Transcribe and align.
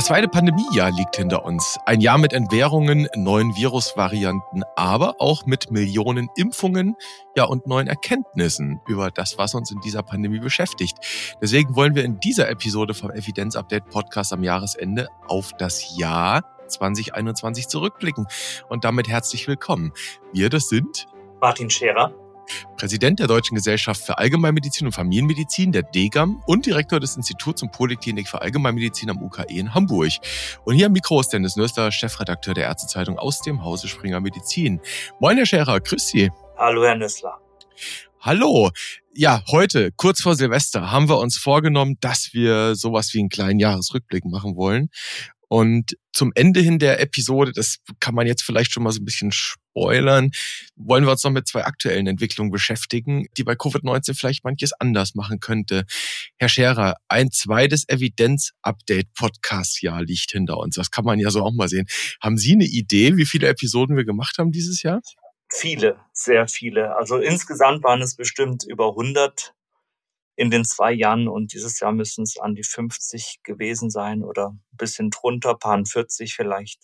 Das 0.00 0.06
zweite 0.06 0.28
Pandemiejahr 0.28 0.90
liegt 0.92 1.16
hinter 1.16 1.44
uns. 1.44 1.78
Ein 1.84 2.00
Jahr 2.00 2.16
mit 2.16 2.32
Entbehrungen, 2.32 3.06
neuen 3.16 3.54
Virusvarianten, 3.54 4.64
aber 4.74 5.16
auch 5.18 5.44
mit 5.44 5.70
Millionen 5.70 6.30
Impfungen, 6.36 6.96
ja, 7.36 7.44
und 7.44 7.66
neuen 7.66 7.86
Erkenntnissen 7.86 8.80
über 8.88 9.10
das, 9.10 9.36
was 9.36 9.54
uns 9.54 9.70
in 9.70 9.78
dieser 9.82 10.02
Pandemie 10.02 10.38
beschäftigt. 10.38 10.96
Deswegen 11.42 11.76
wollen 11.76 11.94
wir 11.94 12.04
in 12.06 12.18
dieser 12.18 12.48
Episode 12.48 12.94
vom 12.94 13.10
Evidenz 13.10 13.56
Update 13.56 13.90
Podcast 13.90 14.32
am 14.32 14.42
Jahresende 14.42 15.08
auf 15.28 15.52
das 15.58 15.94
Jahr 15.98 16.44
2021 16.68 17.68
zurückblicken. 17.68 18.26
Und 18.70 18.84
damit 18.84 19.06
herzlich 19.06 19.48
willkommen. 19.48 19.92
Wir, 20.32 20.48
das 20.48 20.70
sind 20.70 21.08
Martin 21.42 21.68
Scherer 21.68 22.14
Präsident 22.76 23.18
der 23.18 23.26
Deutschen 23.26 23.54
Gesellschaft 23.54 24.02
für 24.02 24.18
Allgemeinmedizin 24.18 24.86
und 24.86 24.92
Familienmedizin, 24.92 25.72
der 25.72 25.82
DGAM 25.82 26.42
und 26.46 26.66
Direktor 26.66 27.00
des 27.00 27.16
Instituts 27.16 27.62
und 27.62 27.72
Poliklinik 27.72 28.28
für 28.28 28.40
Allgemeinmedizin 28.40 29.10
am 29.10 29.22
UKE 29.22 29.44
in 29.48 29.74
Hamburg. 29.74 30.12
Und 30.64 30.74
hier 30.74 30.86
am 30.86 30.92
Mikro 30.92 31.20
ist 31.20 31.28
Dennis 31.28 31.56
Nöster, 31.56 31.90
Chefredakteur 31.92 32.54
der 32.54 32.64
Ärztezeitung 32.64 33.18
aus 33.18 33.40
dem 33.42 33.62
Hause 33.64 33.88
Springer 33.88 34.20
Medizin. 34.20 34.80
Moin, 35.20 35.36
Herr 35.36 35.46
Scherer, 35.46 35.80
grüß 35.80 36.08
Sie. 36.08 36.30
Hallo, 36.56 36.84
Herr 36.84 36.96
Nössler. 36.96 37.38
Hallo. 38.20 38.70
Ja, 39.14 39.42
heute, 39.50 39.92
kurz 39.92 40.20
vor 40.20 40.34
Silvester, 40.34 40.90
haben 40.90 41.08
wir 41.08 41.18
uns 41.18 41.36
vorgenommen, 41.36 41.96
dass 42.00 42.30
wir 42.32 42.74
sowas 42.74 43.14
wie 43.14 43.20
einen 43.20 43.28
kleinen 43.28 43.58
Jahresrückblick 43.58 44.24
machen 44.26 44.56
wollen. 44.56 44.90
Und 45.52 45.96
zum 46.12 46.30
Ende 46.36 46.60
hin 46.60 46.78
der 46.78 47.00
Episode, 47.00 47.50
das 47.52 47.78
kann 47.98 48.14
man 48.14 48.28
jetzt 48.28 48.44
vielleicht 48.44 48.72
schon 48.72 48.84
mal 48.84 48.92
so 48.92 49.00
ein 49.00 49.04
bisschen 49.04 49.32
spoilern, 49.32 50.30
wollen 50.76 51.04
wir 51.04 51.10
uns 51.10 51.24
noch 51.24 51.32
mit 51.32 51.48
zwei 51.48 51.64
aktuellen 51.64 52.06
Entwicklungen 52.06 52.52
beschäftigen, 52.52 53.26
die 53.36 53.42
bei 53.42 53.54
Covid-19 53.54 54.16
vielleicht 54.16 54.44
manches 54.44 54.72
anders 54.72 55.16
machen 55.16 55.40
könnte. 55.40 55.86
Herr 56.36 56.48
Scherer, 56.48 56.94
ein 57.08 57.32
zweites 57.32 57.82
Evidenz-Update-Podcast-Jahr 57.88 60.04
liegt 60.04 60.30
hinter 60.30 60.58
uns. 60.58 60.76
Das 60.76 60.92
kann 60.92 61.04
man 61.04 61.18
ja 61.18 61.32
so 61.32 61.42
auch 61.42 61.52
mal 61.52 61.68
sehen. 61.68 61.86
Haben 62.22 62.38
Sie 62.38 62.52
eine 62.52 62.66
Idee, 62.66 63.16
wie 63.16 63.26
viele 63.26 63.48
Episoden 63.48 63.96
wir 63.96 64.04
gemacht 64.04 64.38
haben 64.38 64.52
dieses 64.52 64.84
Jahr? 64.84 65.00
Viele, 65.52 65.98
sehr 66.12 66.46
viele. 66.46 66.94
Also 66.94 67.16
insgesamt 67.16 67.82
waren 67.82 68.02
es 68.02 68.14
bestimmt 68.14 68.62
über 68.68 68.90
100 68.90 69.52
in 70.40 70.50
den 70.50 70.64
zwei 70.64 70.90
Jahren 70.90 71.28
und 71.28 71.52
dieses 71.52 71.80
Jahr 71.80 71.92
müssen 71.92 72.22
es 72.22 72.38
an 72.38 72.54
die 72.54 72.64
50 72.64 73.40
gewesen 73.42 73.90
sein 73.90 74.24
oder 74.24 74.48
ein 74.48 74.76
bisschen 74.78 75.10
drunter, 75.10 75.54
paar 75.54 75.84
40 75.84 76.34
vielleicht. 76.34 76.80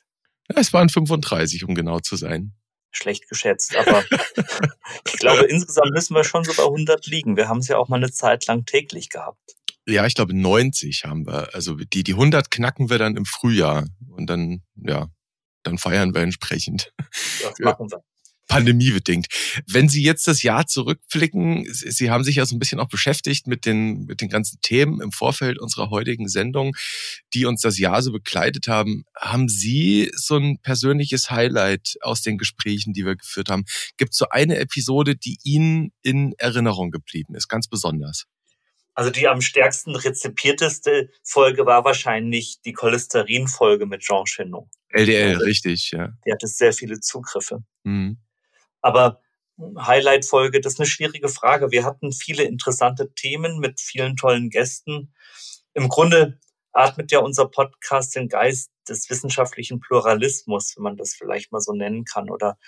Ja, 0.50 0.60
es 0.60 0.74
waren 0.74 0.90
35, 0.90 1.64
um 1.64 1.74
genau 1.74 1.98
zu 2.00 2.16
sein. 2.16 2.52
Schlecht 2.90 3.30
geschätzt, 3.30 3.74
aber 3.74 4.04
ich 5.06 5.18
glaube, 5.18 5.44
insgesamt 5.44 5.92
müssen 5.92 6.14
wir 6.14 6.22
schon 6.22 6.44
so 6.44 6.52
bei 6.52 6.64
100 6.64 7.06
liegen. 7.06 7.38
Wir 7.38 7.48
haben 7.48 7.60
es 7.60 7.68
ja 7.68 7.78
auch 7.78 7.88
mal 7.88 7.96
eine 7.96 8.12
Zeit 8.12 8.46
lang 8.46 8.66
täglich 8.66 9.08
gehabt. 9.08 9.56
Ja, 9.86 10.04
ich 10.04 10.14
glaube 10.14 10.34
90 10.34 11.04
haben 11.06 11.26
wir. 11.26 11.54
Also 11.54 11.76
die, 11.76 12.04
die 12.04 12.12
100 12.12 12.50
knacken 12.50 12.90
wir 12.90 12.98
dann 12.98 13.16
im 13.16 13.24
Frühjahr 13.24 13.86
und 14.10 14.26
dann, 14.26 14.62
ja, 14.74 15.08
dann 15.62 15.78
feiern 15.78 16.14
wir 16.14 16.20
entsprechend. 16.20 16.92
Das 17.40 17.58
machen 17.60 17.90
wir 17.90 18.02
pandemiebedingt. 18.46 19.26
Wenn 19.66 19.88
Sie 19.88 20.02
jetzt 20.02 20.26
das 20.26 20.42
Jahr 20.42 20.66
zurückblicken, 20.66 21.66
Sie 21.72 22.10
haben 22.10 22.24
sich 22.24 22.36
ja 22.36 22.46
so 22.46 22.56
ein 22.56 22.58
bisschen 22.58 22.80
auch 22.80 22.88
beschäftigt 22.88 23.46
mit 23.46 23.66
den, 23.66 24.04
mit 24.04 24.20
den 24.20 24.28
ganzen 24.28 24.60
Themen 24.62 25.00
im 25.00 25.12
Vorfeld 25.12 25.58
unserer 25.58 25.90
heutigen 25.90 26.28
Sendung, 26.28 26.76
die 27.34 27.44
uns 27.44 27.60
das 27.60 27.78
Jahr 27.78 28.02
so 28.02 28.12
begleitet 28.12 28.68
haben. 28.68 29.04
Haben 29.16 29.48
Sie 29.48 30.10
so 30.14 30.36
ein 30.36 30.58
persönliches 30.60 31.30
Highlight 31.30 31.96
aus 32.00 32.22
den 32.22 32.38
Gesprächen, 32.38 32.92
die 32.92 33.04
wir 33.04 33.16
geführt 33.16 33.48
haben? 33.48 33.64
Gibt 33.96 34.12
es 34.12 34.18
so 34.18 34.28
eine 34.30 34.58
Episode, 34.58 35.16
die 35.16 35.38
Ihnen 35.42 35.92
in 36.02 36.34
Erinnerung 36.38 36.90
geblieben 36.90 37.34
ist, 37.34 37.48
ganz 37.48 37.68
besonders? 37.68 38.26
Also 38.94 39.10
die 39.10 39.28
am 39.28 39.42
stärksten 39.42 39.94
rezipierteste 39.94 41.10
Folge 41.22 41.66
war 41.66 41.84
wahrscheinlich 41.84 42.62
die 42.64 42.72
Cholesterin-Folge 42.72 43.84
mit 43.84 44.00
Jean 44.00 44.24
Chenot. 44.24 44.68
LDL, 44.88 45.34
also, 45.34 45.44
richtig, 45.44 45.90
ja. 45.90 46.14
Die 46.26 46.32
hatte 46.32 46.46
sehr 46.46 46.72
viele 46.72 46.98
Zugriffe. 47.00 47.62
Mhm. 47.84 48.16
Aber 48.86 49.20
Highlight-Folge, 49.58 50.60
das 50.60 50.74
ist 50.74 50.78
eine 50.78 50.86
schwierige 50.86 51.28
Frage. 51.28 51.72
Wir 51.72 51.84
hatten 51.84 52.12
viele 52.12 52.44
interessante 52.44 53.12
Themen 53.14 53.58
mit 53.58 53.80
vielen 53.80 54.16
tollen 54.16 54.48
Gästen. 54.48 55.12
Im 55.74 55.88
Grunde 55.88 56.38
atmet 56.72 57.10
ja 57.10 57.18
unser 57.18 57.48
Podcast 57.48 58.14
den 58.14 58.28
Geist 58.28 58.70
des 58.88 59.10
wissenschaftlichen 59.10 59.80
Pluralismus, 59.80 60.74
wenn 60.76 60.84
man 60.84 60.96
das 60.96 61.14
vielleicht 61.14 61.50
mal 61.50 61.60
so 61.60 61.72
nennen 61.72 62.04
kann, 62.04 62.30
oder 62.30 62.58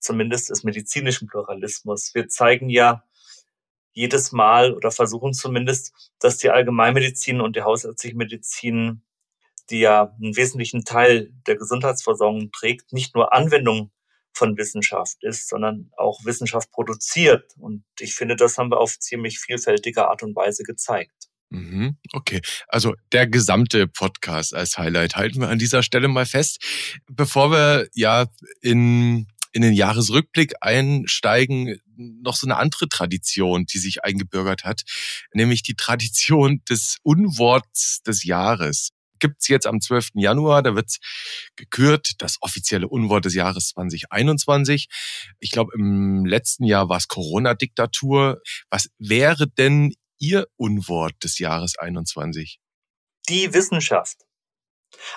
zumindest 0.00 0.50
des 0.50 0.64
medizinischen 0.64 1.28
Pluralismus. 1.28 2.16
Wir 2.16 2.26
zeigen 2.26 2.68
ja 2.68 3.04
jedes 3.92 4.32
Mal 4.32 4.74
oder 4.74 4.90
versuchen 4.90 5.34
zumindest, 5.34 5.92
dass 6.18 6.38
die 6.38 6.50
Allgemeinmedizin 6.50 7.40
und 7.40 7.54
die 7.54 7.62
hausärztliche 7.62 8.16
Medizin, 8.16 9.02
die 9.70 9.78
ja 9.78 10.16
einen 10.20 10.34
wesentlichen 10.34 10.84
Teil 10.84 11.32
der 11.46 11.54
Gesundheitsversorgung 11.54 12.50
trägt, 12.50 12.92
nicht 12.92 13.14
nur 13.14 13.32
Anwendung 13.32 13.92
von 14.40 14.56
Wissenschaft 14.56 15.22
ist, 15.22 15.50
sondern 15.50 15.90
auch 15.98 16.24
Wissenschaft 16.24 16.70
produziert. 16.70 17.52
Und 17.58 17.84
ich 17.98 18.14
finde, 18.14 18.36
das 18.36 18.56
haben 18.56 18.70
wir 18.70 18.78
auf 18.78 18.98
ziemlich 18.98 19.38
vielfältige 19.38 20.08
Art 20.08 20.22
und 20.22 20.34
Weise 20.34 20.62
gezeigt. 20.62 21.28
Mhm, 21.50 21.98
okay, 22.14 22.40
also 22.68 22.94
der 23.12 23.26
gesamte 23.26 23.86
Podcast 23.86 24.54
als 24.54 24.78
Highlight 24.78 25.16
halten 25.16 25.42
wir 25.42 25.48
an 25.48 25.58
dieser 25.58 25.82
Stelle 25.82 26.08
mal 26.08 26.24
fest. 26.24 26.64
Bevor 27.06 27.50
wir 27.50 27.88
ja 27.92 28.28
in, 28.62 29.26
in 29.52 29.60
den 29.60 29.74
Jahresrückblick 29.74 30.54
einsteigen, 30.62 31.78
noch 31.96 32.36
so 32.36 32.46
eine 32.46 32.56
andere 32.56 32.88
Tradition, 32.88 33.66
die 33.66 33.78
sich 33.78 34.04
eingebürgert 34.04 34.64
hat, 34.64 34.84
nämlich 35.34 35.62
die 35.62 35.74
Tradition 35.74 36.62
des 36.70 36.96
Unworts 37.02 38.00
des 38.06 38.24
Jahres 38.24 38.90
gibt's 39.20 39.48
jetzt 39.48 39.66
am 39.66 39.80
12. 39.80 40.10
Januar. 40.14 40.62
Da 40.62 40.74
wird's 40.74 40.98
gekürt, 41.56 42.12
das 42.18 42.38
offizielle 42.40 42.88
Unwort 42.88 43.24
des 43.24 43.34
Jahres 43.34 43.68
2021. 43.68 44.88
Ich 45.38 45.50
glaube, 45.50 45.72
im 45.74 46.24
letzten 46.24 46.64
Jahr 46.64 46.88
war 46.88 46.96
es 46.96 47.08
Corona-Diktatur. 47.08 48.40
Was 48.70 48.90
wäre 48.98 49.48
denn 49.48 49.94
Ihr 50.18 50.46
Unwort 50.56 51.14
des 51.22 51.38
Jahres 51.38 51.78
21? 51.78 52.58
Die 53.28 53.54
Wissenschaft. 53.54 54.18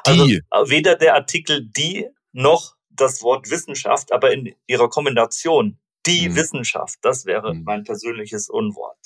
Also 0.06 0.28
die. 0.28 0.42
Also 0.50 0.72
weder 0.72 0.96
der 0.96 1.16
Artikel 1.16 1.66
die 1.66 2.08
noch 2.31 2.75
das 2.90 3.22
Wort 3.22 3.50
Wissenschaft, 3.50 4.12
aber 4.12 4.31
in 4.31 4.56
ihrer 4.68 4.90
Kombination 4.90 5.80
die 6.06 6.25
hm. 6.25 6.36
Wissenschaft, 6.36 7.00
das 7.02 7.25
wäre 7.25 7.52
hm. 7.52 7.63
mein 7.63 7.84
persönliches 7.84 8.50
Unwort. 8.50 8.97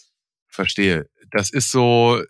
Verstehe. 0.47 1.09
Das 1.31 1.52
ist 1.52 1.72
so 1.72 2.22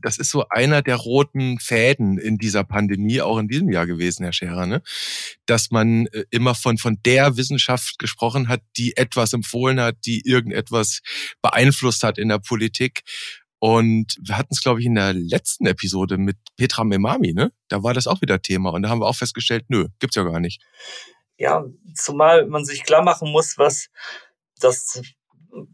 das 0.00 0.18
ist 0.18 0.30
so 0.30 0.46
einer 0.48 0.82
der 0.82 0.96
roten 0.96 1.58
Fäden 1.58 2.18
in 2.18 2.38
dieser 2.38 2.64
Pandemie, 2.64 3.20
auch 3.20 3.38
in 3.38 3.48
diesem 3.48 3.70
Jahr 3.70 3.86
gewesen, 3.86 4.24
Herr 4.24 4.32
Scherer, 4.32 4.66
ne? 4.66 4.82
dass 5.46 5.70
man 5.70 6.06
äh, 6.06 6.24
immer 6.30 6.54
von, 6.54 6.78
von 6.78 6.98
der 7.04 7.36
Wissenschaft 7.36 7.98
gesprochen 7.98 8.48
hat, 8.48 8.62
die 8.76 8.96
etwas 8.96 9.32
empfohlen 9.32 9.80
hat, 9.80 9.96
die 10.04 10.22
irgendetwas 10.26 11.00
beeinflusst 11.42 12.02
hat 12.02 12.18
in 12.18 12.28
der 12.28 12.38
Politik. 12.38 13.02
Und 13.58 14.16
wir 14.20 14.36
hatten 14.36 14.52
es, 14.52 14.60
glaube 14.60 14.80
ich, 14.80 14.86
in 14.86 14.94
der 14.94 15.14
letzten 15.14 15.66
Episode 15.66 16.18
mit 16.18 16.36
Petra 16.56 16.84
Memami, 16.84 17.32
ne? 17.32 17.52
Da 17.68 17.82
war 17.82 17.94
das 17.94 18.06
auch 18.06 18.20
wieder 18.20 18.42
Thema. 18.42 18.70
Und 18.70 18.82
da 18.82 18.90
haben 18.90 19.00
wir 19.00 19.06
auch 19.06 19.16
festgestellt, 19.16 19.64
nö, 19.68 19.88
gibt's 19.98 20.16
ja 20.16 20.24
gar 20.24 20.40
nicht. 20.40 20.62
Ja, 21.38 21.64
zumal 21.94 22.46
man 22.46 22.64
sich 22.64 22.84
klar 22.84 23.02
machen 23.02 23.30
muss, 23.30 23.56
was 23.56 23.88
das 24.60 25.00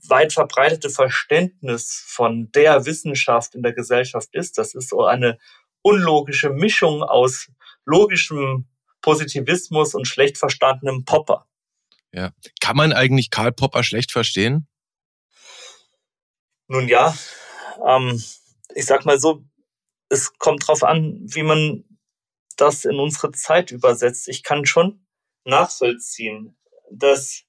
weit 0.06 0.32
verbreitete 0.32 0.90
Verständnis 0.90 2.04
von 2.06 2.50
der 2.52 2.86
Wissenschaft 2.86 3.54
in 3.54 3.62
der 3.62 3.72
Gesellschaft 3.72 4.28
ist. 4.32 4.58
Das 4.58 4.74
ist 4.74 4.88
so 4.88 5.04
eine 5.04 5.38
unlogische 5.82 6.50
Mischung 6.50 7.02
aus 7.02 7.50
logischem 7.84 8.68
Positivismus 9.00 9.94
und 9.94 10.06
schlecht 10.06 10.38
verstandenem 10.38 11.04
Popper. 11.04 11.46
Ja. 12.12 12.32
Kann 12.60 12.76
man 12.76 12.92
eigentlich 12.92 13.30
Karl 13.30 13.52
Popper 13.52 13.82
schlecht 13.82 14.12
verstehen? 14.12 14.68
Nun 16.68 16.88
ja, 16.88 17.16
ähm, 17.86 18.22
ich 18.74 18.86
sag 18.86 19.04
mal 19.04 19.18
so, 19.18 19.44
es 20.08 20.38
kommt 20.38 20.66
drauf 20.66 20.82
an, 20.84 21.18
wie 21.22 21.42
man 21.42 21.84
das 22.56 22.84
in 22.84 22.98
unsere 22.98 23.32
Zeit 23.32 23.70
übersetzt. 23.70 24.28
Ich 24.28 24.42
kann 24.42 24.66
schon 24.66 25.06
nachvollziehen, 25.44 26.56
dass 26.90 27.44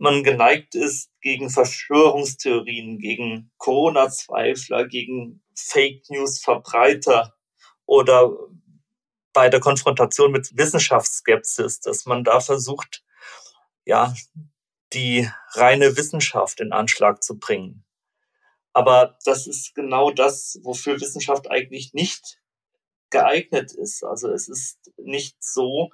man 0.00 0.22
geneigt 0.22 0.74
ist 0.74 1.10
gegen 1.20 1.50
Verschwörungstheorien, 1.50 2.98
gegen 2.98 3.50
Corona-Zweifler, 3.58 4.86
gegen 4.86 5.42
Fake 5.54 6.08
News-Verbreiter 6.08 7.34
oder 7.86 8.30
bei 9.32 9.48
der 9.48 9.60
Konfrontation 9.60 10.32
mit 10.32 10.56
Wissenschaftsskepsis, 10.56 11.80
dass 11.80 12.06
man 12.06 12.24
da 12.24 12.40
versucht, 12.40 13.04
ja, 13.84 14.14
die 14.92 15.28
reine 15.52 15.96
Wissenschaft 15.96 16.60
in 16.60 16.72
Anschlag 16.72 17.22
zu 17.22 17.38
bringen. 17.38 17.84
Aber 18.72 19.18
das 19.24 19.46
ist 19.46 19.74
genau 19.74 20.10
das, 20.10 20.58
wofür 20.62 21.00
Wissenschaft 21.00 21.50
eigentlich 21.50 21.94
nicht 21.94 22.40
geeignet 23.10 23.72
ist. 23.72 24.04
Also 24.04 24.30
es 24.30 24.48
ist 24.48 24.92
nicht 24.96 25.42
so, 25.42 25.90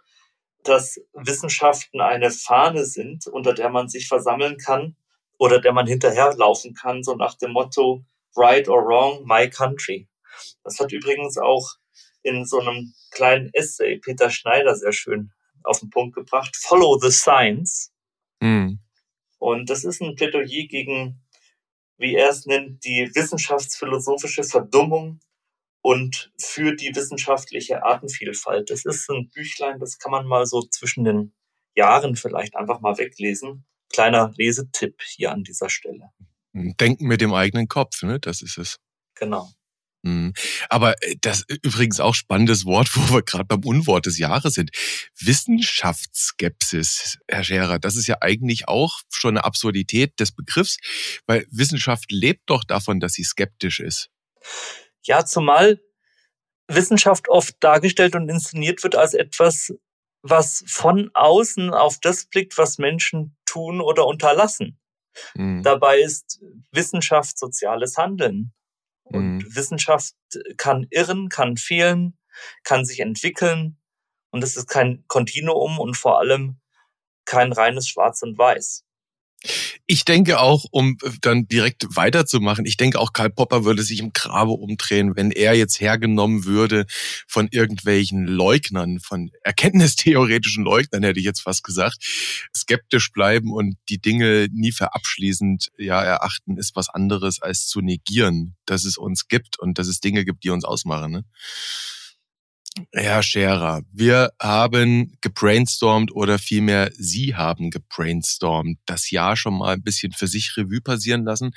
dass 0.65 1.01
Wissenschaften 1.13 2.01
eine 2.01 2.31
Fahne 2.31 2.85
sind, 2.85 3.27
unter 3.27 3.55
der 3.55 3.71
man 3.71 3.89
sich 3.89 4.09
versammeln 4.09 4.57
kann 4.57 4.97
oder 5.39 5.61
der 5.61 5.73
man 5.73 5.87
hinterherlaufen 5.87 6.75
kann, 6.75 7.03
so 7.03 7.15
nach 7.15 7.35
dem 7.35 7.53
Motto 7.53 8.05
right 8.37 8.69
or 8.69 8.85
wrong, 8.85 9.25
my 9.27 9.49
country. 9.49 10.09
Das 10.65 10.81
hat 10.81 10.93
übrigens 10.93 11.39
auch 11.39 11.75
in 12.23 12.45
so 12.45 12.61
einem 12.61 12.95
kleinen 13.11 13.51
Essay 13.53 13.99
Peter 13.99 14.31
Schneider 14.31 14.75
sehr 14.75 14.93
schön 14.93 15.33
auf 15.63 15.81
den 15.81 15.91
Punkt 15.91 16.15
gebracht. 16.15 16.57
Follow 16.57 16.99
the 16.99 17.11
Science. 17.11 17.93
Mhm. 18.41 18.81
Und 19.39 19.71
das 19.71 19.85
ist 19.85 20.01
ein 20.01 20.17
Plädoyer 20.17 20.67
gegen, 20.67 21.23
wie 21.99 22.15
er 22.15 22.31
es 22.31 22.47
nennt, 22.47 22.85
die 22.85 23.11
wissenschaftsphilosophische 23.15 24.43
Verdummung 24.43 25.21
und 25.85 26.33
für 26.39 26.75
die 26.75 26.97
wissenschaftliche 26.97 27.85
Artenvielfalt. 27.85 28.71
Das 28.71 28.87
ist 28.87 29.11
ein 29.11 29.29
Büchlein, 29.29 29.79
das 29.79 29.99
kann 29.99 30.13
man 30.13 30.27
mal 30.27 30.47
so 30.47 30.63
zwischen 30.63 31.05
den 31.05 31.35
Jahren 31.75 32.17
vielleicht 32.17 32.57
einfach 32.57 32.81
mal 32.81 32.97
weglesen. 32.97 33.67
Kleiner 33.93 34.33
Lesetipp 34.39 35.03
hier 35.03 35.31
an 35.31 35.45
dieser 35.45 35.69
Stelle. 35.69 36.09
Denken 36.55 37.07
mit 37.07 37.21
dem 37.21 37.35
eigenen 37.35 37.69
Kopf, 37.69 38.03
ne? 38.03 38.19
Das 38.19 38.41
ist 38.41 38.57
es. 38.57 38.79
Genau. 39.15 39.51
Mhm. 40.01 40.33
Aber 40.71 41.03
äh, 41.03 41.17
das 41.21 41.43
ist 41.49 41.63
übrigens 41.63 42.01
auch 42.01 42.15
spannendes 42.15 42.65
Wort, 42.65 42.89
wo 42.97 43.17
wir 43.17 43.23
gerade 43.23 43.45
beim 43.45 43.63
Unwort 43.63 44.07
des 44.07 44.17
Jahres 44.17 44.55
sind. 44.55 44.71
Wissenschaftsskepsis, 45.21 47.19
Herr 47.29 47.45
Scherer, 47.45 47.79
das 47.79 47.97
ist 47.97 48.07
ja 48.07 48.17
eigentlich 48.23 48.69
auch 48.69 49.03
schon 49.11 49.37
eine 49.37 49.45
Absurdität 49.45 50.19
des 50.19 50.33
Begriffs, 50.33 50.79
weil 51.27 51.47
Wissenschaft 51.51 52.11
lebt 52.11 52.45
doch 52.47 52.65
davon, 52.65 53.01
dass 53.01 53.13
sie 53.13 53.25
skeptisch 53.25 53.81
ist. 53.81 54.09
Ja, 55.07 55.25
zumal 55.25 55.81
Wissenschaft 56.69 57.29
oft 57.29 57.57
dargestellt 57.61 58.15
und 58.15 58.29
inszeniert 58.29 58.83
wird 58.83 58.97
als 58.97 59.15
etwas, 59.15 59.73
was 60.23 60.65
von 60.67 61.11
außen 61.13 61.75
auf 61.75 61.99
das 62.01 62.25
blickt, 62.27 62.57
was 62.57 62.79
Menschen 62.79 63.37
tun 63.45 63.81
oder 63.81 64.07
unterlassen. 64.07 64.79
Mhm. 65.35 65.63
Dabei 65.63 66.01
ist 66.01 66.41
Wissenschaft 66.73 67.39
soziales 67.39 67.97
Handeln. 67.99 68.53
Und 69.03 69.39
mhm. 69.39 69.55
Wissenschaft 69.55 70.15
kann 70.57 70.87
irren, 70.91 71.29
kann 71.29 71.57
fehlen, 71.59 72.17
kann 72.63 72.85
sich 72.85 73.01
entwickeln. 73.01 73.79
Und 74.31 74.43
es 74.43 74.57
ist 74.57 74.67
kein 74.67 75.05
Kontinuum 75.07 75.79
und 75.79 75.97
vor 75.97 76.19
allem 76.19 76.59
kein 77.27 77.53
reines 77.53 77.89
Schwarz 77.89 78.23
und 78.23 78.39
Weiß. 78.39 78.84
Ich 79.87 80.05
denke 80.05 80.41
auch, 80.41 80.65
um 80.71 80.97
äh, 81.03 81.11
dann 81.21 81.47
direkt 81.47 81.85
weiterzumachen, 81.97 82.65
ich 82.65 82.77
denke 82.77 82.99
auch 82.99 83.13
Karl 83.13 83.31
Popper 83.31 83.65
würde 83.65 83.83
sich 83.83 84.01
im 84.01 84.13
Grabe 84.13 84.53
umdrehen, 84.53 85.17
wenn 85.17 85.31
er 85.31 85.55
jetzt 85.55 85.81
hergenommen 85.81 86.45
würde 86.45 86.87
von 87.29 87.49
irgendwelchen 87.51 88.27
Leugnern, 88.27 89.01
von 89.01 89.31
erkenntnistheoretischen 89.43 90.65
Leugnern, 90.65 91.03
hätte 91.03 91.19
ich 91.19 91.27
jetzt 91.27 91.43
fast 91.43 91.65
gesagt, 91.65 91.99
skeptisch 92.57 93.13
bleiben 93.13 93.53
und 93.53 93.77
die 93.89 94.01
Dinge 94.01 94.49
nie 94.53 94.73
verabschließend 94.73 95.71
ja 95.79 96.03
erachten, 96.03 96.57
ist 96.57 96.77
was 96.77 96.89
anderes 96.89 97.43
als 97.43 97.67
zu 97.67 97.81
negieren, 97.81 98.57
dass 98.67 98.85
es 98.85 98.97
uns 98.97 99.29
gibt 99.29 99.59
und 99.59 99.79
dass 99.79 99.89
es 99.89 100.01
Dinge 100.01 100.25
gibt, 100.25 100.45
die 100.45 100.51
uns 100.51 100.65
ausmachen. 100.65 101.13
Ne? 101.13 101.25
Herr 102.93 103.23
Scherer, 103.23 103.83
wir 103.93 104.33
haben 104.43 105.17
gebrainstormt 105.21 106.13
oder 106.13 106.41
vielmehr 106.41 106.91
Sie 106.97 107.37
haben 107.37 107.71
gebrainstormt, 107.71 108.79
das 108.85 109.13
Jahr 109.13 109.37
schon 109.37 109.59
mal 109.59 109.75
ein 109.75 109.83
bisschen 109.83 110.13
für 110.13 110.27
sich 110.27 110.57
Revue 110.57 110.81
passieren 110.81 111.25
lassen. 111.25 111.53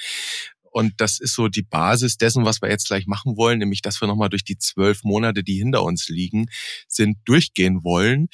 Und 0.69 0.93
das 0.97 1.19
ist 1.19 1.33
so 1.33 1.47
die 1.47 1.63
Basis 1.63 2.17
dessen, 2.17 2.45
was 2.45 2.61
wir 2.61 2.69
jetzt 2.69 2.85
gleich 2.85 3.07
machen 3.07 3.35
wollen, 3.35 3.57
nämlich 3.57 3.81
dass 3.81 3.99
wir 3.99 4.07
nochmal 4.07 4.29
durch 4.29 4.43
die 4.43 4.59
zwölf 4.59 5.03
Monate, 5.03 5.43
die 5.43 5.57
hinter 5.57 5.81
uns 5.81 6.07
liegen, 6.07 6.45
sind, 6.87 7.17
durchgehen 7.25 7.83
wollen. 7.83 8.27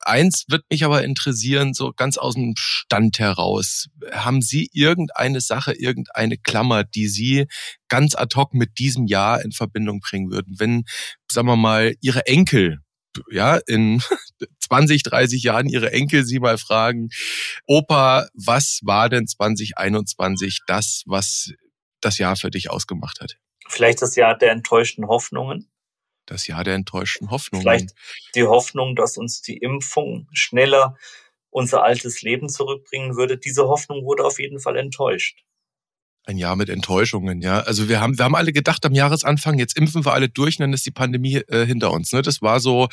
Eins 0.00 0.44
wird 0.48 0.64
mich 0.70 0.84
aber 0.84 1.02
interessieren, 1.04 1.74
so 1.74 1.92
ganz 1.92 2.18
aus 2.18 2.34
dem 2.34 2.54
Stand 2.56 3.18
heraus. 3.18 3.88
Haben 4.12 4.42
Sie 4.42 4.70
irgendeine 4.72 5.40
Sache, 5.40 5.72
irgendeine 5.72 6.38
Klammer, 6.38 6.84
die 6.84 7.08
Sie 7.08 7.46
ganz 7.88 8.14
ad 8.14 8.34
hoc 8.36 8.54
mit 8.54 8.78
diesem 8.78 9.06
Jahr 9.06 9.42
in 9.42 9.52
Verbindung 9.52 10.00
bringen 10.00 10.30
würden? 10.30 10.54
Wenn, 10.58 10.84
sagen 11.30 11.48
wir 11.48 11.56
mal, 11.56 11.94
Ihre 12.00 12.26
Enkel 12.26 12.80
ja, 13.30 13.58
in 13.66 14.02
20, 14.60 15.02
30 15.02 15.42
Jahren 15.42 15.68
ihre 15.68 15.92
Enkel 15.92 16.24
sie 16.24 16.40
mal 16.40 16.58
fragen, 16.58 17.08
Opa, 17.66 18.28
was 18.34 18.80
war 18.82 19.08
denn 19.08 19.26
2021 19.26 20.60
das, 20.66 21.02
was 21.06 21.52
das 22.00 22.18
Jahr 22.18 22.36
für 22.36 22.50
dich 22.50 22.70
ausgemacht 22.70 23.20
hat? 23.20 23.36
Vielleicht 23.66 24.02
das 24.02 24.16
Jahr 24.16 24.36
der 24.36 24.52
enttäuschten 24.52 25.08
Hoffnungen 25.08 25.68
das 26.30 26.46
Jahr 26.46 26.64
der 26.64 26.74
enttäuschten 26.74 27.30
Hoffnung. 27.30 27.62
Vielleicht 27.62 27.90
die 28.34 28.44
Hoffnung, 28.44 28.96
dass 28.96 29.16
uns 29.16 29.42
die 29.42 29.56
Impfung 29.56 30.28
schneller 30.32 30.96
unser 31.50 31.82
altes 31.82 32.22
Leben 32.22 32.48
zurückbringen 32.48 33.16
würde. 33.16 33.38
Diese 33.38 33.68
Hoffnung 33.68 34.04
wurde 34.04 34.24
auf 34.24 34.38
jeden 34.38 34.60
Fall 34.60 34.76
enttäuscht. 34.76 35.42
Ein 36.28 36.36
Jahr 36.36 36.56
mit 36.56 36.68
Enttäuschungen, 36.68 37.40
ja. 37.40 37.60
Also 37.60 37.88
wir 37.88 38.02
haben, 38.02 38.18
wir 38.18 38.26
haben 38.26 38.34
alle 38.34 38.52
gedacht 38.52 38.84
am 38.84 38.92
Jahresanfang, 38.92 39.58
jetzt 39.58 39.78
impfen 39.78 40.04
wir 40.04 40.12
alle 40.12 40.28
durch, 40.28 40.58
und 40.58 40.64
dann 40.64 40.74
ist 40.74 40.84
die 40.84 40.90
Pandemie 40.90 41.36
äh, 41.36 41.64
hinter 41.64 41.90
uns. 41.90 42.12
Ne? 42.12 42.20
Das 42.20 42.42
war 42.42 42.60
so 42.60 42.88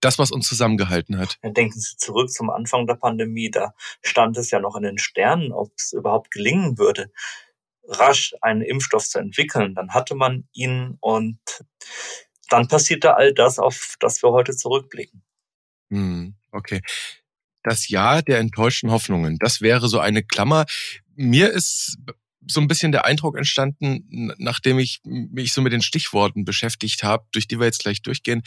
das, 0.00 0.18
was 0.18 0.32
uns 0.32 0.48
zusammengehalten 0.48 1.16
hat. 1.16 1.38
denken 1.44 1.78
Sie 1.78 1.96
zurück 1.96 2.30
zum 2.30 2.50
Anfang 2.50 2.88
der 2.88 2.96
Pandemie, 2.96 3.48
da 3.48 3.74
stand 4.02 4.36
es 4.38 4.50
ja 4.50 4.58
noch 4.58 4.74
in 4.74 4.82
den 4.82 4.98
Sternen, 4.98 5.52
ob 5.52 5.70
es 5.76 5.92
überhaupt 5.92 6.32
gelingen 6.32 6.76
würde, 6.76 7.12
rasch 7.86 8.34
einen 8.40 8.62
Impfstoff 8.62 9.08
zu 9.08 9.20
entwickeln. 9.20 9.76
Dann 9.76 9.90
hatte 9.90 10.16
man 10.16 10.48
ihn 10.52 10.96
und 10.98 11.38
dann 12.50 12.68
passierte 12.68 13.16
all 13.16 13.32
das, 13.32 13.58
auf 13.58 13.96
das 14.00 14.22
wir 14.22 14.30
heute 14.30 14.56
zurückblicken. 14.56 15.22
Hm, 15.90 16.34
okay. 16.50 16.80
Das 17.62 17.88
Jahr 17.88 18.22
der 18.22 18.38
enttäuschten 18.38 18.90
Hoffnungen, 18.90 19.38
das 19.38 19.60
wäre 19.60 19.88
so 19.88 19.98
eine 19.98 20.22
Klammer. 20.22 20.66
Mir 21.14 21.50
ist 21.50 21.96
so 22.46 22.60
ein 22.60 22.68
bisschen 22.68 22.92
der 22.92 23.04
Eindruck 23.04 23.36
entstanden, 23.36 24.34
nachdem 24.38 24.78
ich 24.78 25.00
mich 25.04 25.52
so 25.52 25.62
mit 25.62 25.72
den 25.72 25.82
Stichworten 25.82 26.44
beschäftigt 26.44 27.02
habe, 27.02 27.24
durch 27.32 27.48
die 27.48 27.58
wir 27.58 27.66
jetzt 27.66 27.80
gleich 27.80 28.02
durchgehen, 28.02 28.42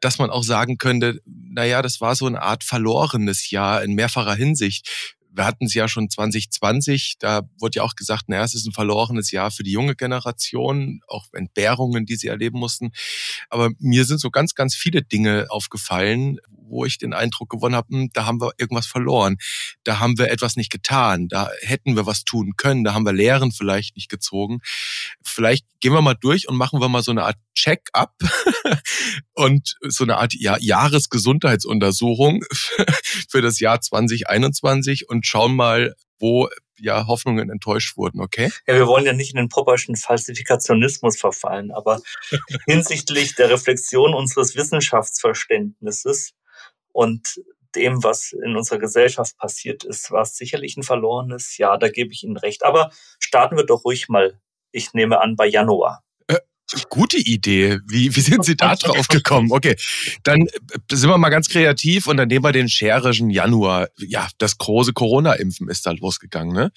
dass 0.00 0.18
man 0.18 0.30
auch 0.30 0.42
sagen 0.42 0.78
könnte, 0.78 1.20
naja, 1.26 1.82
das 1.82 2.00
war 2.00 2.14
so 2.14 2.26
eine 2.26 2.40
Art 2.40 2.64
verlorenes 2.64 3.50
Jahr 3.50 3.82
in 3.82 3.92
mehrfacher 3.94 4.34
Hinsicht 4.34 5.12
wir 5.34 5.44
hatten 5.44 5.66
es 5.66 5.74
ja 5.74 5.88
schon 5.88 6.10
2020, 6.10 7.16
da 7.18 7.42
wurde 7.58 7.76
ja 7.76 7.82
auch 7.82 7.94
gesagt, 7.94 8.28
naja, 8.28 8.44
es 8.44 8.54
ist 8.54 8.66
ein 8.66 8.72
verlorenes 8.72 9.30
Jahr 9.30 9.50
für 9.50 9.62
die 9.62 9.72
junge 9.72 9.94
Generation, 9.94 11.00
auch 11.08 11.26
Entbehrungen, 11.32 12.06
die 12.06 12.16
sie 12.16 12.28
erleben 12.28 12.58
mussten. 12.58 12.92
Aber 13.48 13.70
mir 13.78 14.04
sind 14.04 14.20
so 14.20 14.30
ganz, 14.30 14.54
ganz 14.54 14.74
viele 14.74 15.02
Dinge 15.02 15.46
aufgefallen, 15.48 16.38
wo 16.72 16.84
ich 16.84 16.98
den 16.98 17.12
Eindruck 17.12 17.50
gewonnen 17.50 17.76
habe, 17.76 17.88
hm, 17.90 18.10
da 18.12 18.26
haben 18.26 18.40
wir 18.40 18.52
irgendwas 18.58 18.86
verloren. 18.86 19.36
Da 19.84 20.00
haben 20.00 20.18
wir 20.18 20.30
etwas 20.30 20.56
nicht 20.56 20.72
getan. 20.72 21.28
Da 21.28 21.50
hätten 21.60 21.94
wir 21.94 22.06
was 22.06 22.24
tun 22.24 22.54
können. 22.56 22.82
Da 22.82 22.94
haben 22.94 23.06
wir 23.06 23.12
Lehren 23.12 23.52
vielleicht 23.52 23.94
nicht 23.94 24.08
gezogen. 24.08 24.60
Vielleicht 25.22 25.66
gehen 25.80 25.92
wir 25.92 26.02
mal 26.02 26.14
durch 26.14 26.48
und 26.48 26.56
machen 26.56 26.80
wir 26.80 26.88
mal 26.88 27.02
so 27.02 27.10
eine 27.10 27.24
Art 27.24 27.36
Check-up 27.54 28.14
und 29.34 29.76
so 29.82 30.04
eine 30.04 30.16
Art 30.16 30.34
ja, 30.34 30.56
Jahresgesundheitsuntersuchung 30.58 32.42
für 33.28 33.42
das 33.42 33.60
Jahr 33.60 33.80
2021 33.80 35.08
und 35.08 35.26
schauen 35.26 35.54
mal, 35.54 35.94
wo 36.18 36.48
ja 36.78 37.06
Hoffnungen 37.06 37.50
enttäuscht 37.50 37.96
wurden, 37.96 38.20
okay? 38.20 38.50
Ja, 38.66 38.74
wir 38.74 38.86
wollen 38.86 39.06
ja 39.06 39.12
nicht 39.12 39.30
in 39.30 39.36
den 39.36 39.48
Popperschen 39.48 39.96
Falsifikationismus 39.96 41.18
verfallen, 41.18 41.70
aber 41.70 42.00
hinsichtlich 42.66 43.34
der 43.34 43.50
Reflexion 43.50 44.14
unseres 44.14 44.56
Wissenschaftsverständnisses 44.56 46.32
und 46.92 47.40
dem, 47.74 48.02
was 48.02 48.32
in 48.32 48.56
unserer 48.56 48.78
Gesellschaft 48.78 49.36
passiert 49.38 49.84
ist, 49.84 50.10
war 50.10 50.22
es 50.22 50.36
sicherlich 50.36 50.76
ein 50.76 50.82
verlorenes 50.82 51.56
Jahr, 51.56 51.78
da 51.78 51.88
gebe 51.88 52.12
ich 52.12 52.22
Ihnen 52.22 52.36
recht. 52.36 52.64
Aber 52.64 52.90
starten 53.18 53.56
wir 53.56 53.64
doch 53.64 53.84
ruhig 53.84 54.08
mal, 54.08 54.38
ich 54.72 54.92
nehme 54.94 55.20
an, 55.20 55.36
bei 55.36 55.46
Januar. 55.46 56.02
Äh, 56.26 56.38
gute 56.88 57.18
Idee. 57.18 57.78
Wie, 57.86 58.14
wie 58.14 58.20
sind 58.20 58.44
Sie 58.44 58.56
da 58.56 58.76
drauf 58.76 59.08
gekommen? 59.08 59.50
Okay, 59.52 59.76
dann 60.22 60.42
äh, 60.46 60.78
sind 60.92 61.08
wir 61.08 61.18
mal 61.18 61.30
ganz 61.30 61.48
kreativ 61.48 62.06
und 62.06 62.16
dann 62.16 62.28
nehmen 62.28 62.44
wir 62.44 62.52
den 62.52 62.68
scherischen 62.68 63.30
Januar. 63.30 63.88
Ja, 63.98 64.28
das 64.38 64.58
große 64.58 64.92
Corona-Impfen 64.92 65.68
ist 65.68 65.86
da 65.86 65.92
losgegangen. 65.92 66.54
Ne? 66.54 66.72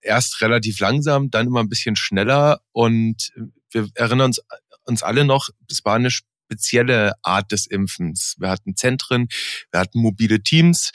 Erst 0.00 0.40
relativ 0.40 0.80
langsam, 0.80 1.30
dann 1.30 1.46
immer 1.46 1.60
ein 1.60 1.68
bisschen 1.68 1.96
schneller 1.96 2.60
und 2.72 3.30
wir 3.70 3.88
erinnern 3.94 4.26
uns, 4.28 4.40
uns 4.84 5.02
alle 5.02 5.24
noch, 5.24 5.48
es 5.70 5.84
war 5.84 5.94
eine 5.94 6.10
spezielle 6.50 7.12
Art 7.22 7.52
des 7.52 7.66
Impfens. 7.66 8.34
Wir 8.38 8.50
hatten 8.50 8.76
Zentren, 8.76 9.28
wir 9.70 9.80
hatten 9.80 10.00
mobile 10.00 10.42
Teams. 10.42 10.90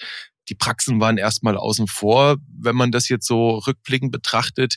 Die 0.49 0.55
Praxen 0.55 0.99
waren 0.99 1.17
erstmal 1.17 1.57
außen 1.57 1.87
vor. 1.87 2.37
Wenn 2.47 2.75
man 2.75 2.91
das 2.91 3.09
jetzt 3.09 3.25
so 3.25 3.57
rückblickend 3.57 4.11
betrachtet, 4.11 4.75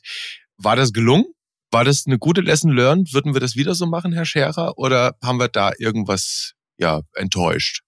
war 0.57 0.77
das 0.77 0.93
gelungen? 0.93 1.27
War 1.71 1.85
das 1.85 2.05
eine 2.07 2.19
gute 2.19 2.41
Lesson 2.41 2.73
learned? 2.73 3.13
Würden 3.13 3.35
wir 3.35 3.41
das 3.41 3.57
wieder 3.57 3.75
so 3.75 3.87
machen, 3.87 4.13
Herr 4.13 4.25
Scherer? 4.25 4.79
Oder 4.79 5.17
haben 5.23 5.39
wir 5.39 5.49
da 5.49 5.73
irgendwas 5.79 6.55
ja, 6.79 7.03
enttäuscht? 7.15 7.83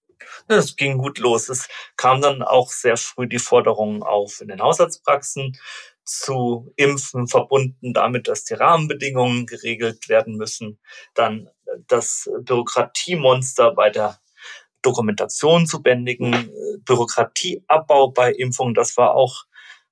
Es 0.47 0.75
ging 0.75 0.97
gut 0.97 1.17
los. 1.17 1.49
Es 1.49 1.67
kam 1.97 2.21
dann 2.21 2.43
auch 2.43 2.71
sehr 2.71 2.97
früh 2.97 3.27
die 3.27 3.39
Forderung 3.39 4.03
auf 4.03 4.41
in 4.41 4.49
den 4.49 4.61
Haushaltspraxen 4.61 5.57
zu 6.03 6.71
impfen, 6.75 7.27
verbunden 7.27 7.93
damit, 7.93 8.27
dass 8.27 8.43
die 8.43 8.53
Rahmenbedingungen 8.53 9.45
geregelt 9.45 10.09
werden 10.09 10.35
müssen. 10.35 10.79
Dann 11.13 11.49
das 11.87 12.29
Bürokratiemonster 12.41 13.73
bei 13.73 13.89
der 13.89 14.19
Dokumentation 14.81 15.67
zu 15.67 15.81
bändigen, 15.81 16.51
Bürokratieabbau 16.85 18.11
bei 18.11 18.31
Impfungen, 18.31 18.73
das 18.73 18.97
war 18.97 19.13
auch 19.15 19.45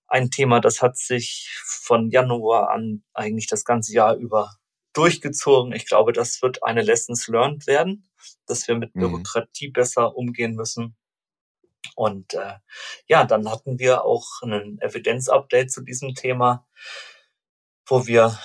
ein 0.08 0.32
Thema, 0.32 0.60
das 0.60 0.82
hat 0.82 0.98
sich 0.98 1.50
von 1.64 2.10
Januar 2.10 2.72
an 2.72 3.04
eigentlich 3.14 3.48
das 3.48 3.64
ganze 3.64 3.94
Jahr 3.94 4.16
über 4.16 4.52
durchgezogen. 4.94 5.74
Ich 5.74 5.86
glaube, 5.86 6.14
das 6.14 6.42
wird 6.42 6.64
eine 6.64 6.82
Lessons 6.82 7.28
learned 7.28 7.68
werden. 7.68 8.10
dass 8.48 8.68
wir 8.68 8.76
mit 8.76 8.96
mhm. 8.96 9.02
Bürokratie 9.02 9.70
mhm. 9.70 9.74
besser 9.74 10.16
umgehen 10.16 10.56
müssen. 10.56 10.98
Und 11.96 12.34
äh, 12.34 12.56
ja, 13.08 13.24
dann 13.24 13.50
hatten 13.50 13.80
wir 13.80 14.04
auch 14.04 14.42
einen 14.42 14.82
Evidenzupdate 14.82 15.72
zu 15.72 15.82
diesem 15.82 16.16
Thema, 16.16 16.68
wo 17.88 18.08
wir 18.08 18.38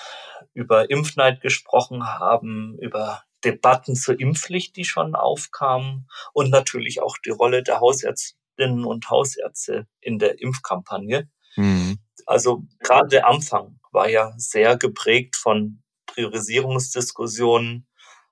über 0.55 0.91
Impfneid 0.91 1.41
gesprochen 1.41 2.07
haben, 2.07 2.79
über 2.81 3.23
Debatten 3.45 3.95
zur 3.95 4.19
Impfpflicht, 4.19 4.77
die 4.77 4.85
schon 4.85 5.15
aufkamen 5.15 6.09
und 6.33 6.51
natürlich 6.51 7.03
auch 7.03 7.19
die 7.19 7.31
Rolle 7.31 7.63
der 7.63 7.81
Hausärztinnen 7.81 8.85
und 8.85 9.11
Hausärzte 9.11 9.87
in 10.01 10.19
der 10.19 10.41
Impfkampagne. 10.41 11.29
Mhm. 11.57 11.99
Also 12.27 12.65
gerade 12.79 13.09
der 13.09 13.27
Anfang 13.27 13.79
war 13.93 14.09
ja 14.09 14.33
sehr 14.37 14.77
geprägt 14.77 15.37
von 15.37 15.83
Priorisierungsdiskussionen 16.07 17.87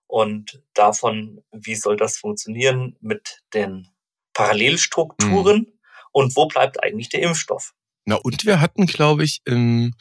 und 0.07 0.63
davon, 0.75 1.43
wie 1.53 1.75
soll 1.75 1.97
das 1.97 2.17
funktionieren 2.17 2.97
mit 3.01 3.43
den 3.55 3.89
Parallelstrukturen 4.35 5.59
mhm. 5.59 5.73
und 6.13 6.37
wo 6.37 6.47
bleibt 6.47 6.83
eigentlich 6.83 7.09
der 7.09 7.23
Impfstoff? 7.23 7.75
Na, 8.05 8.17
und 8.17 8.45
wir 8.45 8.61
hatten, 8.61 8.87
glaube 8.87 9.25
ich, 9.25 9.41
im, 9.45 9.95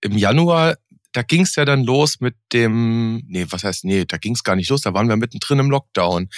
im 0.00 0.18
Januar, 0.18 0.76
da 1.14 1.22
ging 1.22 1.42
es 1.42 1.54
ja 1.54 1.64
dann 1.64 1.84
los 1.84 2.20
mit 2.20 2.34
dem, 2.52 3.22
nee, 3.26 3.46
was 3.48 3.64
heißt, 3.64 3.84
nee, 3.84 4.04
da 4.04 4.18
ging 4.18 4.34
es 4.34 4.42
gar 4.42 4.56
nicht 4.56 4.68
los, 4.68 4.82
da 4.82 4.92
waren 4.94 5.08
wir 5.08 5.16
mittendrin 5.16 5.60
im 5.60 5.70
Lockdown. 5.70 6.28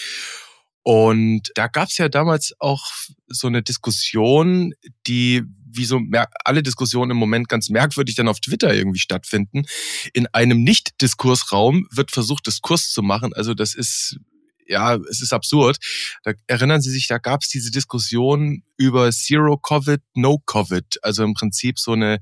Und 0.83 1.51
da 1.55 1.67
gab 1.67 1.89
es 1.89 1.99
ja 1.99 2.09
damals 2.09 2.55
auch 2.61 2.87
so 3.27 3.49
eine 3.49 3.63
Diskussion, 3.63 4.73
die 5.07 5.43
wie 5.65 5.85
so 5.85 6.01
alle 6.45 6.63
Diskussionen 6.63 7.11
im 7.11 7.17
Moment 7.17 7.49
ganz 7.49 7.71
merkwürdig 7.71 8.15
dann 8.15 8.29
auf 8.29 8.39
Twitter 8.39 8.73
irgendwie 8.73 9.01
stattfinden. 9.01 9.65
In 10.13 10.27
einem 10.29 10.63
Nicht-Diskursraum 10.63 11.89
wird 11.91 12.13
versucht, 12.13 12.47
Diskurs 12.47 12.91
zu 12.93 13.03
machen. 13.03 13.33
Also 13.33 13.55
das 13.55 13.75
ist 13.75 14.19
ja, 14.67 14.97
es 15.11 15.23
ist 15.23 15.33
absurd. 15.33 15.79
Da 16.25 16.33
erinnern 16.47 16.81
Sie 16.81 16.91
sich, 16.91 17.07
da 17.07 17.19
gab 17.19 17.43
es 17.43 17.49
diese 17.49 17.71
Diskussion 17.71 18.63
über 18.77 19.11
Zero 19.11 19.57
Covid, 19.57 20.01
No 20.15 20.39
Covid. 20.47 20.99
Also 21.03 21.25
im 21.25 21.35
Prinzip 21.35 21.79
so 21.79 21.93
eine 21.93 22.21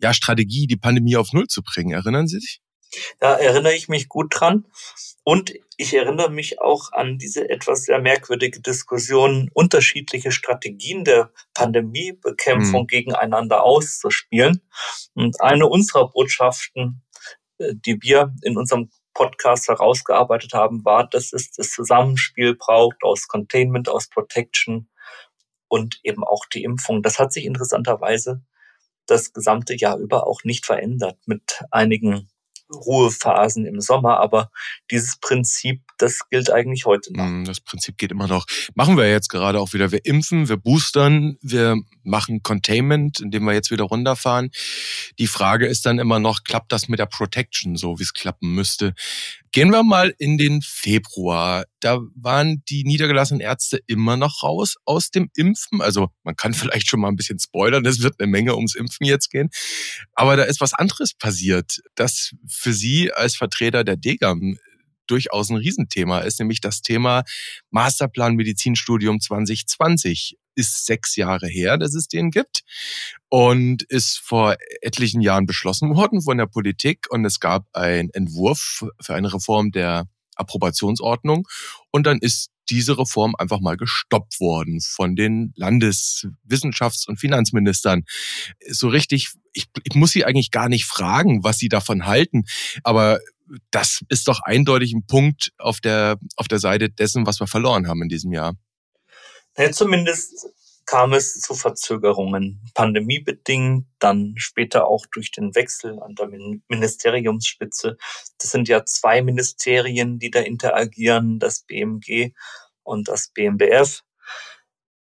ja, 0.00 0.12
Strategie, 0.14 0.66
die 0.66 0.76
Pandemie 0.76 1.16
auf 1.16 1.32
Null 1.32 1.46
zu 1.46 1.62
bringen. 1.62 1.92
Erinnern 1.92 2.28
Sie 2.28 2.40
sich? 2.40 2.60
Da 3.20 3.36
erinnere 3.36 3.74
ich 3.74 3.88
mich 3.88 4.08
gut 4.08 4.34
dran. 4.38 4.66
Und 5.24 5.54
ich 5.76 5.94
erinnere 5.94 6.30
mich 6.30 6.60
auch 6.60 6.92
an 6.92 7.18
diese 7.18 7.48
etwas 7.48 7.84
sehr 7.84 8.00
merkwürdige 8.00 8.60
Diskussion, 8.60 9.50
unterschiedliche 9.54 10.32
Strategien 10.32 11.04
der 11.04 11.32
Pandemiebekämpfung 11.54 12.82
mhm. 12.82 12.86
gegeneinander 12.86 13.62
auszuspielen. 13.62 14.62
Und 15.14 15.40
eine 15.40 15.66
unserer 15.66 16.10
Botschaften, 16.10 17.02
äh, 17.58 17.74
die 17.74 18.02
wir 18.02 18.34
in 18.42 18.56
unserem 18.56 18.90
Podcast 19.14 19.68
herausgearbeitet 19.68 20.54
haben, 20.54 20.84
war, 20.84 21.08
dass 21.08 21.32
es 21.32 21.50
das 21.52 21.70
Zusammenspiel 21.70 22.54
braucht 22.54 23.02
aus 23.02 23.28
Containment, 23.28 23.88
aus 23.88 24.08
Protection 24.08 24.88
und 25.68 26.00
eben 26.02 26.24
auch 26.24 26.46
die 26.46 26.64
Impfung. 26.64 27.02
Das 27.02 27.18
hat 27.18 27.32
sich 27.32 27.44
interessanterweise 27.44 28.42
das 29.06 29.32
gesamte 29.32 29.74
Jahr 29.76 29.98
über 29.98 30.26
auch 30.26 30.44
nicht 30.44 30.66
verändert 30.66 31.18
mit 31.26 31.64
einigen 31.70 32.30
Ruhephasen 32.74 33.66
im 33.66 33.80
Sommer, 33.80 34.18
aber 34.20 34.50
dieses 34.90 35.18
Prinzip, 35.18 35.82
das 35.98 36.20
gilt 36.30 36.50
eigentlich 36.50 36.84
heute 36.86 37.12
noch. 37.12 37.24
Mm, 37.24 37.44
das 37.44 37.60
Prinzip 37.60 37.98
geht 37.98 38.10
immer 38.10 38.26
noch. 38.26 38.46
Machen 38.74 38.96
wir 38.96 39.08
jetzt 39.10 39.28
gerade 39.28 39.60
auch 39.60 39.72
wieder. 39.72 39.92
Wir 39.92 40.04
impfen, 40.04 40.48
wir 40.48 40.56
boostern, 40.56 41.36
wir 41.42 41.76
machen 42.02 42.42
Containment, 42.42 43.20
indem 43.20 43.44
wir 43.44 43.52
jetzt 43.52 43.70
wieder 43.70 43.84
runterfahren. 43.84 44.50
Die 45.18 45.26
Frage 45.26 45.66
ist 45.66 45.86
dann 45.86 45.98
immer 45.98 46.18
noch, 46.18 46.44
klappt 46.44 46.72
das 46.72 46.88
mit 46.88 46.98
der 46.98 47.06
Protection 47.06 47.76
so, 47.76 47.98
wie 47.98 48.04
es 48.04 48.12
klappen 48.12 48.54
müsste? 48.54 48.94
Gehen 49.54 49.70
wir 49.70 49.82
mal 49.82 50.14
in 50.16 50.38
den 50.38 50.62
Februar. 50.62 51.66
Da 51.80 52.00
waren 52.14 52.62
die 52.70 52.84
niedergelassenen 52.84 53.42
Ärzte 53.42 53.80
immer 53.86 54.16
noch 54.16 54.42
raus 54.42 54.76
aus 54.86 55.10
dem 55.10 55.28
Impfen. 55.36 55.82
Also 55.82 56.08
man 56.22 56.36
kann 56.36 56.54
vielleicht 56.54 56.88
schon 56.88 57.00
mal 57.00 57.08
ein 57.08 57.16
bisschen 57.16 57.38
spoilern, 57.38 57.84
es 57.84 58.00
wird 58.02 58.18
eine 58.18 58.30
Menge 58.30 58.56
ums 58.56 58.74
Impfen 58.74 59.06
jetzt 59.06 59.30
gehen. 59.30 59.50
Aber 60.14 60.36
da 60.36 60.44
ist 60.44 60.62
was 60.62 60.72
anderes 60.72 61.12
passiert, 61.12 61.82
das 61.96 62.32
für 62.48 62.72
Sie 62.72 63.12
als 63.12 63.36
Vertreter 63.36 63.84
der 63.84 63.98
DGAM 63.98 64.56
durchaus 65.06 65.50
ein 65.50 65.56
Riesenthema 65.56 66.20
ist, 66.20 66.38
nämlich 66.38 66.62
das 66.62 66.80
Thema 66.80 67.24
Masterplan 67.70 68.34
Medizinstudium 68.36 69.20
2020 69.20 70.38
ist 70.54 70.86
sechs 70.86 71.16
Jahre 71.16 71.48
her, 71.48 71.78
dass 71.78 71.94
es 71.94 72.08
den 72.08 72.30
gibt 72.30 72.62
und 73.28 73.82
ist 73.84 74.18
vor 74.18 74.56
etlichen 74.80 75.20
Jahren 75.20 75.46
beschlossen 75.46 75.94
worden 75.96 76.22
von 76.22 76.38
der 76.38 76.46
Politik 76.46 77.06
und 77.10 77.24
es 77.24 77.40
gab 77.40 77.66
einen 77.72 78.10
Entwurf 78.10 78.84
für 79.00 79.14
eine 79.14 79.32
Reform 79.32 79.70
der 79.70 80.06
Approbationsordnung 80.36 81.46
und 81.90 82.06
dann 82.06 82.18
ist 82.18 82.50
diese 82.70 82.96
Reform 82.98 83.34
einfach 83.36 83.60
mal 83.60 83.76
gestoppt 83.76 84.40
worden 84.40 84.80
von 84.80 85.16
den 85.16 85.52
Landeswissenschafts- 85.58 87.06
und 87.08 87.18
Finanzministern. 87.18 88.04
So 88.68 88.88
richtig, 88.88 89.32
ich, 89.52 89.66
ich 89.84 89.94
muss 89.94 90.12
sie 90.12 90.24
eigentlich 90.24 90.50
gar 90.50 90.68
nicht 90.68 90.86
fragen, 90.86 91.44
was 91.44 91.58
sie 91.58 91.68
davon 91.68 92.06
halten, 92.06 92.44
aber 92.82 93.18
das 93.70 94.00
ist 94.08 94.28
doch 94.28 94.40
eindeutig 94.42 94.92
ein 94.92 95.06
Punkt 95.06 95.52
auf 95.58 95.80
der, 95.80 96.18
auf 96.36 96.48
der 96.48 96.58
Seite 96.58 96.88
dessen, 96.88 97.26
was 97.26 97.40
wir 97.40 97.46
verloren 97.46 97.88
haben 97.88 98.02
in 98.02 98.08
diesem 98.08 98.32
Jahr. 98.32 98.54
Ja, 99.56 99.70
zumindest 99.70 100.48
kam 100.86 101.12
es 101.12 101.40
zu 101.40 101.54
Verzögerungen, 101.54 102.60
pandemiebedingt, 102.74 103.86
dann 103.98 104.34
später 104.36 104.86
auch 104.86 105.06
durch 105.12 105.30
den 105.30 105.54
Wechsel 105.54 106.00
an 106.02 106.14
der 106.14 106.28
Ministeriumsspitze. 106.68 107.96
Das 108.38 108.50
sind 108.50 108.68
ja 108.68 108.84
zwei 108.84 109.22
Ministerien, 109.22 110.18
die 110.18 110.30
da 110.30 110.40
interagieren, 110.40 111.38
das 111.38 111.62
BMG 111.62 112.32
und 112.82 113.08
das 113.08 113.28
BMBF. 113.28 114.02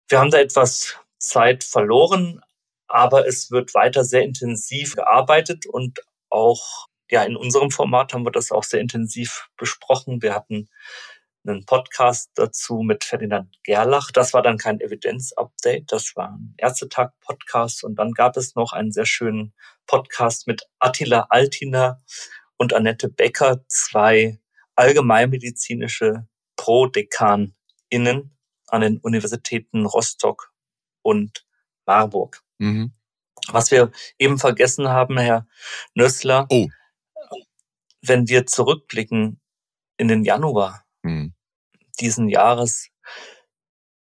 Wir 0.08 0.20
haben 0.20 0.32
da 0.32 0.38
etwas 0.40 0.96
Zeit 1.18 1.64
verloren, 1.64 2.42
aber 2.88 3.28
es 3.28 3.52
wird 3.52 3.74
weiter 3.74 4.04
sehr 4.04 4.22
intensiv 4.22 4.96
gearbeitet 4.96 5.66
und 5.66 6.00
auch 6.30 6.88
ja, 7.10 7.24
in 7.24 7.36
unserem 7.36 7.72
Format 7.72 8.14
haben 8.14 8.26
wir 8.26 8.32
das 8.32 8.52
auch 8.52 8.64
sehr 8.64 8.82
intensiv 8.82 9.50
besprochen. 9.58 10.22
Wir 10.22 10.34
hatten 10.34 10.70
einen 11.48 11.66
Podcast 11.66 12.32
dazu 12.36 12.82
mit 12.82 13.04
Ferdinand 13.04 13.56
Gerlach. 13.64 14.12
Das 14.12 14.34
war 14.34 14.42
dann 14.42 14.58
kein 14.58 14.80
Evidenz-Update, 14.80 15.92
das 15.92 16.16
war 16.16 16.30
ein 16.30 16.54
Ärztetag-Podcast. 16.58 17.84
Und 17.84 17.96
dann 17.96 18.12
gab 18.12 18.38
es 18.38 18.56
noch 18.56 18.74
einen 18.74 18.92
sehr 18.92 19.06
schönen 19.06 19.54
Podcast 19.86 20.48
mit 20.48 20.64
Attila 20.80 21.28
Altiner 21.30 22.02
und 22.58 22.74
Annette 22.74 23.10
Becker, 23.10 23.64
zwei 23.68 24.40
allgemeinmedizinische 24.76 26.28
Pro-DekanInnen 26.56 28.38
an 28.68 28.82
den 28.82 28.98
Universitäten 28.98 29.86
Rostock 29.86 30.52
und 31.02 31.46
Marburg. 31.86 32.42
Mhm. 32.58 32.94
Was 33.50 33.72
wir 33.72 33.92
eben 34.18 34.40
vergessen 34.40 34.90
haben, 34.90 35.18
Herr 35.18 35.48
Nössler, 35.94 36.48
oh. 36.50 36.68
wenn 38.02 38.28
wir 38.28 38.48
zurückblicken 38.48 39.40
in 39.98 40.08
den 40.08 40.24
Januar, 40.24 40.85
mhm. 41.06 41.34
diesen 42.00 42.30
Jahres, 42.30 42.90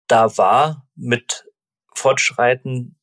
da 0.06 0.36
war 0.36 0.88
mit 0.94 1.46
Fortschreiten 1.94 2.98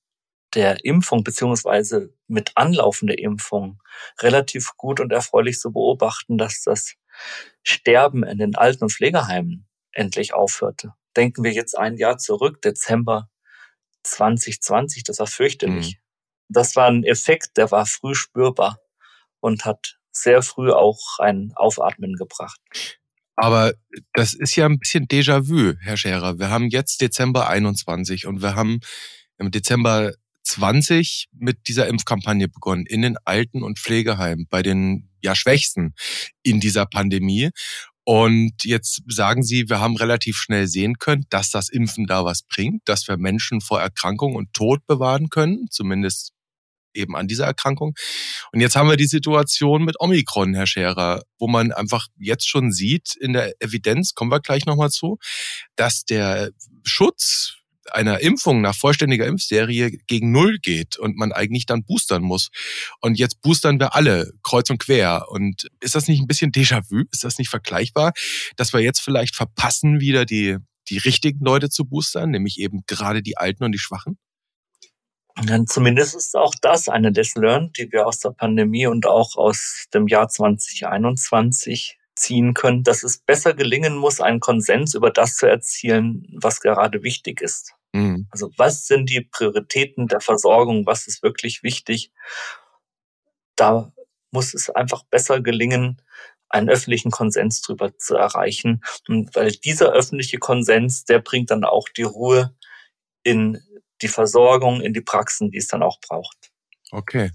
der 0.54 0.86
Impfung 0.86 1.24
beziehungsweise 1.24 2.14
mit 2.28 2.52
Anlaufen 2.56 3.08
der 3.08 3.20
Impfung 3.20 3.82
relativ 4.20 4.76
gut 4.78 5.00
und 5.00 5.12
erfreulich 5.12 5.60
zu 5.60 5.72
beobachten, 5.72 6.38
dass 6.38 6.62
das 6.64 6.96
Sterben 7.64 8.24
in 8.24 8.38
den 8.38 8.56
Alten- 8.56 8.86
und 8.86 8.92
Pflegeheimen 8.92 9.68
endlich 9.92 10.34
aufhörte. 10.34 10.94
Denken 11.16 11.44
wir 11.44 11.52
jetzt 11.52 11.78
ein 11.78 11.98
Jahr 11.98 12.18
zurück, 12.18 12.62
Dezember 12.62 13.30
2020, 14.04 15.04
das 15.04 15.20
war 15.20 15.28
fürchterlich. 15.28 15.96
Mhm. 15.96 16.00
Das 16.50 16.76
war 16.76 16.88
ein 16.88 17.04
Effekt, 17.04 17.58
der 17.58 17.72
war 17.72 17.86
früh 17.86 18.16
spürbar 18.16 18.80
und 19.40 19.66
hat 19.66 20.00
sehr 20.12 20.42
früh 20.42 20.72
auch 20.72 21.20
ein 21.20 21.54
Aufatmen 21.56 22.16
gebracht. 22.16 22.60
Aber 23.36 23.74
das 24.14 24.34
ist 24.34 24.56
ja 24.56 24.66
ein 24.66 24.80
bisschen 24.80 25.08
Déjà-vu, 25.08 25.74
Herr 25.80 25.98
Scherer. 25.98 26.40
Wir 26.40 26.50
haben 26.50 26.70
jetzt 26.70 27.02
Dezember 27.02 27.50
21 27.50 28.28
und 28.28 28.42
wir 28.42 28.56
haben 28.56 28.80
im 29.38 29.52
Dezember 29.52 30.14
20 30.44 31.30
mit 31.34 31.68
dieser 31.68 31.88
Impfkampagne 31.88 32.48
begonnen 32.48 32.86
in 32.86 33.02
den 33.02 33.18
Alten- 33.26 33.64
und 33.64 33.80
Pflegeheimen 33.80 34.48
bei 34.50 34.62
den 34.62 35.10
ja 35.22 35.36
Schwächsten 35.36 35.94
in 36.44 36.60
dieser 36.60 36.86
Pandemie. 36.86 37.50
Und 38.06 38.66
jetzt 38.66 39.02
sagen 39.08 39.44
Sie, 39.44 39.70
wir 39.70 39.80
haben 39.80 39.96
relativ 39.96 40.36
schnell 40.36 40.68
sehen 40.68 40.98
können, 41.00 41.26
dass 41.30 41.50
das 41.50 41.70
Impfen 41.70 42.06
da 42.06 42.26
was 42.26 42.44
bringt, 42.44 42.82
dass 42.86 43.08
wir 43.08 43.18
Menschen 43.18 43.62
vor 43.62 43.80
Erkrankung 43.80 44.36
und 44.36 44.54
Tod 44.54 44.86
bewahren 44.86 45.30
können, 45.30 45.68
zumindest 45.70 46.34
eben 46.94 47.16
an 47.16 47.28
dieser 47.28 47.46
Erkrankung. 47.46 47.96
Und 48.52 48.60
jetzt 48.60 48.76
haben 48.76 48.90
wir 48.90 48.98
die 48.98 49.06
Situation 49.06 49.84
mit 49.84 50.00
Omikron, 50.00 50.54
Herr 50.54 50.68
Scherer, 50.68 51.24
wo 51.38 51.48
man 51.48 51.72
einfach 51.72 52.08
jetzt 52.18 52.48
schon 52.48 52.72
sieht 52.72 53.16
in 53.20 53.34
der 53.34 53.54
Evidenz, 53.60 54.14
kommen 54.14 54.32
wir 54.32 54.40
gleich 54.40 54.66
nochmal 54.66 54.90
zu, 54.90 55.18
dass 55.76 56.06
der 56.06 56.52
Schutz 56.84 57.64
einer 57.92 58.22
Impfung 58.22 58.62
nach 58.62 58.76
vollständiger 58.76 59.26
Impfserie 59.26 59.92
gegen 60.08 60.32
Null 60.32 60.58
geht 60.60 60.98
und 60.98 61.18
man 61.18 61.32
eigentlich 61.32 61.66
dann 61.66 61.84
boostern 61.84 62.24
muss. 62.24 62.50
Und 63.02 63.20
jetzt 63.20 63.42
boostern 63.42 63.80
wir 63.80 63.96
alle 63.96 64.32
kreuz 64.42 64.70
und 64.70 64.80
quer. 64.80 65.26
Und 65.30 65.68
ist 65.80 65.96
das 65.96 66.08
nicht 66.08 66.22
ein 66.22 66.28
bisschen 66.28 66.52
Déjà-vu? 66.52 67.04
Ist 67.12 67.24
das 67.24 67.38
nicht 67.38 67.50
vergleichbar, 67.50 68.14
dass 68.56 68.74
wir 68.74 68.80
jetzt 68.80 69.02
vielleicht 69.02 69.36
verpassen, 69.36 70.00
wieder 70.00 70.26
die, 70.26 70.58
die 70.90 70.98
richtigen 70.98 71.44
Leute 71.44 71.70
zu 71.70 71.86
boostern, 71.86 72.32
nämlich 72.32 72.60
eben 72.60 72.82
gerade 72.88 73.22
die 73.22 73.38
Alten 73.38 73.64
und 73.64 73.72
die 73.72 73.80
Schwachen? 73.80 74.18
Dann 75.36 75.66
zumindest 75.68 76.16
ist 76.16 76.36
auch 76.36 76.54
das 76.62 76.90
eine 76.90 77.10
Lesson 77.10 77.44
learned, 77.44 77.78
die 77.78 77.92
wir 77.92 78.06
aus 78.06 78.20
der 78.20 78.32
Pandemie 78.32 78.86
und 78.88 79.08
auch 79.08 79.36
aus 79.36 79.88
dem 79.94 80.08
Jahr 80.08 80.30
2021 80.30 81.98
ziehen 82.16 82.54
können, 82.54 82.84
dass 82.84 83.04
es 83.04 83.18
besser 83.18 83.54
gelingen 83.54 83.98
muss, 83.98 84.22
einen 84.22 84.40
Konsens 84.40 84.94
über 84.94 85.10
das 85.10 85.36
zu 85.36 85.48
erzielen, 85.48 86.28
was 86.40 86.62
gerade 86.62 87.02
wichtig 87.04 87.42
ist. 87.42 87.74
Mhm. 87.94 88.28
Also 88.30 88.52
was 88.58 88.86
sind 88.86 89.10
die 89.10 89.22
Prioritäten 89.22 90.08
der 90.08 90.20
Versorgung? 90.20 90.86
Was 90.86 91.08
ist 91.08 91.24
wirklich 91.24 91.64
wichtig? 91.64 92.12
Da 93.56 93.92
muss 94.32 94.54
es 94.54 94.70
einfach 94.70 95.04
besser 95.04 95.42
gelingen, 95.42 96.02
einen 96.50 96.70
öffentlichen 96.70 97.12
Konsens 97.12 97.62
drüber 97.62 97.98
zu 97.98 98.16
erreichen. 98.16 98.84
Und 99.08 99.36
weil 99.36 99.52
dieser 99.52 99.92
öffentliche 99.92 100.38
Konsens, 100.38 101.06
der 101.06 101.20
bringt 101.20 101.50
dann 101.50 101.64
auch 101.64 101.90
die 101.90 102.04
Ruhe 102.04 102.56
in 103.24 103.60
die 104.04 104.08
Versorgung, 104.08 104.82
in 104.82 104.94
die 104.94 105.02
Praxen, 105.02 105.52
die 105.52 105.58
es 105.58 105.68
dann 105.68 105.82
auch 105.82 106.00
braucht. 106.00 106.52
Okay. 106.92 107.32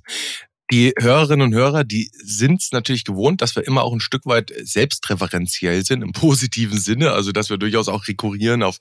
Die 0.70 0.92
Hörerinnen 0.98 1.46
und 1.46 1.54
Hörer, 1.54 1.82
die 1.82 2.10
sind 2.12 2.60
es 2.60 2.72
natürlich 2.72 3.04
gewohnt, 3.04 3.40
dass 3.40 3.56
wir 3.56 3.66
immer 3.66 3.84
auch 3.84 3.92
ein 3.94 4.00
Stück 4.00 4.26
weit 4.26 4.52
selbstreferenziell 4.54 5.82
sind, 5.82 6.02
im 6.02 6.12
positiven 6.12 6.78
Sinne. 6.78 7.12
Also, 7.12 7.32
dass 7.32 7.48
wir 7.48 7.56
durchaus 7.56 7.88
auch 7.88 8.06
rekurrieren 8.06 8.62
auf 8.62 8.78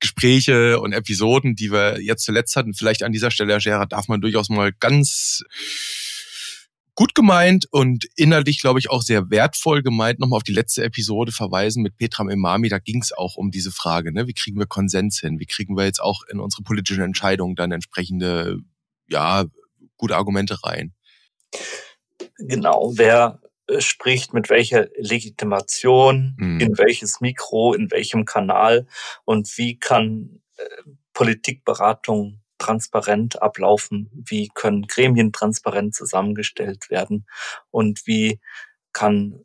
Gespräche 0.00 0.80
und 0.80 0.92
Episoden, 0.92 1.54
die 1.54 1.70
wir 1.70 2.00
jetzt 2.00 2.24
zuletzt 2.24 2.56
hatten. 2.56 2.74
Vielleicht 2.74 3.04
an 3.04 3.12
dieser 3.12 3.30
Stelle, 3.30 3.52
Herr 3.52 3.60
Scherer, 3.60 3.86
darf 3.86 4.08
man 4.08 4.20
durchaus 4.20 4.48
mal 4.48 4.72
ganz 4.72 5.44
gut 7.00 7.14
gemeint 7.14 7.66
und 7.70 8.04
innerlich, 8.14 8.60
glaube 8.60 8.78
ich, 8.78 8.90
auch 8.90 9.00
sehr 9.00 9.30
wertvoll 9.30 9.82
gemeint, 9.82 10.20
nochmal 10.20 10.36
auf 10.36 10.42
die 10.42 10.52
letzte 10.52 10.84
Episode 10.84 11.32
verweisen 11.32 11.82
mit 11.82 11.96
Petram 11.96 12.28
Imami. 12.28 12.68
Da 12.68 12.78
ging 12.78 13.00
es 13.00 13.10
auch 13.10 13.36
um 13.36 13.50
diese 13.50 13.72
Frage, 13.72 14.12
ne? 14.12 14.26
wie 14.26 14.34
kriegen 14.34 14.58
wir 14.58 14.66
Konsens 14.66 15.18
hin? 15.18 15.40
Wie 15.40 15.46
kriegen 15.46 15.78
wir 15.78 15.86
jetzt 15.86 16.02
auch 16.02 16.24
in 16.30 16.40
unsere 16.40 16.62
politischen 16.62 17.02
Entscheidungen 17.02 17.56
dann 17.56 17.72
entsprechende, 17.72 18.58
ja, 19.08 19.46
gute 19.96 20.14
Argumente 20.14 20.62
rein? 20.62 20.92
Genau, 22.36 22.92
wer 22.94 23.40
äh, 23.66 23.80
spricht 23.80 24.34
mit 24.34 24.50
welcher 24.50 24.88
Legitimation, 24.98 26.36
mhm. 26.36 26.60
in 26.60 26.76
welches 26.76 27.22
Mikro, 27.22 27.72
in 27.72 27.90
welchem 27.90 28.26
Kanal 28.26 28.86
und 29.24 29.56
wie 29.56 29.78
kann 29.78 30.42
äh, 30.58 30.64
Politikberatung 31.14 32.39
transparent 32.60 33.42
ablaufen, 33.42 34.08
wie 34.12 34.48
können 34.54 34.86
Gremien 34.86 35.32
transparent 35.32 35.94
zusammengestellt 35.94 36.90
werden 36.90 37.26
und 37.70 38.06
wie 38.06 38.40
kann 38.92 39.44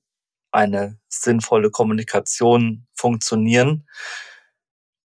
eine 0.51 0.99
sinnvolle 1.09 1.71
Kommunikation 1.71 2.85
funktionieren, 2.93 3.87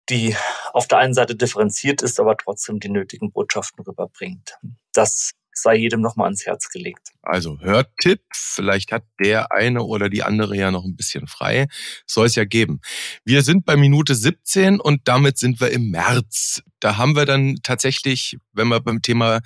die 0.08 0.36
auf 0.72 0.88
der 0.88 0.98
einen 0.98 1.14
Seite 1.14 1.36
differenziert 1.36 2.02
ist, 2.02 2.18
aber 2.18 2.36
trotzdem 2.36 2.80
die 2.80 2.88
nötigen 2.88 3.30
Botschaften 3.30 3.84
rüberbringt. 3.84 4.58
Das 4.92 5.32
sei 5.62 5.76
jedem 5.76 6.00
nochmal 6.00 6.26
ans 6.26 6.46
Herz 6.46 6.68
gelegt. 6.68 7.08
Also 7.22 7.58
Hörtipp, 7.60 8.20
vielleicht 8.32 8.92
hat 8.92 9.04
der 9.20 9.52
eine 9.52 9.82
oder 9.82 10.08
die 10.08 10.22
andere 10.22 10.56
ja 10.56 10.70
noch 10.70 10.84
ein 10.84 10.96
bisschen 10.96 11.26
frei. 11.26 11.66
Soll 12.06 12.26
es 12.26 12.34
ja 12.34 12.44
geben. 12.44 12.80
Wir 13.24 13.42
sind 13.42 13.64
bei 13.64 13.76
Minute 13.76 14.14
17 14.14 14.80
und 14.80 15.02
damit 15.04 15.38
sind 15.38 15.60
wir 15.60 15.70
im 15.70 15.90
März. 15.90 16.62
Da 16.80 16.96
haben 16.96 17.16
wir 17.16 17.26
dann 17.26 17.56
tatsächlich, 17.62 18.38
wenn 18.52 18.68
wir 18.68 18.80
beim 18.80 19.02
Thema 19.02 19.40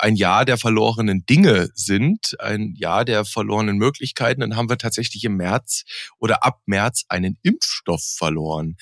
ein 0.00 0.16
Jahr 0.16 0.44
der 0.44 0.56
verlorenen 0.56 1.26
Dinge 1.26 1.68
sind, 1.74 2.36
ein 2.40 2.74
Jahr 2.74 3.04
der 3.04 3.24
verlorenen 3.24 3.76
Möglichkeiten, 3.76 4.40
dann 4.40 4.56
haben 4.56 4.70
wir 4.70 4.78
tatsächlich 4.78 5.24
im 5.24 5.36
März 5.36 5.84
oder 6.18 6.44
ab 6.44 6.60
März 6.66 7.04
einen 7.08 7.38
Impfstoff 7.42 8.02
verloren. 8.16 8.76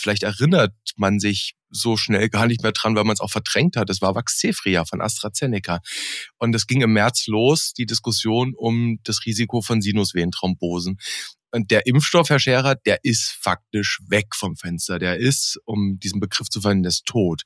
Vielleicht 0.00 0.22
erinnert 0.22 0.74
man 0.96 1.20
sich 1.20 1.54
so 1.70 1.96
schnell 1.96 2.28
gar 2.28 2.46
nicht 2.46 2.62
mehr 2.62 2.72
dran, 2.72 2.96
weil 2.96 3.04
man 3.04 3.14
es 3.14 3.20
auch 3.20 3.30
verdrängt 3.30 3.76
hat. 3.76 3.90
Es 3.90 4.02
war 4.02 4.14
Vaxzefria 4.14 4.84
von 4.84 5.00
AstraZeneca. 5.00 5.80
Und 6.38 6.54
es 6.54 6.66
ging 6.66 6.80
im 6.82 6.92
März 6.92 7.26
los, 7.26 7.72
die 7.72 7.86
Diskussion 7.86 8.54
um 8.56 8.98
das 9.04 9.24
Risiko 9.24 9.62
von 9.62 9.80
Sinusvenenthrombosen. 9.80 10.98
Und 11.52 11.70
der 11.70 11.86
Impfstoff, 11.86 12.30
Herr 12.30 12.38
Scherer, 12.38 12.76
der 12.76 12.98
ist 13.02 13.36
faktisch 13.40 14.00
weg 14.08 14.34
vom 14.34 14.56
Fenster. 14.56 14.98
Der 14.98 15.16
ist, 15.18 15.58
um 15.64 15.98
diesen 15.98 16.20
Begriff 16.20 16.48
zu 16.48 16.60
verwenden, 16.60 16.84
ist 16.84 17.06
tot. 17.06 17.42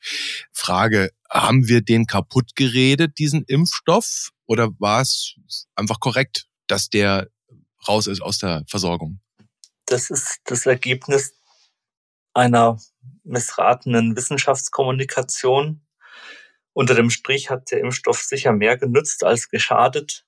Frage, 0.52 1.10
haben 1.30 1.68
wir 1.68 1.80
den 1.80 2.06
kaputt 2.06 2.54
geredet, 2.54 3.18
diesen 3.18 3.44
Impfstoff? 3.44 4.30
Oder 4.46 4.70
war 4.78 5.00
es 5.00 5.36
einfach 5.74 6.00
korrekt, 6.00 6.46
dass 6.66 6.90
der 6.90 7.28
raus 7.88 8.06
ist 8.06 8.20
aus 8.20 8.38
der 8.38 8.64
Versorgung? 8.68 9.20
Das 9.86 10.10
ist 10.10 10.40
das 10.44 10.66
Ergebnis 10.66 11.32
einer 12.34 12.78
missratenen 13.22 14.16
Wissenschaftskommunikation. 14.16 15.80
Unter 16.72 16.94
dem 16.94 17.10
Strich 17.10 17.50
hat 17.50 17.70
der 17.70 17.80
Impfstoff 17.80 18.20
sicher 18.20 18.52
mehr 18.52 18.76
genützt 18.76 19.24
als 19.24 19.48
geschadet. 19.48 20.26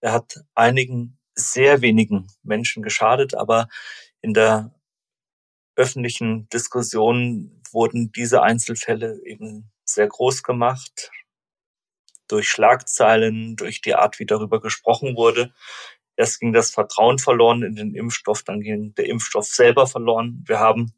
Er 0.00 0.12
hat 0.12 0.44
einigen 0.54 1.18
sehr 1.34 1.80
wenigen 1.80 2.26
Menschen 2.42 2.82
geschadet, 2.82 3.34
aber 3.34 3.68
in 4.20 4.34
der 4.34 4.74
öffentlichen 5.76 6.48
Diskussion 6.50 7.62
wurden 7.72 8.12
diese 8.12 8.42
Einzelfälle 8.42 9.20
eben 9.24 9.70
sehr 9.84 10.08
groß 10.08 10.42
gemacht 10.42 11.10
durch 12.28 12.48
Schlagzeilen, 12.48 13.56
durch 13.56 13.80
die 13.80 13.94
Art, 13.94 14.18
wie 14.18 14.26
darüber 14.26 14.60
gesprochen 14.60 15.16
wurde. 15.16 15.52
Erst 16.16 16.40
ging 16.40 16.52
das 16.52 16.70
Vertrauen 16.70 17.18
verloren 17.18 17.62
in 17.62 17.76
den 17.76 17.94
Impfstoff, 17.94 18.42
dann 18.42 18.60
ging 18.60 18.94
der 18.94 19.06
Impfstoff 19.06 19.46
selber 19.46 19.86
verloren. 19.86 20.44
Wir 20.46 20.60
haben 20.60 20.92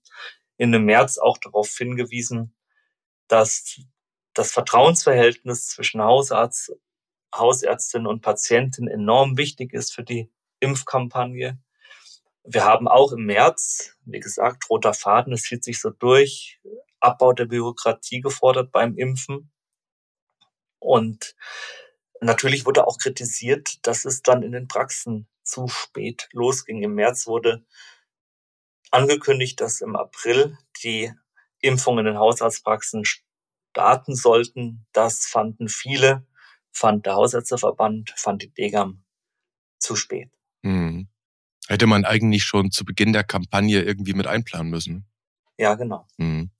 in 0.57 0.73
dem 0.73 0.85
März 0.85 1.19
auch 1.19 1.39
darauf 1.39 1.71
hingewiesen, 1.77 2.55
dass 3.29 3.81
das 4.35 4.53
Vertrauensverhältnis 4.53 5.69
zwischen 5.69 6.03
Hausarzt, 6.03 6.73
Hausärztin 7.35 8.07
und 8.07 8.21
Patientin 8.21 8.89
enorm 8.89 9.37
wichtig 9.37 9.73
ist 9.73 9.95
für 9.95 10.03
die 10.03 10.31
Impfkampagne. 10.61 11.59
Wir 12.45 12.65
haben 12.65 12.89
auch 12.89 13.13
im 13.13 13.25
März, 13.25 13.97
wie 14.05 14.21
gesagt, 14.21 14.69
roter 14.69 14.95
Faden, 14.95 15.33
es 15.33 15.43
zieht 15.43 15.65
sich 15.65 15.81
so 15.81 15.91
durch, 15.91 16.61
Abbau 17.01 17.33
der 17.33 17.47
Bürokratie 17.47 18.21
gefordert 18.21 18.73
beim 18.73 18.97
Impfen. 18.97 19.51
Und 20.79 21.35
natürlich 22.21 22.67
wurde 22.67 22.87
auch 22.87 22.99
kritisiert, 22.99 23.87
dass 23.87 24.05
es 24.05 24.23
dann 24.23 24.43
in 24.43 24.53
den 24.53 24.69
Praxen 24.69 25.29
zu 25.43 25.69
spät 25.69 26.29
losging. 26.33 26.83
Im 26.83 26.95
März 26.95 27.27
wurde 27.27 27.65
angekündigt, 28.93 29.61
dass 29.61 29.81
im 29.81 29.97
April 29.97 30.57
die 30.83 31.13
Impfungen 31.61 32.07
in 32.07 32.13
den 32.13 32.19
Hausarztpraxen 32.19 33.05
starten 33.05 34.15
sollten. 34.15 34.87
Das 34.93 35.27
fanden 35.27 35.69
viele, 35.69 36.27
fand 36.73 37.07
der 37.07 37.15
Hausärzteverband, 37.15 38.13
fand 38.17 38.43
die 38.43 38.53
Degam 38.53 39.05
zu 39.79 39.97
spät. 39.97 40.31
Hm. 40.63 41.09
Hätte 41.69 41.87
man 41.87 42.05
eigentlich 42.05 42.45
schon 42.45 42.71
zu 42.71 42.85
Beginn 42.85 43.13
der 43.13 43.25
Kampagne 43.25 43.83
irgendwie 43.83 44.15
mit 44.15 44.27
einplanen 44.27 44.71
müssen. 44.71 45.07
Ja, 45.59 45.75
genau. 45.75 46.07
Hm. 46.19 46.51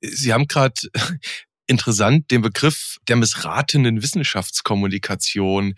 Sie 0.00 0.32
haben 0.32 0.46
gerade 0.46 0.80
interessant 1.66 2.30
den 2.30 2.42
Begriff 2.42 2.98
der 3.08 3.16
missratenen 3.16 4.02
Wissenschaftskommunikation 4.02 5.74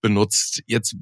benutzt. 0.00 0.62
Jetzt 0.66 0.94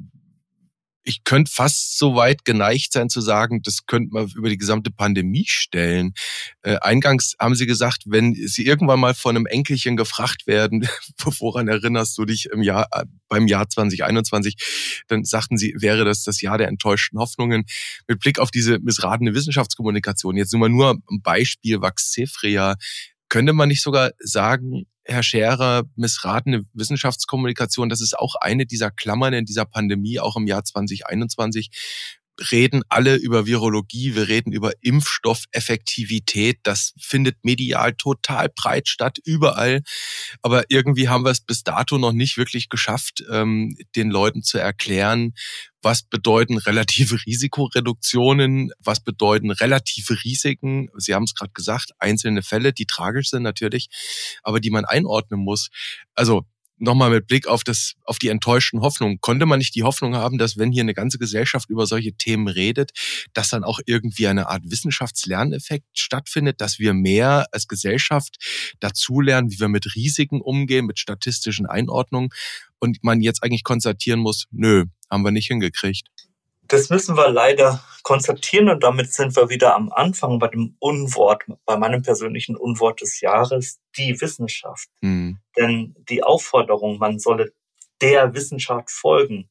ich 1.02 1.24
könnte 1.24 1.50
fast 1.50 1.98
so 1.98 2.14
weit 2.14 2.44
geneigt 2.44 2.92
sein 2.92 3.08
zu 3.08 3.20
sagen, 3.20 3.62
das 3.62 3.86
könnte 3.86 4.12
man 4.12 4.28
über 4.34 4.48
die 4.48 4.58
gesamte 4.58 4.90
Pandemie 4.90 5.46
stellen. 5.46 6.12
Äh, 6.62 6.76
eingangs 6.80 7.34
haben 7.38 7.54
Sie 7.54 7.66
gesagt, 7.66 8.02
wenn 8.06 8.34
Sie 8.34 8.66
irgendwann 8.66 9.00
mal 9.00 9.14
von 9.14 9.36
einem 9.36 9.46
Enkelchen 9.46 9.96
gefragt 9.96 10.46
werden, 10.46 10.86
woran 11.38 11.68
erinnerst 11.68 12.18
du 12.18 12.24
dich 12.24 12.46
im 12.52 12.62
Jahr, 12.62 12.86
äh, 12.92 13.04
beim 13.28 13.46
Jahr 13.46 13.68
2021, 13.68 15.04
dann 15.08 15.24
sagten 15.24 15.56
Sie, 15.56 15.74
wäre 15.78 16.04
das 16.04 16.22
das 16.24 16.40
Jahr 16.40 16.58
der 16.58 16.68
enttäuschten 16.68 17.18
Hoffnungen. 17.18 17.64
Mit 18.06 18.20
Blick 18.20 18.38
auf 18.38 18.50
diese 18.50 18.78
missratene 18.78 19.34
Wissenschaftskommunikation, 19.34 20.36
jetzt 20.36 20.52
nur 20.52 20.60
mal 20.60 20.68
nur 20.68 20.90
ein 21.10 21.22
Beispiel 21.22 21.80
Vaxefria, 21.80 22.76
könnte 23.28 23.52
man 23.52 23.68
nicht 23.68 23.82
sogar 23.82 24.10
sagen, 24.18 24.86
Herr 25.04 25.22
Scherer, 25.22 25.84
missratene 25.96 26.64
Wissenschaftskommunikation, 26.72 27.88
das 27.88 28.00
ist 28.00 28.18
auch 28.18 28.34
eine 28.40 28.66
dieser 28.66 28.90
Klammern 28.90 29.32
in 29.32 29.44
dieser 29.44 29.64
Pandemie, 29.64 30.20
auch 30.20 30.36
im 30.36 30.46
Jahr 30.46 30.64
2021. 30.64 31.70
reden 32.50 32.82
alle 32.88 33.16
über 33.16 33.46
Virologie, 33.46 34.14
wir 34.14 34.28
reden 34.28 34.52
über 34.52 34.72
Impfstoffeffektivität. 34.80 36.58
Das 36.62 36.94
findet 36.98 37.44
medial 37.44 37.94
total 37.94 38.48
breit 38.48 38.88
statt, 38.88 39.18
überall. 39.24 39.82
Aber 40.42 40.64
irgendwie 40.68 41.08
haben 41.08 41.24
wir 41.24 41.30
es 41.30 41.40
bis 41.40 41.62
dato 41.62 41.98
noch 41.98 42.12
nicht 42.12 42.36
wirklich 42.36 42.68
geschafft, 42.68 43.24
ähm, 43.30 43.76
den 43.96 44.10
Leuten 44.10 44.42
zu 44.42 44.58
erklären, 44.58 45.34
was 45.82 46.02
bedeuten 46.02 46.58
relative 46.58 47.18
Risikoreduktionen, 47.26 48.72
was 48.78 49.00
bedeuten 49.00 49.50
relative 49.50 50.24
Risiken. 50.24 50.88
Sie 50.96 51.14
haben 51.14 51.24
es 51.24 51.34
gerade 51.34 51.52
gesagt, 51.52 51.92
einzelne 51.98 52.42
Fälle, 52.42 52.72
die 52.72 52.86
tragisch 52.86 53.30
sind 53.30 53.42
natürlich, 53.42 53.88
aber 54.42 54.60
die 54.60 54.70
man 54.70 54.84
einordnen 54.84 55.40
muss. 55.40 55.68
Also 56.14 56.44
nochmal 56.80 57.10
mit 57.10 57.26
Blick 57.26 57.46
auf 57.46 57.62
das, 57.62 57.94
auf 58.04 58.18
die 58.18 58.28
enttäuschten 58.28 58.80
Hoffnungen, 58.80 59.20
konnte 59.20 59.46
man 59.46 59.58
nicht 59.58 59.74
die 59.74 59.82
Hoffnung 59.82 60.16
haben, 60.16 60.38
dass 60.38 60.56
wenn 60.56 60.72
hier 60.72 60.82
eine 60.82 60.94
ganze 60.94 61.18
Gesellschaft 61.18 61.70
über 61.70 61.86
solche 61.86 62.12
Themen 62.14 62.48
redet, 62.48 62.90
dass 63.34 63.50
dann 63.50 63.64
auch 63.64 63.80
irgendwie 63.86 64.26
eine 64.26 64.48
Art 64.48 64.62
Wissenschaftslerneffekt 64.64 65.86
stattfindet, 65.94 66.60
dass 66.60 66.78
wir 66.78 66.94
mehr 66.94 67.46
als 67.52 67.68
Gesellschaft 67.68 68.36
dazulernen, 68.80 69.50
wie 69.50 69.60
wir 69.60 69.68
mit 69.68 69.94
Risiken 69.94 70.40
umgehen, 70.40 70.86
mit 70.86 70.98
statistischen 70.98 71.66
Einordnungen 71.66 72.30
und 72.78 73.04
man 73.04 73.20
jetzt 73.20 73.42
eigentlich 73.42 73.64
konstatieren 73.64 74.20
muss, 74.20 74.46
nö, 74.50 74.86
haben 75.10 75.24
wir 75.24 75.32
nicht 75.32 75.48
hingekriegt. 75.48 76.08
Das 76.70 76.88
müssen 76.88 77.16
wir 77.16 77.28
leider 77.30 77.84
konstatieren 78.04 78.68
und 78.68 78.84
damit 78.84 79.12
sind 79.12 79.34
wir 79.34 79.48
wieder 79.48 79.74
am 79.74 79.90
Anfang 79.90 80.38
bei 80.38 80.46
dem 80.46 80.76
Unwort, 80.78 81.42
bei 81.64 81.76
meinem 81.76 82.02
persönlichen 82.02 82.56
Unwort 82.56 83.00
des 83.00 83.20
Jahres, 83.20 83.80
die 83.96 84.20
Wissenschaft. 84.20 84.88
Mhm. 85.00 85.40
Denn 85.56 85.96
die 86.08 86.22
Aufforderung, 86.22 86.98
man 86.98 87.18
solle 87.18 87.52
der 88.00 88.34
Wissenschaft 88.34 88.88
folgen, 88.88 89.50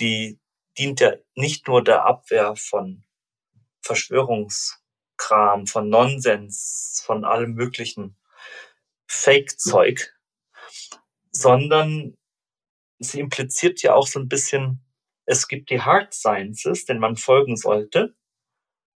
die 0.00 0.40
dient 0.76 0.98
ja 0.98 1.12
nicht 1.36 1.68
nur 1.68 1.84
der 1.84 2.06
Abwehr 2.06 2.56
von 2.56 3.04
Verschwörungskram, 3.82 5.68
von 5.68 5.88
Nonsens, 5.88 7.04
von 7.06 7.24
allem 7.24 7.54
möglichen 7.54 8.16
Fake-Zeug, 9.06 10.12
sondern 11.30 12.16
sie 12.98 13.20
impliziert 13.20 13.80
ja 13.82 13.94
auch 13.94 14.08
so 14.08 14.18
ein 14.18 14.28
bisschen 14.28 14.84
es 15.26 15.48
gibt 15.48 15.70
die 15.70 15.80
Hard 15.80 16.14
Sciences, 16.14 16.84
denen 16.84 17.00
man 17.00 17.16
folgen 17.16 17.56
sollte. 17.56 18.14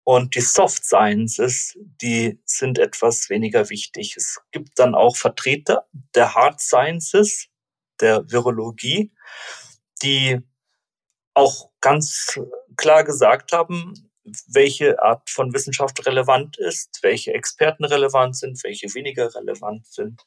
Und 0.03 0.35
die 0.35 0.41
Soft 0.41 0.85
Sciences, 0.85 1.77
die 2.01 2.39
sind 2.45 2.77
etwas 2.77 3.29
weniger 3.29 3.69
wichtig. 3.69 4.15
Es 4.15 4.39
gibt 4.51 4.77
dann 4.77 4.93
auch 4.93 5.17
Vertreter 5.17 5.87
der 6.13 6.35
Hard 6.35 6.61
Sciences, 6.61 7.47
der 7.99 8.29
Virologie, 8.29 9.11
die 10.03 10.41
auch 11.33 11.71
ganz 11.81 12.39
klar 12.77 13.03
gesagt 13.03 13.51
haben, 13.51 14.11
welche 14.47 15.01
Art 15.01 15.29
von 15.29 15.53
Wissenschaft 15.53 16.05
relevant 16.05 16.57
ist, 16.57 16.99
welche 17.01 17.33
Experten 17.33 17.85
relevant 17.85 18.35
sind, 18.35 18.63
welche 18.63 18.93
weniger 18.93 19.33
relevant 19.33 19.85
sind. 19.87 20.23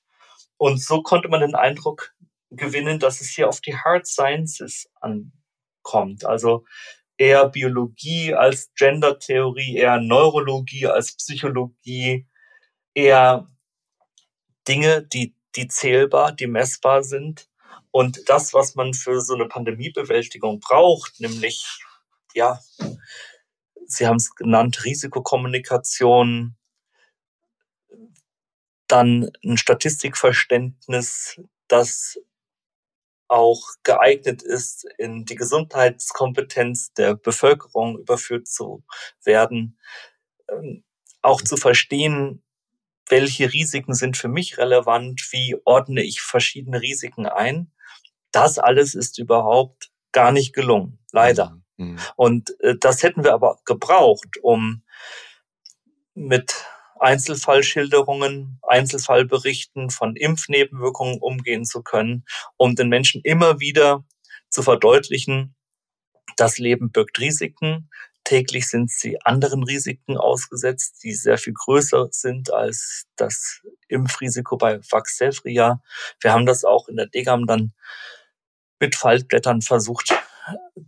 Und 0.57 0.83
so 0.83 1.03
konnte 1.03 1.29
man 1.29 1.41
den 1.41 1.55
Eindruck 1.55 2.15
gewinnen, 2.51 2.99
dass 2.99 3.21
es 3.21 3.29
hier 3.29 3.49
auf 3.49 3.61
die 3.61 3.77
Hard 3.77 4.07
Sciences 4.07 4.89
an, 5.01 5.33
kommt. 5.89 6.27
Also 6.27 6.67
eher 7.17 7.49
Biologie 7.49 8.35
als 8.35 8.71
Gendertheorie, 8.75 9.77
eher 9.77 10.01
Neurologie 10.01 10.87
als 10.87 11.17
Psychologie, 11.17 12.27
eher 12.95 13.49
Dinge, 14.69 15.03
die, 15.03 15.35
die 15.57 15.69
zählbar, 15.69 16.33
die 16.33 16.47
messbar 16.47 17.03
sind. 17.03 17.49
Und 17.91 18.29
das, 18.29 18.53
was 18.53 18.75
man 18.75 18.93
für 18.93 19.23
so 19.23 19.35
eine 19.35 19.47
Pandemiebewältigung 19.47 20.61
braucht, 20.61 21.21
nämlich, 21.21 21.65
ja, 22.35 22.61
Sie 23.87 24.07
haben 24.07 24.17
es 24.17 24.35
genannt, 24.35 24.85
Risikokommunikation, 24.85 26.55
dann 28.87 29.31
ein 29.43 29.57
Statistikverständnis, 29.57 31.41
das 31.69 32.19
auch 33.29 33.63
geeignet 33.83 34.43
ist, 34.43 34.87
in 34.99 35.25
die 35.25 35.35
Gesundheitskompetenz 35.35 36.93
der 36.95 37.15
Bevölkerung 37.15 37.99
überführt 37.99 38.49
zu 38.49 38.85
werden, 39.23 39.79
ähm, 40.51 40.85
auch 41.23 41.43
zu 41.43 41.57
verstehen, 41.57 42.43
welche 43.09 43.53
Risiken 43.53 43.95
sind 43.95 44.17
für 44.17 44.29
mich 44.29 44.59
relevant, 44.59 45.29
wie 45.31 45.57
ordne 45.65 46.03
ich 46.03 46.21
verschiedene 46.21 46.81
Risiken 46.81 47.27
ein. 47.27 47.73
Das 48.33 48.59
alles 48.59 48.95
ist 48.95 49.19
überhaupt 49.19 49.91
gar 50.13 50.33
nicht 50.33 50.55
gelungen, 50.55 50.99
leider. 51.13 51.61
Mhm. 51.77 51.93
mhm. 51.93 51.99
Und 52.17 52.61
äh, 52.61 52.77
das 52.79 53.03
hätten 53.03 53.25
wir 53.25 53.35
aber 53.35 53.59
gebraucht, 53.65 54.39
um 54.43 54.83
mit 56.15 56.65
Einzelfallschilderungen, 57.01 58.59
Einzelfallberichten 58.63 59.91
von 59.91 60.17
Impfnebenwirkungen 60.17 61.19
umgehen 61.19 61.65
zu 61.65 61.83
können, 61.83 62.25
um 62.57 62.75
den 62.75 62.89
Menschen 62.89 63.21
immer 63.23 63.61
wieder 63.61 64.05
zu 64.51 64.63
verdeutlichen, 64.63 65.55
das 66.37 66.59
Leben 66.59 66.91
birgt 66.93 67.19
Risiken. 67.19 67.91
Täglich 68.25 68.69
sind 68.69 68.91
sie 68.91 69.21
anderen 69.23 69.63
Risiken 69.63 70.17
ausgesetzt, 70.17 71.03
die 71.03 71.15
sehr 71.15 71.39
viel 71.39 71.55
größer 71.55 72.09
sind 72.11 72.53
als 72.53 73.07
das 73.17 73.63
Impfrisiko 73.89 74.57
bei 74.57 74.81
Vaxelfria. 74.91 75.83
Wir 76.21 76.33
haben 76.33 76.47
das 76.47 76.65
auch 76.65 76.89
in 76.89 76.97
der 76.97 77.07
Degam 77.07 77.47
dann 77.47 77.73
mit 78.81 78.95
Faltblättern 78.95 79.63
versucht 79.63 80.15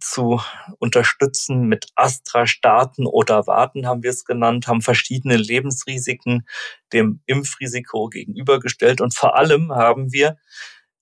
zu 0.00 0.40
unterstützen 0.78 1.64
mit 1.64 1.86
Astra-Starten 1.94 3.06
oder 3.06 3.46
Warten, 3.46 3.86
haben 3.86 4.02
wir 4.02 4.10
es 4.10 4.24
genannt, 4.24 4.66
haben 4.66 4.80
verschiedene 4.80 5.36
Lebensrisiken 5.36 6.46
dem 6.92 7.20
Impfrisiko 7.26 8.08
gegenübergestellt. 8.08 9.00
Und 9.00 9.14
vor 9.14 9.36
allem 9.36 9.72
haben 9.72 10.12
wir 10.12 10.38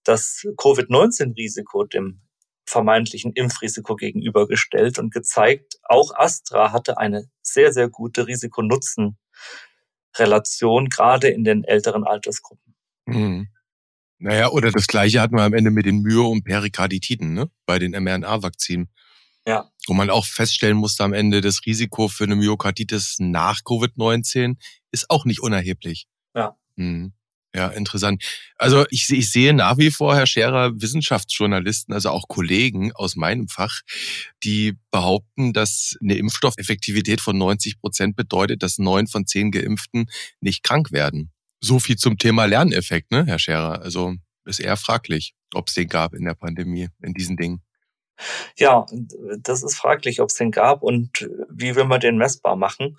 das 0.05 0.47
Covid-19-Risiko 0.57 1.85
dem 1.85 2.23
vermeintlichen 2.69 3.33
Impfrisiko 3.33 3.97
gegenübergestellt 3.97 4.99
und 4.99 5.13
gezeigt, 5.13 5.81
auch 5.83 6.15
Astra 6.15 6.73
hatte 6.73 6.99
eine 6.99 7.29
sehr, 7.43 7.73
sehr 7.73 7.89
gute 7.89 8.27
Risiko-Nutzen-Relation, 8.27 10.89
gerade 10.89 11.29
in 11.29 11.45
den 11.45 11.65
älteren 11.65 12.05
Altersgruppen. 12.05 12.75
Mhm. 13.07 13.49
Naja, 14.19 14.51
oder 14.51 14.73
das 14.73 14.87
Gleiche 14.87 15.21
hatten 15.21 15.37
wir 15.37 15.43
am 15.43 15.55
Ende 15.55 15.71
mit 15.71 15.87
den 15.87 16.03
Myo- 16.03 16.29
und 16.31 16.45
Perikarditiden, 16.45 17.35
ne? 17.35 17.51
Bei 17.67 17.79
den 17.79 17.93
mRNA-Vakzinen. 17.93 18.89
Ja. 19.47 19.71
Wo 19.87 19.95
man 19.95 20.11
auch 20.11 20.27
feststellen 20.27 20.77
musste 20.77 21.05
am 21.05 21.13
Ende, 21.13 21.41
das 21.41 21.65
Risiko 21.65 22.09
für 22.09 22.25
eine 22.25 22.37
Myokarditis 22.37 23.17
nach 23.19 23.61
Covid-19 23.61 24.57
ist 24.91 25.09
auch 25.09 25.25
nicht 25.25 25.41
unerheblich. 25.41 26.07
Ja. 26.35 26.57
Mhm. 26.77 27.13
Ja, 27.55 27.69
interessant. 27.69 28.23
Also 28.57 28.85
ich, 28.91 29.09
ich 29.09 29.33
sehe 29.33 29.55
nach 29.55 29.79
wie 29.79 29.91
vor, 29.91 30.15
Herr 30.15 30.27
Scherer, 30.27 30.73
Wissenschaftsjournalisten, 30.81 31.95
also 31.95 32.11
auch 32.11 32.29
Kollegen 32.29 32.93
aus 32.93 33.17
meinem 33.17 33.49
Fach, 33.49 33.81
die 34.45 34.75
behaupten, 34.91 35.55
dass 35.55 35.97
eine 36.03 36.17
Impfstoffeffektivität 36.17 37.23
von 37.23 37.39
90 37.39 37.81
Prozent 37.81 38.17
bedeutet, 38.17 38.63
dass 38.63 38.79
neun 38.79 39.07
von 39.07 39.27
zehn 39.27 39.51
Geimpften 39.51 40.11
nicht 40.41 40.63
krank 40.63 40.93
werden. 40.93 41.33
So 41.61 41.79
viel 41.79 41.97
zum 41.97 42.19
Thema 42.19 42.45
Lerneffekt, 42.45 43.11
ne, 43.11 43.25
Herr 43.27 43.39
Scherer? 43.39 43.83
Also 43.83 44.15
ist 44.45 44.61
eher 44.61 44.77
fraglich, 44.77 45.35
ob 45.55 45.69
es 45.69 45.75
den 45.75 45.89
gab 45.89 46.15
in 46.15 46.25
der 46.25 46.35
Pandemie, 46.35 46.89
in 47.03 47.15
diesen 47.15 47.37
Dingen. 47.37 47.63
Ja, 48.57 48.87
das 49.39 49.63
ist 49.63 49.77
fraglich, 49.77 50.21
ob 50.21 50.29
es 50.29 50.35
den 50.35 50.51
gab 50.51 50.83
und 50.83 51.29
wie 51.51 51.77
will 51.77 51.85
man 51.85 52.01
den 52.01 52.17
messbar 52.17 52.57
machen. 52.57 52.97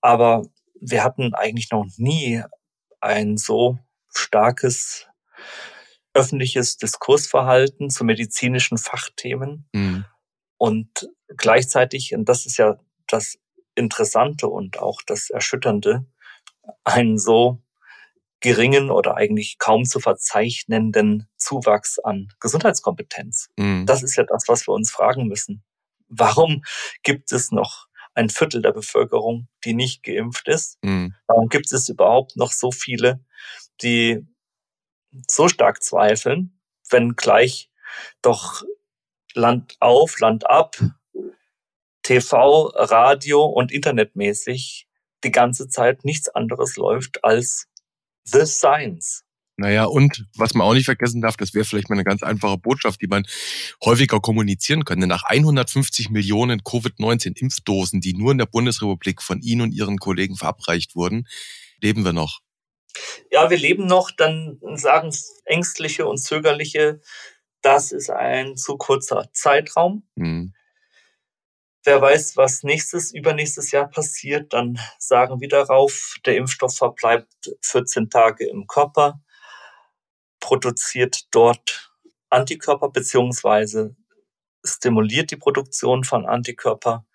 Aber 0.00 0.46
wir 0.80 1.04
hatten 1.04 1.34
eigentlich 1.34 1.70
noch 1.70 1.86
nie 1.96 2.42
ein 3.00 3.36
so 3.36 3.78
starkes 4.14 5.06
öffentliches 6.14 6.76
Diskursverhalten 6.76 7.90
zu 7.90 8.04
medizinischen 8.04 8.78
Fachthemen. 8.78 9.68
Mhm. 9.72 10.04
Und 10.56 11.08
gleichzeitig, 11.36 12.14
und 12.14 12.28
das 12.28 12.46
ist 12.46 12.56
ja 12.56 12.78
das 13.08 13.36
Interessante 13.74 14.46
und 14.46 14.78
auch 14.78 15.02
das 15.04 15.28
Erschütternde, 15.28 16.06
einen 16.84 17.18
so 17.18 17.63
geringen 18.44 18.90
oder 18.90 19.16
eigentlich 19.16 19.56
kaum 19.58 19.86
zu 19.86 20.00
verzeichnenden 20.00 21.26
Zuwachs 21.38 21.98
an 21.98 22.28
Gesundheitskompetenz. 22.40 23.48
Mhm. 23.56 23.86
Das 23.86 24.02
ist 24.02 24.16
ja 24.16 24.24
das, 24.24 24.44
was 24.48 24.68
wir 24.68 24.74
uns 24.74 24.90
fragen 24.90 25.28
müssen. 25.28 25.64
Warum 26.08 26.62
gibt 27.02 27.32
es 27.32 27.52
noch 27.52 27.86
ein 28.12 28.28
Viertel 28.28 28.60
der 28.60 28.72
Bevölkerung, 28.72 29.48
die 29.64 29.72
nicht 29.72 30.02
geimpft 30.02 30.46
ist? 30.48 30.76
Mhm. 30.82 31.14
Warum 31.26 31.48
gibt 31.48 31.72
es 31.72 31.88
überhaupt 31.88 32.36
noch 32.36 32.52
so 32.52 32.70
viele, 32.70 33.24
die 33.80 34.20
so 35.26 35.48
stark 35.48 35.82
zweifeln, 35.82 36.60
wenn 36.90 37.16
gleich 37.16 37.70
doch 38.20 38.62
Land 39.32 39.78
auf, 39.80 40.20
Land 40.20 40.50
ab, 40.50 40.76
TV, 42.02 42.72
Radio 42.74 43.46
und 43.46 43.72
Internetmäßig 43.72 44.86
die 45.24 45.30
ganze 45.30 45.66
Zeit 45.68 46.04
nichts 46.04 46.28
anderes 46.28 46.76
läuft 46.76 47.24
als 47.24 47.68
The 48.24 48.46
Science. 48.46 49.24
Naja, 49.56 49.84
und 49.84 50.26
was 50.36 50.54
man 50.54 50.66
auch 50.66 50.74
nicht 50.74 50.86
vergessen 50.86 51.20
darf, 51.20 51.36
das 51.36 51.54
wäre 51.54 51.64
vielleicht 51.64 51.88
mal 51.88 51.94
eine 51.94 52.04
ganz 52.04 52.24
einfache 52.24 52.58
Botschaft, 52.58 53.00
die 53.00 53.06
man 53.06 53.24
häufiger 53.84 54.18
kommunizieren 54.18 54.84
könnte. 54.84 55.06
Nach 55.06 55.22
150 55.24 56.10
Millionen 56.10 56.64
Covid-19-Impfdosen, 56.64 58.00
die 58.00 58.14
nur 58.14 58.32
in 58.32 58.38
der 58.38 58.46
Bundesrepublik 58.46 59.22
von 59.22 59.40
Ihnen 59.40 59.60
und 59.60 59.72
Ihren 59.72 59.98
Kollegen 59.98 60.36
verabreicht 60.36 60.96
wurden, 60.96 61.28
leben 61.80 62.04
wir 62.04 62.12
noch. 62.12 62.40
Ja, 63.30 63.48
wir 63.48 63.58
leben 63.58 63.86
noch, 63.86 64.10
dann 64.10 64.58
sagen 64.74 65.14
Ängstliche 65.44 66.06
und 66.06 66.18
Zögerliche, 66.18 67.00
das 67.62 67.92
ist 67.92 68.10
ein 68.10 68.56
zu 68.56 68.76
kurzer 68.76 69.30
Zeitraum. 69.32 70.06
Mhm. 70.16 70.52
Wer 71.84 72.00
weiß, 72.00 72.36
was 72.38 72.62
nächstes, 72.62 73.12
übernächstes 73.12 73.70
Jahr 73.70 73.88
passiert, 73.88 74.54
dann 74.54 74.78
sagen 74.98 75.40
wir 75.40 75.48
darauf, 75.48 76.16
der 76.24 76.36
Impfstoff 76.36 76.76
verbleibt 76.76 77.28
14 77.62 78.08
Tage 78.08 78.46
im 78.46 78.66
Körper 78.66 79.20
produziert 80.44 81.22
dort 81.30 81.90
Antikörper 82.28 82.90
beziehungsweise 82.90 83.96
stimuliert 84.62 85.30
die 85.30 85.36
Produktion 85.36 86.04
von 86.04 86.26
Antikörper. 86.26 87.06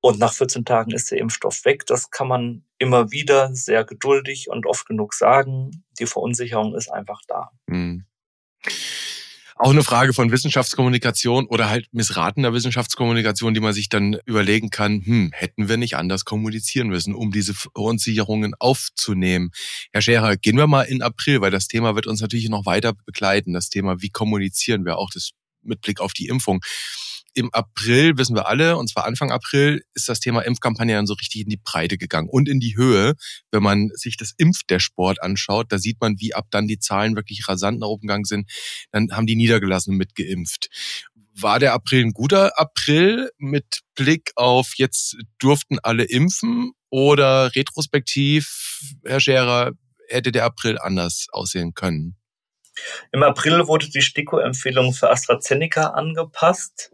Und 0.00 0.18
nach 0.18 0.32
14 0.32 0.64
Tagen 0.64 0.92
ist 0.92 1.10
der 1.10 1.18
Impfstoff 1.18 1.64
weg. 1.64 1.86
Das 1.86 2.10
kann 2.10 2.28
man 2.28 2.64
immer 2.78 3.10
wieder 3.10 3.54
sehr 3.54 3.84
geduldig 3.84 4.48
und 4.48 4.66
oft 4.66 4.86
genug 4.86 5.14
sagen. 5.14 5.84
Die 5.98 6.06
Verunsicherung 6.06 6.74
ist 6.74 6.88
einfach 6.88 7.20
da. 7.28 7.50
Mhm 7.66 8.06
auch 9.62 9.70
eine 9.70 9.84
Frage 9.84 10.12
von 10.12 10.32
Wissenschaftskommunikation 10.32 11.46
oder 11.46 11.70
halt 11.70 11.86
missratener 11.92 12.52
Wissenschaftskommunikation, 12.52 13.54
die 13.54 13.60
man 13.60 13.72
sich 13.72 13.88
dann 13.88 14.18
überlegen 14.26 14.70
kann, 14.70 15.04
hm, 15.04 15.30
hätten 15.32 15.68
wir 15.68 15.76
nicht 15.76 15.96
anders 15.96 16.24
kommunizieren 16.24 16.88
müssen, 16.88 17.14
um 17.14 17.30
diese 17.30 17.54
Verunsicherungen 17.54 18.54
aufzunehmen. 18.58 19.52
Herr 19.92 20.02
Scherer, 20.02 20.36
gehen 20.36 20.56
wir 20.56 20.66
mal 20.66 20.82
in 20.82 21.00
April, 21.00 21.40
weil 21.40 21.52
das 21.52 21.68
Thema 21.68 21.94
wird 21.94 22.08
uns 22.08 22.20
natürlich 22.20 22.48
noch 22.48 22.66
weiter 22.66 22.92
begleiten. 23.06 23.52
Das 23.52 23.68
Thema, 23.68 24.02
wie 24.02 24.10
kommunizieren 24.10 24.84
wir 24.84 24.98
auch 24.98 25.10
das 25.10 25.30
mit 25.62 25.80
Blick 25.80 26.00
auf 26.00 26.12
die 26.12 26.26
Impfung 26.26 26.60
im 27.34 27.52
April, 27.52 28.18
wissen 28.18 28.36
wir 28.36 28.46
alle, 28.46 28.76
und 28.76 28.88
zwar 28.88 29.06
Anfang 29.06 29.30
April, 29.30 29.82
ist 29.94 30.08
das 30.08 30.20
Thema 30.20 30.42
Impfkampagne 30.42 30.94
dann 30.94 31.06
so 31.06 31.14
richtig 31.14 31.42
in 31.42 31.48
die 31.48 31.60
Breite 31.62 31.98
gegangen 31.98 32.28
und 32.28 32.48
in 32.48 32.60
die 32.60 32.76
Höhe. 32.76 33.14
Wenn 33.50 33.62
man 33.62 33.90
sich 33.94 34.16
das 34.16 34.32
Impf 34.36 34.60
der 34.68 34.80
Sport 34.80 35.22
anschaut, 35.22 35.66
da 35.70 35.78
sieht 35.78 36.00
man, 36.00 36.16
wie 36.18 36.34
ab 36.34 36.46
dann 36.50 36.66
die 36.66 36.78
Zahlen 36.78 37.16
wirklich 37.16 37.48
rasant 37.48 37.80
nach 37.80 37.88
oben 37.88 38.06
gegangen 38.06 38.24
sind. 38.24 38.50
Dann 38.90 39.08
haben 39.12 39.26
die 39.26 39.36
Niedergelassenen 39.36 39.98
mitgeimpft. 39.98 40.68
War 41.34 41.58
der 41.58 41.72
April 41.72 42.04
ein 42.04 42.12
guter 42.12 42.58
April 42.58 43.30
mit 43.38 43.80
Blick 43.94 44.32
auf 44.36 44.74
jetzt 44.76 45.16
durften 45.38 45.78
alle 45.78 46.04
impfen 46.04 46.72
oder 46.90 47.54
retrospektiv, 47.54 48.82
Herr 49.04 49.20
Scherer, 49.20 49.72
hätte 50.08 50.32
der 50.32 50.44
April 50.44 50.78
anders 50.78 51.26
aussehen 51.32 51.72
können? 51.72 52.16
Im 53.12 53.22
April 53.22 53.66
wurde 53.66 53.88
die 53.88 54.02
STIKO-Empfehlung 54.02 54.92
für 54.92 55.10
AstraZeneca 55.10 55.88
angepasst 55.88 56.92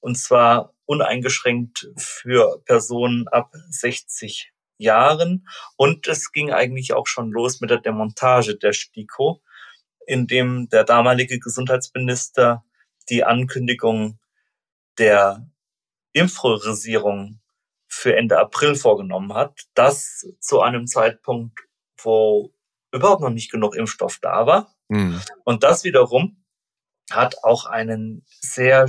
und 0.00 0.16
zwar 0.16 0.74
uneingeschränkt 0.86 1.90
für 1.96 2.62
Personen 2.64 3.28
ab 3.28 3.52
60 3.70 4.52
Jahren. 4.78 5.46
Und 5.76 6.06
es 6.06 6.32
ging 6.32 6.52
eigentlich 6.52 6.94
auch 6.94 7.06
schon 7.06 7.30
los 7.30 7.60
mit 7.60 7.70
der 7.70 7.80
Demontage 7.80 8.56
der 8.56 8.72
STIKO, 8.72 9.42
in 10.06 10.26
dem 10.26 10.68
der 10.70 10.84
damalige 10.84 11.38
Gesundheitsminister 11.38 12.64
die 13.10 13.24
Ankündigung 13.24 14.18
der 14.98 15.48
Impfpriorisierung 16.12 17.40
für 17.88 18.16
Ende 18.16 18.38
April 18.38 18.74
vorgenommen 18.74 19.34
hat. 19.34 19.66
Das 19.74 20.26
zu 20.40 20.60
einem 20.60 20.86
Zeitpunkt, 20.86 21.58
wo 22.02 22.54
überhaupt 22.92 23.22
noch 23.22 23.30
nicht 23.30 23.50
genug 23.50 23.74
Impfstoff 23.74 24.18
da 24.20 24.46
war. 24.46 24.74
Mhm. 24.88 25.20
Und 25.44 25.64
das 25.64 25.84
wiederum 25.84 26.44
hat 27.10 27.42
auch 27.42 27.66
einen 27.66 28.24
sehr 28.40 28.86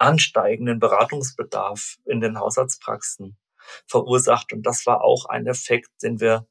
ansteigenden 0.00 0.78
Beratungsbedarf 0.78 1.98
in 2.06 2.20
den 2.20 2.38
Hausarztpraxen 2.38 3.36
verursacht. 3.86 4.52
Und 4.52 4.62
das 4.64 4.86
war 4.86 5.02
auch 5.02 5.26
ein 5.26 5.46
Effekt, 5.46 5.90
den 6.02 6.20
wir 6.20 6.46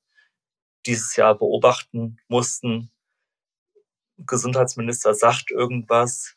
dieses 0.85 1.15
Jahr 1.15 1.37
beobachten 1.37 2.17
mussten. 2.27 2.91
Gesundheitsminister 4.17 5.13
sagt 5.13 5.51
irgendwas, 5.51 6.35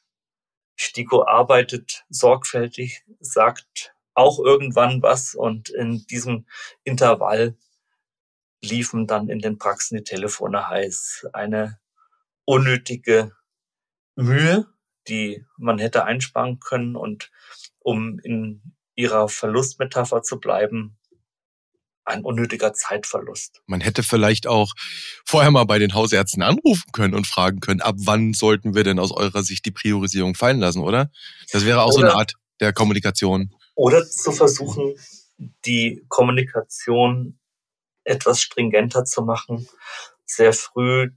STIKO 0.77 1.25
arbeitet 1.25 2.05
sorgfältig, 2.09 3.05
sagt 3.21 3.95
auch 4.15 4.39
irgendwann 4.39 5.03
was 5.03 5.35
und 5.35 5.71
in 5.71 6.07
diesem 6.07 6.47
Intervall 6.85 7.57
liefen 8.63 9.07
dann 9.07 9.29
in 9.29 9.41
den 9.41 9.59
Praxen 9.59 9.99
die 9.99 10.05
Telefone 10.05 10.69
heiß. 10.69 11.29
Eine 11.33 11.79
unnötige 12.45 13.33
Mühe, 14.17 14.67
die 15.09 15.45
man 15.57 15.79
hätte 15.79 16.05
einsparen 16.05 16.61
können 16.61 16.97
und 16.97 17.31
um 17.79 18.19
in 18.21 18.75
ihrer 18.95 19.29
Verlustmetapher 19.29 20.23
zu 20.23 20.39
bleiben, 20.39 20.99
ein 22.05 22.25
unnötiger 22.25 22.73
Zeitverlust. 22.73 23.63
Man 23.67 23.81
hätte 23.81 24.03
vielleicht 24.03 24.47
auch 24.47 24.73
vorher 25.25 25.51
mal 25.51 25.65
bei 25.65 25.79
den 25.79 25.95
Hausärzten 25.95 26.43
anrufen 26.43 26.91
können 26.93 27.15
und 27.15 27.27
fragen 27.27 27.61
können, 27.61 27.81
ab 27.81 27.95
wann 27.99 28.35
sollten 28.35 28.75
wir 28.75 28.85
denn 28.85 28.99
aus 28.99 29.13
eurer 29.13 29.43
Sicht 29.43 29.65
die 29.67 29.71
Priorisierung 29.71 30.35
fallen 30.35 30.59
lassen, 30.59 30.81
oder? 30.81 31.11
Das 31.53 31.65
wäre 31.65 31.83
auch 31.83 31.95
oder, 31.95 31.95
so 31.95 32.01
eine 32.03 32.15
Art 32.15 32.35
der 32.61 32.73
Kommunikation. 32.73 33.55
Oder 33.75 34.05
zu 34.09 34.33
versuchen, 34.33 34.97
die 35.65 36.05
Kommunikation 36.09 37.39
etwas 38.05 38.41
stringenter 38.41 39.05
zu 39.05 39.23
machen, 39.23 39.69
sehr 40.25 40.53
früh 40.53 41.11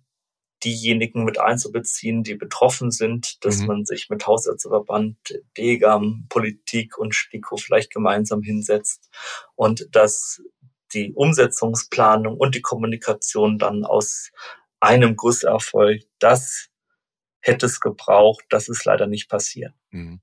diejenigen 0.66 1.24
mit 1.24 1.40
einzubeziehen, 1.40 2.24
die 2.24 2.36
betroffen 2.36 2.92
sind, 2.92 3.44
dass 3.46 3.60
mhm. 3.60 3.68
man 3.68 3.86
sich 3.86 4.10
mit 4.10 4.26
Hausärzteverband, 4.26 5.18
DEGAM, 5.58 6.26
Politik 6.28 6.98
und 6.98 7.14
STIKO 7.14 7.58
vielleicht 7.58 7.94
gemeinsam 7.94 8.42
hinsetzt 8.42 9.10
und 9.56 9.88
dass 9.92 10.42
die 10.94 11.14
Umsetzungsplanung 11.14 12.38
und 12.38 12.56
die 12.56 12.62
Kommunikation 12.62 13.60
dann 13.60 13.86
aus 13.86 14.32
einem 14.80 15.16
Guss 15.16 15.44
erfolgt. 15.44 16.08
Das 16.20 16.70
hätte 17.42 17.68
es 17.68 17.80
gebraucht. 17.80 18.46
Das 18.50 18.68
ist 18.68 18.86
leider 18.86 19.08
nicht 19.08 19.30
passiert. 19.30 19.74
Mhm. 19.92 20.22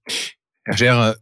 Herr 0.64 0.76
Scherer, 0.76 1.16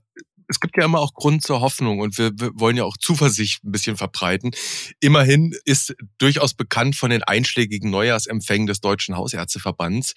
es 0.51 0.59
gibt 0.59 0.77
ja 0.77 0.85
immer 0.85 0.99
auch 0.99 1.15
Grund 1.15 1.45
zur 1.45 1.61
Hoffnung 1.61 2.01
und 2.01 2.19
wir, 2.19 2.33
wir, 2.35 2.51
wollen 2.55 2.77
ja 2.77 2.85
auch 2.85 2.97
Zuversicht 2.97 3.65
ein 3.65 3.71
bisschen 3.71 3.97
verbreiten. 3.97 4.51
Immerhin 4.99 5.55
ist 5.65 5.95
durchaus 6.19 6.55
bekannt 6.55 6.97
von 6.97 7.11
den 7.11 7.23
einschlägigen 7.23 7.89
Neujahrsempfängen 7.91 8.67
des 8.67 8.81
Deutschen 8.81 9.17
Hausärzteverbands, 9.17 10.15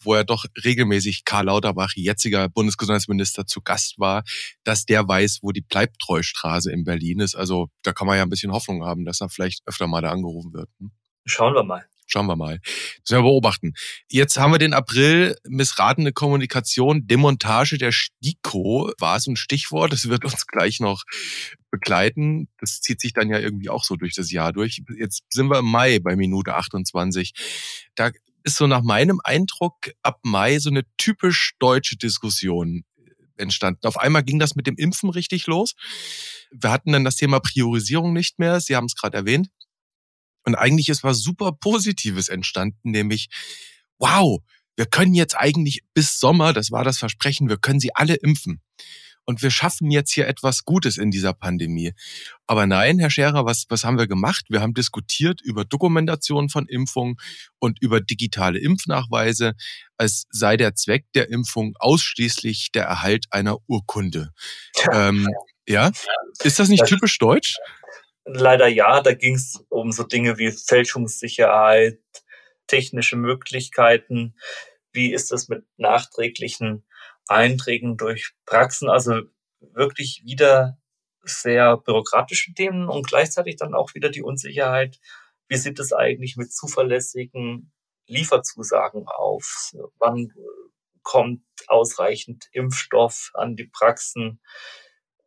wo 0.00 0.14
ja 0.14 0.24
doch 0.24 0.46
regelmäßig 0.64 1.26
Karl 1.26 1.46
Lauterbach, 1.46 1.92
jetziger 1.96 2.48
Bundesgesundheitsminister, 2.48 3.46
zu 3.46 3.60
Gast 3.60 3.98
war, 3.98 4.24
dass 4.64 4.86
der 4.86 5.06
weiß, 5.06 5.40
wo 5.42 5.52
die 5.52 5.60
Bleibtreustraße 5.60 6.72
in 6.72 6.84
Berlin 6.84 7.20
ist. 7.20 7.34
Also 7.34 7.68
da 7.82 7.92
kann 7.92 8.06
man 8.06 8.16
ja 8.16 8.22
ein 8.22 8.30
bisschen 8.30 8.52
Hoffnung 8.52 8.84
haben, 8.84 9.04
dass 9.04 9.20
er 9.20 9.28
vielleicht 9.28 9.60
öfter 9.66 9.86
mal 9.86 10.00
da 10.00 10.10
angerufen 10.10 10.54
wird. 10.54 10.70
Hm? 10.80 10.92
Schauen 11.26 11.54
wir 11.54 11.62
mal. 11.62 11.84
Schauen 12.14 12.26
wir 12.26 12.36
mal. 12.36 12.60
Das 13.02 13.10
werden 13.10 13.24
wir 13.24 13.30
beobachten. 13.30 13.72
Jetzt 14.08 14.38
haben 14.38 14.52
wir 14.52 14.60
den 14.60 14.72
April, 14.72 15.34
missratene 15.48 16.12
Kommunikation, 16.12 17.08
Demontage 17.08 17.76
der 17.76 17.90
STIKO 17.90 18.92
war 19.00 19.16
es 19.16 19.26
ein 19.26 19.34
Stichwort. 19.34 19.92
Das 19.92 20.08
wird 20.08 20.24
uns 20.24 20.46
gleich 20.46 20.78
noch 20.78 21.02
begleiten. 21.72 22.46
Das 22.60 22.80
zieht 22.80 23.00
sich 23.00 23.14
dann 23.14 23.30
ja 23.30 23.40
irgendwie 23.40 23.68
auch 23.68 23.82
so 23.82 23.96
durch 23.96 24.14
das 24.14 24.30
Jahr 24.30 24.52
durch. 24.52 24.80
Jetzt 24.96 25.24
sind 25.28 25.48
wir 25.48 25.58
im 25.58 25.64
Mai 25.64 25.98
bei 25.98 26.14
Minute 26.14 26.54
28. 26.54 27.32
Da 27.96 28.12
ist 28.44 28.58
so 28.58 28.68
nach 28.68 28.82
meinem 28.82 29.20
Eindruck 29.24 29.74
ab 30.04 30.20
Mai 30.22 30.60
so 30.60 30.70
eine 30.70 30.84
typisch 30.96 31.54
deutsche 31.58 31.96
Diskussion 31.96 32.84
entstanden. 33.36 33.88
Auf 33.88 33.96
einmal 33.96 34.22
ging 34.22 34.38
das 34.38 34.54
mit 34.54 34.68
dem 34.68 34.76
Impfen 34.76 35.10
richtig 35.10 35.48
los. 35.48 35.74
Wir 36.52 36.70
hatten 36.70 36.92
dann 36.92 37.02
das 37.02 37.16
Thema 37.16 37.40
Priorisierung 37.40 38.12
nicht 38.12 38.38
mehr. 38.38 38.60
Sie 38.60 38.76
haben 38.76 38.84
es 38.84 38.94
gerade 38.94 39.16
erwähnt. 39.16 39.48
Und 40.44 40.54
eigentlich 40.54 40.88
ist 40.88 41.04
was 41.04 41.20
super 41.20 41.52
Positives 41.52 42.28
entstanden, 42.28 42.90
nämlich, 42.90 43.28
wow, 43.98 44.40
wir 44.76 44.86
können 44.86 45.14
jetzt 45.14 45.36
eigentlich 45.36 45.82
bis 45.94 46.18
Sommer, 46.18 46.52
das 46.52 46.70
war 46.70 46.84
das 46.84 46.98
Versprechen, 46.98 47.48
wir 47.48 47.58
können 47.58 47.80
sie 47.80 47.94
alle 47.94 48.14
impfen. 48.14 48.60
Und 49.26 49.42
wir 49.42 49.50
schaffen 49.50 49.90
jetzt 49.90 50.12
hier 50.12 50.28
etwas 50.28 50.64
Gutes 50.64 50.98
in 50.98 51.10
dieser 51.10 51.32
Pandemie. 51.32 51.92
Aber 52.46 52.66
nein, 52.66 52.98
Herr 52.98 53.08
Scherer, 53.08 53.46
was, 53.46 53.64
was 53.70 53.84
haben 53.84 53.96
wir 53.96 54.06
gemacht? 54.06 54.44
Wir 54.50 54.60
haben 54.60 54.74
diskutiert 54.74 55.40
über 55.40 55.64
Dokumentation 55.64 56.50
von 56.50 56.66
Impfungen 56.66 57.16
und 57.58 57.80
über 57.80 58.02
digitale 58.02 58.58
Impfnachweise, 58.58 59.54
als 59.96 60.26
sei 60.28 60.58
der 60.58 60.74
Zweck 60.74 61.06
der 61.14 61.30
Impfung 61.30 61.72
ausschließlich 61.78 62.72
der 62.72 62.84
Erhalt 62.84 63.24
einer 63.30 63.56
Urkunde. 63.66 64.30
Ähm, 64.92 65.26
ja, 65.66 65.90
ist 66.42 66.58
das 66.58 66.68
nicht 66.68 66.84
typisch 66.84 67.18
deutsch? 67.18 67.56
Leider 68.24 68.68
ja, 68.68 69.00
da 69.02 69.12
ging 69.14 69.34
es 69.34 69.64
um 69.68 69.92
so 69.92 70.02
Dinge 70.02 70.38
wie 70.38 70.50
Fälschungssicherheit, 70.50 72.00
technische 72.66 73.16
Möglichkeiten. 73.16 74.34
Wie 74.92 75.12
ist 75.12 75.30
das 75.30 75.48
mit 75.48 75.64
nachträglichen 75.76 76.86
Einträgen 77.28 77.96
durch 77.96 78.32
Praxen? 78.46 78.88
Also 78.88 79.22
wirklich 79.60 80.22
wieder 80.24 80.78
sehr 81.22 81.76
bürokratische 81.76 82.54
Themen 82.54 82.88
und 82.88 83.06
gleichzeitig 83.06 83.56
dann 83.56 83.74
auch 83.74 83.94
wieder 83.94 84.10
die 84.10 84.22
Unsicherheit. 84.22 85.00
Wie 85.48 85.56
sieht 85.56 85.78
es 85.78 85.92
eigentlich 85.92 86.36
mit 86.36 86.52
zuverlässigen 86.52 87.72
Lieferzusagen 88.06 89.06
auf? 89.06 89.72
Wann 89.98 90.32
kommt 91.02 91.42
ausreichend 91.66 92.48
Impfstoff 92.52 93.30
an 93.34 93.56
die 93.56 93.66
Praxen? 93.66 94.40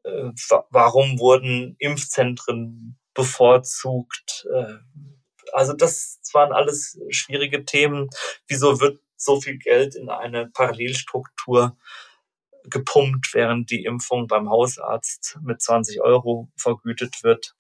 Äh, 0.04 0.32
warum 0.70 1.20
wurden 1.20 1.76
Impfzentren 1.80 2.98
bevorzugt? 3.14 4.48
Äh, 4.54 4.76
also 5.54 5.74
das 5.74 6.20
waren 6.34 6.54
alles 6.54 7.00
schwierige 7.10 7.66
Themen. 7.66 8.10
Wieso 8.48 8.80
wird 8.80 9.00
so 9.16 9.42
viel 9.42 9.58
Geld 9.58 9.96
in 9.96 10.10
eine 10.10 10.50
Parallelstruktur 10.50 11.78
gepumpt, 12.66 13.34
während 13.34 13.72
die 13.72 13.86
Impfung 13.86 14.28
beim 14.28 14.50
Hausarzt 14.50 15.40
mit 15.42 15.62
20 15.62 16.02
Euro 16.02 16.50
vergütet 16.58 17.24
wird? 17.24 17.56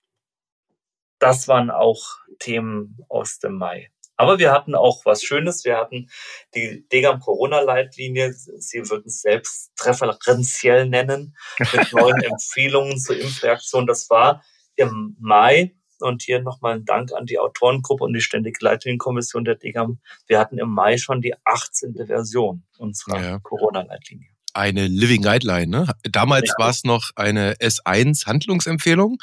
Das 1.19 1.47
waren 1.47 1.71
auch 1.71 2.19
Themen 2.39 3.00
aus 3.10 3.39
dem 3.39 3.58
Mai. 3.58 3.89
Aber 4.17 4.39
wir 4.39 4.51
hatten 4.51 4.75
auch 4.75 5.06
was 5.06 5.23
Schönes. 5.23 5.63
Wir 5.63 5.77
hatten 5.77 6.10
die 6.56 6.88
Degam 6.89 7.19
Corona-Leitlinie. 7.19 8.34
Sie 8.34 8.89
würden 8.89 9.06
es 9.08 9.21
selbst 9.21 9.75
präferenziell 9.75 10.88
nennen, 10.89 11.38
mit 11.73 11.93
neuen 11.93 12.21
Empfehlungen 12.21 12.99
zur 12.99 13.17
Impfreaktion. 13.17 13.88
Das 13.88 14.10
war 14.10 14.43
im 14.75 15.15
Mai. 15.19 15.73
Und 15.99 16.21
hier 16.21 16.41
nochmal 16.43 16.75
ein 16.75 16.86
Dank 16.86 17.12
an 17.12 17.25
die 17.25 17.39
Autorengruppe 17.39 18.03
und 18.03 18.13
die 18.13 18.21
Ständige 18.21 18.63
Leitlinienkommission 18.63 19.45
der 19.45 19.56
DGAM. 19.56 19.99
Wir 20.27 20.38
hatten 20.38 20.60
im 20.60 20.69
Mai 20.69 20.97
schon 20.97 21.21
die 21.21 21.34
18. 21.43 21.95
Version 22.06 22.63
unserer 22.77 23.19
ja. 23.19 23.39
Corona-Leitlinie 23.39 24.37
eine 24.58 24.88
Living 24.88 25.22
Guideline. 25.22 25.67
Ne? 25.67 25.88
Damals 26.04 26.50
ja. 26.50 26.54
war 26.58 26.72
es 26.72 26.84
noch 26.84 27.12
eine 27.15 27.54
S1 27.56 28.26
Handlungsempfehlung, 28.26 29.17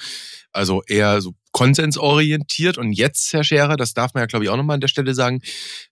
also 0.52 0.82
eher 0.86 1.20
so 1.20 1.34
konsensorientiert. 1.50 2.78
Und 2.78 2.92
jetzt, 2.92 3.32
Herr 3.32 3.44
Scherer, 3.44 3.76
das 3.76 3.94
darf 3.94 4.14
man 4.14 4.22
ja, 4.22 4.26
glaube 4.26 4.44
ich, 4.44 4.50
auch 4.50 4.56
nochmal 4.56 4.74
an 4.74 4.80
der 4.80 4.88
Stelle 4.88 5.14
sagen, 5.14 5.40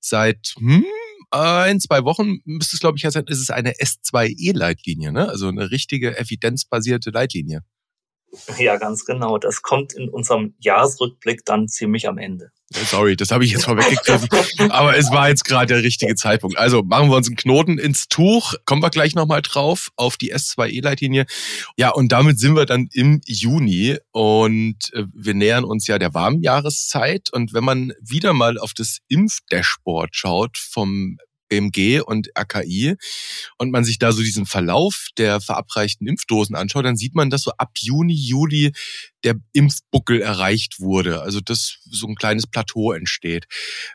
seit 0.01 0.55
hm, 0.59 0.85
ein, 1.31 1.81
zwei 1.81 2.05
Wochen 2.05 2.39
müsste 2.45 2.77
es, 2.77 2.81
glaube 2.81 2.97
ich, 2.97 3.03
sein, 3.03 3.25
ist 3.27 3.41
es 3.41 3.51
eine 3.51 3.73
S2E-Leitlinie, 3.73 5.13
ne? 5.13 5.29
also 5.29 5.49
eine 5.49 5.71
richtige 5.71 6.17
evidenzbasierte 6.17 7.11
Leitlinie. 7.11 7.63
Ja, 8.59 8.77
ganz 8.77 9.05
genau. 9.05 9.39
Das 9.39 9.63
kommt 9.63 9.93
in 9.93 10.09
unserem 10.09 10.55
Jahresrückblick 10.59 11.45
dann 11.45 11.69
ziemlich 11.69 12.09
am 12.09 12.19
Ende. 12.19 12.51
Sorry, 12.71 13.17
das 13.17 13.31
habe 13.31 13.45
ich 13.45 13.53
jetzt 13.53 13.65
vorweggegriffen. 13.65 14.29
Aber 14.71 14.97
es 14.97 15.11
war 15.11 15.29
jetzt 15.29 15.45
gerade 15.45 15.75
der 15.75 15.83
richtige 15.83 16.15
Zeitpunkt. 16.15 16.57
Also 16.57 16.83
machen 16.83 17.11
wir 17.11 17.17
uns 17.17 17.29
einen 17.29 17.37
Knoten 17.37 17.79
ins 17.79 18.09
Tuch. 18.09 18.55
Kommen 18.65 18.83
wir 18.83 18.91
gleich 18.91 19.15
nochmal 19.15 19.43
drauf 19.43 19.91
auf 19.97 20.17
die 20.17 20.35
S2E-Leitlinie. 20.35 21.27
Ja, 21.77 21.91
und 21.91 22.13
damit 22.13 22.39
sind 22.39 22.57
wir 22.57 22.65
dann 22.65 22.89
im 22.93 23.21
Juni 23.27 23.99
und 24.13 24.93
äh, 24.95 25.05
wir 25.13 25.35
nähern 25.35 25.65
uns 25.65 25.87
ja 25.87 25.99
der 25.99 26.15
warmen 26.15 26.41
Jahreszeit. 26.43 27.29
Und 27.33 27.53
wenn 27.53 27.65
man 27.65 27.93
wieder 28.01 28.33
mal 28.33 28.59
auf 28.59 28.73
das 28.73 28.99
Impfdashboard 29.09 30.17
schaut 30.17 30.57
vom 30.57 31.19
BMG 31.53 32.01
und 32.01 32.31
RKI 32.39 32.97
und 33.59 33.71
man 33.71 33.85
sich 33.85 33.99
da 33.99 34.13
so 34.13 34.23
diesen 34.23 34.47
Verlauf 34.47 35.09
der 35.19 35.41
verabreichten 35.41 36.07
Impfdosen 36.07 36.57
anschaut, 36.57 36.85
dann 36.85 36.97
sieht 36.97 37.15
man, 37.15 37.29
dass 37.29 37.43
so 37.43 37.53
ab 37.59 37.73
Juni, 37.79 38.15
Juli 38.15 38.73
der 39.25 39.35
Impfbuckel 39.53 40.23
erreicht 40.23 40.81
wurde. 40.81 41.21
Also 41.21 41.41
dass 41.41 41.79
so 41.85 42.07
ein 42.07 42.15
kleines 42.15 42.47
Plateau 42.47 42.93
entsteht. 42.93 43.47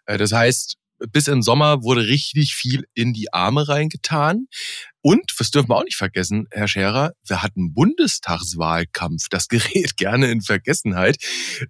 Äh, 0.05 0.17
das 0.17 0.31
heißt, 0.31 0.77
bis 1.11 1.27
im 1.27 1.41
Sommer 1.41 1.83
wurde 1.83 2.07
richtig 2.07 2.55
viel 2.55 2.85
in 2.93 3.13
die 3.13 3.33
Arme 3.33 3.67
reingetan. 3.67 4.47
Und, 5.01 5.31
was 5.37 5.51
dürfen 5.51 5.69
wir 5.69 5.77
auch 5.77 5.83
nicht 5.83 5.95
vergessen, 5.95 6.47
Herr 6.51 6.67
Scherer, 6.67 7.13
wir 7.25 7.41
hatten 7.41 7.73
Bundestagswahlkampf. 7.73 9.29
Das 9.29 9.47
gerät 9.49 9.95
gerne 9.97 10.29
in 10.31 10.41
Vergessenheit. 10.41 11.17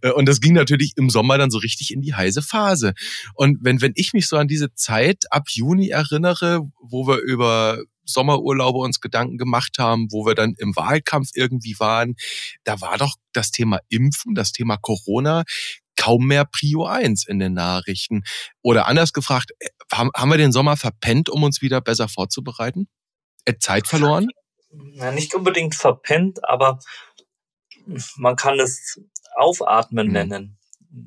Äh, 0.02 0.12
und 0.12 0.28
das 0.28 0.42
ging 0.42 0.54
natürlich 0.54 0.94
im 0.96 1.10
Sommer 1.10 1.38
dann 1.38 1.52
so 1.52 1.60
richtig 1.60 1.92
in 1.94 2.02
die 2.02 2.14
heiße 2.14 2.42
Phase. 2.42 2.94
Und 3.34 3.60
wenn, 3.62 3.82
wenn 3.82 3.94
ich 3.96 4.14
mich 4.14 4.28
so 4.28 4.38
an 4.38 4.48
diese 4.48 4.74
Zeit 4.74 5.26
ab 5.30 5.50
Juni 5.50 5.90
erinnere, 5.90 6.62
wo 6.82 7.08
wir 7.08 7.20
über 7.20 7.80
Sommerurlaube 8.06 8.80
uns 8.80 9.02
Gedanken 9.02 9.38
gemacht 9.38 9.78
haben, 9.78 10.08
wo 10.12 10.26
wir 10.26 10.34
dann 10.34 10.56
im 10.58 10.76
Wahlkampf 10.76 11.30
irgendwie 11.36 11.76
waren, 11.78 12.16
da 12.64 12.80
war 12.82 12.98
doch 12.98 13.16
das 13.34 13.52
Thema 13.52 13.80
Impfen, 13.90 14.34
das 14.34 14.52
Thema 14.52 14.78
Corona 14.78 15.44
kaum 16.08 16.26
mehr 16.26 16.46
Prio 16.46 16.86
1 16.86 17.28
in 17.28 17.40
den 17.40 17.54
Nachrichten. 17.54 18.24
Oder 18.62 18.88
anders 18.88 19.12
gefragt, 19.12 19.52
äh, 19.60 19.68
haben 19.92 20.30
wir 20.30 20.38
den 20.38 20.54
Sommer 20.54 20.78
verpennt, 20.78 21.30
um 21.30 21.44
uns 21.44 21.62
wieder 21.62 21.82
besser 21.82 22.08
vorzubereiten? 22.08 22.88
Äh, 23.44 23.56
Zeit 23.60 23.88
verloren? 23.88 24.30
Ja, 24.94 25.12
nicht 25.12 25.36
unbedingt 25.36 25.76
verpennt, 25.76 26.44
aber 26.48 26.80
man 28.16 28.36
kann 28.36 28.60
es 28.60 29.02
aufatmen 29.36 30.08
mhm. 30.08 30.14
nennen. 30.14 30.58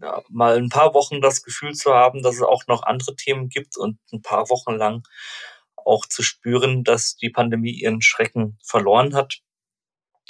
Ja, 0.03 0.23
mal 0.29 0.59
ein 0.59 0.69
paar 0.69 0.93
Wochen 0.93 1.23
das 1.23 1.43
Gefühl 1.43 1.73
zu 1.75 1.95
haben, 1.95 2.23
dass 2.23 2.37
es 2.37 2.43
auch 2.43 2.67
noch 2.67 2.83
andere 2.83 3.17
Themen 3.17 3.49
gibt 3.49 3.79
und 3.79 3.99
ein 4.13 4.21
paar 4.21 4.51
Wochen 4.51 4.75
lang 4.75 5.03
auch 5.77 6.05
zu 6.05 6.23
spüren, 6.23 6.85
dass 6.85 7.17
die 7.17 7.31
Pandemie 7.31 7.73
ihren 7.73 8.03
Schrecken 8.03 8.59
verloren 8.63 9.15
hat. 9.15 9.41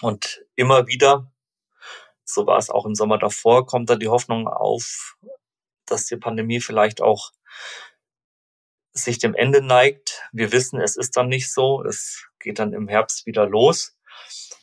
Und 0.01 0.43
immer 0.55 0.87
wieder 0.87 1.33
so 2.33 2.47
war 2.47 2.59
es 2.59 2.71
auch 2.71 2.87
im 2.87 2.95
Sommer 2.95 3.19
davor, 3.19 3.67
kommt 3.67 3.91
da 3.91 3.97
die 3.97 4.09
Hoffnung 4.09 4.49
auf, 4.49 5.17
dass 5.87 6.07
die 6.07 6.17
Pandemie 6.17 6.61
vielleicht 6.61 7.01
auch 7.01 7.31
sich 8.93 9.19
dem 9.19 9.35
Ende 9.35 9.63
neigt. 9.63 10.23
Wir 10.33 10.53
wissen, 10.53 10.81
es 10.81 10.97
ist 10.97 11.17
dann 11.17 11.29
nicht 11.29 11.53
so. 11.53 11.83
Es 11.85 12.27
geht 12.39 12.59
dann 12.59 12.73
im 12.73 12.89
Herbst 12.89 13.27
wieder 13.27 13.47
los. 13.47 13.97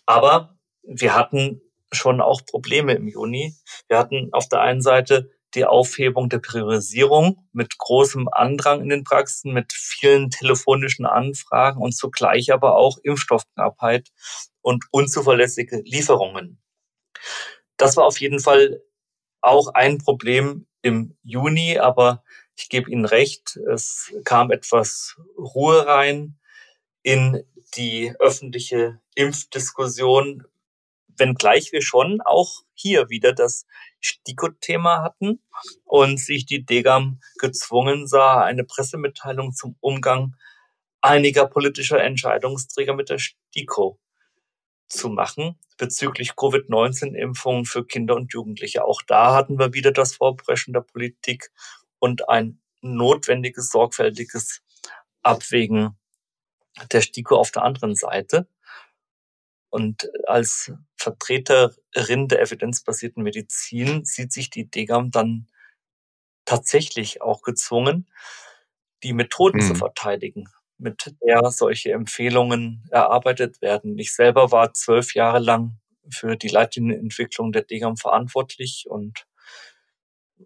Aber 0.06 0.58
wir 0.84 1.16
hatten 1.16 1.62
schon 1.92 2.22
auch 2.22 2.42
Probleme 2.46 2.94
im 2.94 3.08
Juni. 3.08 3.56
Wir 3.88 3.98
hatten 3.98 4.30
auf 4.34 4.50
der 4.50 4.62
einen 4.62 4.82
Seite 4.82 5.32
die 5.56 5.66
Aufhebung 5.66 6.30
der 6.30 6.40
Priorisierung 6.40 7.48
mit 7.54 7.78
großem 7.78 8.28
Andrang 8.32 8.82
in 8.82 8.90
den 8.90 9.04
Praxen, 9.04 9.54
mit 9.54 9.72
vielen 9.74 10.30
telefonischen 10.30 11.06
Anfragen 11.06 11.82
und 11.82 11.96
zugleich 11.96 12.52
aber 12.52 12.76
auch 12.76 12.98
Impfstoffknappheit 13.02 14.10
und 14.62 14.86
unzuverlässige 14.92 15.82
Lieferungen. 15.86 16.62
Das 17.78 17.96
war 17.96 18.06
auf 18.06 18.20
jeden 18.20 18.40
Fall 18.40 18.82
auch 19.42 19.70
ein 19.74 20.00
Problem 20.00 20.68
im 20.82 21.16
Juni, 21.24 21.78
aber 21.80 22.24
ich 22.56 22.70
gebe 22.70 22.90
Ihnen 22.90 23.06
recht, 23.06 23.58
es 23.72 24.14
kam 24.26 24.52
etwas 24.52 25.16
Ruhe 25.38 25.86
rein 25.86 26.40
in 27.04 27.44
die 27.76 28.14
öffentliche 28.20 29.00
Impfdiskussion, 29.16 30.44
wenngleich 31.18 31.72
wir 31.72 31.82
schon 31.82 32.22
auch 32.22 32.64
hier 32.74 33.10
wieder 33.10 33.34
das 33.34 33.66
STIKO-Thema 34.02 35.04
hatten 35.04 35.42
und 35.84 36.20
sich 36.20 36.46
die 36.46 36.66
Degam 36.66 37.20
gezwungen 37.38 38.08
sah, 38.08 38.42
eine 38.44 38.64
Pressemitteilung 38.64 39.54
zum 39.54 39.76
Umgang 39.80 40.36
einiger 41.02 41.48
politischer 41.48 42.02
Entscheidungsträger 42.04 42.94
mit 42.94 43.10
der 43.10 43.20
STIKO 43.20 44.00
zu 44.88 45.10
machen 45.10 45.60
bezüglich 45.78 46.36
Covid-19-Impfungen 46.36 47.66
für 47.66 47.86
Kinder 47.86 48.16
und 48.16 48.34
Jugendliche. 48.34 48.84
Auch 48.84 49.02
da 49.04 49.36
hatten 49.36 49.60
wir 49.60 49.74
wieder 49.74 49.92
das 49.92 50.16
Vorpreschen 50.16 50.74
der 50.74 50.82
Politik 50.82 51.52
und 52.00 52.30
ein 52.30 52.60
notwendiges, 52.82 53.70
sorgfältiges 53.70 54.62
Abwägen 55.22 55.98
der 56.92 57.02
STIKO 57.02 57.36
auf 57.38 57.52
der 57.52 57.64
anderen 57.64 57.96
Seite. 57.96 58.48
Und 59.70 60.10
als 60.26 60.72
Vertreterin 60.96 62.28
der 62.28 62.42
evidenzbasierten 62.42 63.22
Medizin 63.22 64.06
sieht 64.06 64.32
sich 64.32 64.50
die 64.50 64.70
DGAM 64.70 65.12
dann 65.12 65.48
tatsächlich 66.46 67.22
auch 67.22 67.42
gezwungen, 67.42 68.10
die 69.04 69.14
Methoden 69.14 69.60
hm. 69.60 69.68
zu 69.68 69.76
verteidigen 69.76 70.50
mit 70.78 71.16
der 71.26 71.52
solche 71.52 71.92
Empfehlungen 71.92 72.84
erarbeitet 72.92 73.62
werden. 73.62 73.98
Ich 73.98 74.14
selber 74.14 74.52
war 74.52 74.74
zwölf 74.74 75.16
Jahre 75.16 75.40
lang 75.40 75.80
für 76.10 76.36
die 76.36 76.48
Leitlinienentwicklung 76.48 77.52
der 77.52 77.64
DGAM 77.64 77.98
verantwortlich 77.98 78.86
und 78.88 79.26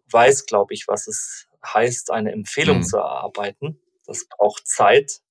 weiß, 0.10 0.46
glaube 0.46 0.74
ich, 0.74 0.88
was 0.88 1.08
es 1.08 1.48
heißt, 1.66 2.12
eine 2.12 2.32
Empfehlung 2.32 2.78
mhm. 2.78 2.84
zu 2.84 2.98
erarbeiten. 2.98 3.80
Das 4.06 4.26
braucht 4.28 4.68
Zeit. 4.68 5.22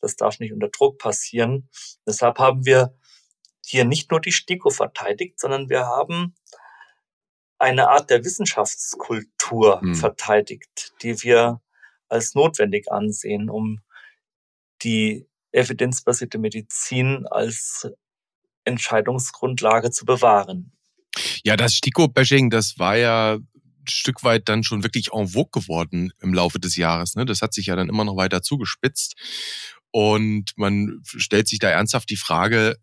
Das 0.00 0.16
darf 0.16 0.38
nicht 0.38 0.52
unter 0.52 0.68
Druck 0.68 0.98
passieren. 0.98 1.68
Deshalb 2.06 2.38
haben 2.38 2.66
wir 2.66 2.96
hier 3.64 3.84
nicht 3.84 4.10
nur 4.10 4.20
die 4.20 4.32
STIKO 4.32 4.70
verteidigt, 4.70 5.38
sondern 5.40 5.68
wir 5.68 5.86
haben 5.86 6.34
eine 7.58 7.88
Art 7.88 8.10
der 8.10 8.24
Wissenschaftskultur 8.24 9.80
mhm. 9.82 9.94
verteidigt, 9.94 10.94
die 11.02 11.22
wir 11.22 11.60
als 12.08 12.34
notwendig 12.34 12.90
ansehen, 12.90 13.48
um 13.48 13.80
die 14.84 15.26
evidenzbasierte 15.52 16.38
Medizin 16.38 17.26
als 17.30 17.88
Entscheidungsgrundlage 18.64 19.90
zu 19.90 20.04
bewahren. 20.04 20.72
Ja, 21.44 21.56
das 21.56 21.74
STIKO-Bashing, 21.74 22.50
das 22.50 22.78
war 22.78 22.96
ja 22.96 23.34
ein 23.34 23.88
Stück 23.88 24.22
weit 24.24 24.48
dann 24.48 24.62
schon 24.62 24.82
wirklich 24.82 25.12
en 25.12 25.28
vogue 25.28 25.50
geworden 25.60 26.12
im 26.20 26.32
Laufe 26.32 26.58
des 26.58 26.76
Jahres. 26.76 27.16
Ne? 27.16 27.24
Das 27.24 27.42
hat 27.42 27.52
sich 27.52 27.66
ja 27.66 27.76
dann 27.76 27.88
immer 27.88 28.04
noch 28.04 28.16
weiter 28.16 28.42
zugespitzt. 28.42 29.14
Und 29.90 30.52
man 30.56 31.00
stellt 31.04 31.48
sich 31.48 31.58
da 31.58 31.68
ernsthaft 31.68 32.08
die 32.08 32.16
Frage, 32.16 32.76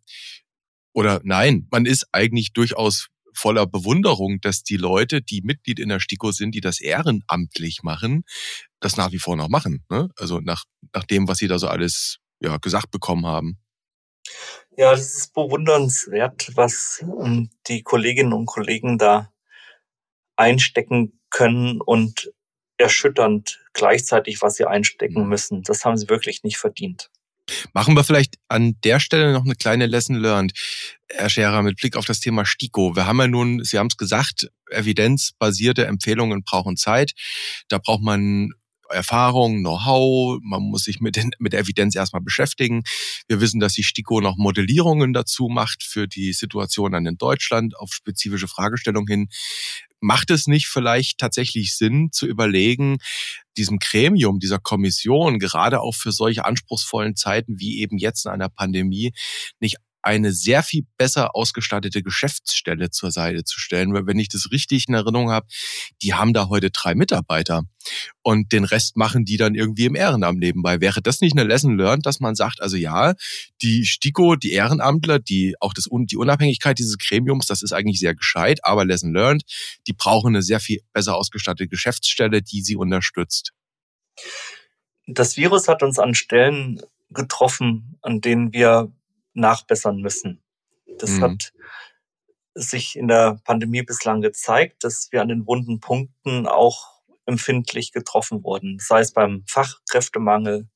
oder 0.93 1.21
nein, 1.23 1.67
man 1.71 1.85
ist 1.85 2.07
eigentlich 2.11 2.53
durchaus 2.53 3.07
voller 3.33 3.65
Bewunderung, 3.65 4.39
dass 4.41 4.63
die 4.63 4.77
Leute, 4.77 5.21
die 5.21 5.41
Mitglied 5.41 5.79
in 5.79 5.89
der 5.89 5.99
STIKO 5.99 6.31
sind, 6.31 6.53
die 6.53 6.61
das 6.61 6.79
ehrenamtlich 6.79 7.83
machen, 7.83 8.23
das 8.79 8.97
nach 8.97 9.11
wie 9.11 9.19
vor 9.19 9.35
noch 9.35 9.49
machen. 9.49 9.83
Ne? 9.89 10.09
Also 10.17 10.39
nach, 10.39 10.65
nach 10.93 11.05
dem, 11.05 11.27
was 11.27 11.37
sie 11.37 11.47
da 11.47 11.59
so 11.59 11.67
alles 11.67 12.17
ja, 12.39 12.57
gesagt 12.57 12.91
bekommen 12.91 13.25
haben. 13.25 13.59
Ja, 14.77 14.91
das 14.91 15.15
ist 15.15 15.33
bewundernswert, 15.33 16.51
was 16.55 17.03
ähm, 17.03 17.49
die 17.67 17.83
Kolleginnen 17.83 18.33
und 18.33 18.45
Kollegen 18.45 18.97
da 18.97 19.31
einstecken 20.35 21.19
können 21.29 21.81
und 21.81 22.31
erschütternd 22.77 23.59
gleichzeitig, 23.73 24.41
was 24.41 24.55
sie 24.55 24.65
einstecken 24.65 25.23
mhm. 25.23 25.29
müssen. 25.29 25.63
Das 25.63 25.83
haben 25.83 25.97
sie 25.97 26.09
wirklich 26.09 26.43
nicht 26.43 26.57
verdient. 26.57 27.11
Machen 27.73 27.95
wir 27.95 28.03
vielleicht 28.03 28.35
an 28.47 28.75
der 28.83 28.99
Stelle 28.99 29.33
noch 29.33 29.45
eine 29.45 29.55
kleine 29.55 29.85
Lesson 29.85 30.15
learned, 30.15 30.53
Herr 31.09 31.29
Scherer, 31.29 31.63
mit 31.63 31.77
Blick 31.77 31.95
auf 31.95 32.05
das 32.05 32.19
Thema 32.19 32.45
STIKO. 32.45 32.95
Wir 32.95 33.05
haben 33.05 33.19
ja 33.19 33.27
nun, 33.27 33.63
Sie 33.63 33.77
haben 33.77 33.87
es 33.87 33.97
gesagt, 33.97 34.49
evidenzbasierte 34.69 35.85
Empfehlungen 35.85 36.43
brauchen 36.43 36.77
Zeit. 36.77 37.13
Da 37.67 37.79
braucht 37.79 38.01
man 38.01 38.51
Erfahrung, 38.89 39.59
Know-how, 39.59 40.39
man 40.41 40.63
muss 40.63 40.83
sich 40.83 40.99
mit, 40.99 41.15
den, 41.15 41.31
mit 41.39 41.53
Evidenz 41.53 41.95
erstmal 41.95 42.21
beschäftigen. 42.21 42.83
Wir 43.27 43.39
wissen, 43.39 43.59
dass 43.59 43.73
die 43.73 43.83
STIKO 43.83 44.21
noch 44.21 44.35
Modellierungen 44.37 45.13
dazu 45.13 45.47
macht 45.47 45.83
für 45.83 46.07
die 46.07 46.33
Situation 46.33 46.91
dann 46.91 47.05
in 47.05 47.17
Deutschland 47.17 47.77
auf 47.77 47.93
spezifische 47.93 48.47
Fragestellungen 48.47 49.07
hin. 49.07 49.29
Macht 50.01 50.31
es 50.31 50.47
nicht 50.47 50.67
vielleicht 50.67 51.17
tatsächlich 51.17 51.75
Sinn 51.75 52.09
zu 52.11 52.25
überlegen, 52.25 52.97
diesem 53.57 53.79
Gremium, 53.79 54.39
dieser 54.39 54.59
Kommission, 54.59 55.39
gerade 55.39 55.81
auch 55.81 55.95
für 55.95 56.11
solche 56.11 56.45
anspruchsvollen 56.45 57.15
Zeiten 57.15 57.59
wie 57.59 57.81
eben 57.81 57.97
jetzt 57.97 58.25
in 58.25 58.31
einer 58.31 58.49
Pandemie, 58.49 59.11
nicht 59.59 59.77
eine 60.01 60.31
sehr 60.31 60.63
viel 60.63 60.85
besser 60.97 61.35
ausgestattete 61.35 62.03
Geschäftsstelle 62.03 62.89
zur 62.89 63.11
Seite 63.11 63.43
zu 63.43 63.59
stellen. 63.59 63.93
Weil 63.93 64.07
wenn 64.07 64.19
ich 64.19 64.29
das 64.29 64.51
richtig 64.51 64.87
in 64.87 64.93
Erinnerung 64.93 65.31
habe, 65.31 65.47
die 66.01 66.13
haben 66.13 66.33
da 66.33 66.49
heute 66.49 66.71
drei 66.71 66.95
Mitarbeiter 66.95 67.63
und 68.21 68.51
den 68.51 68.63
Rest 68.63 68.97
machen 68.97 69.25
die 69.25 69.37
dann 69.37 69.55
irgendwie 69.55 69.85
im 69.85 69.95
Ehrenamt 69.95 70.39
nebenbei. 70.39 70.81
Wäre 70.81 71.01
das 71.01 71.21
nicht 71.21 71.37
eine 71.37 71.47
Lesson 71.47 71.77
learned, 71.77 72.05
dass 72.05 72.19
man 72.19 72.35
sagt, 72.35 72.61
also 72.61 72.77
ja, 72.77 73.13
die 73.61 73.85
STIKO, 73.85 74.35
die 74.35 74.51
Ehrenamtler, 74.51 75.19
die 75.19 75.55
auch 75.59 75.73
das, 75.73 75.87
die 75.91 76.17
Unabhängigkeit 76.17 76.79
dieses 76.79 76.97
Gremiums, 76.97 77.47
das 77.47 77.61
ist 77.61 77.73
eigentlich 77.73 77.99
sehr 77.99 78.15
gescheit, 78.15 78.59
aber 78.63 78.85
Lesson 78.85 79.13
learned, 79.13 79.43
die 79.87 79.93
brauchen 79.93 80.29
eine 80.29 80.41
sehr 80.41 80.59
viel 80.59 80.81
besser 80.93 81.15
ausgestattete 81.15 81.67
Geschäftsstelle, 81.67 82.41
die 82.41 82.61
sie 82.61 82.75
unterstützt. 82.75 83.53
Das 85.07 85.37
Virus 85.37 85.67
hat 85.67 85.81
uns 85.81 85.97
an 85.97 86.13
Stellen 86.13 86.81
getroffen, 87.09 87.97
an 88.01 88.21
denen 88.21 88.53
wir 88.53 88.91
nachbessern 89.33 89.97
müssen. 89.97 90.43
Das 90.97 91.11
mhm. 91.11 91.21
hat 91.21 91.53
sich 92.55 92.95
in 92.95 93.07
der 93.07 93.39
Pandemie 93.45 93.83
bislang 93.83 94.21
gezeigt, 94.21 94.83
dass 94.83 95.09
wir 95.11 95.21
an 95.21 95.29
den 95.29 95.47
wunden 95.47 95.79
Punkten 95.79 96.47
auch 96.47 96.99
empfindlich 97.25 97.91
getroffen 97.91 98.43
wurden. 98.43 98.79
Sei 98.79 98.99
es 98.99 99.13
beim 99.13 99.43
Fachkräftemangel, 99.47 100.67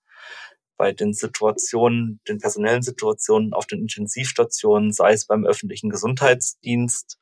bei 0.78 0.92
den 0.92 1.14
Situationen, 1.14 2.20
den 2.28 2.40
personellen 2.40 2.82
Situationen 2.82 3.54
auf 3.54 3.66
den 3.66 3.80
Intensivstationen, 3.80 4.92
sei 4.92 5.14
es 5.14 5.26
beim 5.26 5.46
öffentlichen 5.46 5.90
Gesundheitsdienst 5.90 7.20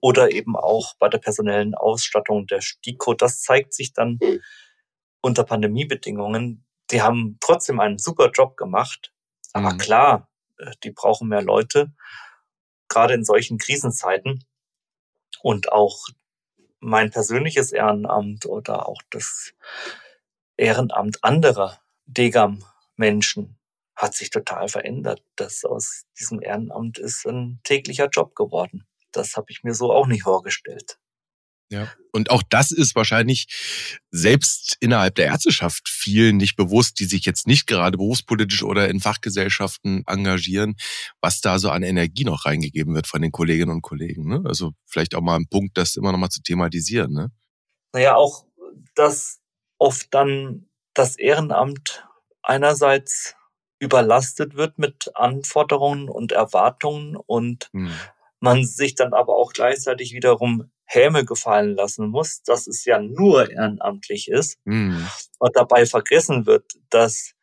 oder 0.00 0.32
eben 0.32 0.56
auch 0.56 0.94
bei 0.98 1.08
der 1.08 1.18
personellen 1.18 1.74
Ausstattung 1.74 2.46
der 2.46 2.60
STIKO. 2.60 3.14
Das 3.14 3.42
zeigt 3.42 3.74
sich 3.74 3.92
dann 3.92 4.18
unter 5.20 5.44
Pandemiebedingungen. 5.44 6.64
Die 6.90 7.02
haben 7.02 7.36
trotzdem 7.40 7.80
einen 7.80 7.98
super 7.98 8.30
Job 8.30 8.56
gemacht. 8.56 9.12
Aber 9.52 9.74
mhm. 9.74 9.78
klar, 9.78 10.29
die 10.84 10.90
brauchen 10.90 11.28
mehr 11.28 11.42
Leute, 11.42 11.92
gerade 12.88 13.14
in 13.14 13.24
solchen 13.24 13.58
Krisenzeiten. 13.58 14.44
Und 15.42 15.72
auch 15.72 16.06
mein 16.80 17.10
persönliches 17.10 17.72
Ehrenamt 17.72 18.46
oder 18.46 18.88
auch 18.88 19.00
das 19.10 19.54
Ehrenamt 20.56 21.24
anderer 21.24 21.80
Degam-Menschen 22.06 23.58
hat 23.96 24.14
sich 24.14 24.30
total 24.30 24.68
verändert. 24.68 25.22
Das 25.36 25.64
aus 25.64 26.04
diesem 26.18 26.42
Ehrenamt 26.42 26.98
ist 26.98 27.26
ein 27.26 27.60
täglicher 27.64 28.08
Job 28.08 28.34
geworden. 28.34 28.86
Das 29.12 29.36
habe 29.36 29.46
ich 29.50 29.62
mir 29.62 29.74
so 29.74 29.92
auch 29.92 30.06
nicht 30.06 30.22
vorgestellt. 30.22 30.99
Ja. 31.70 31.88
Und 32.12 32.30
auch 32.30 32.42
das 32.48 32.72
ist 32.72 32.96
wahrscheinlich 32.96 33.46
selbst 34.10 34.76
innerhalb 34.80 35.14
der 35.14 35.26
Ärzteschaft 35.26 35.88
vielen 35.88 36.36
nicht 36.36 36.56
bewusst, 36.56 36.98
die 36.98 37.04
sich 37.04 37.24
jetzt 37.24 37.46
nicht 37.46 37.66
gerade 37.68 37.96
berufspolitisch 37.96 38.64
oder 38.64 38.88
in 38.88 39.00
Fachgesellschaften 39.00 40.02
engagieren, 40.06 40.74
was 41.20 41.40
da 41.40 41.60
so 41.60 41.70
an 41.70 41.84
Energie 41.84 42.24
noch 42.24 42.44
reingegeben 42.44 42.94
wird 42.94 43.06
von 43.06 43.22
den 43.22 43.30
Kolleginnen 43.30 43.70
und 43.70 43.82
Kollegen. 43.82 44.28
Ne? 44.28 44.42
Also 44.44 44.72
vielleicht 44.84 45.14
auch 45.14 45.20
mal 45.20 45.36
ein 45.36 45.48
Punkt, 45.48 45.78
das 45.78 45.94
immer 45.94 46.10
noch 46.10 46.18
mal 46.18 46.30
zu 46.30 46.42
thematisieren. 46.42 47.12
Ne? 47.12 47.30
Naja, 47.92 48.16
auch, 48.16 48.44
dass 48.96 49.38
oft 49.78 50.12
dann 50.12 50.68
das 50.94 51.16
Ehrenamt 51.16 52.04
einerseits 52.42 53.36
überlastet 53.78 54.56
wird 54.56 54.78
mit 54.78 55.10
Anforderungen 55.14 56.08
und 56.08 56.32
Erwartungen 56.32 57.16
und 57.16 57.70
hm. 57.72 57.92
man 58.40 58.64
sich 58.64 58.94
dann 58.94 59.14
aber 59.14 59.34
auch 59.36 59.52
gleichzeitig 59.52 60.12
wiederum 60.12 60.70
Häme 60.92 61.24
gefallen 61.24 61.76
lassen 61.76 62.08
muss, 62.08 62.42
dass 62.42 62.66
es 62.66 62.84
ja 62.84 63.00
nur 63.00 63.48
ehrenamtlich 63.48 64.28
ist 64.28 64.58
mhm. 64.64 65.06
und 65.38 65.54
dabei 65.54 65.86
vergessen 65.86 66.46
wird, 66.46 66.72
dass 66.90 67.34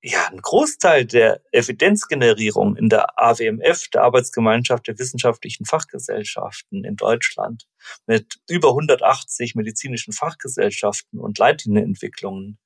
ja 0.00 0.28
ein 0.28 0.40
Großteil 0.40 1.06
der 1.06 1.42
Evidenzgenerierung 1.50 2.76
in 2.76 2.88
der 2.88 3.18
AWMF, 3.18 3.88
der 3.88 4.02
Arbeitsgemeinschaft 4.02 4.86
der 4.86 4.96
wissenschaftlichen 4.96 5.64
Fachgesellschaften 5.64 6.84
in 6.84 6.94
Deutschland, 6.94 7.66
mit 8.06 8.36
über 8.48 8.68
180 8.68 9.56
medizinischen 9.56 10.12
Fachgesellschaften 10.12 11.18
und 11.18 11.38
Leitlinienentwicklungen, 11.38 12.58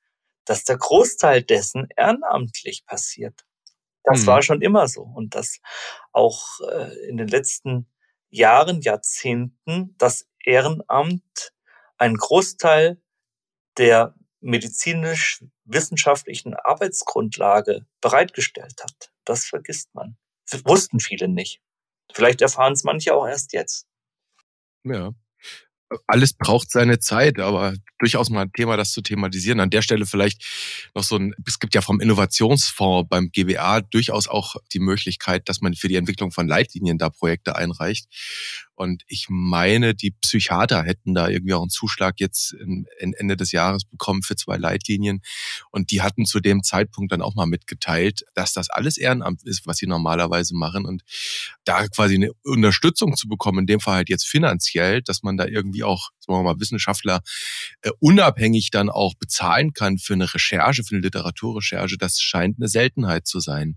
dass 0.45 0.65
der 0.65 0.77
Großteil 0.77 1.43
dessen 1.43 1.89
ehrenamtlich 1.97 2.85
passiert. 2.85 3.47
Das 4.05 4.23
mhm. 4.23 4.27
war 4.27 4.43
schon 4.43 4.61
immer 4.61 4.89
so 4.89 5.03
und 5.03 5.35
das 5.35 5.61
auch 6.13 6.61
äh, 6.71 7.09
in 7.09 7.17
den 7.17 7.29
letzten 7.29 7.87
Jahren, 8.31 8.81
Jahrzehnten 8.81 9.95
das 9.99 10.27
Ehrenamt 10.45 11.53
einen 11.99 12.17
Großteil 12.17 13.01
der 13.77 14.15
medizinisch-wissenschaftlichen 14.41 16.55
Arbeitsgrundlage 16.55 17.87
bereitgestellt 18.01 18.83
hat. 18.83 19.13
Das 19.25 19.45
vergisst 19.45 19.95
man. 19.95 20.17
Das 20.51 20.65
wussten 20.65 20.99
viele 20.99 21.29
nicht. 21.29 21.61
Vielleicht 22.13 22.41
erfahren 22.41 22.73
es 22.73 22.83
manche 22.85 23.15
auch 23.15 23.27
erst 23.27 23.53
jetzt. 23.53 23.87
Ja 24.85 25.13
alles 26.07 26.33
braucht 26.33 26.71
seine 26.71 26.99
Zeit, 26.99 27.39
aber 27.39 27.75
durchaus 27.99 28.31
mal 28.31 28.43
ein 28.43 28.53
Thema, 28.53 28.77
das 28.77 28.93
zu 28.93 29.03
thematisieren. 29.03 29.61
An 29.61 29.71
der 29.71 29.83
Stelle 29.83 30.07
vielleicht 30.07 30.45
noch 30.95 31.03
so 31.03 31.17
ein, 31.17 31.35
es 31.47 31.59
gibt 31.59 31.75
ja 31.75 31.81
vom 31.81 32.01
Innovationsfonds 32.01 33.09
beim 33.09 33.31
GBA 33.31 33.83
durchaus 33.83 34.29
auch 34.29 34.57
die 34.73 34.79
Möglichkeit, 34.79 35.49
dass 35.49 35.61
man 35.61 35.75
für 35.75 35.89
die 35.89 35.97
Entwicklung 35.97 36.31
von 36.31 36.47
Leitlinien 36.47 36.99
da 36.99 37.11
Projekte 37.11 37.57
einreicht. 37.57 38.07
Und 38.81 39.03
ich 39.09 39.27
meine, 39.29 39.95
die 39.95 40.11
Psychiater 40.11 40.83
hätten 40.85 41.13
da 41.13 41.29
irgendwie 41.29 41.53
auch 41.53 41.61
einen 41.61 41.69
Zuschlag 41.69 42.19
jetzt 42.19 42.57
Ende 42.99 43.37
des 43.37 43.53
Jahres 43.53 43.85
bekommen 43.85 44.23
für 44.23 44.37
zwei 44.37 44.57
Leitlinien. 44.57 45.21
Und 45.71 45.91
die 45.91 46.01
hatten 46.01 46.25
zu 46.25 46.41
dem 46.41 46.63
Zeitpunkt 46.63 47.13
dann 47.13 47.21
auch 47.21 47.35
mal 47.35 47.45
mitgeteilt, 47.45 48.25
dass 48.33 48.55
das 48.55 48.71
alles 48.71 48.97
Ehrenamt 48.97 49.43
ist, 49.45 49.67
was 49.67 49.77
sie 49.77 49.87
normalerweise 49.87 50.57
machen. 50.57 50.87
Und 50.87 51.03
da 51.65 51.89
quasi 51.89 52.15
eine 52.15 52.31
Unterstützung 52.43 53.17
zu 53.17 53.29
bekommen, 53.29 53.59
in 53.59 53.67
dem 53.67 53.81
Fall 53.81 53.97
halt 53.97 54.09
jetzt 54.09 54.27
finanziell, 54.27 55.03
dass 55.03 55.23
man 55.23 55.37
da 55.37 55.45
irgendwie 55.45 55.85
auch, 55.85 56.09
sagen 56.19 56.39
wir 56.39 56.43
mal, 56.43 56.59
Wissenschaftler 56.59 57.21
äh, 57.83 57.91
unabhängig 57.99 58.71
dann 58.71 58.89
auch 58.89 59.13
bezahlen 59.15 59.75
kann 59.75 59.99
für 59.99 60.15
eine 60.15 60.33
Recherche, 60.33 60.85
für 60.85 60.95
eine 60.95 61.03
Literaturrecherche, 61.03 61.99
das 61.99 62.19
scheint 62.19 62.57
eine 62.59 62.69
Seltenheit 62.69 63.27
zu 63.27 63.41
sein 63.41 63.77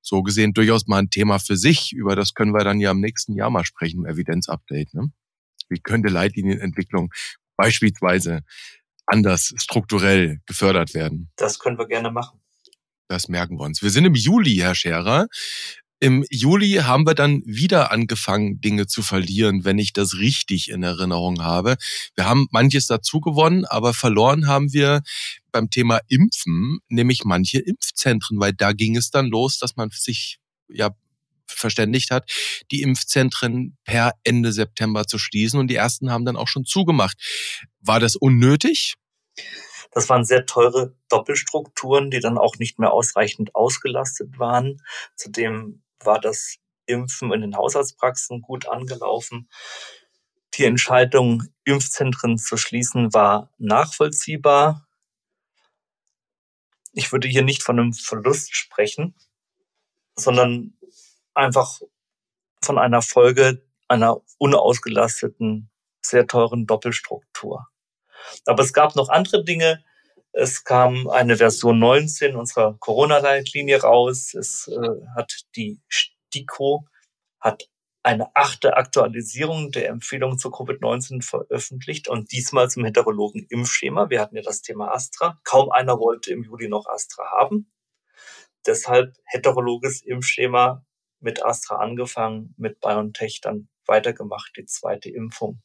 so 0.00 0.22
gesehen 0.22 0.52
durchaus 0.52 0.86
mal 0.86 0.98
ein 0.98 1.10
Thema 1.10 1.38
für 1.38 1.56
sich. 1.56 1.92
Über 1.92 2.16
das 2.16 2.34
können 2.34 2.52
wir 2.52 2.64
dann 2.64 2.80
ja 2.80 2.90
im 2.90 3.00
nächsten 3.00 3.34
Jahr 3.34 3.50
mal 3.50 3.64
sprechen, 3.64 4.04
im 4.04 4.06
Evidenzupdate. 4.06 4.94
Ne? 4.94 5.12
Wie 5.68 5.80
könnte 5.80 6.08
Leitlinienentwicklung 6.08 7.12
beispielsweise 7.56 8.42
anders 9.06 9.54
strukturell 9.56 10.40
gefördert 10.46 10.94
werden? 10.94 11.30
Das 11.36 11.58
können 11.58 11.78
wir 11.78 11.86
gerne 11.86 12.10
machen. 12.10 12.40
Das 13.08 13.28
merken 13.28 13.58
wir 13.58 13.64
uns. 13.64 13.82
Wir 13.82 13.90
sind 13.90 14.04
im 14.04 14.14
Juli, 14.14 14.56
Herr 14.56 14.74
Scherer. 14.74 15.28
Im 16.00 16.24
Juli 16.30 16.74
haben 16.74 17.06
wir 17.06 17.14
dann 17.14 17.42
wieder 17.44 17.90
angefangen, 17.90 18.60
Dinge 18.60 18.86
zu 18.86 19.02
verlieren, 19.02 19.64
wenn 19.64 19.78
ich 19.78 19.92
das 19.92 20.18
richtig 20.18 20.70
in 20.70 20.84
Erinnerung 20.84 21.42
habe. 21.42 21.76
Wir 22.14 22.26
haben 22.26 22.46
manches 22.52 22.86
dazu 22.86 23.20
gewonnen, 23.20 23.64
aber 23.64 23.94
verloren 23.94 24.46
haben 24.46 24.72
wir 24.72 25.02
beim 25.58 25.70
Thema 25.70 26.00
Impfen, 26.08 26.78
nämlich 26.88 27.24
manche 27.24 27.58
Impfzentren, 27.58 28.38
weil 28.38 28.52
da 28.52 28.72
ging 28.72 28.96
es 28.96 29.10
dann 29.10 29.26
los, 29.26 29.58
dass 29.58 29.74
man 29.76 29.90
sich 29.90 30.38
ja 30.68 30.90
verständigt 31.46 32.10
hat, 32.10 32.30
die 32.70 32.82
Impfzentren 32.82 33.76
per 33.84 34.12
Ende 34.22 34.52
September 34.52 35.06
zu 35.06 35.18
schließen 35.18 35.58
und 35.58 35.68
die 35.68 35.74
ersten 35.74 36.12
haben 36.12 36.24
dann 36.24 36.36
auch 36.36 36.46
schon 36.46 36.64
zugemacht. 36.64 37.18
War 37.80 37.98
das 37.98 38.14
unnötig? 38.14 38.94
Das 39.90 40.08
waren 40.08 40.24
sehr 40.24 40.46
teure 40.46 40.94
Doppelstrukturen, 41.08 42.10
die 42.10 42.20
dann 42.20 42.38
auch 42.38 42.56
nicht 42.58 42.78
mehr 42.78 42.92
ausreichend 42.92 43.54
ausgelastet 43.54 44.38
waren. 44.38 44.82
Zudem 45.16 45.82
war 46.04 46.20
das 46.20 46.58
Impfen 46.86 47.32
in 47.32 47.40
den 47.40 47.56
Hausarztpraxen 47.56 48.42
gut 48.42 48.68
angelaufen. 48.68 49.48
Die 50.54 50.64
Entscheidung, 50.64 51.44
Impfzentren 51.64 52.38
zu 52.38 52.56
schließen, 52.56 53.12
war 53.12 53.52
nachvollziehbar. 53.58 54.87
Ich 56.92 57.12
würde 57.12 57.28
hier 57.28 57.42
nicht 57.42 57.62
von 57.62 57.78
einem 57.78 57.92
Verlust 57.92 58.54
sprechen, 58.54 59.14
sondern 60.16 60.76
einfach 61.34 61.80
von 62.62 62.78
einer 62.78 63.02
Folge 63.02 63.62
einer 63.88 64.20
unausgelasteten, 64.38 65.70
sehr 66.02 66.26
teuren 66.26 66.66
Doppelstruktur. 66.66 67.68
Aber 68.46 68.62
es 68.62 68.72
gab 68.72 68.96
noch 68.96 69.08
andere 69.08 69.44
Dinge. 69.44 69.84
Es 70.32 70.64
kam 70.64 71.08
eine 71.08 71.36
Version 71.36 71.78
19 71.78 72.36
unserer 72.36 72.76
Corona-Leitlinie 72.78 73.80
raus. 73.80 74.34
Es 74.34 74.68
äh, 74.68 74.88
hat 75.16 75.46
die 75.56 75.80
STIKO 75.88 76.86
hat 77.40 77.68
eine 78.08 78.34
achte 78.34 78.78
Aktualisierung 78.78 79.70
der 79.70 79.90
Empfehlung 79.90 80.38
zu 80.38 80.48
Covid-19 80.48 81.22
veröffentlicht 81.22 82.08
und 82.08 82.32
diesmal 82.32 82.70
zum 82.70 82.86
heterologen 82.86 83.46
Impfschema. 83.50 84.08
Wir 84.08 84.22
hatten 84.22 84.34
ja 84.34 84.40
das 84.40 84.62
Thema 84.62 84.94
Astra. 84.94 85.38
Kaum 85.44 85.70
einer 85.70 85.98
wollte 85.98 86.32
im 86.32 86.42
Juli 86.42 86.68
noch 86.68 86.86
Astra 86.86 87.22
haben. 87.38 87.70
Deshalb 88.66 89.14
heterologes 89.26 90.00
Impfschema 90.00 90.86
mit 91.20 91.44
Astra 91.44 91.76
angefangen, 91.76 92.54
mit 92.56 92.80
BioNTech 92.80 93.42
dann 93.42 93.68
weitergemacht, 93.84 94.56
die 94.56 94.64
zweite 94.64 95.10
Impfung. 95.10 95.60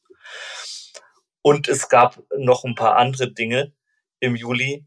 Und 1.41 1.69
es 1.69 1.87
gab 1.87 2.21
noch 2.37 2.65
ein 2.65 2.75
paar 2.75 2.97
andere 2.97 3.31
Dinge 3.31 3.73
im 4.19 4.35
Juli. 4.35 4.85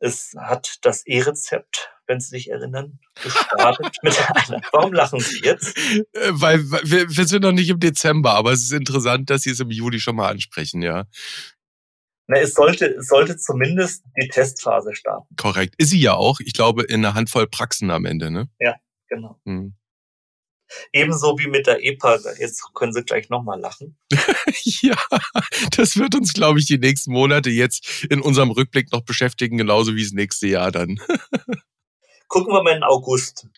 Es 0.00 0.34
hat 0.38 0.78
das 0.82 1.06
E-Rezept, 1.06 1.90
wenn 2.06 2.20
Sie 2.20 2.30
sich 2.30 2.50
erinnern, 2.50 2.98
gestartet 3.22 3.96
mit 4.02 4.18
einer. 4.18 4.60
Warum 4.72 4.92
lachen 4.92 5.20
Sie 5.20 5.40
jetzt? 5.44 5.76
Äh, 5.76 6.02
weil, 6.30 6.58
wir, 6.70 7.08
wir 7.08 7.26
sind 7.26 7.42
noch 7.42 7.52
nicht 7.52 7.68
im 7.68 7.80
Dezember, 7.80 8.32
aber 8.32 8.52
es 8.52 8.62
ist 8.62 8.72
interessant, 8.72 9.30
dass 9.30 9.42
Sie 9.42 9.50
es 9.50 9.60
im 9.60 9.70
Juli 9.70 10.00
schon 10.00 10.16
mal 10.16 10.28
ansprechen, 10.28 10.82
ja. 10.82 11.06
Na, 12.26 12.38
es 12.38 12.54
sollte, 12.54 12.86
es 12.86 13.08
sollte 13.08 13.36
zumindest 13.36 14.04
die 14.20 14.28
Testphase 14.28 14.94
starten. 14.94 15.34
Korrekt. 15.36 15.74
Ist 15.78 15.90
sie 15.90 16.00
ja 16.00 16.14
auch. 16.14 16.38
Ich 16.38 16.52
glaube, 16.52 16.84
in 16.84 17.04
einer 17.04 17.14
Handvoll 17.14 17.48
Praxen 17.48 17.90
am 17.90 18.04
Ende, 18.04 18.30
ne? 18.30 18.48
Ja, 18.60 18.76
genau. 19.08 19.40
Hm. 19.44 19.74
Ebenso 20.92 21.38
wie 21.38 21.46
mit 21.46 21.66
der 21.66 21.84
EPA. 21.84 22.18
Jetzt 22.38 22.62
können 22.74 22.92
Sie 22.92 23.02
gleich 23.02 23.28
nochmal 23.28 23.60
lachen. 23.60 23.96
ja, 24.62 24.96
das 25.76 25.96
wird 25.96 26.14
uns, 26.14 26.32
glaube 26.32 26.58
ich, 26.58 26.66
die 26.66 26.78
nächsten 26.78 27.12
Monate 27.12 27.50
jetzt 27.50 28.04
in 28.10 28.20
unserem 28.20 28.50
Rückblick 28.50 28.92
noch 28.92 29.02
beschäftigen, 29.02 29.58
genauso 29.58 29.94
wie 29.94 30.02
das 30.02 30.12
nächste 30.12 30.46
Jahr 30.46 30.70
dann. 30.72 31.00
Gucken 32.28 32.52
wir 32.52 32.62
mal 32.62 32.76
in 32.76 32.84
August. 32.84 33.48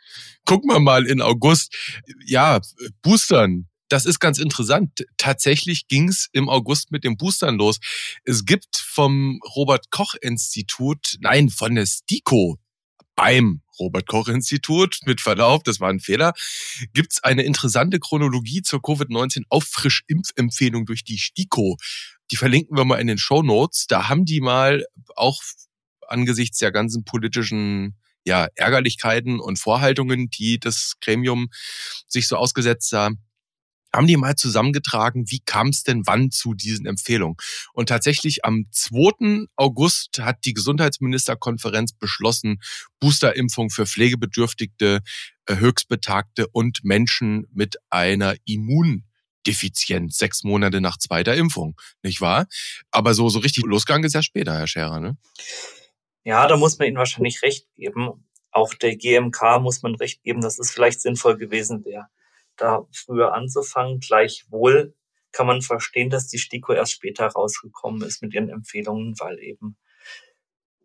Gucken 0.46 0.70
wir 0.70 0.80
mal 0.80 1.06
in 1.06 1.20
August. 1.20 1.76
Ja, 2.24 2.60
Boostern. 3.02 3.68
Das 3.88 4.06
ist 4.06 4.20
ganz 4.20 4.38
interessant. 4.38 5.04
Tatsächlich 5.18 5.86
ging 5.86 6.08
es 6.08 6.28
im 6.32 6.48
August 6.48 6.90
mit 6.90 7.04
den 7.04 7.18
Boostern 7.18 7.56
los. 7.56 7.78
Es 8.24 8.46
gibt 8.46 8.76
vom 8.76 9.38
Robert 9.54 9.90
Koch 9.90 10.14
Institut, 10.22 11.18
nein, 11.20 11.50
von 11.50 11.74
der 11.74 11.84
STIKO, 11.84 12.56
beim 13.14 13.61
Robert 13.78 14.06
Koch 14.06 14.28
Institut, 14.28 14.98
mit 15.04 15.20
Verlauf, 15.20 15.62
das 15.62 15.80
war 15.80 15.90
ein 15.90 16.00
Fehler, 16.00 16.32
gibt 16.92 17.12
es 17.12 17.24
eine 17.24 17.42
interessante 17.42 17.98
Chronologie 17.98 18.62
zur 18.62 18.80
Covid-19 18.80 19.44
Auffrischimpfempfehlung 19.48 20.86
durch 20.86 21.04
die 21.04 21.18
STIKO. 21.18 21.76
Die 22.30 22.36
verlinken 22.36 22.76
wir 22.76 22.84
mal 22.84 23.00
in 23.00 23.06
den 23.06 23.18
Show 23.18 23.42
Notes. 23.42 23.86
Da 23.86 24.08
haben 24.08 24.24
die 24.24 24.40
mal 24.40 24.84
auch 25.16 25.42
angesichts 26.08 26.58
der 26.58 26.72
ganzen 26.72 27.04
politischen 27.04 27.96
ja, 28.24 28.46
Ärgerlichkeiten 28.54 29.40
und 29.40 29.58
Vorhaltungen, 29.58 30.30
die 30.30 30.58
das 30.58 30.94
Gremium 31.00 31.48
sich 32.06 32.28
so 32.28 32.36
ausgesetzt 32.36 32.88
sah, 32.88 33.10
haben 33.94 34.06
die 34.06 34.16
mal 34.16 34.36
zusammengetragen, 34.36 35.30
wie 35.30 35.40
kam 35.44 35.68
es 35.68 35.82
denn 35.82 36.02
wann 36.06 36.30
zu 36.30 36.54
diesen 36.54 36.86
Empfehlungen. 36.86 37.36
Und 37.72 37.88
tatsächlich 37.88 38.44
am 38.44 38.66
2. 38.70 39.46
August 39.56 40.18
hat 40.20 40.44
die 40.44 40.54
Gesundheitsministerkonferenz 40.54 41.92
beschlossen, 41.92 42.60
Boosterimpfung 43.00 43.70
für 43.70 43.86
Pflegebedürftigte, 43.86 45.00
äh, 45.46 45.56
Höchstbetagte 45.56 46.46
und 46.48 46.84
Menschen 46.84 47.46
mit 47.52 47.76
einer 47.90 48.34
Immundefizienz 48.44 50.16
sechs 50.16 50.44
Monate 50.44 50.80
nach 50.80 50.98
zweiter 50.98 51.34
Impfung, 51.34 51.78
nicht 52.02 52.20
wahr? 52.20 52.46
Aber 52.90 53.14
so, 53.14 53.28
so 53.28 53.40
richtig 53.40 53.64
losgegangen 53.64 54.04
ist 54.04 54.14
ja 54.14 54.22
später, 54.22 54.56
Herr 54.56 54.68
Scherer, 54.68 55.00
ne? 55.00 55.18
Ja, 56.24 56.46
da 56.46 56.56
muss 56.56 56.78
man 56.78 56.88
Ihnen 56.88 56.96
wahrscheinlich 56.96 57.42
recht 57.42 57.66
geben. 57.74 58.28
Auch 58.52 58.74
der 58.74 58.96
GMK 58.96 59.60
muss 59.60 59.82
man 59.82 59.96
recht 59.96 60.22
geben, 60.22 60.40
dass 60.40 60.58
es 60.58 60.70
vielleicht 60.70 61.00
sinnvoll 61.00 61.36
gewesen 61.36 61.84
wäre 61.84 62.06
da 62.56 62.86
früher 62.92 63.34
anzufangen. 63.34 64.00
Gleichwohl 64.00 64.94
kann 65.32 65.46
man 65.46 65.62
verstehen, 65.62 66.10
dass 66.10 66.28
die 66.28 66.38
STIKO 66.38 66.72
erst 66.72 66.92
später 66.92 67.26
rausgekommen 67.26 68.02
ist 68.02 68.22
mit 68.22 68.34
ihren 68.34 68.50
Empfehlungen, 68.50 69.18
weil 69.18 69.38
eben 69.38 69.76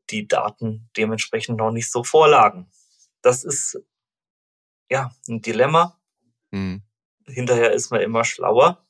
die 0.09 0.27
Daten 0.27 0.89
dementsprechend 0.95 1.57
noch 1.57 1.71
nicht 1.71 1.91
so 1.91 2.03
vorlagen. 2.03 2.71
Das 3.21 3.43
ist 3.43 3.81
ja 4.89 5.11
ein 5.27 5.41
Dilemma. 5.41 5.99
Mhm. 6.51 6.83
Hinterher 7.25 7.73
ist 7.73 7.91
man 7.91 8.01
immer 8.01 8.23
schlauer. 8.23 8.85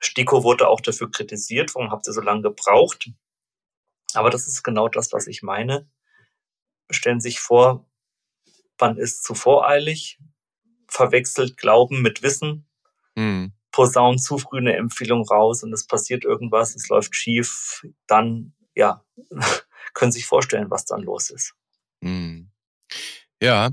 STIKO 0.00 0.44
wurde 0.44 0.68
auch 0.68 0.82
dafür 0.82 1.10
kritisiert, 1.10 1.74
warum 1.74 1.90
habt 1.90 2.06
ihr 2.06 2.12
so 2.12 2.20
lange 2.20 2.42
gebraucht? 2.42 3.10
Aber 4.12 4.28
das 4.28 4.46
ist 4.46 4.62
genau 4.62 4.88
das, 4.88 5.12
was 5.12 5.26
ich 5.26 5.42
meine. 5.42 5.90
Stellen 6.90 7.20
Sie 7.20 7.30
sich 7.30 7.40
vor, 7.40 7.88
man 8.78 8.98
ist 8.98 9.24
zu 9.24 9.34
voreilig, 9.34 10.18
verwechselt 10.88 11.56
Glauben 11.56 12.02
mit 12.02 12.22
Wissen, 12.22 12.66
mhm. 13.14 13.52
posaunt 13.72 14.22
zu 14.22 14.38
früh 14.38 14.58
eine 14.58 14.76
Empfehlung 14.76 15.26
raus 15.26 15.62
und 15.62 15.72
es 15.72 15.86
passiert 15.86 16.24
irgendwas, 16.24 16.74
es 16.74 16.88
läuft 16.88 17.14
schief, 17.14 17.86
dann, 18.06 18.54
ja, 18.74 19.04
können 19.94 20.12
Sie 20.12 20.20
sich 20.20 20.26
vorstellen, 20.26 20.70
was 20.70 20.84
dann 20.84 21.02
los 21.02 21.30
ist. 21.30 21.54
Mhm. 22.00 22.50
Ja, 23.42 23.70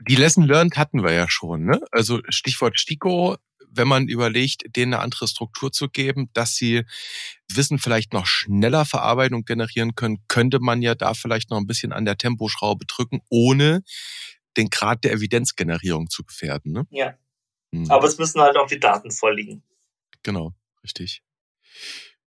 die 0.00 0.16
Lesson 0.16 0.44
learned 0.44 0.76
hatten 0.76 1.02
wir 1.02 1.12
ja 1.12 1.28
schon, 1.28 1.64
ne? 1.64 1.80
Also 1.90 2.20
Stichwort 2.28 2.78
Stiko, 2.78 3.36
wenn 3.70 3.88
man 3.88 4.08
überlegt, 4.08 4.76
denen 4.76 4.94
eine 4.94 5.02
andere 5.02 5.28
Struktur 5.28 5.72
zu 5.72 5.88
geben, 5.88 6.30
dass 6.34 6.54
sie 6.54 6.84
Wissen 7.52 7.78
vielleicht 7.78 8.12
noch 8.12 8.26
schneller 8.26 8.84
verarbeiten 8.84 9.34
und 9.34 9.46
generieren 9.46 9.94
können, 9.94 10.18
könnte 10.28 10.60
man 10.60 10.82
ja 10.82 10.94
da 10.94 11.14
vielleicht 11.14 11.50
noch 11.50 11.58
ein 11.58 11.66
bisschen 11.66 11.92
an 11.92 12.04
der 12.04 12.16
Temposchraube 12.16 12.86
drücken, 12.86 13.20
ohne 13.28 13.82
den 14.56 14.70
Grad 14.70 15.04
der 15.04 15.12
Evidenzgenerierung 15.12 16.10
zu 16.10 16.24
gefährden. 16.24 16.72
Ne? 16.72 16.86
Ja. 16.90 17.14
Hm. 17.72 17.90
Aber 17.90 18.06
es 18.06 18.18
müssen 18.18 18.40
halt 18.40 18.56
auch 18.56 18.68
die 18.68 18.80
Daten 18.80 19.10
vorliegen. 19.10 19.62
Genau, 20.22 20.54
richtig. 20.82 21.22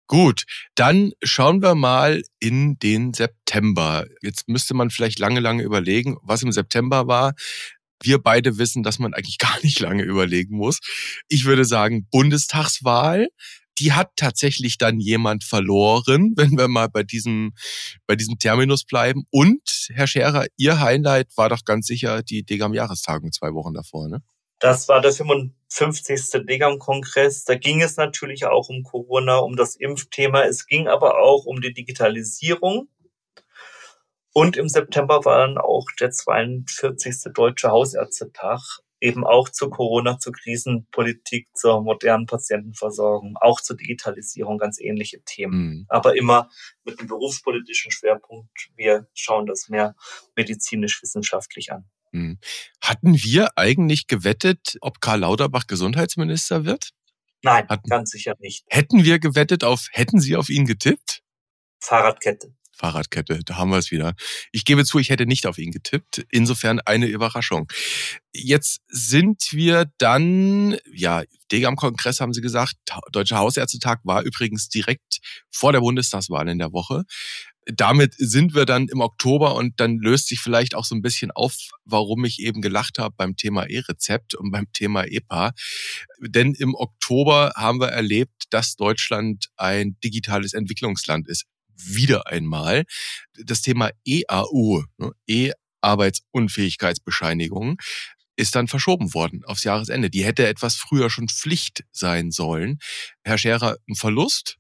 Gut, 0.08 0.46
dann 0.76 1.14
schauen 1.24 1.64
wir 1.64 1.74
mal 1.74 2.22
in 2.40 2.78
den 2.78 3.14
September. 3.14 4.06
Jetzt 4.22 4.48
müsste 4.48 4.76
man 4.76 4.92
vielleicht 4.92 5.18
lange, 5.18 5.40
lange 5.40 5.64
überlegen, 5.64 6.18
was 6.22 6.44
im 6.44 6.52
September 6.52 7.08
war. 7.08 7.34
Wir 8.04 8.20
beide 8.20 8.60
wissen, 8.60 8.84
dass 8.84 9.00
man 9.00 9.14
eigentlich 9.14 9.38
gar 9.40 9.58
nicht 9.64 9.80
lange 9.80 10.04
überlegen 10.04 10.56
muss. 10.58 10.80
Ich 11.28 11.46
würde 11.46 11.66
sagen, 11.66 12.08
Bundestagswahl 12.12 13.30
die 13.80 13.94
hat 13.94 14.12
tatsächlich 14.16 14.78
dann 14.78 15.00
jemand 15.00 15.44
verloren, 15.44 16.34
wenn 16.38 16.58
wir 16.58 16.68
mal 16.68 16.88
bei 16.88 17.04
diesem, 17.04 17.54
bei 18.08 18.16
diesem 18.16 18.40
Terminus 18.40 18.84
bleiben. 18.84 19.24
Und, 19.32 19.90
Herr 19.94 20.08
Scherer, 20.08 20.46
Ihr 20.58 20.80
Highlight 20.80 21.30
war 21.36 21.50
doch 21.50 21.64
ganz 21.66 21.88
sicher 21.88 22.24
die 22.24 22.44
Degam-Jahrestagung 22.44 23.32
zwei 23.32 23.54
Wochen 23.54 23.74
davor, 23.74 24.08
ne? 24.08 24.22
Das 24.60 24.88
war 24.88 25.02
der 25.02 25.12
55. 25.12 26.46
Degam-Kongress. 26.48 27.44
Da 27.44 27.56
ging 27.56 27.82
es 27.82 27.98
natürlich 27.98 28.46
auch 28.46 28.70
um 28.70 28.84
Corona, 28.84 29.38
um 29.38 29.58
das 29.58 29.76
Impfthema. 29.76 30.44
Es 30.44 30.66
ging 30.66 30.88
aber 30.88 31.20
auch 31.20 31.46
um 31.46 31.60
die 31.60 31.74
Digitalisierung. 31.74 32.88
Und 34.34 34.58
im 34.58 34.70
September 34.70 35.24
war 35.24 35.46
dann 35.46 35.58
auch 35.58 35.86
der 36.00 36.12
42. 36.12 37.34
Deutsche 37.34 37.70
Hausärztetag 37.70 38.62
eben 39.00 39.26
auch 39.26 39.50
zu 39.50 39.70
Corona, 39.70 40.18
zur 40.20 40.34
Krisenpolitik, 40.34 41.48
zur 41.54 41.82
modernen 41.82 42.26
Patientenversorgung, 42.26 43.36
auch 43.40 43.62
zur 43.62 43.76
Digitalisierung, 43.78 44.58
ganz 44.58 44.80
ähnliche 44.80 45.22
Themen. 45.24 45.58
Mhm. 45.58 45.86
Aber 45.90 46.16
immer 46.16 46.50
mit 46.84 47.00
einem 47.00 47.08
berufspolitischen 47.08 47.92
Schwerpunkt. 47.92 48.50
Wir 48.76 49.08
schauen 49.14 49.46
das 49.46 49.70
mehr 49.70 49.96
medizinisch-wissenschaftlich 50.36 51.72
an. 51.72 51.86
Mhm. 52.12 52.40
Hatten 52.82 53.14
wir 53.16 53.50
eigentlich 53.58 54.08
gewettet, 54.08 54.78
ob 54.82 55.02
Karl 55.02 55.20
Lauterbach 55.20 55.68
Gesundheitsminister 55.68 56.66
wird? 56.66 56.92
Nein, 57.44 57.68
Hatten, 57.68 57.90
ganz 57.90 58.10
sicher 58.10 58.36
nicht. 58.40 58.66
Hätten 58.70 59.04
wir 59.04 59.20
gewettet 59.20 59.64
auf, 59.64 59.88
hätten 59.92 60.20
Sie 60.20 60.36
auf 60.36 60.50
ihn 60.50 60.66
getippt? 60.66 61.22
Fahrradkette. 61.80 62.56
Fahrradkette, 62.76 63.40
da 63.46 63.56
haben 63.58 63.72
wir 63.72 63.78
es 63.78 63.92
wieder. 63.92 64.14
Ich 64.52 64.66
gebe 64.66 64.86
zu, 64.86 65.00
ich 65.00 65.10
hätte 65.10 65.26
nicht 65.26 65.48
auf 65.48 65.58
ihn 65.58 65.72
getippt. 65.72 66.26
Insofern 66.30 66.80
eine 66.82 67.08
Überraschung. 67.08 67.68
Jetzt 68.34 68.82
sind 68.88 69.48
wir 69.52 69.86
dann, 69.98 70.78
ja, 70.94 71.24
Degam-Kongress 71.52 72.20
haben 72.20 72.34
Sie 72.34 72.42
gesagt, 72.42 72.76
Deutscher 73.12 73.38
Hausärztetag 73.38 74.00
war 74.04 74.24
übrigens 74.24 74.68
direkt 74.70 75.20
vor 75.52 75.72
der 75.72 75.80
Bundestagswahl 75.80 76.48
in 76.50 76.60
der 76.60 76.74
Woche. 76.74 77.04
damit 77.66 78.14
sind 78.18 78.54
wir 78.54 78.66
dann 78.66 78.88
im 78.90 79.02
Oktober 79.02 79.56
und 79.56 79.80
dann 79.80 79.98
löst 79.98 80.28
sich 80.28 80.40
vielleicht 80.40 80.76
auch 80.76 80.86
so 80.86 80.96
ein 80.96 81.02
bisschen 81.02 81.32
auf, 81.32 81.56
warum 81.84 82.24
ich 82.26 82.40
eben 82.40 82.62
gelacht 82.62 83.00
habe 83.00 83.16
beim 83.18 83.36
Thema 83.36 83.66
E-Rezept 83.66 84.36
und 84.36 84.52
beim 84.52 84.72
Thema 84.72 85.06
EPA. 85.06 85.52
Denn 86.22 86.54
im 86.54 86.76
Oktober 86.76 87.54
haben 87.56 87.80
wir 87.80 87.88
erlebt, 87.88 88.44
dass 88.52 88.76
Deutschland 88.76 89.48
ein 89.58 89.98
digitales 90.04 90.54
Entwicklungsland 90.54 91.28
ist. 91.28 91.46
Wieder 91.76 92.28
einmal. 92.28 92.86
Das 93.34 93.62
Thema 93.62 93.92
EAU, 94.06 94.84
ne, 94.98 95.12
E-Arbeitsunfähigkeitsbescheinigung, 95.28 97.78
ist 98.38 98.56
dann 98.56 98.68
verschoben 98.68 99.14
worden 99.14 99.46
aufs 99.46 99.64
Jahresende. 99.64 100.10
Die 100.10 100.26
hätte 100.26 100.48
etwas 100.48 100.76
früher 100.76 101.10
schon 101.10 101.30
Pflicht 101.30 101.86
sein 101.92 102.32
sollen. 102.32 102.80
Herr 103.24 103.38
Scherer, 103.38 103.78
ein 103.88 103.96
Verlust? 103.96 104.58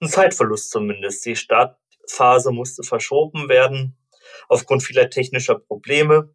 Ein 0.00 0.08
Zeitverlust 0.08 0.70
zumindest. 0.70 1.24
Die 1.24 1.36
Start 1.36 1.78
Phase 2.08 2.52
musste 2.52 2.82
verschoben 2.82 3.48
werden 3.48 3.96
aufgrund 4.48 4.82
vieler 4.82 5.10
technischer 5.10 5.58
Probleme. 5.58 6.34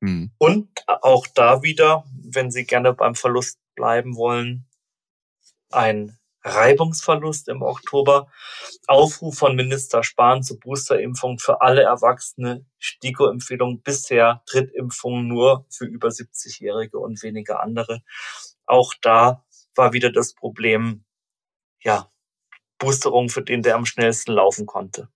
Mhm. 0.00 0.32
Und 0.38 0.68
auch 0.86 1.26
da 1.26 1.62
wieder, 1.62 2.04
wenn 2.22 2.50
Sie 2.50 2.64
gerne 2.64 2.92
beim 2.92 3.14
Verlust 3.14 3.58
bleiben 3.74 4.16
wollen, 4.16 4.66
ein 5.70 6.18
Reibungsverlust 6.44 7.48
im 7.48 7.62
Oktober. 7.62 8.28
Aufruf 8.86 9.38
von 9.38 9.56
Minister 9.56 10.02
Spahn 10.02 10.42
zur 10.42 10.58
Boosterimpfung 10.60 11.38
für 11.38 11.60
alle 11.60 11.82
Erwachsene. 11.82 12.64
STIKO-Empfehlung 12.78 13.82
bisher 13.82 14.42
Drittimpfung 14.50 15.26
nur 15.26 15.66
für 15.70 15.84
über 15.84 16.08
70-Jährige 16.08 16.98
und 16.98 17.22
wenige 17.22 17.60
andere. 17.60 18.02
Auch 18.66 18.94
da 19.00 19.44
war 19.74 19.92
wieder 19.92 20.12
das 20.12 20.34
Problem, 20.34 21.04
ja, 21.82 22.10
Boosterung 22.78 23.28
für 23.28 23.42
den, 23.42 23.62
der 23.62 23.74
am 23.74 23.86
schnellsten 23.86 24.32
laufen 24.32 24.66
konnte. 24.66 25.08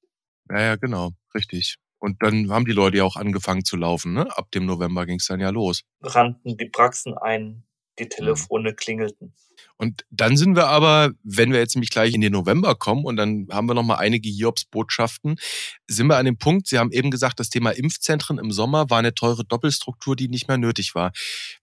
Ja, 0.51 0.61
ja, 0.61 0.77
genau, 0.77 1.13
richtig. 1.35 1.77
Und 1.99 2.21
dann 2.21 2.51
haben 2.51 2.65
die 2.65 2.73
Leute 2.73 2.97
ja 2.97 3.05
auch 3.05 3.15
angefangen 3.15 3.65
zu 3.65 3.77
laufen. 3.77 4.13
Ne? 4.15 4.37
Ab 4.37 4.51
dem 4.51 4.67
November 4.67 5.07
ging 5.07 5.19
es 5.19 5.27
dann 5.27 5.39
ja 5.39 5.51
los. 5.51 5.85
Rannten 6.01 6.57
die 6.57 6.69
Praxen 6.69 7.17
ein, 7.17 7.65
die 7.99 8.09
Telefone 8.09 8.75
klingelten. 8.75 9.35
Und 9.77 10.05
dann 10.11 10.37
sind 10.37 10.55
wir 10.55 10.69
aber, 10.69 11.11
wenn 11.25 11.53
wir 11.53 11.59
jetzt 11.59 11.75
nämlich 11.75 11.91
gleich 11.91 12.15
in 12.15 12.21
den 12.21 12.33
November 12.33 12.75
kommen 12.75 13.05
und 13.05 13.17
dann 13.17 13.49
haben 13.51 13.67
wir 13.67 13.75
noch 13.75 13.83
mal 13.83 13.97
einige 13.97 14.29
Hiobs-Botschaften, 14.29 15.37
sind 15.89 16.07
wir 16.07 16.17
an 16.17 16.25
dem 16.25 16.39
Punkt, 16.39 16.69
Sie 16.69 16.79
haben 16.79 16.93
eben 16.93 17.11
gesagt, 17.11 17.41
das 17.41 17.51
Thema 17.51 17.71
Impfzentren 17.71 18.39
im 18.39 18.53
Sommer 18.53 18.91
war 18.91 18.99
eine 18.99 19.15
teure 19.15 19.45
Doppelstruktur, 19.45 20.15
die 20.15 20.29
nicht 20.29 20.49
mehr 20.49 20.59
nötig 20.59 20.95
war. 20.95 21.13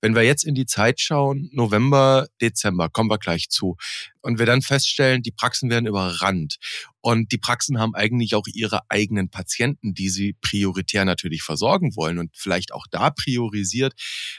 Wenn 0.01 0.15
wir 0.15 0.23
jetzt 0.23 0.43
in 0.43 0.55
die 0.55 0.65
Zeit 0.65 0.99
schauen, 0.99 1.49
November, 1.53 2.27
Dezember, 2.41 2.89
kommen 2.89 3.09
wir 3.09 3.19
gleich 3.19 3.49
zu, 3.49 3.77
und 4.21 4.39
wir 4.39 4.45
dann 4.45 4.61
feststellen, 4.61 5.23
die 5.23 5.31
Praxen 5.31 5.69
werden 5.69 5.87
überrannt. 5.87 6.57
Und 7.01 7.31
die 7.31 7.37
Praxen 7.37 7.79
haben 7.79 7.95
eigentlich 7.95 8.35
auch 8.35 8.45
ihre 8.47 8.81
eigenen 8.89 9.29
Patienten, 9.29 9.93
die 9.93 10.09
sie 10.09 10.33
prioritär 10.41 11.05
natürlich 11.05 11.41
versorgen 11.41 11.95
wollen 11.95 12.19
und 12.19 12.35
vielleicht 12.35 12.73
auch 12.73 12.87
da 12.91 13.09
priorisiert, 13.09 13.93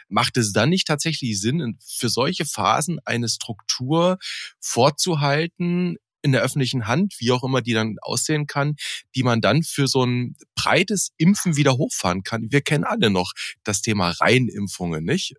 macht 0.09 0.37
es 0.37 0.53
dann 0.53 0.69
nicht 0.69 0.87
tatsächlich 0.87 1.41
Sinn, 1.41 1.79
für 1.83 2.11
solche 2.11 2.45
Phasen 2.45 2.99
eine 3.07 3.29
Struktur 3.51 4.19
vorzuhalten, 4.61 5.97
in 6.23 6.33
der 6.33 6.43
öffentlichen 6.43 6.87
Hand, 6.87 7.15
wie 7.19 7.33
auch 7.33 7.43
immer 7.43 7.63
die 7.63 7.73
dann 7.73 7.97
aussehen 8.03 8.47
kann, 8.47 8.77
die 9.15 9.23
man 9.23 9.41
dann 9.41 9.63
für 9.63 9.87
so 9.87 10.05
ein 10.05 10.37
breites 10.55 11.13
Impfen 11.17 11.57
wieder 11.57 11.79
hochfahren 11.79 12.23
kann. 12.23 12.49
Wir 12.51 12.61
kennen 12.61 12.85
alle 12.85 13.09
noch 13.09 13.33
das 13.65 13.81
Thema 13.81 14.11
Reinimpfungen, 14.11 15.03
nicht? 15.03 15.35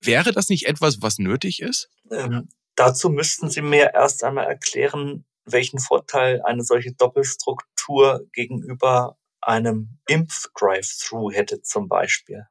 Wäre 0.00 0.32
das 0.32 0.48
nicht 0.50 0.66
etwas, 0.66 1.02
was 1.02 1.18
nötig 1.18 1.60
ist? 1.60 1.88
Ähm, 2.12 2.48
dazu 2.76 3.10
müssten 3.10 3.50
Sie 3.50 3.62
mir 3.62 3.92
erst 3.94 4.22
einmal 4.22 4.46
erklären, 4.46 5.24
welchen 5.46 5.80
Vorteil 5.80 6.40
eine 6.42 6.62
solche 6.62 6.92
Doppelstruktur 6.92 8.24
gegenüber 8.32 9.18
einem 9.40 9.98
Impf-Drive-Thru 10.06 11.32
hätte 11.32 11.60
zum 11.62 11.88
Beispiel. 11.88 12.46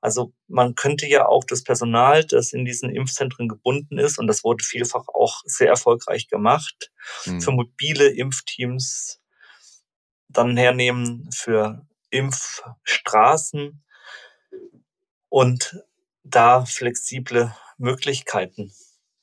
Also 0.00 0.32
man 0.46 0.74
könnte 0.74 1.06
ja 1.06 1.26
auch 1.26 1.44
das 1.44 1.64
Personal, 1.64 2.24
das 2.24 2.52
in 2.52 2.64
diesen 2.64 2.90
Impfzentren 2.90 3.48
gebunden 3.48 3.98
ist, 3.98 4.18
und 4.18 4.28
das 4.28 4.44
wurde 4.44 4.64
vielfach 4.64 5.08
auch 5.08 5.42
sehr 5.44 5.68
erfolgreich 5.68 6.28
gemacht, 6.28 6.92
mhm. 7.26 7.40
für 7.40 7.50
mobile 7.50 8.08
Impfteams 8.08 9.20
dann 10.28 10.56
hernehmen, 10.56 11.28
für 11.32 11.86
Impfstraßen 12.10 13.82
und 15.28 15.84
da 16.22 16.64
flexible 16.64 17.54
Möglichkeiten 17.76 18.72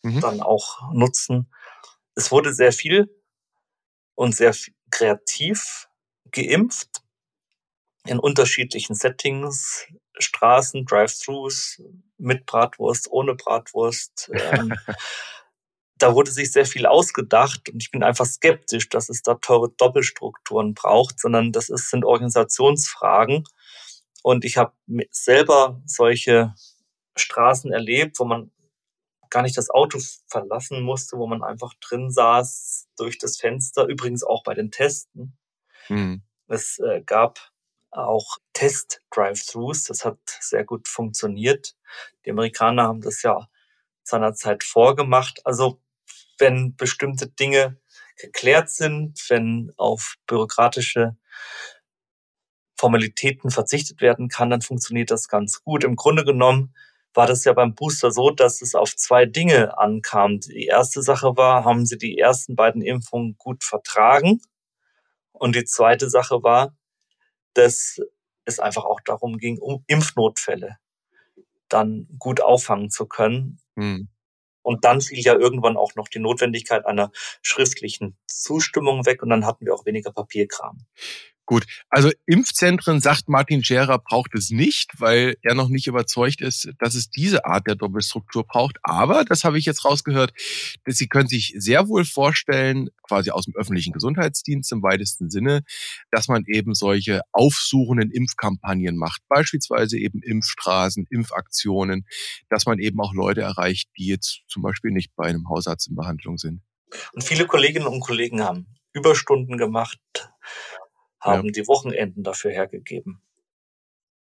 mhm. 0.04 0.20
dann 0.20 0.42
auch 0.42 0.92
nutzen. 0.94 1.52
Es 2.16 2.32
wurde 2.32 2.54
sehr 2.54 2.72
viel 2.72 3.10
und 4.16 4.36
sehr 4.36 4.56
kreativ 4.92 5.88
geimpft 6.32 7.05
in 8.06 8.20
unterschiedlichen 8.20 8.96
Settings, 8.96 9.88
Straßen, 10.18 10.86
Drive-Thrus, 10.86 11.82
mit 12.18 12.46
Bratwurst, 12.46 13.12
ohne 13.12 13.36
Bratwurst. 13.36 14.32
Ähm, 14.34 14.74
da 15.98 16.14
wurde 16.14 16.32
sich 16.32 16.52
sehr 16.52 16.66
viel 16.66 16.86
ausgedacht 16.86 17.70
und 17.70 17.82
ich 17.82 17.92
bin 17.92 18.04
einfach 18.04 18.26
skeptisch, 18.26 18.90
dass 18.90 19.10
es 19.10 19.22
da 19.22 19.36
teure 19.36 19.70
Doppelstrukturen 19.70 20.74
braucht, 20.74 21.20
sondern 21.20 21.52
das 21.52 21.70
ist, 21.70 21.90
sind 21.90 22.06
Organisationsfragen. 22.06 23.44
Und 24.24 24.46
ich 24.46 24.58
habe 24.58 24.74
selber 25.12 25.82
solche 25.86 26.54
Straßen 27.16 27.72
erlebt, 27.72 28.20
wo 28.20 28.26
man 28.26 28.52
gar 29.30 29.42
nicht 29.42 29.58
das 29.58 29.70
Auto 29.70 30.00
verlassen 30.28 30.82
musste, 30.82 31.18
wo 31.18 31.28
man 31.28 31.44
einfach 31.44 31.74
drin 31.82 32.10
saß 32.10 32.88
durch 32.98 33.18
das 33.18 33.38
Fenster. 33.38 33.86
Übrigens 33.86 34.24
auch 34.24 34.44
bei 34.44 34.54
den 34.54 34.72
Testen. 34.72 35.38
Mhm. 35.90 36.24
Es 36.48 36.80
äh, 36.80 37.02
gab 37.06 37.52
auch 37.98 38.38
Test-Drive-Thrus. 38.54 39.86
Das 39.86 40.06
hat 40.06 40.18
sehr 40.26 40.64
gut 40.64 40.88
funktioniert. 40.88 41.76
Die 42.26 42.32
Amerikaner 42.32 42.84
haben 42.84 43.02
das 43.02 43.22
ja 43.22 43.48
seinerzeit 44.04 44.64
vorgemacht. 44.64 45.42
Also 45.46 45.82
wenn 46.38 46.76
bestimmte 46.76 47.28
Dinge 47.28 47.78
geklärt 48.18 48.70
sind, 48.70 49.24
wenn 49.30 49.74
auf 49.78 50.16
bürokratische 50.28 51.16
Formalitäten 52.78 53.50
verzichtet 53.52 54.02
werden 54.02 54.28
kann, 54.28 54.50
dann 54.50 54.62
funktioniert 54.62 55.12
das 55.12 55.28
ganz 55.28 55.64
gut. 55.64 55.84
Im 55.84 55.96
Grunde 55.96 56.26
genommen 56.26 56.74
war 57.14 57.28
das 57.28 57.46
ja 57.46 57.54
beim 57.54 57.74
Booster 57.74 58.12
so, 58.12 58.30
dass 58.30 58.62
es 58.62 58.76
auf 58.76 58.96
zwei 58.96 59.26
Dinge 59.26 59.78
ankam. 59.78 60.42
Die 60.42 60.66
erste 60.66 61.02
Sache 61.02 61.38
war, 61.38 61.64
haben 61.64 61.86
sie 61.86 61.98
die 61.98 62.18
ersten 62.18 62.56
beiden 62.56 62.82
Impfungen 62.82 63.38
gut 63.38 63.64
vertragen? 63.64 64.42
Und 65.32 65.56
die 65.56 65.66
zweite 65.66 66.10
Sache 66.10 66.44
war, 66.44 66.76
dass 67.56 68.00
es 68.46 68.60
einfach 68.60 68.86
auch 68.86 69.02
darum 69.02 69.38
ging, 69.38 69.58
um 69.58 69.84
Impfnotfälle 69.88 70.78
dann 71.68 72.08
gut 72.20 72.42
auffangen 72.42 72.90
zu 72.90 73.08
können. 73.08 73.60
Mhm. 73.76 74.10
Und 74.62 74.84
dann 74.84 75.02
fiel 75.02 75.20
ja 75.20 75.36
irgendwann 75.36 75.78
auch 75.78 75.96
noch 75.96 76.08
die 76.08 76.20
Notwendigkeit 76.20 76.86
einer 76.86 77.12
schriftlichen 77.42 78.18
Zustimmung 78.28 79.06
weg 79.06 79.22
und 79.22 79.30
dann 79.30 79.46
hatten 79.46 79.66
wir 79.66 79.74
auch 79.74 79.86
weniger 79.86 80.12
Papierkram. 80.12 80.86
Gut, 81.48 81.66
also 81.90 82.10
Impfzentren, 82.26 83.02
sagt 83.02 83.30
Martin 83.30 83.64
Scherer, 83.64 84.00
braucht 84.00 84.34
es 84.34 84.50
nicht, 84.50 85.00
weil 85.00 85.38
er 85.44 85.54
noch 85.54 85.70
nicht 85.70 85.86
überzeugt 85.86 86.42
ist, 86.42 86.72
dass 86.80 86.96
es 86.96 87.12
diese 87.12 87.46
Art 87.46 87.68
der 87.68 87.76
Doppelstruktur 87.76 88.46
braucht. 88.48 88.78
Aber, 88.82 89.24
das 89.26 89.44
habe 89.44 89.60
ich 89.60 89.66
jetzt 89.66 89.86
rausgehört, 89.86 90.34
dass 90.86 90.98
Sie 90.98 91.08
können 91.08 91.28
sich 91.28 91.54
sehr 91.56 91.88
wohl 91.88 92.04
vorstellen, 92.04 92.90
quasi 93.04 93.30
aus 93.30 93.46
dem 93.46 93.56
öffentlichen 93.56 93.94
Gesundheitsdienst 93.94 94.72
im 94.72 94.82
weitesten 94.82 95.30
Sinne, 95.30 95.62
dass 96.10 96.28
man 96.28 96.46
eben 96.48 96.74
solche 96.74 97.22
aufsuchenden 97.32 98.10
Impfkampagnen 98.10 98.98
macht, 98.98 99.22
beispielsweise 99.30 100.00
eben 100.00 100.24
Impfstraßen, 100.24 101.06
Impfaktionen, 101.12 102.08
dass 102.50 102.66
man 102.66 102.80
eben 102.80 103.00
auch 103.00 103.14
Leute 103.14 103.42
erreicht, 103.42 103.90
die 104.00 104.08
jetzt 104.08 104.42
zum 104.48 104.64
Beispiel 104.64 104.90
nicht 104.90 105.16
bei 105.16 105.26
einem 105.26 105.48
Hausarzt 105.48 105.90
in 105.90 105.96
Behandlung 105.96 106.40
sind. 106.40 106.62
Und 107.14 107.24
viele 107.24 107.46
Kolleginnen 107.46 107.88
und 107.88 108.00
Kollegen 108.00 108.42
haben 108.42 108.66
Überstunden 108.94 109.58
gemacht, 109.58 110.00
haben 111.26 111.46
ja. 111.46 111.52
die 111.52 111.68
Wochenenden 111.68 112.24
dafür 112.24 112.52
hergegeben. 112.52 113.22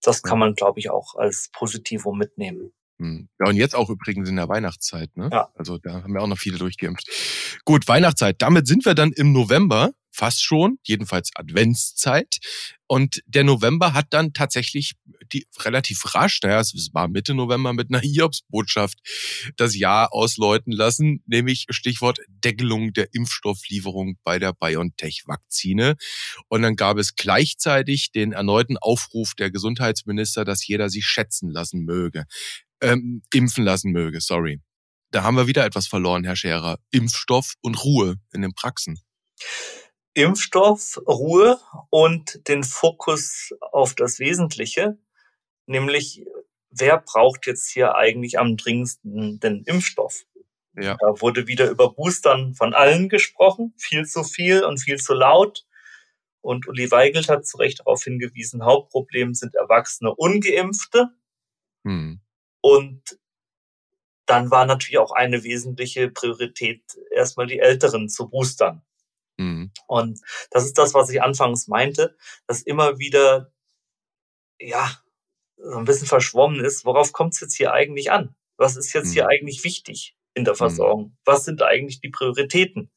Das 0.03 0.23
kann 0.23 0.39
man, 0.39 0.55
glaube 0.55 0.79
ich, 0.79 0.91
auch 0.91 1.15
als 1.15 1.51
Positivo 1.53 2.13
mitnehmen. 2.13 2.73
Hm. 2.99 3.29
Ja, 3.39 3.49
und 3.49 3.57
jetzt 3.57 3.75
auch 3.75 3.91
übrigens 3.91 4.29
in 4.29 4.37
der 4.37 4.49
Weihnachtszeit, 4.49 5.17
ne? 5.17 5.31
Ja. 5.33 5.51
Also 5.55 5.79
da 5.79 6.03
haben 6.03 6.13
wir 6.13 6.23
auch 6.23 6.27
noch 6.27 6.39
viele 6.39 6.59
durchgeimpft. 6.59 7.09
Gut, 7.65 7.89
Weihnachtszeit. 7.89 8.41
Damit 8.41 8.67
sind 8.67 8.85
wir 8.85 8.95
dann 8.95 9.13
im 9.13 9.33
November 9.33 9.93
fast 10.21 10.45
schon, 10.45 10.79
jedenfalls 10.83 11.31
Adventszeit. 11.35 12.41
Und 12.87 13.23
der 13.25 13.43
November 13.43 13.95
hat 13.95 14.09
dann 14.11 14.35
tatsächlich 14.35 14.93
die 15.33 15.47
relativ 15.61 16.15
rasch, 16.15 16.41
naja, 16.43 16.61
es 16.61 16.91
war 16.93 17.09
Mitte 17.09 17.33
November 17.33 17.73
mit 17.73 17.89
einer 17.89 18.01
Hiobsbotschaft 18.03 18.99
das 19.57 19.75
Jahr 19.75 20.13
ausläuten 20.13 20.73
lassen, 20.73 21.23
nämlich 21.25 21.65
Stichwort 21.71 22.19
Deckelung 22.29 22.93
der 22.93 23.15
Impfstofflieferung 23.15 24.19
bei 24.23 24.39
der 24.39 24.53
BioNTech-Vakzine. 24.53 25.97
Und 26.49 26.61
dann 26.61 26.77
gab 26.77 26.99
es 26.99 27.15
gleichzeitig 27.15 28.13
den 28.13 28.33
erneuten 28.33 28.77
Aufruf 28.77 29.35
der 29.35 29.51
Gesundheitsminister, 29.51 30.45
dass 30.45 30.67
jeder 30.67 30.91
sich 30.91 31.07
schätzen 31.07 31.49
lassen 31.49 31.87
möge, 31.87 32.27
ähm, 32.83 33.23
impfen 33.33 33.65
lassen 33.65 33.91
möge, 33.91 34.21
sorry. 34.21 34.61
Da 35.13 35.23
haben 35.23 35.39
wir 35.39 35.47
wieder 35.47 35.65
etwas 35.65 35.87
verloren, 35.87 36.25
Herr 36.25 36.37
Scherer. 36.37 36.79
Impfstoff 36.91 37.55
und 37.63 37.83
Ruhe 37.83 38.17
in 38.35 38.43
den 38.43 38.53
Praxen. 38.53 39.01
Impfstoff, 40.15 41.01
Ruhe 41.07 41.59
und 41.91 42.49
den 42.49 42.65
Fokus 42.65 43.55
auf 43.73 43.95
das 43.95 44.19
Wesentliche, 44.19 44.99
nämlich 45.67 46.25
wer 46.71 46.99
braucht 46.99 47.47
jetzt 47.47 47.69
hier 47.69 47.95
eigentlich 47.95 48.39
am 48.39 48.57
dringendsten 48.57 49.41
den 49.41 49.65
Impfstoff? 49.65 50.25
Ja. 50.75 50.97
Da 51.01 51.21
wurde 51.21 51.47
wieder 51.47 51.69
über 51.69 51.93
Boostern 51.93 52.55
von 52.55 52.75
allen 52.75 53.09
gesprochen, 53.09 53.75
viel 53.77 54.07
zu 54.07 54.23
viel 54.25 54.65
und 54.65 54.79
viel 54.79 54.99
zu 54.99 55.15
laut. 55.15 55.67
Und 56.41 56.67
Uli 56.69 56.91
Weigelt 56.91 57.29
hat 57.29 57.47
zu 57.47 57.59
Recht 57.59 57.81
darauf 57.81 58.03
hingewiesen, 58.03 58.65
Hauptproblem 58.65 59.35
sind 59.35 59.55
erwachsene 59.55 60.15
Ungeimpfte. 60.15 61.11
Hm. 61.85 62.21
Und 62.63 63.19
dann 64.27 64.51
war 64.51 64.65
natürlich 64.65 64.99
auch 64.99 65.13
eine 65.13 65.43
wesentliche 65.43 66.09
Priorität, 66.09 66.83
erstmal 67.11 67.47
die 67.47 67.59
Älteren 67.59 68.09
zu 68.09 68.29
boostern. 68.29 68.83
Mhm. 69.41 69.73
Und 69.87 70.21
das 70.51 70.67
ist 70.67 70.77
das, 70.77 70.93
was 70.93 71.09
ich 71.09 71.23
anfangs 71.23 71.67
meinte, 71.67 72.15
dass 72.47 72.61
immer 72.61 72.99
wieder, 72.99 73.51
ja, 74.61 75.01
so 75.57 75.79
ein 75.79 75.87
bisschen 75.87 76.07
verschwommen 76.07 76.63
ist, 76.63 76.85
worauf 76.85 77.13
kommt 77.13 77.35
es 77.35 77.41
jetzt 77.41 77.55
hier 77.55 77.73
eigentlich 77.73 78.11
an? 78.11 78.35
Was 78.59 78.77
ist 78.77 78.93
jetzt 78.93 79.09
mhm. 79.09 79.13
hier 79.13 79.29
eigentlich 79.29 79.65
wichtig 79.65 80.15
in 80.35 80.45
der 80.45 80.55
mhm. 80.55 80.59
Versorgung? 80.59 81.03
Mhm. 81.05 81.17
Was 81.25 81.45
sind 81.45 81.63
eigentlich 81.63 82.01
die 82.01 82.11
Prioritäten? 82.11 82.91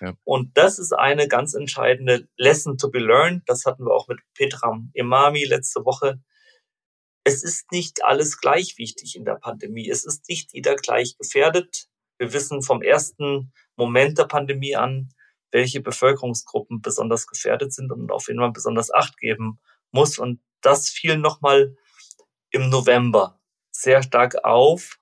Ja. 0.00 0.14
Und 0.24 0.56
das 0.56 0.78
ist 0.78 0.92
eine 0.92 1.28
ganz 1.28 1.52
entscheidende 1.52 2.28
Lesson 2.36 2.78
to 2.78 2.90
be 2.90 2.98
learned. 2.98 3.42
Das 3.46 3.66
hatten 3.66 3.84
wir 3.84 3.92
auch 3.92 4.08
mit 4.08 4.20
Petram 4.34 4.90
Imami 4.94 5.44
letzte 5.44 5.84
Woche. 5.84 6.22
Es 7.24 7.42
ist 7.42 7.70
nicht 7.72 8.04
alles 8.04 8.38
gleich 8.38 8.78
wichtig 8.78 9.16
in 9.16 9.24
der 9.26 9.36
Pandemie. 9.36 9.88
Es 9.88 10.04
ist 10.04 10.28
nicht 10.28 10.52
jeder 10.52 10.76
gleich 10.76 11.16
gefährdet. 11.18 11.88
Wir 12.18 12.32
wissen 12.32 12.62
vom 12.62 12.82
ersten 12.82 13.52
Moment 13.76 14.18
der 14.18 14.24
Pandemie 14.24 14.76
an, 14.76 15.10
welche 15.54 15.80
Bevölkerungsgruppen 15.80 16.82
besonders 16.82 17.28
gefährdet 17.28 17.72
sind 17.72 17.92
und 17.92 18.10
auf 18.10 18.26
wen 18.26 18.36
man 18.36 18.52
besonders 18.52 18.92
Acht 18.92 19.16
geben 19.18 19.60
muss. 19.92 20.18
Und 20.18 20.40
das 20.60 20.88
fiel 20.88 21.16
nochmal 21.16 21.76
im 22.50 22.70
November 22.70 23.40
sehr 23.70 24.02
stark 24.02 24.44
auf, 24.44 24.98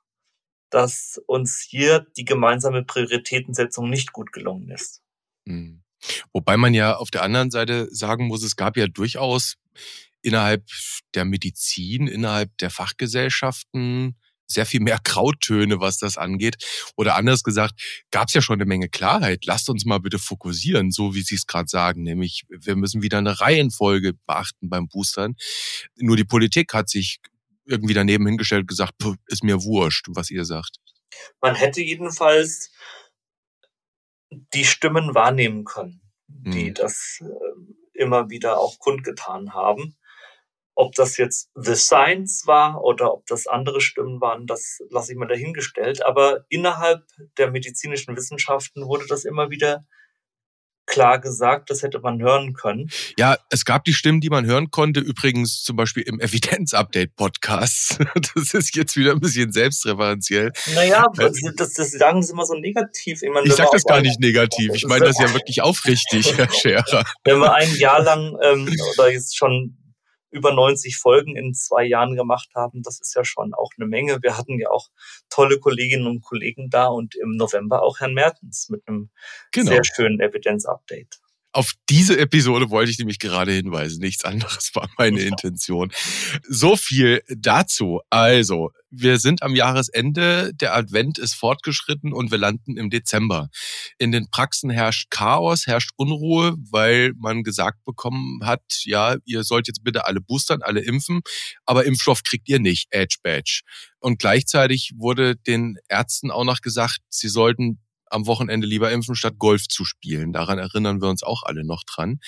dass 0.69 1.19
uns 1.27 1.67
hier 1.67 2.07
die 2.19 2.27
gemeinsame 2.27 2.85
Prioritätensetzung 2.85 3.89
nicht 3.89 4.13
gut 4.13 4.31
gelungen 4.31 4.69
ist. 4.71 5.03
Hm. 5.49 5.83
Wobei 6.35 6.59
man 6.59 6.75
ja 6.75 6.97
auf 6.97 7.11
der 7.11 7.23
anderen 7.23 7.51
Seite 7.51 7.89
sagen 7.91 8.27
muss, 8.27 8.43
es 8.43 8.55
gab 8.55 8.77
ja 8.77 8.89
durchaus 8.89 9.57
innerhalb 10.21 10.67
der 11.15 11.25
Medizin, 11.25 12.09
innerhalb 12.09 12.57
der 12.59 12.69
Fachgesellschaften 12.69 14.19
sehr 14.47 14.67
viel 14.67 14.81
mehr 14.81 14.99
Grautöne, 15.03 15.81
was 15.81 15.99
das 15.99 16.19
angeht. 16.19 16.57
Oder 16.97 17.17
anders 17.17 17.43
gesagt, 17.43 17.81
gab 18.11 18.29
es 18.29 18.35
ja 18.35 18.43
schon 18.43 18.57
eine 18.61 18.67
Menge 18.67 18.89
Klarheit. 18.89 19.45
Lasst 19.47 19.69
uns 19.71 19.85
mal 19.85 19.99
bitte 19.99 20.19
fokussieren, 20.19 20.91
so 20.91 21.15
wie 21.15 21.23
Sie 21.23 21.35
es 21.35 21.47
gerade 21.47 21.69
sagen. 21.69 22.03
Nämlich, 22.03 22.45
wir 22.49 22.77
müssen 22.77 23.03
wieder 23.03 23.19
eine 23.19 23.41
Reihenfolge 23.41 24.13
beachten 24.27 24.69
beim 24.69 24.89
Boostern. 24.89 25.37
Nur 25.97 26.17
die 26.17 26.25
Politik 26.25 26.75
hat 26.75 26.89
sich 26.89 27.21
irgendwie 27.65 27.95
daneben 27.95 28.27
hingestellt 28.27 28.63
und 28.63 28.69
gesagt, 28.69 28.95
ist 29.27 29.45
mir 29.45 29.63
wurscht, 29.63 30.07
was 30.11 30.31
ihr 30.31 30.45
sagt. 30.45 30.77
Man 31.41 31.55
hätte 31.55 31.81
jedenfalls 31.81 32.71
die 34.55 34.65
Stimmen 34.65 35.15
wahrnehmen 35.15 35.65
können, 35.65 36.01
die 36.27 36.69
hm. 36.69 36.75
das 36.75 37.19
äh, 37.21 38.01
immer 38.03 38.31
wieder 38.31 38.59
auch 38.59 38.79
kundgetan 38.79 39.53
haben. 39.53 39.97
Ob 40.75 40.95
das 40.95 41.17
jetzt 41.17 41.51
The 41.55 41.75
Science 41.75 42.47
war 42.47 42.83
oder 42.83 43.13
ob 43.13 43.27
das 43.27 43.47
andere 43.47 43.81
Stimmen 43.81 44.21
waren, 44.21 44.47
das 44.47 44.79
lasse 44.91 45.13
ich 45.13 45.19
mal 45.19 45.29
dahingestellt. 45.29 46.05
Aber 46.05 46.45
innerhalb 46.49 47.05
der 47.37 47.51
medizinischen 47.51 48.17
Wissenschaften 48.17 48.87
wurde 48.87 49.07
das 49.07 49.25
immer 49.25 49.51
wieder 49.51 49.85
klar 50.87 51.21
gesagt, 51.21 51.71
das 51.71 51.83
hätte 51.83 52.01
man 52.01 52.21
hören 52.21 52.53
können. 52.55 52.91
Ja, 53.19 53.37
es 53.51 53.65
gab 53.65 53.85
die 53.85 53.95
Stimmen, 53.95 54.21
die 54.21 54.31
man 54.31 54.45
hören 54.47 54.71
konnte, 54.71 55.01
übrigens 55.01 55.63
zum 55.63 55.77
Beispiel 55.77 56.03
im 56.03 56.21
Evidenz-Update-Podcast. 56.21 57.99
Das 58.35 58.55
ist 58.55 58.75
jetzt 58.77 58.97
wieder 58.97 59.13
ein 59.13 59.21
bisschen 59.21 59.53
selbstreferenziell. 59.53 60.53
Naja, 60.75 61.07
äh, 61.19 61.31
das, 61.57 61.75
das 61.75 61.91
sagen 61.91 62.23
sie 62.23 62.33
immer 62.33 62.45
so 62.45 62.55
negativ. 62.55 63.23
Ich, 63.23 63.31
meine, 63.31 63.47
ich 63.47 63.55
sage 63.55 63.71
das 63.73 63.85
gar 63.85 64.01
nicht 64.01 64.21
negativ. 64.21 64.73
Ich 64.75 64.85
meine 64.87 65.05
das 65.05 65.19
ja 65.19 65.33
wirklich 65.33 65.63
aufrichtig, 65.63 66.37
Herr 66.37 66.51
Scherer. 66.53 67.05
Wenn 67.25 67.39
wir 67.39 67.55
ein 67.55 67.75
Jahr 67.77 68.03
lang 68.03 68.37
ähm, 68.43 68.71
oder 68.95 69.11
jetzt 69.11 69.37
schon 69.37 69.77
über 70.33 70.53
90 70.53 70.97
Folgen 70.97 71.37
in 71.37 71.55
zwei 71.55 71.85
Jahren 71.85 72.17
gemacht 72.17 72.51
haben. 72.55 72.83
Das 72.83 73.01
ist 73.01 73.15
ja 73.15 73.25
schon 73.25 73.55
auch 73.55 73.71
eine 73.77 73.87
Menge. 73.87 74.23
Wir 74.23 74.37
hatten 74.37 74.59
ja 74.59 74.71
auch 74.71 74.89
tolle 75.29 75.59
Kolleginnen 75.59 76.07
und 76.07 76.23
Kollegen 76.23 76.71
da 76.71 76.87
und 76.89 77.15
im 77.15 77.37
November 77.37 77.83
auch 77.83 78.01
Herrn 78.01 78.15
Mertens 78.15 78.69
mit 78.69 78.83
einem 78.87 79.11
genau. 79.53 79.71
sehr 79.71 79.85
schönen 79.85 80.21
Evidenz-Update. 80.21 81.22
Auf 81.53 81.73
diese 81.91 82.19
Episode 82.19 82.71
wollte 82.71 82.91
ich 82.91 82.99
nämlich 82.99 83.19
gerade 83.19 83.53
hinweisen. 83.53 84.01
Nichts 84.01 84.25
anderes 84.25 84.71
war 84.75 84.89
meine 84.97 85.21
Intention. 85.21 85.93
So 86.49 86.77
viel 86.77 87.23
dazu. 87.29 88.01
Also, 88.09 88.71
wir 88.91 89.19
sind 89.19 89.43
am 89.43 89.55
Jahresende, 89.55 90.53
der 90.55 90.75
Advent 90.75 91.19
ist 91.19 91.35
fortgeschritten 91.35 92.13
und 92.13 92.31
wir 92.31 92.39
landen 92.39 92.77
im 92.77 92.91
Dezember. 92.91 93.49
In 93.99 94.13
den 94.13 94.31
Praxen 94.31 94.71
herrscht 94.71 95.11
Chaos, 95.11 95.67
herrscht 95.67 95.91
Unruhe, 95.97 96.57
weil 96.71 97.13
man 97.17 97.43
gesagt 97.43 97.85
bekommen 97.85 98.41
hat, 98.45 98.63
ja, 98.85 99.17
ihr 99.25 99.45
sollt 99.45 99.67
jetzt 99.67 99.83
bitte 99.83 100.07
alle 100.07 100.21
boostern, 100.21 100.63
alle 100.63 100.81
impfen, 100.81 101.21
aber 101.65 101.85
Impfstoff 101.85 102.23
kriegt 102.23 102.49
ihr 102.49 102.61
nicht, 102.61 102.89
Edge 102.91 103.17
Badge. 103.23 103.63
Und 103.99 104.19
gleichzeitig 104.19 104.93
wurde 104.97 105.37
den 105.37 105.79
Ärzten 105.89 106.31
auch 106.31 106.45
noch 106.45 106.61
gesagt, 106.61 107.01
sie 107.09 107.29
sollten 107.29 107.79
am 108.13 108.27
Wochenende 108.27 108.67
lieber 108.67 108.91
impfen, 108.91 109.15
statt 109.15 109.35
Golf 109.39 109.69
zu 109.69 109.85
spielen. 109.85 110.33
Daran 110.33 110.59
erinnern 110.59 111.01
wir 111.01 111.09
uns 111.09 111.23
auch 111.23 111.43
alle 111.43 111.65
noch 111.65 111.83
dran. 111.85 112.21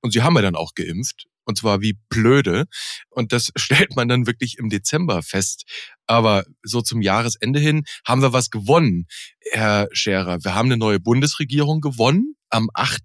Und 0.00 0.12
sie 0.12 0.22
haben 0.22 0.36
ja 0.36 0.42
dann 0.42 0.56
auch 0.56 0.74
geimpft. 0.74 1.26
Und 1.48 1.56
zwar 1.56 1.80
wie 1.80 1.98
blöde. 2.10 2.66
Und 3.08 3.32
das 3.32 3.50
stellt 3.56 3.96
man 3.96 4.06
dann 4.06 4.26
wirklich 4.26 4.58
im 4.58 4.68
Dezember 4.68 5.22
fest. 5.22 5.64
Aber 6.06 6.44
so 6.62 6.82
zum 6.82 7.00
Jahresende 7.00 7.58
hin 7.58 7.84
haben 8.06 8.20
wir 8.20 8.34
was 8.34 8.50
gewonnen, 8.50 9.06
Herr 9.52 9.88
Scherer. 9.92 10.44
Wir 10.44 10.54
haben 10.54 10.66
eine 10.66 10.76
neue 10.76 11.00
Bundesregierung 11.00 11.80
gewonnen. 11.80 12.34
Am 12.50 12.68
8. 12.74 13.02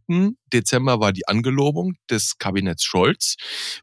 Dezember 0.51 0.99
war 0.99 1.13
die 1.13 1.27
Angelobung 1.27 1.95
des 2.09 2.37
Kabinetts 2.37 2.83
Scholz. 2.83 3.35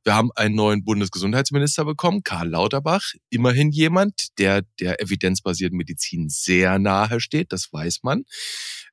Wir 0.04 0.14
haben 0.14 0.30
einen 0.34 0.54
neuen 0.54 0.84
Bundesgesundheitsminister 0.84 1.86
bekommen, 1.86 2.22
Karl 2.22 2.50
Lauterbach. 2.50 3.12
Immerhin 3.30 3.70
jemand, 3.70 4.38
der 4.38 4.62
der 4.78 5.02
evidenzbasierten 5.02 5.76
Medizin 5.76 6.28
sehr 6.28 6.78
nahe 6.78 7.20
steht, 7.20 7.52
das 7.52 7.72
weiß 7.72 8.00
man. 8.02 8.24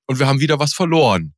Und 0.05 0.19
wir 0.19 0.27
haben 0.27 0.39
wieder 0.39 0.59
was 0.59 0.73
verloren. 0.73 1.35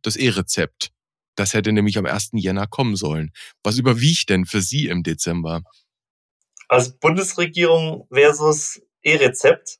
Das 0.00 0.16
E-Rezept. 0.16 0.90
Das 1.38 1.54
hätte 1.54 1.72
nämlich 1.72 1.96
am 1.98 2.04
1. 2.04 2.30
Jänner 2.32 2.66
kommen 2.66 2.96
sollen. 2.96 3.30
Was 3.62 3.78
überwiegt 3.78 4.28
denn 4.28 4.44
für 4.44 4.60
Sie 4.60 4.88
im 4.88 5.04
Dezember? 5.04 5.62
Also 6.66 6.90
Bundesregierung 7.00 8.08
versus 8.12 8.82
E-Rezept. 9.02 9.78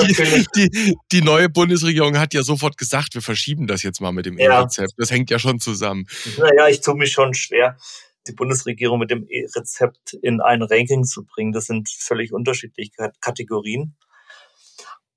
die, 0.00 0.46
die, 0.56 0.96
die, 1.12 1.22
neue 1.22 1.48
Bundesregierung 1.48 2.18
hat 2.18 2.34
ja 2.34 2.42
sofort 2.42 2.76
gesagt, 2.76 3.14
wir 3.14 3.22
verschieben 3.22 3.68
das 3.68 3.84
jetzt 3.84 4.00
mal 4.00 4.10
mit 4.10 4.26
dem 4.26 4.36
E-Rezept. 4.36 4.94
Das 4.96 5.12
hängt 5.12 5.30
ja 5.30 5.38
schon 5.38 5.60
zusammen. 5.60 6.06
Naja, 6.38 6.66
ich 6.66 6.80
tue 6.80 6.96
mich 6.96 7.12
schon 7.12 7.32
schwer, 7.32 7.78
die 8.26 8.32
Bundesregierung 8.32 8.98
mit 8.98 9.12
dem 9.12 9.26
E-Rezept 9.28 10.14
in 10.22 10.40
ein 10.40 10.62
Ranking 10.62 11.04
zu 11.04 11.24
bringen. 11.24 11.52
Das 11.52 11.66
sind 11.66 11.88
völlig 11.88 12.32
unterschiedliche 12.32 13.12
Kategorien. 13.20 13.96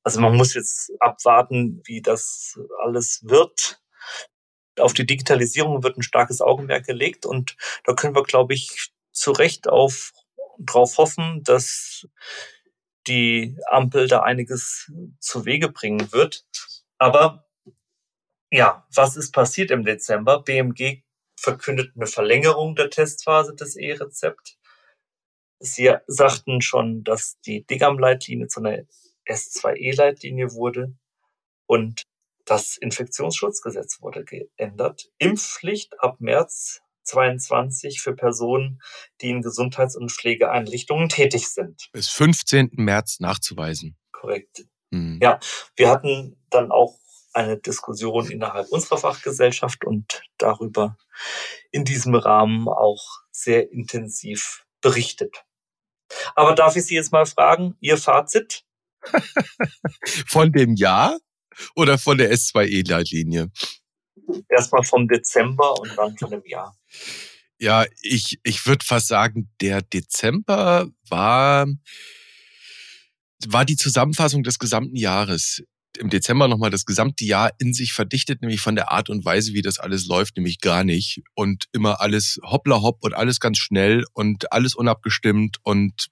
Also 0.04 0.22
man 0.22 0.36
muss 0.36 0.54
jetzt 0.54 0.92
abwarten, 1.00 1.82
wie 1.86 2.04
das 2.04 2.60
alles 2.84 3.22
wird. 3.24 3.80
Auf 4.80 4.94
die 4.94 5.06
Digitalisierung 5.06 5.84
wird 5.84 5.98
ein 5.98 6.04
starkes 6.04 6.42
Augenmerk 6.42 6.86
gelegt 6.86 7.26
und 7.26 7.56
da 7.84 7.94
können 7.94 8.16
wir, 8.16 8.24
glaube 8.24 8.54
ich, 8.54 8.92
zu 9.12 9.32
Recht 9.32 9.68
auf 9.68 10.14
darauf 10.58 10.98
hoffen, 10.98 11.44
dass 11.44 12.08
die 13.08 13.58
Ampel 13.70 14.08
da 14.08 14.22
einiges 14.22 14.92
zu 15.20 15.46
Wege 15.46 15.70
bringen 15.70 16.12
wird. 16.12 16.46
Aber 16.98 17.46
ja, 18.52 18.88
was 18.94 19.18
ist 19.18 19.32
passiert 19.32 19.72
im 19.72 19.84
Dezember? 19.84 20.42
BMG 20.42 21.02
verkündet 21.38 21.94
eine 21.96 22.08
Verlängerung 22.08 22.76
der 22.76 22.90
Testphase 22.90 23.56
des 23.56 23.76
E-Rezept. 23.76 24.58
Sie 25.60 25.94
sagten 26.08 26.62
schon, 26.62 27.04
dass 27.04 27.40
die 27.42 27.66
Digam-Leitlinie 27.66 28.48
zu 28.48 28.60
einer 28.60 28.84
S2E-Leitlinie 29.28 30.54
wurde 30.54 30.96
und 31.66 32.04
das 32.46 32.78
Infektionsschutzgesetz 32.78 34.02
wurde 34.02 34.24
geändert. 34.24 35.10
Impfpflicht 35.18 36.00
ab 36.00 36.18
März 36.20 36.82
22 37.04 38.02
für 38.02 38.16
Personen, 38.16 38.82
die 39.22 39.30
in 39.30 39.42
Gesundheits- 39.42 39.96
und 39.96 40.12
Pflegeeinrichtungen 40.12 41.10
tätig 41.10 41.50
sind. 41.50 41.90
Bis 41.92 42.10
15. 42.10 42.72
März 42.74 43.20
nachzuweisen. 43.20 43.98
Korrekt. 44.12 44.66
Hm. 44.92 45.20
Ja, 45.22 45.40
wir 45.76 45.90
hatten 45.90 46.38
dann 46.50 46.72
auch 46.72 46.98
eine 47.34 47.58
Diskussion 47.58 48.30
innerhalb 48.30 48.70
unserer 48.70 48.98
Fachgesellschaft 48.98 49.86
und 49.86 50.22
darüber 50.38 50.98
in 51.72 51.84
diesem 51.84 52.16
Rahmen 52.16 52.68
auch 52.70 53.04
sehr 53.32 53.72
intensiv 53.72 54.66
berichtet. 54.82 55.44
Aber 56.36 56.54
darf 56.54 56.76
ich 56.76 56.86
Sie 56.86 56.96
jetzt 56.96 57.12
mal 57.12 57.26
fragen, 57.26 57.76
Ihr 57.80 57.98
Fazit? 57.98 58.64
von 60.28 60.52
dem 60.52 60.76
Jahr 60.76 61.18
oder 61.76 61.98
von 61.98 62.18
der 62.18 62.34
S2E-Leitlinie? 62.34 63.52
erstmal 64.50 64.84
vom 64.84 65.08
Dezember 65.08 65.80
und 65.80 65.96
dann 65.98 66.18
von 66.18 66.32
dem 66.32 66.44
Jahr. 66.46 66.76
Ja, 67.60 67.86
ich, 68.02 68.40
ich 68.44 68.66
würde 68.66 68.86
fast 68.86 69.08
sagen, 69.08 69.50
der 69.62 69.82
Dezember 69.82 70.88
war, 71.08 71.68
war 73.48 73.66
die 73.66 73.78
Zusammenfassung 73.78 74.44
des 74.44 74.60
gesamten 74.60 74.96
Jahres. 74.96 75.64
Im 75.98 76.10
Dezember 76.10 76.48
nochmal 76.48 76.72
das 76.72 76.86
gesamte 76.86 77.24
Jahr 77.24 77.52
in 77.60 77.74
sich 77.74 77.94
verdichtet, 77.94 78.42
nämlich 78.42 78.62
von 78.62 78.76
der 78.76 78.92
Art 78.92 79.10
und 79.10 79.24
Weise, 79.26 79.54
wie 79.54 79.62
das 79.62 79.80
alles 79.80 80.08
läuft, 80.08 80.36
nämlich 80.38 80.60
gar 80.60 80.84
nicht. 80.84 81.22
Und 81.36 81.66
immer 81.72 82.02
alles 82.02 82.40
hoppla 82.44 82.82
hopp 82.82 83.04
und 83.04 83.14
alles 83.14 83.40
ganz 83.40 83.60
schnell 83.60 84.04
und 84.14 84.52
alles 84.52 84.74
unabgestimmt. 84.74 85.58
Und 85.62 86.08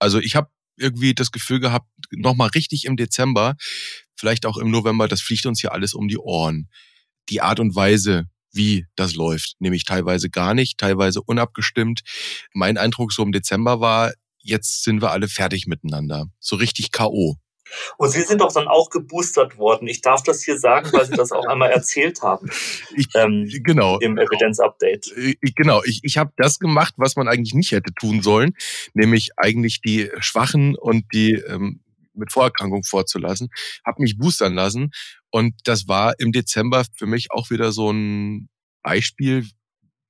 also 0.00 0.18
ich 0.18 0.34
habe 0.34 0.50
irgendwie 0.76 1.14
das 1.14 1.30
Gefühl 1.30 1.60
gehabt, 1.60 1.88
nochmal 2.10 2.48
richtig 2.54 2.84
im 2.84 2.96
Dezember, 2.96 3.54
vielleicht 4.16 4.46
auch 4.46 4.56
im 4.56 4.70
November, 4.70 5.08
das 5.08 5.20
fliegt 5.20 5.46
uns 5.46 5.60
hier 5.60 5.72
alles 5.72 5.94
um 5.94 6.08
die 6.08 6.18
Ohren. 6.18 6.68
Die 7.28 7.40
Art 7.40 7.60
und 7.60 7.74
Weise, 7.74 8.24
wie 8.52 8.86
das 8.96 9.14
läuft, 9.14 9.54
nämlich 9.58 9.84
teilweise 9.84 10.30
gar 10.30 10.54
nicht, 10.54 10.78
teilweise 10.78 11.22
unabgestimmt. 11.22 12.02
Mein 12.52 12.78
Eindruck 12.78 13.12
so 13.12 13.22
im 13.22 13.32
Dezember 13.32 13.80
war, 13.80 14.12
jetzt 14.38 14.84
sind 14.84 15.02
wir 15.02 15.10
alle 15.10 15.28
fertig 15.28 15.66
miteinander. 15.66 16.26
So 16.38 16.56
richtig 16.56 16.92
K.O. 16.92 17.36
Und 17.96 18.10
Sie 18.10 18.22
sind 18.22 18.40
doch 18.40 18.52
dann 18.52 18.68
auch 18.68 18.90
geboostert 18.90 19.58
worden. 19.58 19.88
Ich 19.88 20.00
darf 20.00 20.22
das 20.22 20.42
hier 20.42 20.58
sagen, 20.58 20.92
weil 20.92 21.06
Sie 21.06 21.14
das 21.16 21.32
auch 21.32 21.46
einmal 21.46 21.70
erzählt 21.70 22.22
haben. 22.22 22.50
Ich, 22.96 23.08
ähm, 23.14 23.48
genau. 23.64 23.98
Im 23.98 24.18
Evidence 24.18 24.60
Update. 24.60 25.12
Ich, 25.16 25.54
genau. 25.54 25.82
Ich, 25.84 26.00
ich 26.04 26.16
habe 26.16 26.32
das 26.36 26.58
gemacht, 26.58 26.94
was 26.96 27.16
man 27.16 27.28
eigentlich 27.28 27.54
nicht 27.54 27.72
hätte 27.72 27.92
tun 27.92 28.22
sollen, 28.22 28.54
nämlich 28.92 29.30
eigentlich 29.36 29.80
die 29.80 30.10
Schwachen 30.20 30.76
und 30.76 31.04
die 31.12 31.32
ähm, 31.32 31.80
mit 32.14 32.32
Vorerkrankung 32.32 32.84
vorzulassen, 32.84 33.48
habe 33.84 34.02
mich 34.02 34.16
boostern 34.16 34.54
lassen 34.54 34.92
und 35.30 35.54
das 35.64 35.88
war 35.88 36.14
im 36.18 36.32
Dezember 36.32 36.84
für 36.94 37.06
mich 37.06 37.32
auch 37.32 37.50
wieder 37.50 37.72
so 37.72 37.90
ein 37.90 38.48
Beispiel, 38.82 39.48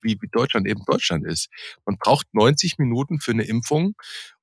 wie, 0.02 0.18
wie 0.20 0.28
Deutschland 0.30 0.66
eben 0.66 0.84
Deutschland 0.86 1.26
ist. 1.26 1.48
Man 1.86 1.96
braucht 1.98 2.26
90 2.34 2.78
Minuten 2.78 3.20
für 3.20 3.32
eine 3.32 3.44
Impfung 3.44 3.94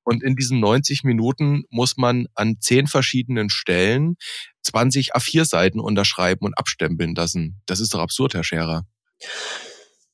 und 0.03 0.23
in 0.23 0.35
diesen 0.35 0.59
90 0.59 1.03
Minuten 1.03 1.63
muss 1.69 1.97
man 1.97 2.27
an 2.35 2.57
zehn 2.59 2.87
verschiedenen 2.87 3.49
Stellen 3.49 4.15
20 4.63 5.15
A4-Seiten 5.15 5.79
unterschreiben 5.79 6.45
und 6.45 6.57
abstempeln 6.57 7.15
lassen. 7.15 7.61
Das 7.65 7.79
ist 7.79 7.93
doch 7.93 7.99
absurd, 7.99 8.33
Herr 8.33 8.43
Scherer. 8.43 8.85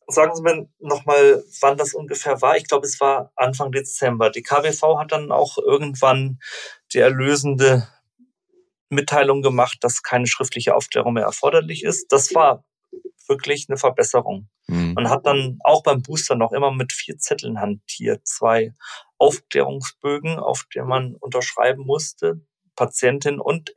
Sagen 0.10 0.36
Sie 0.36 0.42
mir 0.42 0.70
nochmal, 0.80 1.44
wann 1.62 1.78
das 1.78 1.94
ungefähr 1.94 2.42
war. 2.42 2.56
Ich 2.56 2.68
glaube, 2.68 2.86
es 2.86 3.00
war 3.02 3.32
Anfang 3.36 3.72
Dezember. 3.72 4.30
Die 4.30 4.42
KWV 4.42 5.00
hat 5.00 5.12
dann 5.12 5.32
auch 5.32 5.58
irgendwann 5.58 6.40
die 6.94 7.00
erlösende 7.00 7.88
Mitteilung 8.90 9.42
gemacht, 9.42 9.80
dass 9.82 10.04
keine 10.04 10.28
schriftliche 10.28 10.76
Aufklärung 10.76 11.14
mehr 11.14 11.26
erforderlich 11.26 11.84
ist. 11.84 12.08
Das 12.12 12.34
war 12.34 12.64
wirklich 13.28 13.67
eine 13.69 13.78
Verbesserung. 13.78 14.49
Mhm. 14.67 14.93
Man 14.93 15.09
hat 15.09 15.25
dann 15.25 15.59
auch 15.63 15.84
beim 15.84 16.01
Booster 16.01 16.36
noch 16.36 16.51
immer 16.51 16.71
mit 16.71 16.93
vier 16.93 17.17
Zetteln 17.17 17.59
hantiert. 17.59 18.28
Zwei 18.28 18.73
Aufklärungsbögen, 19.17 20.39
auf 20.39 20.65
denen 20.73 20.88
man 20.88 21.15
unterschreiben 21.15 21.86
musste, 21.86 22.41
Patientin 22.75 23.39
und 23.39 23.73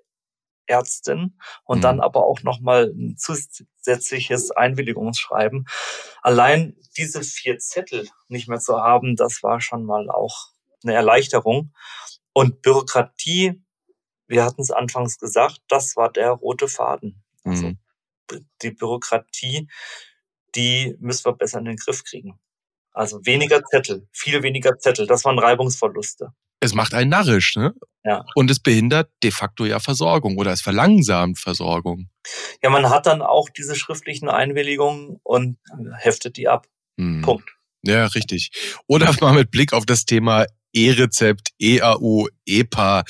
Ärztin 0.67 1.37
und 1.65 1.79
mhm. 1.79 1.83
dann 1.83 2.01
aber 2.01 2.27
auch 2.27 2.43
nochmal 2.43 2.93
ein 2.95 3.17
zusätzliches 3.17 4.51
Einwilligungsschreiben. 4.53 5.67
Allein 6.23 6.77
diese 6.97 7.23
vier 7.23 7.59
Zettel 7.59 8.09
nicht 8.29 8.49
mehr 8.49 8.61
zu 8.61 8.81
haben, 8.81 9.17
das 9.17 9.43
war 9.43 9.61
schon 9.61 9.85
mal 9.85 10.09
auch 10.11 10.51
eine 10.83 10.95
Erleichterung. 10.95 11.73
Und 12.33 12.63
Bürokratie, 12.63 13.63
wir 14.27 14.45
hatten 14.45 14.63
es 14.63 14.71
anfangs 14.71 15.19
gesagt, 15.19 15.59
das 15.69 15.97
war 15.97 16.11
der 16.11 16.31
rote 16.31 16.69
Faden. 16.69 17.23
Also 17.45 17.69
mhm. 17.69 17.79
Die 18.63 18.71
Bürokratie, 18.71 19.69
die 20.55 20.97
müssen 20.99 21.25
wir 21.27 21.33
besser 21.33 21.59
in 21.59 21.67
den 21.67 21.77
Griff 21.77 22.05
kriegen. 22.05 22.39
Also 22.93 23.25
weniger 23.25 23.63
Zettel, 23.65 24.09
viel 24.13 24.43
weniger 24.43 24.79
Zettel, 24.79 25.07
das 25.07 25.25
waren 25.25 25.39
Reibungsverluste. 25.39 26.33
Es 26.61 26.75
macht 26.75 26.93
einen 26.93 27.11
narrisch, 27.11 27.57
ne? 27.57 27.73
Ja. 28.05 28.25
Und 28.35 28.51
es 28.51 28.61
behindert 28.61 29.11
de 29.23 29.31
facto 29.31 29.65
ja 29.65 29.79
Versorgung 29.79 30.37
oder 30.37 30.53
es 30.53 30.61
verlangsamt 30.61 31.39
Versorgung. 31.39 32.09
Ja, 32.63 32.71
man 32.71 32.89
hat 32.91 33.07
dann 33.07 33.23
auch 33.23 33.49
diese 33.49 33.77
schriftlichen 33.77 34.29
Einwilligungen 34.29 35.21
und 35.23 35.59
heftet 35.99 36.37
die 36.37 36.49
ab. 36.49 36.67
Hm. 36.99 37.23
Punkt. 37.23 37.51
Ja, 37.83 38.07
richtig. 38.07 38.51
Oder 38.87 39.13
mal 39.21 39.35
mit 39.35 39.51
Blick 39.51 39.73
auf 39.73 39.87
das 39.87 40.05
Thema 40.05 40.47
E-Rezept, 40.73 41.51
EAU, 41.59 42.27
EPA. 42.47 43.05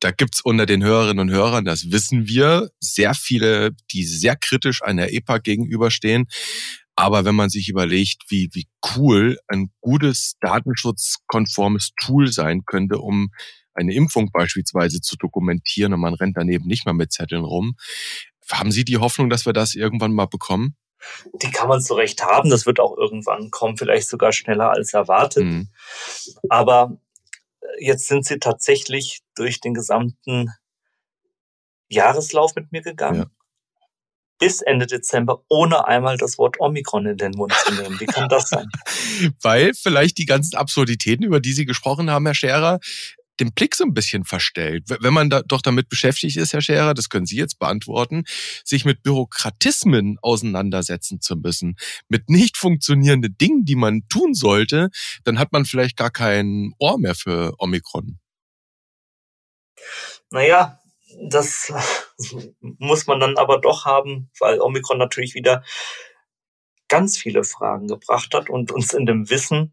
Da 0.00 0.10
gibt's 0.10 0.40
unter 0.40 0.66
den 0.66 0.82
Hörerinnen 0.82 1.28
und 1.28 1.34
Hörern, 1.34 1.64
das 1.64 1.90
wissen 1.90 2.28
wir, 2.28 2.70
sehr 2.80 3.14
viele, 3.14 3.72
die 3.92 4.04
sehr 4.04 4.36
kritisch 4.36 4.82
einer 4.82 5.10
EPA 5.12 5.38
gegenüberstehen. 5.38 6.26
Aber 6.96 7.26
wenn 7.26 7.34
man 7.34 7.50
sich 7.50 7.68
überlegt, 7.68 8.22
wie, 8.28 8.48
wie 8.52 8.66
cool 8.96 9.38
ein 9.48 9.70
gutes 9.80 10.36
datenschutzkonformes 10.40 11.90
Tool 12.00 12.32
sein 12.32 12.62
könnte, 12.64 12.98
um 12.98 13.30
eine 13.74 13.94
Impfung 13.94 14.30
beispielsweise 14.32 15.00
zu 15.00 15.16
dokumentieren 15.16 15.92
und 15.92 16.00
man 16.00 16.14
rennt 16.14 16.36
daneben 16.36 16.66
nicht 16.66 16.86
mehr 16.86 16.94
mit 16.94 17.12
Zetteln 17.12 17.44
rum. 17.44 17.76
Haben 18.50 18.72
Sie 18.72 18.84
die 18.84 18.96
Hoffnung, 18.96 19.28
dass 19.28 19.44
wir 19.44 19.52
das 19.52 19.74
irgendwann 19.74 20.12
mal 20.12 20.26
bekommen? 20.26 20.76
Die 21.42 21.50
kann 21.50 21.68
man 21.68 21.82
zu 21.82 21.94
Recht 21.94 22.22
haben. 22.22 22.48
Das 22.48 22.64
wird 22.64 22.80
auch 22.80 22.96
irgendwann 22.96 23.50
kommen, 23.50 23.76
vielleicht 23.76 24.08
sogar 24.08 24.32
schneller 24.32 24.70
als 24.70 24.94
erwartet. 24.94 25.44
Mhm. 25.44 25.68
Aber 26.48 26.98
jetzt 27.78 28.08
sind 28.08 28.24
Sie 28.24 28.38
tatsächlich 28.38 29.20
durch 29.34 29.60
den 29.60 29.74
gesamten 29.74 30.50
Jahreslauf 31.88 32.54
mit 32.54 32.72
mir 32.72 32.82
gegangen. 32.82 33.18
Ja 33.20 33.30
bis 34.38 34.60
Ende 34.60 34.86
Dezember, 34.86 35.42
ohne 35.48 35.86
einmal 35.86 36.16
das 36.16 36.38
Wort 36.38 36.60
Omikron 36.60 37.06
in 37.06 37.16
den 37.16 37.32
Mund 37.32 37.52
zu 37.52 37.72
nehmen. 37.74 37.98
Wie 38.00 38.06
kann 38.06 38.28
das 38.28 38.48
sein? 38.50 38.68
Weil 39.42 39.72
vielleicht 39.74 40.18
die 40.18 40.26
ganzen 40.26 40.56
Absurditäten, 40.56 41.24
über 41.24 41.40
die 41.40 41.52
Sie 41.52 41.64
gesprochen 41.64 42.10
haben, 42.10 42.26
Herr 42.26 42.34
Scherer, 42.34 42.80
den 43.40 43.52
Blick 43.52 43.74
so 43.74 43.84
ein 43.84 43.94
bisschen 43.94 44.24
verstellt. 44.24 44.84
Wenn 44.88 45.14
man 45.14 45.30
da 45.30 45.42
doch 45.42 45.62
damit 45.62 45.88
beschäftigt 45.88 46.36
ist, 46.36 46.52
Herr 46.52 46.60
Scherer, 46.60 46.94
das 46.94 47.08
können 47.08 47.26
Sie 47.26 47.36
jetzt 47.36 47.58
beantworten, 47.58 48.24
sich 48.64 48.84
mit 48.84 49.02
Bürokratismen 49.02 50.18
auseinandersetzen 50.22 51.20
zu 51.20 51.36
müssen, 51.36 51.76
mit 52.08 52.28
nicht 52.28 52.56
funktionierenden 52.56 53.36
Dingen, 53.38 53.64
die 53.64 53.76
man 53.76 54.08
tun 54.08 54.34
sollte, 54.34 54.90
dann 55.24 55.38
hat 55.38 55.52
man 55.52 55.64
vielleicht 55.64 55.96
gar 55.96 56.10
kein 56.10 56.72
Ohr 56.78 56.98
mehr 56.98 57.14
für 57.14 57.54
Omikron. 57.58 58.18
Naja, 60.30 60.80
das 61.28 61.72
muss 62.60 63.06
man 63.06 63.20
dann 63.20 63.36
aber 63.36 63.60
doch 63.60 63.84
haben, 63.84 64.30
weil 64.38 64.60
Omikron 64.60 64.98
natürlich 64.98 65.34
wieder 65.34 65.64
ganz 66.88 67.16
viele 67.18 67.44
Fragen 67.44 67.88
gebracht 67.88 68.34
hat 68.34 68.48
und 68.48 68.70
uns 68.70 68.92
in 68.92 69.06
dem 69.06 69.28
Wissen 69.30 69.72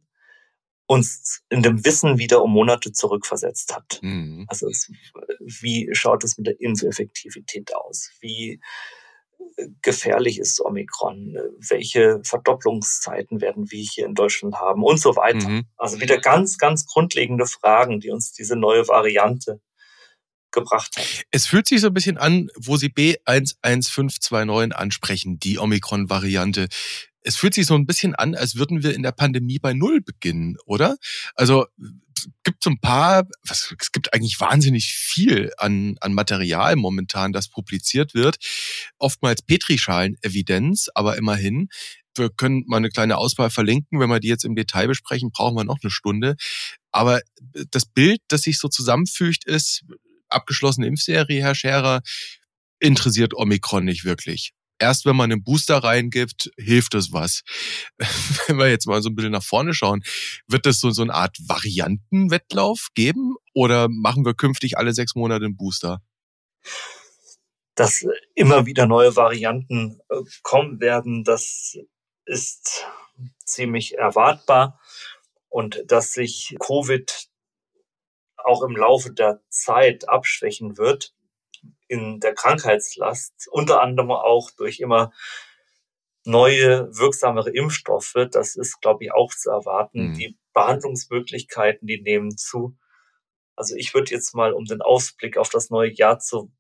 uns 0.94 1.42
in 1.50 1.62
dem 1.62 1.86
Wissen 1.86 2.18
wieder 2.18 2.42
um 2.42 2.52
Monate 2.52 2.92
zurückversetzt 2.92 3.76
hat. 3.76 4.00
Mhm. 4.02 4.46
Also 4.48 4.68
es, 4.70 4.92
wie 5.40 5.90
schaut 5.94 6.24
es 6.24 6.38
mit 6.38 6.48
der 6.48 6.60
Impfeffektivität 6.60 7.76
aus? 7.76 8.12
Wie 8.22 8.60
gefährlich 9.82 10.40
ist 10.40 10.62
Omikron? 10.62 11.38
Welche 11.58 12.22
Verdopplungszeiten 12.24 13.42
werden 13.42 13.72
wir 13.72 13.84
hier 13.84 14.06
in 14.06 14.16
Deutschland 14.16 14.56
haben 14.56 14.84
und 14.84 15.00
so 15.00 15.16
weiter? 15.16 15.48
Mhm. 15.48 15.66
Also 15.78 16.00
wieder 16.00 16.18
ganz, 16.20 16.58
ganz 16.58 16.86
grundlegende 16.86 17.46
Fragen, 17.46 18.00
die 18.00 18.10
uns 18.10 18.32
diese 18.32 18.56
neue 18.56 18.88
Variante 18.88 19.60
gebracht 20.52 20.96
hat. 20.96 21.24
Es 21.32 21.48
fühlt 21.48 21.68
sich 21.68 21.82
so 21.82 21.88
ein 21.88 21.94
bisschen 21.94 22.18
an, 22.18 22.50
wo 22.56 22.78
Sie 22.78 22.90
B11529 22.90 24.72
ansprechen, 24.72 25.40
die 25.40 25.58
Omikron-Variante. 25.58 26.68
Es 27.24 27.36
fühlt 27.36 27.54
sich 27.54 27.66
so 27.66 27.76
ein 27.76 27.86
bisschen 27.86 28.16
an, 28.16 28.36
als 28.36 28.56
würden 28.56 28.84
wir 28.84 28.94
in 28.94 29.04
der 29.04 29.12
Pandemie 29.12 29.60
bei 29.60 29.74
Null 29.74 30.02
beginnen, 30.02 30.58
oder? 30.66 30.98
Also 31.36 31.68
es 32.16 32.28
gibt 32.44 32.64
so 32.64 32.70
ein 32.70 32.80
paar, 32.80 33.28
was, 33.48 33.74
es 33.80 33.92
gibt 33.92 34.14
eigentlich 34.14 34.40
wahnsinnig 34.40 34.94
viel 34.94 35.52
an, 35.58 35.96
an 36.00 36.14
Material 36.14 36.76
momentan, 36.76 37.34
das 37.34 37.50
publiziert 37.50 38.14
wird. 38.14 38.38
Oftmals 38.98 39.42
Petrischalen-Evidenz, 39.42 40.90
aber 40.94 41.18
immerhin. 41.18 41.70
Wir 42.16 42.30
können 42.30 42.64
mal 42.68 42.78
eine 42.78 42.90
kleine 42.90 43.18
Auswahl 43.18 43.50
verlinken. 43.50 44.00
Wenn 44.00 44.10
wir 44.10 44.20
die 44.20 44.28
jetzt 44.28 44.46
im 44.46 44.56
Detail 44.56 44.88
besprechen, 44.88 45.32
brauchen 45.32 45.56
wir 45.58 45.64
noch 45.64 45.80
eine 45.82 45.90
Stunde. 45.90 46.36
Aber 46.92 47.22
das 47.72 47.86
Bild, 47.86 48.22
das 48.28 48.44
sich 48.44 48.60
so 48.60 48.68
zusammenfügt, 48.68 49.46
ist, 49.46 49.84
abgeschlossene 50.30 50.88
Impfserie, 50.88 51.42
Herr 51.42 51.56
Scherer, 51.56 52.02
interessiert 52.80 53.34
Omikron 53.34 53.86
nicht 53.86 54.06
wirklich. 54.06 54.54
Erst 54.80 55.06
wenn 55.06 55.16
man 55.16 55.32
einen 55.32 55.44
Booster 55.44 55.78
reingibt, 55.78 56.52
hilft 56.58 56.94
es 56.96 57.14
was. 57.14 57.44
Wenn 58.48 58.58
wir 58.58 58.70
jetzt 58.70 58.88
mal 58.88 59.02
so 59.02 59.10
ein 59.10 59.16
bisschen 59.16 59.32
nach 59.32 59.44
vorne 59.44 59.74
schauen, 59.74 60.04
wird 60.48 60.66
es 60.66 60.80
so, 60.80 60.92
so 60.92 61.04
eine 61.04 61.14
Art 61.14 61.38
Variantenwettlauf 61.48 62.88
geben 62.96 63.36
oder 63.54 63.88
machen 63.90 64.26
wir 64.26 64.34
künftig 64.34 64.78
alle 64.78 64.94
sechs 64.94 65.16
Monate 65.16 65.46
einen 65.46 65.56
Booster? 65.56 66.02
Dass 67.76 68.06
immer 68.36 68.66
wieder 68.66 68.86
neue 68.86 69.16
Varianten 69.16 70.00
äh, 70.10 70.16
kommen 70.42 70.80
werden, 70.80 71.24
das 71.24 71.78
ist 72.26 72.86
ziemlich 73.46 73.98
erwartbar. 73.98 74.80
Und 75.50 75.84
dass 75.88 76.14
sich 76.14 76.56
Covid 76.60 77.30
auch 78.38 78.64
im 78.64 78.76
Laufe 78.76 79.14
der 79.14 79.42
Zeit 79.50 80.10
abschwächen 80.10 80.78
wird 80.78 81.14
in 81.88 82.20
der 82.20 82.34
Krankheitslast, 82.34 83.48
unter 83.52 83.82
anderem 83.82 84.12
auch 84.12 84.52
durch 84.52 84.80
immer 84.80 85.12
neue, 86.26 86.90
wirksamere 86.98 87.50
Impfstoffe. 87.52 88.16
Das 88.32 88.56
ist, 88.56 88.82
glaube 88.82 89.04
ich, 89.06 89.14
auch 89.14 89.34
zu 89.34 89.50
erwarten. 89.50 90.10
Mhm. 90.10 90.14
Die 90.16 90.38
Behandlungsmöglichkeiten, 90.54 91.88
die 91.88 92.02
nehmen 92.02 92.38
zu. 92.38 92.78
Also 93.56 93.76
ich 93.76 93.94
würde 93.94 94.12
jetzt 94.12 94.34
mal, 94.34 94.54
um 94.54 94.66
den 94.66 94.82
Ausblick 94.82 95.38
auf 95.38 95.50
das 95.50 95.70
neue 95.70 95.92
Jahr 95.92 96.20
zu 96.20 96.52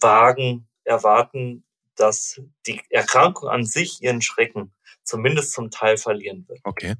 wagen, 0.00 0.68
erwarten, 0.84 1.64
dass 1.98 2.40
die 2.66 2.80
Erkrankung 2.90 3.48
an 3.48 3.64
sich 3.64 4.02
ihren 4.02 4.22
Schrecken 4.22 4.72
zumindest 5.08 5.52
zum 5.52 5.70
Teil 5.70 5.96
verlieren 5.96 6.46
wird. 6.48 6.60
Okay. 6.64 6.94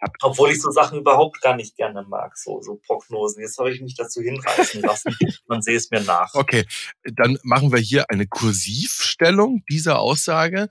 Hab 0.00 0.14
Obwohl 0.22 0.50
ich 0.50 0.60
so 0.60 0.70
Sachen 0.70 0.98
überhaupt 0.98 1.40
gar 1.42 1.54
nicht 1.56 1.76
gerne 1.76 2.04
mag, 2.08 2.36
so, 2.36 2.60
so 2.62 2.76
Prognosen. 2.76 3.42
Jetzt 3.42 3.58
habe 3.58 3.70
ich 3.70 3.80
mich 3.80 3.94
dazu 3.94 4.22
hinreißen 4.22 4.80
lassen. 4.82 5.14
Man 5.46 5.60
sehe 5.60 5.76
es 5.76 5.90
mir 5.90 6.00
nach. 6.00 6.34
Okay, 6.34 6.64
dann 7.04 7.38
machen 7.42 7.70
wir 7.70 7.78
hier 7.78 8.10
eine 8.10 8.26
Kursivstellung 8.26 9.62
dieser 9.70 9.98
Aussage. 9.98 10.68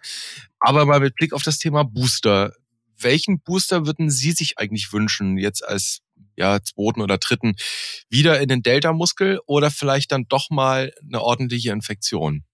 Aber 0.60 0.86
mal 0.86 1.00
mit 1.00 1.16
Blick 1.16 1.34
auf 1.34 1.44
das 1.44 1.60
Thema 1.60 1.84
Booster. 1.84 2.54
Welchen 2.98 3.40
Booster 3.42 3.86
würden 3.86 4.10
Sie 4.10 4.32
sich 4.32 4.58
eigentlich 4.58 4.92
wünschen, 4.92 5.38
jetzt 5.38 5.66
als 5.66 6.02
ja, 6.36 6.62
zweiten 6.62 7.02
oder 7.02 7.18
dritten, 7.18 7.56
wieder 8.10 8.40
in 8.42 8.48
den 8.48 8.62
Delta-Muskel 8.62 9.40
oder 9.46 9.72
vielleicht 9.72 10.12
dann 10.12 10.26
doch 10.28 10.50
mal 10.50 10.92
eine 11.06 11.22
ordentliche 11.22 11.72
Infektion? 11.72 12.46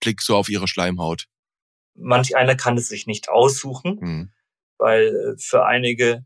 Blick 0.00 0.22
so 0.22 0.36
auf 0.36 0.48
Ihre 0.48 0.68
Schleimhaut. 0.68 1.26
Manch 1.94 2.36
einer 2.36 2.56
kann 2.56 2.76
es 2.76 2.88
sich 2.88 3.06
nicht 3.06 3.28
aussuchen, 3.28 3.98
mhm. 4.00 4.32
weil 4.78 5.08
äh, 5.08 5.38
für 5.38 5.66
einige 5.66 6.24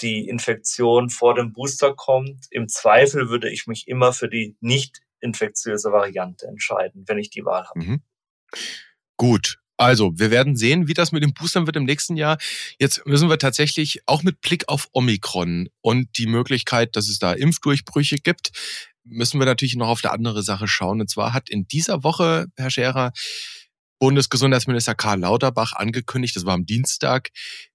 die 0.00 0.28
Infektion 0.28 1.10
vor 1.10 1.34
dem 1.34 1.52
Booster 1.52 1.94
kommt. 1.94 2.46
Im 2.50 2.68
Zweifel 2.68 3.28
würde 3.28 3.50
ich 3.50 3.66
mich 3.66 3.88
immer 3.88 4.12
für 4.12 4.28
die 4.28 4.56
nicht 4.60 5.00
infektiöse 5.20 5.92
Variante 5.92 6.46
entscheiden, 6.46 7.04
wenn 7.06 7.18
ich 7.18 7.30
die 7.30 7.44
Wahl 7.44 7.66
habe. 7.66 7.80
Mhm. 7.80 8.02
Gut. 9.16 9.58
Also, 9.80 10.12
wir 10.18 10.32
werden 10.32 10.56
sehen, 10.56 10.88
wie 10.88 10.94
das 10.94 11.12
mit 11.12 11.22
den 11.22 11.34
Boostern 11.34 11.66
wird 11.66 11.76
im 11.76 11.84
nächsten 11.84 12.16
Jahr. 12.16 12.36
Jetzt 12.80 13.06
müssen 13.06 13.28
wir 13.28 13.38
tatsächlich 13.38 14.00
auch 14.06 14.24
mit 14.24 14.40
Blick 14.40 14.68
auf 14.68 14.88
Omikron 14.92 15.68
und 15.80 16.18
die 16.18 16.26
Möglichkeit, 16.26 16.96
dass 16.96 17.08
es 17.08 17.20
da 17.20 17.32
Impfdurchbrüche 17.32 18.16
gibt, 18.16 18.50
müssen 19.08 19.40
wir 19.40 19.46
natürlich 19.46 19.76
noch 19.76 19.88
auf 19.88 20.04
eine 20.04 20.12
andere 20.12 20.42
Sache 20.42 20.68
schauen. 20.68 21.00
Und 21.00 21.10
zwar 21.10 21.32
hat 21.32 21.48
in 21.48 21.66
dieser 21.66 22.02
Woche, 22.04 22.46
Herr 22.56 22.70
Scherer, 22.70 23.12
Bundesgesundheitsminister 23.98 24.94
Karl 24.94 25.20
Lauterbach 25.20 25.72
angekündigt, 25.72 26.36
das 26.36 26.44
war 26.44 26.54
am 26.54 26.66
Dienstag, 26.66 27.30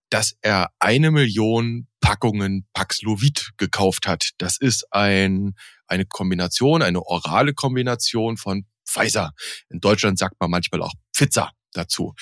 dass 0.09 0.35
er 0.41 0.69
eine 0.79 1.11
Million 1.11 1.87
Packungen 1.99 2.67
Paxlovid 2.73 3.51
gekauft 3.57 4.07
hat. 4.07 4.31
Das 4.37 4.57
ist 4.57 4.85
ein, 4.91 5.55
eine 5.87 6.05
Kombination, 6.05 6.81
eine 6.81 7.01
orale 7.01 7.53
Kombination 7.53 8.37
von 8.37 8.65
Pfizer. 8.87 9.31
In 9.69 9.79
Deutschland 9.79 10.19
sagt 10.19 10.35
man 10.39 10.51
manchmal 10.51 10.83
auch 10.83 10.93
Pfizer 11.15 11.51
dazu. 11.71 12.13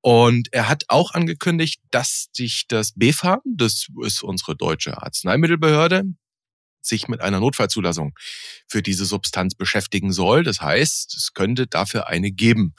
Und 0.00 0.48
er 0.52 0.68
hat 0.68 0.84
auch 0.88 1.12
angekündigt, 1.12 1.80
dass 1.90 2.28
sich 2.32 2.66
das 2.68 2.92
BfArM, 2.94 3.40
das 3.44 3.88
ist 4.04 4.22
unsere 4.22 4.56
deutsche 4.56 5.02
Arzneimittelbehörde, 5.02 6.04
sich 6.82 7.08
mit 7.08 7.20
einer 7.20 7.40
Notfallzulassung 7.40 8.14
für 8.68 8.82
diese 8.82 9.04
Substanz 9.04 9.54
beschäftigen 9.54 10.12
soll. 10.12 10.42
Das 10.42 10.60
heißt, 10.60 11.16
es 11.16 11.32
könnte 11.34 11.66
dafür 11.66 12.08
eine 12.08 12.32
geben 12.32 12.74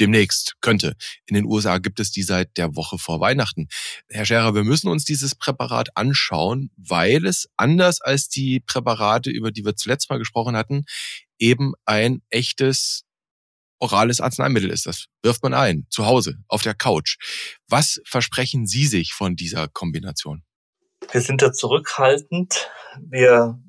demnächst 0.00 0.56
könnte. 0.60 0.96
In 1.26 1.34
den 1.34 1.44
USA 1.44 1.78
gibt 1.78 2.00
es 2.00 2.10
die 2.10 2.22
seit 2.22 2.56
der 2.56 2.74
Woche 2.76 2.98
vor 2.98 3.20
Weihnachten. 3.20 3.68
Herr 4.08 4.24
Scherer, 4.24 4.54
wir 4.54 4.64
müssen 4.64 4.88
uns 4.88 5.04
dieses 5.04 5.34
Präparat 5.34 5.96
anschauen, 5.96 6.70
weil 6.76 7.26
es 7.26 7.48
anders 7.56 8.00
als 8.00 8.28
die 8.28 8.60
Präparate, 8.60 9.30
über 9.30 9.50
die 9.52 9.64
wir 9.64 9.76
zuletzt 9.76 10.10
mal 10.10 10.18
gesprochen 10.18 10.56
hatten, 10.56 10.84
eben 11.38 11.74
ein 11.84 12.22
echtes 12.30 13.04
orales 13.78 14.20
Arzneimittel 14.20 14.70
ist. 14.70 14.86
Das 14.86 15.06
wirft 15.22 15.42
man 15.42 15.54
ein, 15.54 15.86
zu 15.90 16.06
Hause, 16.06 16.38
auf 16.46 16.62
der 16.62 16.74
Couch. 16.74 17.16
Was 17.68 18.00
versprechen 18.04 18.66
Sie 18.66 18.86
sich 18.86 19.12
von 19.12 19.36
dieser 19.36 19.68
Kombination? 19.68 20.44
Wir 21.12 21.20
sind 21.20 21.42
da 21.42 21.52
zurückhaltend. 21.52 22.70
Wir 22.98 23.60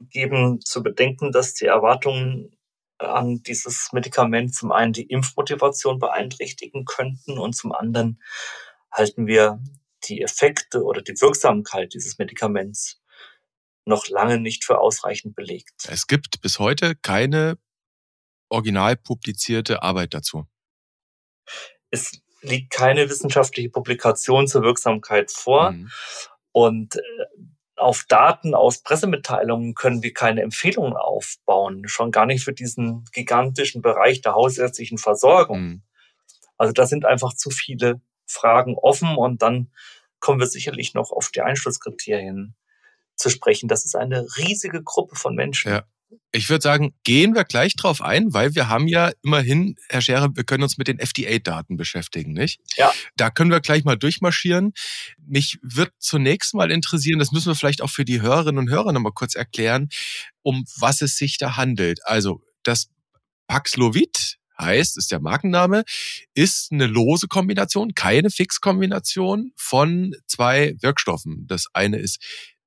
geben 0.00 0.60
zu 0.60 0.82
bedenken, 0.82 1.32
dass 1.32 1.54
die 1.54 1.66
Erwartungen 1.66 2.56
an 2.98 3.42
dieses 3.42 3.92
Medikament 3.92 4.54
zum 4.54 4.70
einen 4.70 4.92
die 4.92 5.02
Impfmotivation 5.02 5.98
beeinträchtigen 5.98 6.84
könnten 6.84 7.38
und 7.38 7.54
zum 7.54 7.72
anderen 7.72 8.22
halten 8.92 9.26
wir 9.26 9.60
die 10.04 10.22
Effekte 10.22 10.84
oder 10.84 11.02
die 11.02 11.20
Wirksamkeit 11.20 11.94
dieses 11.94 12.18
Medikaments 12.18 13.02
noch 13.84 14.08
lange 14.08 14.38
nicht 14.38 14.64
für 14.64 14.78
ausreichend 14.78 15.34
belegt. 15.34 15.88
Es 15.88 16.06
gibt 16.06 16.40
bis 16.40 16.60
heute 16.60 16.94
keine 16.94 17.58
original 18.48 18.96
publizierte 18.96 19.82
Arbeit 19.82 20.14
dazu. 20.14 20.46
Es 21.90 22.22
liegt 22.40 22.70
keine 22.70 23.10
wissenschaftliche 23.10 23.70
Publikation 23.70 24.46
zur 24.46 24.62
Wirksamkeit 24.62 25.32
vor. 25.32 25.72
Mhm. 25.72 25.90
Und 26.54 26.94
äh, 26.96 27.00
auf 27.74 28.04
Daten 28.08 28.54
aus 28.54 28.78
Pressemitteilungen 28.78 29.74
können 29.74 30.04
wir 30.04 30.14
keine 30.14 30.42
Empfehlungen 30.42 30.96
aufbauen, 30.96 31.88
schon 31.88 32.12
gar 32.12 32.26
nicht 32.26 32.44
für 32.44 32.52
diesen 32.52 33.04
gigantischen 33.12 33.82
Bereich 33.82 34.20
der 34.20 34.34
hausärztlichen 34.34 34.96
Versorgung. 34.96 35.60
Mhm. 35.60 35.82
Also 36.56 36.72
da 36.72 36.86
sind 36.86 37.04
einfach 37.04 37.34
zu 37.34 37.50
viele 37.50 38.00
Fragen 38.26 38.76
offen 38.76 39.16
und 39.16 39.42
dann 39.42 39.72
kommen 40.20 40.38
wir 40.38 40.46
sicherlich 40.46 40.94
noch 40.94 41.10
auf 41.10 41.30
die 41.30 41.40
Einschlusskriterien 41.40 42.54
zu 43.16 43.30
sprechen. 43.30 43.68
Das 43.68 43.84
ist 43.84 43.96
eine 43.96 44.24
riesige 44.36 44.80
Gruppe 44.84 45.16
von 45.16 45.34
Menschen. 45.34 45.72
Ja. 45.72 45.82
Ich 46.32 46.48
würde 46.48 46.62
sagen, 46.62 46.94
gehen 47.04 47.34
wir 47.34 47.44
gleich 47.44 47.76
drauf 47.76 48.00
ein, 48.00 48.32
weil 48.34 48.54
wir 48.54 48.68
haben 48.68 48.88
ja 48.88 49.12
immerhin, 49.22 49.76
Herr 49.88 50.00
Scherer, 50.00 50.34
wir 50.34 50.44
können 50.44 50.62
uns 50.62 50.78
mit 50.78 50.88
den 50.88 50.98
FDA-Daten 50.98 51.76
beschäftigen, 51.76 52.32
nicht? 52.32 52.60
Ja. 52.76 52.92
Da 53.16 53.30
können 53.30 53.50
wir 53.50 53.60
gleich 53.60 53.84
mal 53.84 53.96
durchmarschieren. 53.96 54.72
Mich 55.26 55.58
wird 55.62 55.92
zunächst 55.98 56.54
mal 56.54 56.70
interessieren, 56.70 57.18
das 57.18 57.32
müssen 57.32 57.48
wir 57.48 57.54
vielleicht 57.54 57.82
auch 57.82 57.90
für 57.90 58.04
die 58.04 58.20
Hörerinnen 58.20 58.58
und 58.58 58.70
Hörer 58.70 58.92
nochmal 58.92 59.12
kurz 59.12 59.34
erklären, 59.34 59.88
um 60.42 60.64
was 60.78 61.02
es 61.02 61.16
sich 61.16 61.38
da 61.38 61.56
handelt. 61.56 62.00
Also 62.06 62.42
das 62.62 62.88
Paxlovid 63.46 64.38
heißt, 64.58 64.96
ist 64.96 65.10
der 65.10 65.20
Markenname, 65.20 65.84
ist 66.34 66.72
eine 66.72 66.86
lose 66.86 67.28
Kombination, 67.28 67.94
keine 67.94 68.30
Fixkombination 68.30 69.52
von 69.56 70.14
zwei 70.26 70.74
Wirkstoffen. 70.80 71.46
Das 71.46 71.66
eine 71.72 71.98
ist 71.98 72.22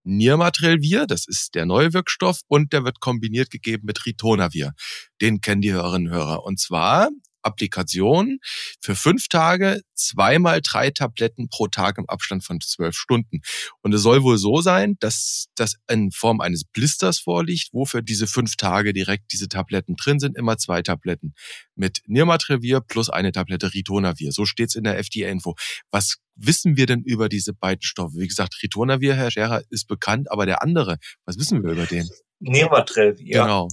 Nirmatrelvir, 0.08 1.05
das 1.05 1.28
ist 1.28 1.55
der 1.55 1.66
neue 1.66 1.93
Wirkstoff, 1.93 2.39
und 2.47 2.74
der 2.74 2.84
wird 2.86 2.99
kombiniert 2.99 3.49
gegeben 3.51 3.84
mit 3.86 4.05
Ritonavir. 4.05 4.74
Den 5.22 5.41
kennen 5.41 5.62
die 5.62 5.74
Hörerinnen 5.74 6.08
und 6.08 6.14
Hörer. 6.14 6.43
Und 6.43 6.60
zwar 6.60 7.10
Applikation 7.47 8.39
für 8.81 8.95
fünf 8.95 9.27
Tage, 9.27 9.81
zweimal 9.95 10.61
drei 10.61 10.91
Tabletten 10.91 11.49
pro 11.49 11.67
Tag 11.67 11.97
im 11.97 12.07
Abstand 12.07 12.43
von 12.43 12.61
zwölf 12.61 12.95
Stunden. 12.95 13.41
Und 13.81 13.93
es 13.93 14.01
soll 14.01 14.21
wohl 14.21 14.37
so 14.37 14.61
sein, 14.61 14.95
dass 14.99 15.47
das 15.55 15.75
in 15.89 16.11
Form 16.11 16.39
eines 16.39 16.63
Blisters 16.65 17.19
vorliegt, 17.19 17.69
wo 17.71 17.85
für 17.85 18.03
diese 18.03 18.27
fünf 18.27 18.55
Tage 18.55 18.93
direkt 18.93 19.31
diese 19.33 19.47
Tabletten 19.47 19.95
drin 19.95 20.19
sind, 20.19 20.37
immer 20.37 20.57
zwei 20.57 20.81
Tabletten 20.81 21.33
mit 21.75 22.01
Nirmatrelvir 22.05 22.81
plus 22.81 23.09
eine 23.09 23.31
Tablette 23.31 23.73
Ritonavir. 23.73 24.31
So 24.31 24.45
steht's 24.45 24.75
in 24.75 24.83
der 24.83 24.97
FDA-Info. 24.97 25.55
Was 25.91 26.17
wissen 26.35 26.77
wir 26.77 26.85
denn 26.85 27.01
über 27.03 27.29
diese 27.29 27.53
beiden 27.53 27.81
Stoffe? 27.81 28.15
Wie 28.17 28.27
gesagt, 28.27 28.55
Ritonavir, 28.61 29.15
Herr 29.15 29.31
Scherer, 29.31 29.63
ist 29.69 29.87
bekannt, 29.87 30.31
aber 30.31 30.45
der 30.45 30.61
andere, 30.61 30.97
was 31.25 31.37
wissen 31.37 31.63
wir 31.63 31.71
über 31.71 31.85
den? 31.85 32.09
Nirmatrelvir. 32.39 33.41
Genau. 33.41 33.67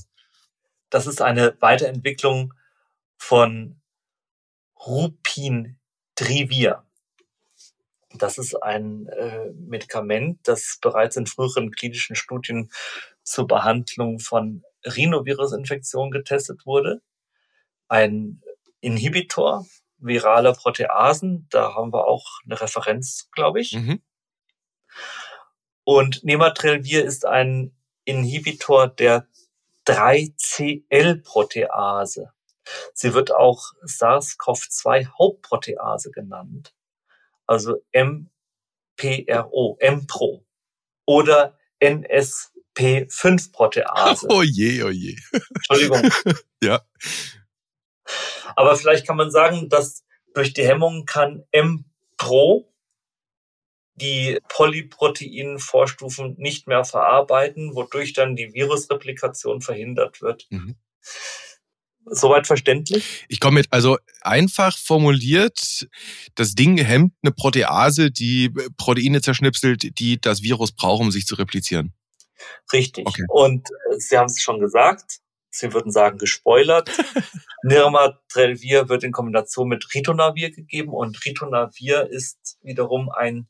Das 0.91 1.07
ist 1.07 1.21
eine 1.21 1.57
Weiterentwicklung 1.61 2.55
von 3.25 3.81
Rupintrivir. 4.87 6.85
Das 8.13 8.37
ist 8.37 8.55
ein 8.63 9.07
äh, 9.07 9.51
Medikament, 9.53 10.47
das 10.47 10.77
bereits 10.83 11.17
in 11.17 11.27
früheren 11.27 11.71
klinischen 11.71 12.17
Studien 12.17 12.71
zur 13.23 13.47
Behandlung 13.47 14.21
von 14.21 14.63
Rhinovirusinfektionen 14.85 16.11
getestet 16.11 16.67
wurde. 16.67 17.01
Ein 17.89 18.43
Inhibitor 18.81 19.65
viraler 19.97 20.53
Proteasen, 20.53 21.49
da 21.51 21.75
haben 21.75 21.95
wir 21.95 22.07
auch 22.07 22.27
eine 22.45 22.61
Referenz, 22.61 23.31
glaube 23.33 23.63
ich. 23.63 23.73
Mhm. 23.73 24.03
Und 25.85 26.25
Nematrelvir 26.25 27.03
ist 27.03 27.25
ein 27.25 27.75
Inhibitor 28.05 28.89
der 28.89 29.27
3CL-Protease. 29.87 32.34
Sie 32.93 33.15
wird 33.15 33.35
auch 33.35 33.73
SARS-CoV-2 33.83 35.09
Hauptprotease 35.19 36.11
genannt, 36.11 36.75
also 37.47 37.83
MPRO, 37.93 39.79
MPRO 39.81 40.45
oder 41.07 41.57
NSP5-Protease. 41.81 44.27
Oh 44.29 44.43
je, 44.43 44.83
oh 44.83 44.91
je. 44.91 45.17
Entschuldigung. 45.55 46.11
ja. 46.63 46.83
Aber 48.57 48.77
vielleicht 48.77 49.07
kann 49.07 49.17
man 49.17 49.31
sagen, 49.31 49.69
dass 49.69 50.05
durch 50.35 50.53
die 50.53 50.67
Hemmung 50.67 51.07
kann 51.07 51.45
MPRO 51.53 52.71
die 53.97 54.41
Polyproteinvorstufen 54.49 56.35
nicht 56.37 56.67
mehr 56.67 56.85
verarbeiten, 56.85 57.75
wodurch 57.75 58.13
dann 58.13 58.35
die 58.35 58.53
Virusreplikation 58.53 59.61
verhindert 59.61 60.21
wird. 60.21 60.47
Mhm. 60.51 60.77
Soweit 62.07 62.47
verständlich? 62.47 63.25
Ich 63.29 63.41
komme 63.41 63.61
mit, 63.61 63.69
also 63.71 63.97
einfach 64.21 64.77
formuliert, 64.77 65.89
das 66.35 66.55
Ding 66.55 66.77
hemmt 66.79 67.15
eine 67.23 67.33
Protease, 67.33 68.11
die 68.11 68.51
Proteine 68.77 69.23
zerschnipselt, 69.23 69.99
die 69.99 70.21
das 70.21 70.43
Virus 70.43 70.73
braucht, 70.73 71.01
um 71.01 71.11
sich 71.11 71.25
zu 71.27 71.35
replizieren. 71.35 71.95
Richtig. 72.73 73.07
Okay. 73.07 73.25
Und 73.29 73.71
äh, 73.71 73.99
Sie 73.99 74.19
haben 74.19 74.27
es 74.27 74.41
schon 74.41 74.59
gesagt, 74.61 75.21
Sie 75.51 75.73
würden 75.73 75.93
sagen 75.93 76.19
gespoilert. 76.19 76.91
Nirmatrelvir 77.63 78.89
wird 78.89 79.05
in 79.05 79.13
Kombination 79.13 79.69
mit 79.69 79.95
Ritonavir 79.95 80.51
gegeben 80.51 80.93
und 80.93 81.25
Ritonavir 81.25 82.11
ist 82.11 82.59
wiederum 82.63 83.09
ein 83.09 83.47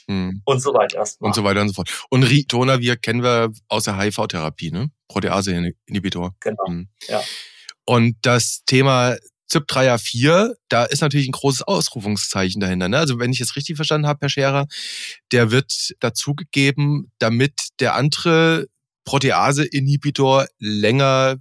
Mhm. 0.06 0.42
Und 0.44 0.60
so 0.60 0.74
weiter 0.74 0.98
erstmal. 0.98 1.28
Und 1.28 1.34
so 1.34 1.44
weiter 1.44 1.60
und 1.60 1.68
so 1.68 1.74
fort. 1.74 2.06
Und 2.10 2.24
Ritonavir 2.24 2.96
kennen 2.96 3.22
wir 3.22 3.50
aus 3.68 3.84
der 3.84 3.98
HIV-Therapie, 3.98 4.70
ne? 4.70 4.90
Protease-Inhibitor. 5.08 6.34
Genau. 6.40 6.68
Mhm. 6.68 6.88
Ja. 7.08 7.22
Und 7.86 8.16
das 8.22 8.62
Thema 8.66 9.16
ZIP3A4, 9.52 10.54
da 10.68 10.84
ist 10.84 11.00
natürlich 11.00 11.28
ein 11.28 11.32
großes 11.32 11.62
Ausrufungszeichen 11.62 12.60
dahinter. 12.60 12.88
Ne? 12.88 12.98
Also 12.98 13.18
wenn 13.18 13.32
ich 13.32 13.40
es 13.40 13.56
richtig 13.56 13.76
verstanden 13.76 14.06
habe, 14.06 14.18
Herr 14.22 14.28
Scherer, 14.28 14.66
der 15.32 15.50
wird 15.50 15.94
dazugegeben, 16.00 17.12
damit 17.18 17.68
der 17.80 17.94
andere 17.94 18.66
Protease-Inhibitor 19.04 20.46
länger 20.58 21.36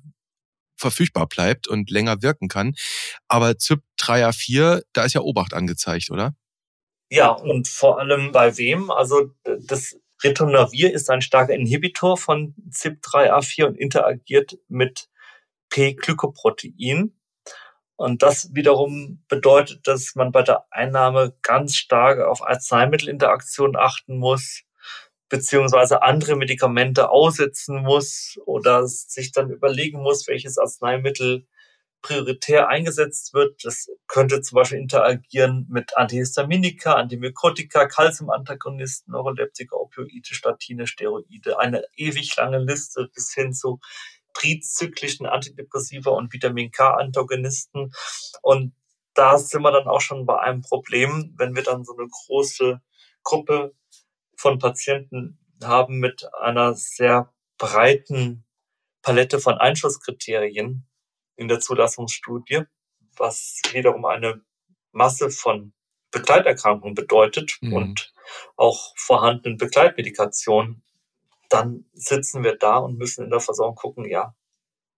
verfügbar 0.84 1.28
bleibt 1.28 1.68
und 1.68 1.90
länger 1.90 2.22
wirken 2.22 2.48
kann. 2.48 2.76
Aber 3.28 3.52
ZIP3A4, 3.52 4.84
da 4.94 5.04
ist 5.04 5.14
ja 5.14 5.22
Obacht 5.22 5.54
angezeigt, 5.54 6.12
oder? 6.12 6.36
Ja, 7.10 7.30
und 7.30 7.68
vor 7.68 8.00
allem 8.00 8.32
bei 8.32 8.58
wem? 8.58 8.92
Also 8.92 9.32
das 9.44 9.96
Ritonavir 10.24 10.94
ist 10.94 11.10
ein 11.10 11.22
starker 11.22 11.54
Inhibitor 11.54 12.18
von 12.18 12.56
ZIP3A4 12.70 13.66
und 13.66 13.78
interagiert 13.78 14.58
mit 14.68 15.10
P-Glykoprotein. 15.70 17.14
Und 17.96 18.24
das 18.24 18.54
wiederum 18.54 19.24
bedeutet, 19.28 19.88
dass 19.88 20.16
man 20.16 20.32
bei 20.32 20.42
der 20.42 20.66
Einnahme 20.72 21.36
ganz 21.42 21.76
stark 21.76 22.20
auf 22.20 22.42
Arzneimittelinteraktionen 22.42 23.76
achten 23.76 24.18
muss, 24.18 24.64
beziehungsweise 25.30 26.04
andere 26.04 26.36
Medikamente 26.36 27.10
aussetzen 27.10 27.82
muss 27.82 28.40
oder 28.46 28.88
sich 28.88 29.32
dann 29.32 29.50
überlegen 29.50 30.02
muss, 30.02 30.28
welches 30.28 30.58
Arzneimittel 30.58 31.48
prioritär 32.04 32.68
eingesetzt 32.68 33.34
wird. 33.34 33.64
Das 33.64 33.88
könnte 34.08 34.42
zum 34.42 34.58
Beispiel 34.58 34.78
interagieren 34.78 35.66
mit 35.70 35.98
Antihistaminika, 35.98 36.94
Antimykotika, 36.94 37.88
Calciumantagonisten, 37.88 39.14
Neuroleptika, 39.14 39.76
Opioide, 39.76 40.36
Statine, 40.36 40.86
Steroide. 40.86 41.58
Eine 41.58 41.84
ewig 41.96 42.36
lange 42.36 42.60
Liste 42.60 43.10
bis 43.16 43.34
hin 43.34 43.54
zu 43.54 43.80
trizyklischen 44.34 45.26
Antidepressiva 45.26 46.12
und 46.12 46.34
Vitamin 46.34 46.72
K-Antagonisten. 46.72 47.92
Und 48.42 48.74
da 49.14 49.38
sind 49.38 49.62
wir 49.62 49.72
dann 49.72 49.88
auch 49.88 50.02
schon 50.02 50.26
bei 50.26 50.40
einem 50.40 50.62
Problem, 50.62 51.34
wenn 51.38 51.56
wir 51.56 51.64
dann 51.64 51.84
so 51.84 51.96
eine 51.96 52.08
große 52.08 52.82
Gruppe 53.24 53.74
von 54.44 54.60
Patienten 54.60 55.40
haben 55.64 56.00
mit 56.00 56.28
einer 56.42 56.76
sehr 56.76 57.34
breiten 57.58 58.46
Palette 59.02 59.40
von 59.40 59.56
Einschlusskriterien 59.56 60.86
in 61.36 61.48
der 61.48 61.60
Zulassungsstudie, 61.60 62.64
was 63.16 63.62
wiederum 63.72 64.06
eine 64.06 64.42
Masse 64.92 65.30
von 65.30 65.74
Begleiterkrankungen 66.12 66.94
bedeutet 66.94 67.58
mhm. 67.62 67.74
und 67.74 68.14
auch 68.56 68.94
vorhandenen 68.98 69.58
Begleitmedikationen 69.58 70.84
dann 71.54 71.86
sitzen 71.94 72.44
wir 72.44 72.58
da 72.58 72.78
und 72.78 72.98
müssen 72.98 73.26
in 73.26 73.30
der 73.30 73.40
Versorgung 73.40 73.76
gucken, 73.76 74.10
ja, 74.10 74.36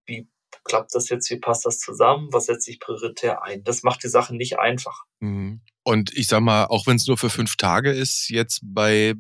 wie 0.06 0.30
klappt 0.64 0.96
das 0.96 1.10
jetzt, 1.10 1.30
wie 1.30 1.40
passt 1.40 1.66
das 1.66 1.80
zusammen, 1.80 2.30
was 2.32 2.46
setze 2.46 2.72
ich 2.72 2.80
prioritär 2.80 3.44
ein. 3.44 3.64
Das 3.66 3.84
macht 3.84 4.04
die 4.04 4.08
Sache 4.08 4.34
nicht 4.34 4.58
einfach. 4.58 5.04
Mhm. 5.20 5.62
Und 5.84 6.14
ich 6.14 6.28
sag 6.28 6.40
mal, 6.40 6.66
auch 6.66 6.88
wenn 6.88 6.96
es 6.96 7.08
nur 7.08 7.18
für 7.18 7.30
fünf 7.30 7.58
Tage 7.58 7.92
ist, 7.92 8.30
jetzt 8.30 8.62
bei 8.64 9.16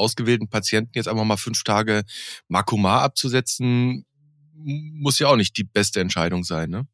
ausgewählten 0.00 0.48
Patienten 0.48 0.92
jetzt 0.94 1.08
einfach 1.08 1.24
mal 1.24 1.36
fünf 1.36 1.62
Tage 1.62 2.02
Makuma 2.48 3.02
abzusetzen, 3.02 4.06
muss 4.54 5.18
ja 5.18 5.28
auch 5.28 5.36
nicht 5.36 5.56
die 5.56 5.64
beste 5.64 6.00
Entscheidung 6.00 6.44
sein, 6.44 6.70
ne? 6.70 6.86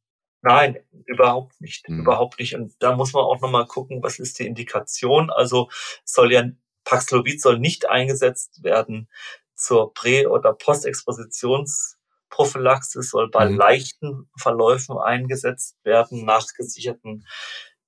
Nein, 0.42 0.76
überhaupt 1.06 1.60
nicht. 1.60 1.88
Mhm. 1.88 2.00
Überhaupt 2.00 2.38
nicht. 2.38 2.54
Und 2.54 2.74
da 2.78 2.94
muss 2.94 3.12
man 3.12 3.24
auch 3.24 3.40
nochmal 3.40 3.66
gucken, 3.66 4.02
was 4.02 4.20
ist 4.20 4.38
die 4.38 4.46
Indikation. 4.46 5.30
Also 5.30 5.68
soll 6.04 6.32
ja 6.32 6.44
Paxlovid 6.84 7.42
soll 7.42 7.58
nicht 7.58 7.88
eingesetzt 7.88 8.62
werden 8.62 9.08
zur 9.56 9.92
Prä- 9.92 10.26
oder 10.26 10.52
Postexpositionsprophylaxis 10.52 13.10
soll 13.10 13.28
bei 13.30 13.48
mhm. 13.48 13.56
leichten 13.56 14.30
Verläufen 14.38 14.96
eingesetzt 14.98 15.78
werden 15.82 16.24
nach 16.24 16.46
gesicherten 16.56 17.26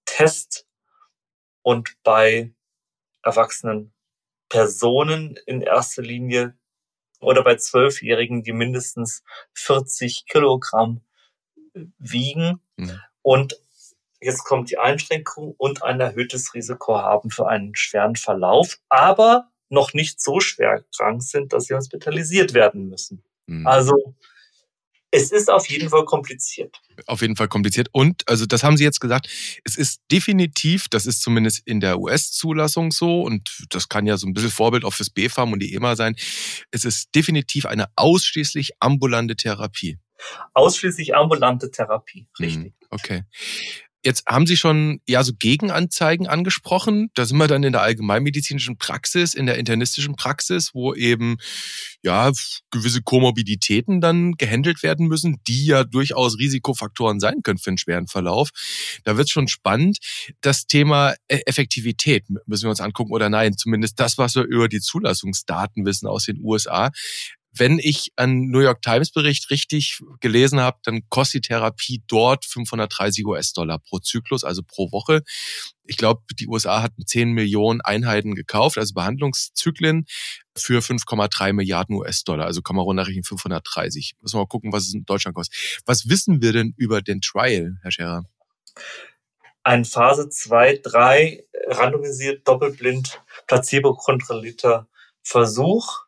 Test 0.05 0.67
und 1.63 1.95
bei 2.03 2.53
erwachsenen 3.23 3.95
Personen 4.49 5.39
in 5.47 5.61
erster 5.61 6.03
Linie 6.03 6.57
oder 7.21 7.43
bei 7.43 7.57
Zwölfjährigen, 7.57 8.43
die 8.43 8.53
mindestens 8.53 9.23
40 9.55 10.27
Kilogramm 10.27 11.03
wiegen 11.99 12.61
mhm. 12.77 13.01
und 13.23 13.61
jetzt 14.21 14.45
kommt 14.45 14.71
die 14.71 14.79
Einschränkung 14.79 15.55
und 15.57 15.83
ein 15.83 16.01
erhöhtes 16.01 16.55
Risiko 16.55 16.99
haben 16.99 17.31
für 17.31 17.49
einen 17.49 17.75
schweren 17.77 18.17
Verlauf, 18.17 18.79
aber 18.89 19.51
noch 19.69 19.93
nicht 19.93 20.21
so 20.21 20.41
schwer 20.41 20.85
krank 20.97 21.23
sind, 21.23 21.53
dass 21.53 21.65
sie 21.65 21.75
hospitalisiert 21.75 22.55
werden 22.55 22.89
müssen. 22.89 23.23
Mhm. 23.47 23.67
Also 23.67 24.15
es 25.11 25.33
ist 25.33 25.51
auf 25.51 25.69
jeden 25.69 25.89
Fall 25.89 26.05
kompliziert. 26.05 26.81
Auf 27.07 27.23
jeden 27.23 27.37
Fall 27.37 27.49
kompliziert. 27.49 27.89
Und, 27.93 28.29
also 28.29 28.47
das 28.47 28.63
haben 28.63 28.77
Sie 28.77 28.85
jetzt 28.85 29.01
gesagt, 29.01 29.29
es 29.65 29.77
ist 29.77 30.01
definitiv, 30.11 30.89
das 30.89 31.07
ist 31.07 31.23
zumindest 31.23 31.63
in 31.67 31.81
der 31.81 31.99
US-Zulassung 31.99 32.91
so, 32.91 33.23
und 33.23 33.67
das 33.71 33.89
kann 33.89 34.07
ja 34.07 34.17
so 34.17 34.27
ein 34.27 34.35
bisschen 34.35 34.51
Vorbild 34.51 34.85
auch 34.85 34.93
fürs 34.93 35.11
BFAM 35.11 35.53
und 35.53 35.61
die 35.61 35.75
EMA 35.75 35.97
sein, 35.97 36.17
es 36.71 36.85
ist 36.85 37.15
definitiv 37.15 37.67
eine 37.67 37.87
ausschließlich 37.97 38.73
ambulante 38.81 39.37
Therapie. 39.37 39.99
Ausschließlich 40.53 41.15
ambulante 41.15 41.71
Therapie, 41.71 42.27
mhm. 42.39 42.45
richtig. 42.45 42.75
Okay. 42.91 43.25
Jetzt 44.05 44.25
haben 44.27 44.47
Sie 44.47 44.57
schon 44.57 45.01
ja 45.09 45.25
so 45.25 45.33
Gegenanzeigen 45.37 46.29
angesprochen. 46.29 47.11
Da 47.15 47.25
sind 47.25 47.37
wir 47.39 47.49
dann 47.49 47.65
in 47.65 47.73
der 47.73 47.83
allgemeinmedizinischen 47.83 48.79
Praxis, 48.79 49.35
in 49.35 49.47
der 49.47 49.59
internistischen 49.59 50.15
Praxis, 50.15 50.71
wo 50.73 50.95
eben 50.95 51.37
ja 52.03 52.31
gewisse 52.71 53.03
Komorbiditäten 53.03 54.01
dann 54.01 54.33
gehandelt 54.33 54.85
werden 54.85 55.09
müssen, 55.09 55.39
die 55.49 55.67
ja 55.67 55.83
durchaus 55.83 56.39
Risikofaktoren 56.39 57.19
sein 57.19 57.43
können 57.43 57.59
für 57.59 57.71
einen 57.71 57.79
schweren 57.79 58.07
Verlauf. 58.07 58.51
Da 59.03 59.17
wird 59.17 59.27
es 59.27 59.33
schon 59.33 59.49
spannend. 59.49 59.99
Das 60.41 60.67
Thema 60.67 61.15
e-, 61.29 61.41
Effektivität 61.47 62.25
müssen 62.47 62.65
wir 62.65 62.71
uns 62.71 62.81
angucken 62.81 63.13
oder 63.13 63.29
nein, 63.29 63.57
zumindest 63.57 63.99
das, 63.99 64.17
was 64.17 64.37
wir 64.37 64.45
über 64.45 64.69
die 64.69 64.81
Zulassungsdaten 64.81 65.85
wissen 65.85 66.07
aus 66.07 66.25
den 66.25 66.39
USA 66.41 66.91
wenn 67.59 67.79
ich 67.79 68.13
einen 68.17 68.51
New 68.51 68.61
York 68.61 68.83
Times 68.83 69.11
Bericht 69.11 69.51
richtig 69.51 70.01
gelesen 70.21 70.61
habe, 70.61 70.79
dann 70.85 71.09
kostet 71.09 71.45
die 71.45 71.49
Therapie 71.49 72.03
dort 72.07 72.45
530 72.45 73.27
US-Dollar 73.27 73.79
pro 73.79 73.99
Zyklus, 73.99 74.45
also 74.45 74.63
pro 74.63 74.91
Woche. 74.93 75.23
Ich 75.85 75.97
glaube, 75.97 76.23
die 76.39 76.49
USA 76.49 76.83
hatten 76.83 77.07
10 77.07 77.33
Millionen 77.33 77.81
Einheiten 77.81 78.35
gekauft, 78.35 78.79
also 78.79 78.95
Behandlungszyklen 78.95 80.07
für 80.57 80.81
5,3 80.81 81.53
Milliarden 81.53 81.97
US-Dollar. 81.97 82.47
Also 82.47 82.61
runterrechnen 82.67 83.25
530. 83.25 84.15
Müssen 84.21 84.35
wir 84.35 84.41
mal 84.41 84.47
gucken, 84.47 84.73
was 84.73 84.85
es 84.85 84.95
in 84.95 85.05
Deutschland 85.05 85.35
kostet. 85.35 85.83
Was 85.87 86.09
wissen 86.09 86.43
wir 86.43 86.53
denn 86.53 86.75
über 86.77 87.01
den 87.03 87.21
Trial, 87.21 87.77
Herr 87.83 87.91
Scherer? 87.91 88.25
Ein 89.63 89.85
Phase 89.85 90.29
2, 90.29 90.81
3 90.83 91.45
randomisiert, 91.67 92.47
doppelblind, 92.47 93.21
placebo-kontrollierter 93.47 94.89
Versuch 95.23 96.08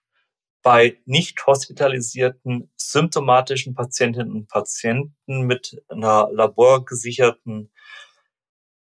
bei 0.62 0.98
nicht 1.06 1.46
hospitalisierten 1.46 2.70
symptomatischen 2.76 3.74
Patientinnen 3.74 4.32
und 4.32 4.48
Patienten 4.48 5.42
mit 5.42 5.82
einer 5.88 6.28
laborgesicherten 6.32 7.72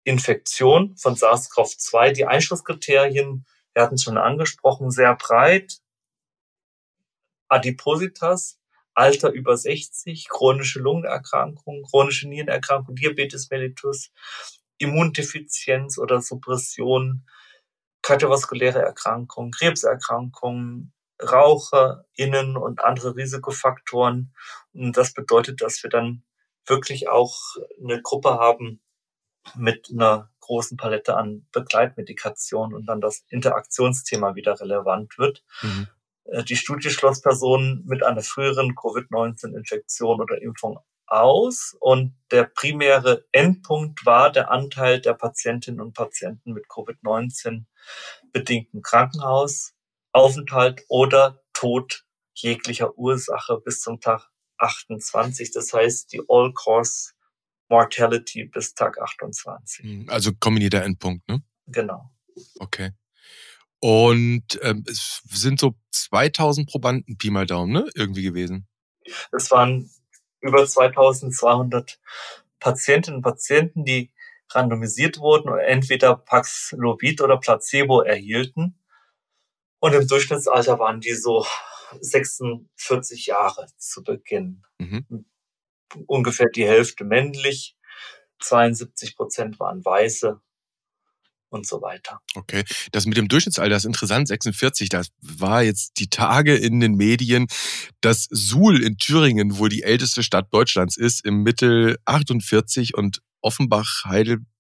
Infektion 0.05 0.97
von 0.97 1.15
SARS-CoV-2. 1.17 2.13
Die 2.13 2.27
Einschlusskriterien, 2.27 3.47
wir 3.73 3.83
hatten 3.83 3.95
es 3.95 4.03
schon 4.03 4.19
angesprochen, 4.19 4.91
sehr 4.91 5.15
breit. 5.17 5.79
Adipositas, 7.49 8.59
Alter 8.95 9.31
über 9.31 9.57
60, 9.57 10.29
chronische 10.29 10.81
Lungenerkrankung, 10.81 11.83
chronische 11.83 12.29
Nierenerkrankung, 12.29 12.95
Diabetes 12.95 13.51
mellitus, 13.51 14.13
Immundefizienz 14.79 15.99
oder 15.99 16.21
Suppression, 16.21 17.27
kardiovaskuläre 18.03 18.81
Erkrankung, 18.81 19.51
Krebserkrankungen, 19.51 20.93
RaucherInnen 21.23 22.57
und 22.57 22.85
andere 22.85 23.17
Risikofaktoren. 23.17 24.35
Und 24.73 24.97
das 24.97 25.13
bedeutet, 25.13 25.61
dass 25.61 25.83
wir 25.83 25.91
dann 25.91 26.25
wirklich 26.67 27.09
auch 27.09 27.37
eine 27.83 28.01
Gruppe 28.03 28.31
haben 28.31 28.81
mit 29.55 29.91
einer 29.93 30.31
großen 30.41 30.77
Palette 30.77 31.17
an 31.17 31.47
Begleitmedikation 31.53 32.75
und 32.75 32.87
dann 32.87 33.01
das 33.01 33.25
Interaktionsthema 33.29 34.35
wieder 34.35 34.61
relevant 34.61 35.19
wird. 35.19 35.43
Mhm. 35.63 35.89
Äh, 36.25 36.45
die 36.45 36.57
Studie 36.57 36.91
schloss 36.91 37.21
Personen 37.21 37.85
mit 37.87 38.03
einer 38.03 38.23
früheren 38.23 38.75
Covid-19-Infektion 38.75 40.21
oder 40.21 40.41
Impfung 40.41 40.79
aus 41.07 41.77
und 41.81 42.17
der 42.31 42.45
primäre 42.45 43.25
Endpunkt 43.31 44.07
war 44.07 44.33
der 44.33 44.51
Anteil 44.51 45.01
der 45.01 45.15
Patientinnen 45.15 45.81
und 45.81 45.93
Patienten 45.93 46.53
mit 46.53 46.67
Covid-19 46.67 47.65
bedingten 48.33 48.83
Krankenhausaufenthalt 50.15 50.85
oder 50.89 51.43
Tod 51.53 52.05
jeglicher 52.35 52.97
Ursache 52.97 53.61
bis 53.65 53.81
zum 53.81 54.01
Tag 54.01 54.29
28. 54.59 55.53
Das 55.53 55.73
heißt, 55.73 56.13
die 56.13 56.23
All-Cause 56.29 57.13
Mortality 57.69 58.45
bis 58.45 58.75
Tag 58.75 59.01
28. 59.01 59.85
Hm, 59.85 60.09
also 60.09 60.33
kombinierter 60.39 60.83
Endpunkt, 60.83 61.29
ne? 61.29 61.43
Genau. 61.67 62.11
Okay. 62.59 62.93
Und 63.81 64.59
ähm, 64.63 64.85
es 64.87 65.23
sind 65.31 65.61
so 65.61 65.75
2000 65.93 66.69
Probanden, 66.69 67.19
Pi 67.19 67.31
mal 67.31 67.47
Daumen, 67.47 67.73
ne? 67.73 67.89
Irgendwie 67.95 68.23
gewesen. 68.23 68.67
Es 69.33 69.51
waren 69.51 69.91
über 70.41 70.67
2200 70.67 71.99
Patientinnen 72.61 73.19
und 73.19 73.23
Patienten, 73.23 73.85
die 73.85 74.13
randomisiert 74.51 75.19
wurden 75.19 75.49
und 75.49 75.59
entweder 75.59 76.17
Paxlovid 76.17 77.21
oder 77.21 77.39
Placebo 77.39 78.03
erhielten. 78.03 78.79
Und 79.85 79.93
im 79.93 80.07
Durchschnittsalter 80.07 80.79
waren 80.79 81.03
die 81.03 81.13
so 81.13 81.45
46 82.01 83.27
Jahre 83.27 83.67
zu 83.77 84.03
Beginn. 84.03 84.63
Mhm. 84.79 85.27
Ungefähr 86.07 86.47
die 86.49 86.65
Hälfte 86.65 87.05
männlich, 87.05 87.77
72 88.39 89.15
Prozent 89.15 89.61
waren 89.61 89.85
Weiße 89.85 90.41
und 91.51 91.67
so 91.67 91.83
weiter. 91.83 92.23
Okay, 92.35 92.65
das 92.93 93.05
mit 93.05 93.19
dem 93.19 93.29
Durchschnittsalter 93.29 93.77
ist 93.77 93.85
interessant, 93.85 94.29
46, 94.29 94.89
das 94.89 95.09
war 95.21 95.63
jetzt 95.63 95.99
die 95.99 96.09
Tage 96.09 96.57
in 96.57 96.81
den 96.81 96.95
Medien, 96.95 97.47
dass 98.01 98.27
Suhl 98.31 98.83
in 98.83 98.97
Thüringen 98.97 99.59
wohl 99.59 99.69
die 99.69 99.83
älteste 99.83 100.23
Stadt 100.23 100.47
Deutschlands 100.51 100.97
ist, 100.97 101.27
im 101.27 101.43
Mittel 101.43 101.99
48 102.07 102.95
und 102.97 103.21
Offenbach, 103.43 104.05
Heidelberg 104.07 104.54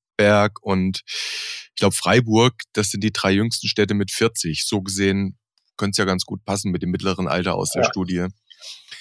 und 0.63 1.03
ich 1.07 1.75
glaube 1.77 1.95
Freiburg, 1.95 2.55
das 2.73 2.91
sind 2.91 3.03
die 3.03 3.13
drei 3.13 3.33
jüngsten 3.33 3.69
Städte 3.69 3.95
mit 3.95 4.11
40. 4.11 4.65
So 4.67 4.81
gesehen 4.81 5.39
könnte 5.77 5.93
es 5.93 5.99
ja 5.99 6.05
ganz 6.05 6.25
gut 6.25 6.45
passen 6.45 6.71
mit 6.71 6.83
dem 6.83 6.91
mittleren 6.91 7.29
Alter 7.29 7.55
aus 7.55 7.73
der 7.73 7.83
ja. 7.83 7.89
Studie. 7.89 8.27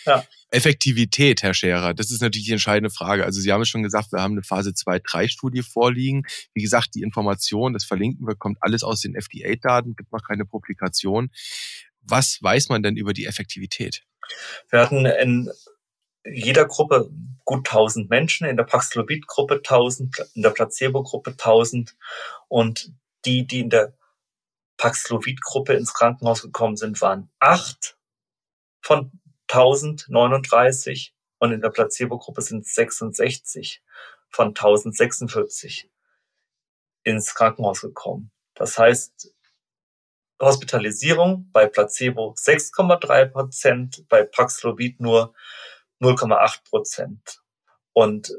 Ja. 0.06 0.26
Effektivität, 0.50 1.42
Herr 1.42 1.54
Scherer, 1.54 1.94
das 1.96 2.12
ist 2.12 2.22
natürlich 2.22 2.46
die 2.46 2.52
entscheidende 2.52 2.92
Frage. 2.92 3.26
Also 3.26 3.42
Sie 3.42 3.52
haben 3.52 3.62
es 3.62 3.70
schon 3.70 3.82
gesagt, 3.82 4.12
wir 4.12 4.22
haben 4.22 4.34
eine 4.34 4.44
Phase 4.44 4.72
2-3-Studie 4.72 5.64
vorliegen. 5.64 6.24
Wie 6.54 6.62
gesagt, 6.62 6.90
die 6.94 7.02
Information, 7.02 7.74
das 7.74 7.86
verlinken 7.86 8.28
wir, 8.28 8.36
kommt 8.36 8.58
alles 8.62 8.84
aus 8.84 9.02
den 9.02 9.16
FDA-Daten, 9.16 9.96
gibt 9.96 10.12
noch 10.12 10.22
keine 10.22 10.46
Publikation. 10.46 11.30
Was 12.02 12.38
weiß 12.42 12.70
man 12.70 12.84
denn 12.84 12.98
über 12.98 13.14
die 13.14 13.26
Effektivität? 13.26 14.04
Wir 14.70 14.80
hatten 14.80 15.06
in 15.06 15.50
jeder 16.26 16.66
Gruppe 16.66 17.10
gut 17.46 17.68
1000 17.68 18.10
Menschen, 18.10 18.48
in 18.48 18.58
der 18.58 18.64
Paxlovid-Gruppe 18.64 19.56
1000, 19.56 20.32
in 20.36 20.42
der 20.42 20.52
Placebo-Gruppe 20.52 21.32
1000 21.32 21.96
und 22.48 22.94
die, 23.26 23.46
die 23.46 23.60
in 23.60 23.70
der 23.70 23.94
Paxlovid-Gruppe 24.78 25.74
ins 25.74 25.94
Krankenhaus 25.94 26.42
gekommen 26.42 26.78
sind, 26.78 27.02
waren 27.02 27.30
acht 27.40 27.98
von 28.82 29.12
1039 29.50 31.14
und 31.40 31.52
in 31.52 31.62
der 31.62 31.70
Placebo-Gruppe 31.70 32.42
sind 32.42 32.66
66 32.66 33.84
von 34.30 34.50
1046 34.50 35.90
ins 37.04 37.36
Krankenhaus 37.36 37.82
gekommen. 37.82 38.32
Das 38.56 38.78
heißt, 38.78 39.34
Hospitalisierung 40.42 41.50
bei 41.52 41.68
Placebo 41.68 42.34
6,3 42.38 43.26
Prozent, 43.26 44.06
bei 44.10 44.24
Paxlovid 44.24 45.00
nur 45.00 45.34
0,8 46.04 46.64
Prozent. 46.70 47.42
Und 47.94 48.36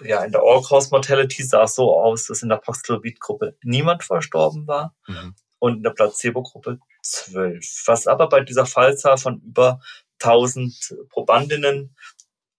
ja, 0.00 0.22
in 0.24 0.32
der 0.32 0.42
All-Cause 0.42 0.90
Mortality 0.90 1.42
sah 1.42 1.64
es 1.64 1.74
so 1.74 1.98
aus, 1.98 2.26
dass 2.26 2.42
in 2.42 2.48
der 2.48 2.58
Paxlovid-Gruppe 2.58 3.56
niemand 3.62 4.04
verstorben 4.04 4.66
war 4.66 4.94
mhm. 5.06 5.34
und 5.58 5.78
in 5.78 5.82
der 5.82 5.90
Placebo-Gruppe 5.90 6.78
zwölf. 7.02 7.82
Was 7.86 8.06
aber 8.06 8.28
bei 8.28 8.40
dieser 8.40 8.66
Fallzahl 8.66 9.18
von 9.18 9.40
über 9.40 9.80
1000 10.22 10.96
Probandinnen 11.10 11.96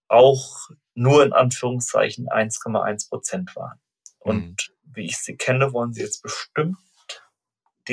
auch 0.08 0.68
nur 0.94 1.22
in 1.22 1.32
Anführungszeichen 1.32 2.28
1,1 2.28 3.08
Prozent 3.08 3.56
waren. 3.56 3.80
Und 4.18 4.70
mhm. 4.84 4.94
wie 4.94 5.06
ich 5.06 5.18
sie 5.18 5.36
kenne, 5.36 5.72
wollen 5.72 5.94
sie 5.94 6.02
jetzt 6.02 6.22
bestimmt 6.22 6.76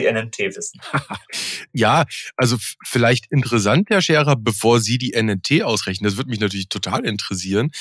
NNT 0.05 0.39
wissen. 0.55 0.79
ja, 1.73 2.05
also 2.35 2.57
vielleicht 2.85 3.31
interessant, 3.31 3.89
Herr 3.89 4.01
Scherer, 4.01 4.35
bevor 4.35 4.79
Sie 4.79 4.97
die 4.97 5.13
NNT 5.13 5.63
ausrechnen, 5.63 6.09
das 6.09 6.17
würde 6.17 6.29
mich 6.29 6.39
natürlich 6.39 6.69
total 6.69 7.05
interessieren. 7.05 7.71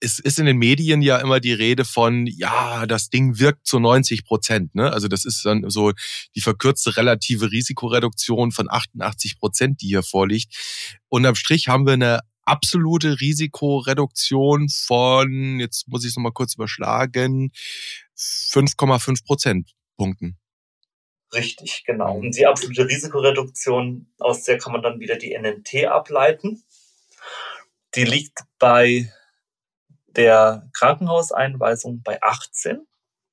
Es 0.00 0.18
ist 0.18 0.38
in 0.38 0.46
den 0.46 0.58
Medien 0.58 1.02
ja 1.02 1.18
immer 1.18 1.40
die 1.40 1.52
Rede 1.52 1.84
von, 1.84 2.26
ja, 2.26 2.86
das 2.86 3.10
Ding 3.10 3.38
wirkt 3.38 3.66
zu 3.66 3.78
90 3.78 4.24
Prozent. 4.24 4.74
Ne? 4.74 4.92
Also 4.92 5.08
das 5.08 5.24
ist 5.24 5.44
dann 5.44 5.68
so 5.70 5.92
die 6.34 6.40
verkürzte 6.40 6.96
relative 6.96 7.50
Risikoreduktion 7.50 8.52
von 8.52 8.70
88 8.70 9.38
Prozent, 9.38 9.82
die 9.82 9.88
hier 9.88 10.02
vorliegt. 10.02 10.54
Unterm 11.08 11.34
Strich 11.34 11.68
haben 11.68 11.86
wir 11.86 11.94
eine 11.94 12.20
absolute 12.44 13.20
Risikoreduktion 13.20 14.68
von, 14.68 15.60
jetzt 15.60 15.88
muss 15.88 16.04
ich 16.04 16.10
es 16.10 16.16
nochmal 16.16 16.32
kurz 16.32 16.54
überschlagen, 16.54 17.52
5,5 18.16 19.24
Prozentpunkten. 19.24 20.38
Richtig, 21.34 21.84
genau. 21.84 22.16
Und 22.16 22.36
die 22.36 22.46
absolute 22.46 22.86
Risikoreduktion, 22.86 24.12
aus 24.18 24.44
der 24.44 24.58
kann 24.58 24.72
man 24.72 24.82
dann 24.82 25.00
wieder 25.00 25.16
die 25.16 25.36
NNT 25.36 25.86
ableiten. 25.86 26.62
Die 27.94 28.04
liegt 28.04 28.40
bei 28.58 29.10
der 30.08 30.68
Krankenhauseinweisung 30.74 32.02
bei 32.02 32.22
18. 32.22 32.86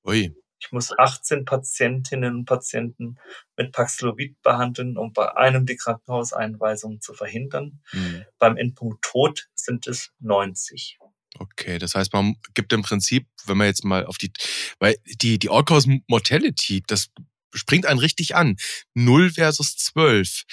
Ui. 0.06 0.34
Ich 0.62 0.72
muss 0.72 0.98
18 0.98 1.46
Patientinnen 1.46 2.36
und 2.36 2.46
Patienten 2.46 3.18
mit 3.56 3.72
Paxlovid 3.72 4.42
behandeln, 4.42 4.98
um 4.98 5.14
bei 5.14 5.36
einem 5.38 5.66
die 5.66 5.78
Krankenhauseinweisung 5.78 7.00
zu 7.00 7.14
verhindern. 7.14 7.82
Mhm. 7.94 8.26
Beim 8.40 8.58
Endpunkt 8.58 9.04
Tod 9.04 9.50
sind 9.56 9.88
es 9.88 10.12
90. 10.20 11.00
Okay, 11.38 11.78
das 11.78 11.96
heißt, 11.96 12.12
man 12.12 12.36
gibt 12.54 12.74
im 12.74 12.82
Prinzip, 12.82 13.28
wenn 13.46 13.58
man 13.58 13.68
jetzt 13.68 13.86
mal 13.86 14.06
auf 14.06 14.18
die, 14.18 14.32
weil 14.80 14.96
die, 15.06 15.40
die 15.40 15.50
All-Cause 15.50 16.00
Mortality, 16.08 16.84
das 16.88 17.12
springt 17.54 17.86
einen 17.86 18.00
richtig 18.00 18.36
an. 18.36 18.58
0 18.94 19.32
versus 19.32 19.76
12. 19.78 20.44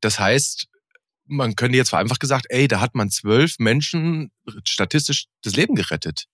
Das 0.00 0.18
heißt, 0.18 0.68
man 1.26 1.56
könnte 1.56 1.76
jetzt 1.76 1.90
vereinfacht 1.90 2.20
gesagt, 2.20 2.46
ey, 2.48 2.68
da 2.68 2.80
hat 2.80 2.94
man 2.94 3.10
zwölf 3.10 3.58
Menschen 3.58 4.30
statistisch 4.64 5.26
das 5.42 5.56
Leben 5.56 5.74
gerettet. 5.74 6.26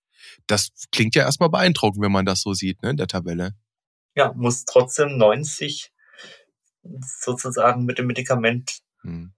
Das 0.47 0.69
klingt 0.91 1.15
ja 1.15 1.23
erstmal 1.23 1.49
beeindruckend, 1.49 2.03
wenn 2.03 2.11
man 2.11 2.25
das 2.25 2.41
so 2.41 2.53
sieht, 2.53 2.81
ne, 2.83 2.91
in 2.91 2.97
der 2.97 3.07
Tabelle. 3.07 3.55
Ja, 4.15 4.33
muss 4.33 4.65
trotzdem 4.65 5.17
90 5.17 5.91
sozusagen 7.21 7.85
mit 7.85 7.97
dem 7.97 8.07
Medikament 8.07 8.79
hm. 9.01 9.33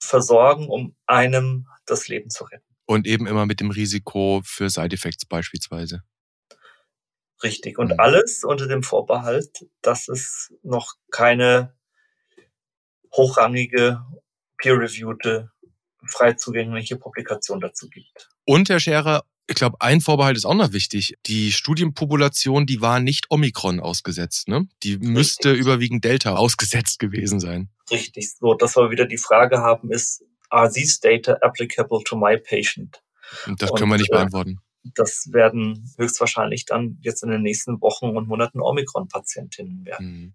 versorgen, 0.00 0.68
um 0.68 0.94
einem 1.06 1.66
das 1.86 2.08
Leben 2.08 2.30
zu 2.30 2.44
retten. 2.44 2.64
Und 2.86 3.06
eben 3.06 3.26
immer 3.26 3.46
mit 3.46 3.60
dem 3.60 3.70
Risiko 3.70 4.42
für 4.44 4.68
Side 4.70 4.94
Effects 4.94 5.24
beispielsweise. 5.24 6.02
Richtig. 7.42 7.78
Und 7.78 7.92
mhm. 7.92 8.00
alles 8.00 8.44
unter 8.44 8.66
dem 8.66 8.82
Vorbehalt, 8.82 9.66
dass 9.82 10.08
es 10.08 10.52
noch 10.62 10.94
keine 11.10 11.74
hochrangige, 13.12 14.00
peer-reviewte, 14.58 15.50
frei 16.06 16.34
zugängliche 16.34 16.96
Publikation 16.96 17.60
dazu 17.60 17.88
gibt. 17.88 18.28
Und 18.44 18.68
Herr 18.68 18.80
Scherer, 18.80 19.24
ich 19.46 19.56
glaube, 19.56 19.76
ein 19.80 20.00
Vorbehalt 20.00 20.36
ist 20.36 20.44
auch 20.44 20.54
noch 20.54 20.72
wichtig. 20.72 21.14
Die 21.26 21.50
Studienpopulation, 21.50 22.66
die 22.66 22.80
war 22.80 23.00
nicht 23.00 23.26
Omikron 23.30 23.80
ausgesetzt, 23.80 24.48
ne? 24.48 24.68
Die 24.82 24.92
Richtig. 24.92 25.08
müsste 25.08 25.52
überwiegend 25.52 26.04
Delta 26.04 26.36
ausgesetzt 26.36 26.98
gewesen 27.00 27.40
sein. 27.40 27.68
Richtig. 27.90 28.32
So, 28.34 28.54
dass 28.54 28.76
wir 28.76 28.90
wieder 28.90 29.06
die 29.06 29.18
Frage 29.18 29.58
haben, 29.58 29.90
ist, 29.90 30.22
are 30.50 30.70
these 30.70 31.00
data 31.02 31.32
applicable 31.40 32.02
to 32.04 32.16
my 32.16 32.38
patient? 32.38 33.02
Und 33.46 33.60
das 33.60 33.72
können 33.72 33.90
wir 33.90 33.98
nicht 33.98 34.10
äh, 34.10 34.16
beantworten 34.16 34.60
das 34.82 35.28
werden 35.32 35.92
höchstwahrscheinlich 35.98 36.64
dann 36.64 36.98
jetzt 37.00 37.22
in 37.22 37.30
den 37.30 37.42
nächsten 37.42 37.80
Wochen 37.80 38.16
und 38.16 38.28
Monaten 38.28 38.60
Omikron-Patientinnen 38.60 39.84
werden. 39.84 40.06
Mhm. 40.06 40.34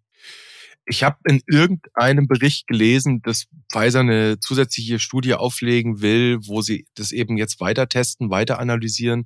Ich 0.88 1.04
habe 1.04 1.18
in 1.28 1.42
irgendeinem 1.48 2.28
Bericht 2.28 2.68
gelesen, 2.68 3.22
dass 3.24 3.48
Pfizer 3.72 4.02
eine 4.02 4.40
zusätzliche 4.40 5.00
Studie 5.00 5.34
auflegen 5.34 6.02
will, 6.02 6.38
wo 6.46 6.62
sie 6.62 6.86
das 6.94 7.12
eben 7.12 7.38
jetzt 7.38 7.60
weiter 7.60 7.90
testen, 7.90 8.30
weiter 8.30 8.60
analysieren, 8.60 9.26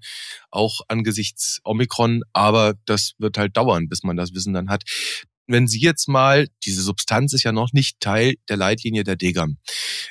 auch 0.51 0.81
angesichts 0.87 1.59
Omikron. 1.65 2.23
Aber 2.31 2.75
das 2.85 3.13
wird 3.17 3.37
halt 3.37 3.57
dauern, 3.57 3.89
bis 3.89 4.03
man 4.03 4.15
das 4.15 4.33
Wissen 4.33 4.53
dann 4.53 4.69
hat. 4.69 4.83
Wenn 5.49 5.67
Sie 5.67 5.80
jetzt 5.80 6.07
mal, 6.07 6.47
diese 6.63 6.84
Substanz 6.84 7.34
ist 7.34 7.43
ja 7.43 7.51
noch 7.51 7.73
nicht 7.73 7.99
Teil 7.99 8.35
der 8.47 8.57
Leitlinie 8.57 9.03
der 9.03 9.15
DGAM. 9.15 9.57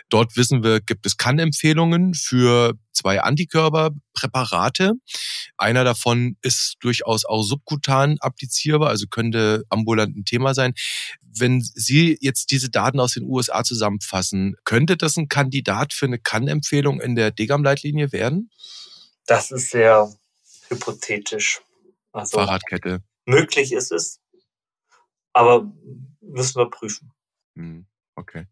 Dort 0.09 0.37
wissen 0.37 0.65
wir, 0.65 0.81
gibt 0.81 1.07
es 1.07 1.17
Kannempfehlungen 1.17 2.15
für 2.15 2.75
zwei 2.93 3.21
Antikörperpräparate. 3.23 4.95
Einer 5.57 5.85
davon 5.85 6.37
ist 6.43 6.77
durchaus 6.81 7.25
auch 7.25 7.43
subkutan 7.43 8.19
applizierbar, 8.19 8.89
also 8.89 9.07
könnte 9.07 9.65
ambulant 9.69 10.17
ein 10.17 10.25
Thema 10.25 10.55
sein. 10.55 10.75
Wenn 11.23 11.61
Sie 11.61 12.19
jetzt 12.21 12.51
diese 12.51 12.69
Daten 12.69 12.99
aus 12.99 13.15
den 13.15 13.23
USA 13.23 13.63
zusammenfassen, 13.63 14.57
könnte 14.65 14.97
das 14.97 15.17
ein 15.17 15.29
Kandidat 15.29 15.93
für 15.93 16.07
eine 16.07 16.19
Kannempfehlung 16.19 17.01
in 17.01 17.15
der 17.15 17.31
DGAM-Leitlinie 17.31 18.11
werden? 18.11 18.51
Das 19.27 19.53
ist 19.53 19.71
sehr 19.71 20.13
hypothetisch. 20.69 21.61
Also 22.11 22.39
Fahrradkette. 22.39 23.03
Möglich 23.25 23.73
ist 23.73 23.93
es, 23.93 24.19
aber 25.39 25.73
müssen 26.21 26.57
wir 26.57 26.69
prüfen. 26.69 27.13
Hm, 27.55 27.87
okay. 28.17 28.47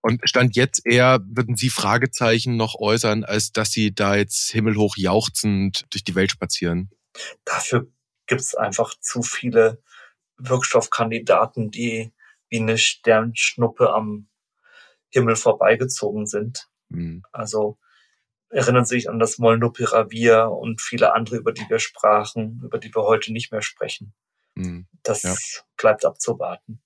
Und 0.00 0.22
Stand 0.24 0.56
jetzt 0.56 0.86
eher, 0.86 1.20
würden 1.26 1.56
Sie 1.56 1.68
Fragezeichen 1.68 2.56
noch 2.56 2.74
äußern, 2.74 3.24
als 3.24 3.52
dass 3.52 3.70
Sie 3.70 3.94
da 3.94 4.16
jetzt 4.16 4.50
himmelhoch 4.50 4.96
jauchzend 4.96 5.84
durch 5.90 6.02
die 6.02 6.14
Welt 6.14 6.30
spazieren? 6.30 6.90
Dafür 7.44 7.86
gibt 8.26 8.40
es 8.40 8.54
einfach 8.54 8.94
zu 9.00 9.22
viele 9.22 9.82
Wirkstoffkandidaten, 10.38 11.70
die 11.70 12.14
wie 12.48 12.60
eine 12.60 12.78
Sternschnuppe 12.78 13.92
am 13.92 14.28
Himmel 15.10 15.36
vorbeigezogen 15.36 16.26
sind. 16.26 16.68
Mhm. 16.88 17.22
Also 17.30 17.78
erinnern 18.48 18.86
Sie 18.86 18.96
sich 18.96 19.10
an 19.10 19.18
das 19.18 19.36
Molnupiravir 19.36 20.50
und 20.50 20.80
viele 20.80 21.12
andere, 21.14 21.36
über 21.36 21.52
die 21.52 21.68
wir 21.68 21.78
sprachen, 21.78 22.62
über 22.64 22.78
die 22.78 22.94
wir 22.94 23.02
heute 23.02 23.32
nicht 23.34 23.52
mehr 23.52 23.62
sprechen. 23.62 24.14
Mhm. 24.54 24.86
Das 25.02 25.22
ja. 25.22 25.34
bleibt 25.76 26.04
abzuwarten. 26.04 26.82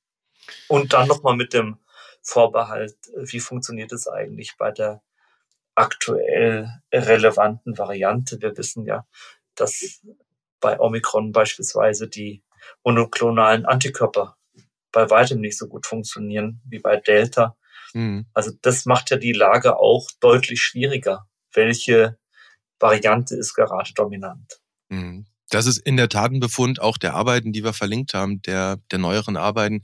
Und 0.69 0.93
dann 0.93 1.09
nochmal 1.09 1.37
mit 1.37 1.53
dem 1.53 1.79
Vorbehalt, 2.23 2.97
wie 3.17 3.41
funktioniert 3.41 3.93
es 3.93 4.09
eigentlich 4.09 4.57
bei 4.59 4.71
der 4.71 5.03
aktuell 5.75 6.71
relevanten 6.93 7.79
Variante? 7.79 8.41
Wir 8.41 8.57
wissen 8.57 8.85
ja, 8.85 9.07
dass 9.55 10.03
bei 10.61 10.79
Omikron 10.81 11.33
beispielsweise 11.33 12.09
die 12.09 12.43
monoklonalen 12.85 13.67
Antikörper 13.67 14.37
bei 14.93 15.09
weitem 15.11 15.41
nicht 15.41 15.59
so 15.59 15.69
gut 15.69 15.87
funktionieren 15.87 16.61
wie 16.65 16.79
bei 16.79 16.97
Delta. 16.97 17.57
Mhm. 17.95 18.27
Also 18.35 18.53
das 18.63 18.85
macht 18.87 19.11
ja 19.11 19.17
die 19.17 19.33
Lage 19.33 19.77
auch 19.77 20.11
deutlich 20.21 20.61
schwieriger. 20.61 21.29
Welche 21.53 22.19
Variante 22.79 23.37
ist 23.37 23.55
gerade 23.55 23.93
dominant? 23.95 24.61
Mhm. 24.89 25.27
Das 25.51 25.67
ist 25.67 25.79
in 25.79 25.97
der 25.97 26.09
Tat 26.09 26.33
ein 26.33 26.41
Befund 26.41 26.81
auch 26.81 26.99
der 26.99 27.15
Arbeiten, 27.15 27.53
die 27.53 27.65
wir 27.65 27.73
verlinkt 27.73 28.15
haben, 28.15 28.43
der, 28.43 28.79
der 28.91 28.99
neueren 28.99 29.37
Arbeiten. 29.37 29.83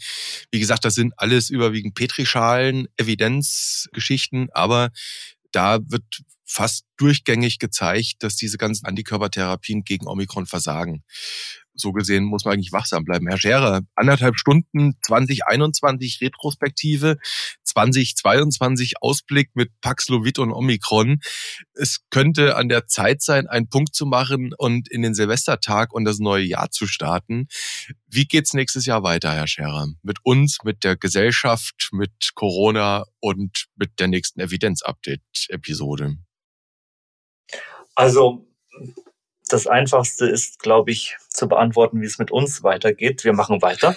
Wie 0.50 0.60
gesagt, 0.60 0.84
das 0.84 0.94
sind 0.94 1.14
alles 1.16 1.50
überwiegend 1.50 1.94
Petrischalen, 1.94 2.88
Evidenzgeschichten, 2.96 4.48
aber 4.52 4.90
da 5.52 5.78
wird 5.86 6.04
fast 6.44 6.84
durchgängig 6.96 7.58
gezeigt, 7.58 8.16
dass 8.22 8.36
diese 8.36 8.58
ganzen 8.58 8.86
Antikörpertherapien 8.86 9.84
gegen 9.84 10.06
Omikron 10.06 10.46
versagen 10.46 11.02
so 11.74 11.92
gesehen 11.92 12.24
muss 12.24 12.44
man 12.44 12.54
eigentlich 12.54 12.72
wachsam 12.72 13.04
bleiben. 13.04 13.26
Herr 13.28 13.38
Scherer, 13.38 13.82
anderthalb 13.94 14.38
Stunden 14.38 14.94
2021 15.02 16.20
Retrospektive, 16.20 17.18
2022 17.74 18.94
Ausblick 19.00 19.50
mit 19.54 19.70
Paxlovid 19.80 20.38
und 20.38 20.52
Omikron. 20.52 21.20
Es 21.74 22.00
könnte 22.10 22.56
an 22.56 22.68
der 22.68 22.86
Zeit 22.86 23.22
sein, 23.22 23.46
einen 23.46 23.68
Punkt 23.68 23.94
zu 23.94 24.06
machen 24.06 24.52
und 24.56 24.90
in 24.90 25.02
den 25.02 25.14
Silvestertag 25.14 25.92
und 25.92 26.04
das 26.04 26.18
neue 26.18 26.44
Jahr 26.44 26.70
zu 26.70 26.86
starten. 26.86 27.48
Wie 28.06 28.26
geht's 28.26 28.54
nächstes 28.54 28.86
Jahr 28.86 29.02
weiter, 29.02 29.32
Herr 29.32 29.48
Scherer? 29.48 29.88
Mit 30.02 30.18
uns, 30.22 30.58
mit 30.64 30.84
der 30.84 30.96
Gesellschaft, 30.96 31.88
mit 31.92 32.30
Corona 32.34 33.04
und 33.20 33.66
mit 33.76 33.98
der 33.98 34.08
nächsten 34.08 34.40
Evidenz-Update-Episode? 34.40 36.16
Also 37.94 38.46
das 39.48 39.66
Einfachste 39.66 40.26
ist, 40.26 40.58
glaube 40.58 40.90
ich, 40.90 41.16
zu 41.28 41.48
beantworten, 41.48 42.00
wie 42.00 42.06
es 42.06 42.18
mit 42.18 42.30
uns 42.30 42.62
weitergeht. 42.62 43.24
Wir 43.24 43.34
machen 43.34 43.60
weiter. 43.62 43.96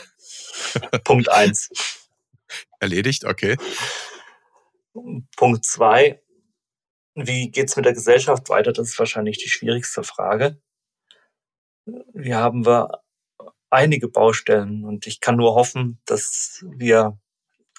Punkt 1.04 1.30
eins. 1.30 1.70
Erledigt, 2.80 3.26
okay. 3.26 3.58
Punkt 5.36 5.66
zwei. 5.66 6.22
Wie 7.16 7.50
geht 7.50 7.70
es 7.70 7.76
mit 7.76 7.86
der 7.86 7.94
Gesellschaft 7.94 8.50
weiter? 8.50 8.74
Das 8.74 8.90
ist 8.90 9.00
wahrscheinlich 9.00 9.38
die 9.38 9.50
schwierigste 9.50 10.04
Frage. 10.04 10.62
Hier 12.14 12.38
haben 12.38 12.66
wir 12.66 13.02
einige 13.70 14.08
Baustellen 14.08 14.86
und 14.86 15.08
ich 15.08 15.20
kann 15.20 15.38
nur 15.38 15.56
hoffen, 15.56 16.00
dass 16.06 16.64
wir 16.68 17.20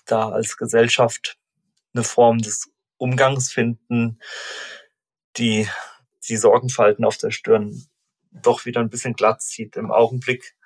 da 0.06 0.30
als 0.30 0.56
Gesellschaft 0.56 1.38
eine 1.94 2.04
Form 2.04 2.38
des 2.38 2.70
Umgangs 2.96 3.52
finden, 3.52 4.18
die 5.36 5.68
die 6.28 6.36
Sorgenfalten 6.36 7.04
auf 7.04 7.16
der 7.16 7.30
Stirn 7.30 7.86
doch 8.30 8.64
wieder 8.64 8.80
ein 8.80 8.90
bisschen 8.90 9.14
glatt 9.14 9.42
zieht. 9.42 9.76
Im 9.76 9.90
Augenblick 9.90 10.56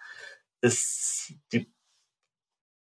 ist 0.60 1.34
die 1.52 1.71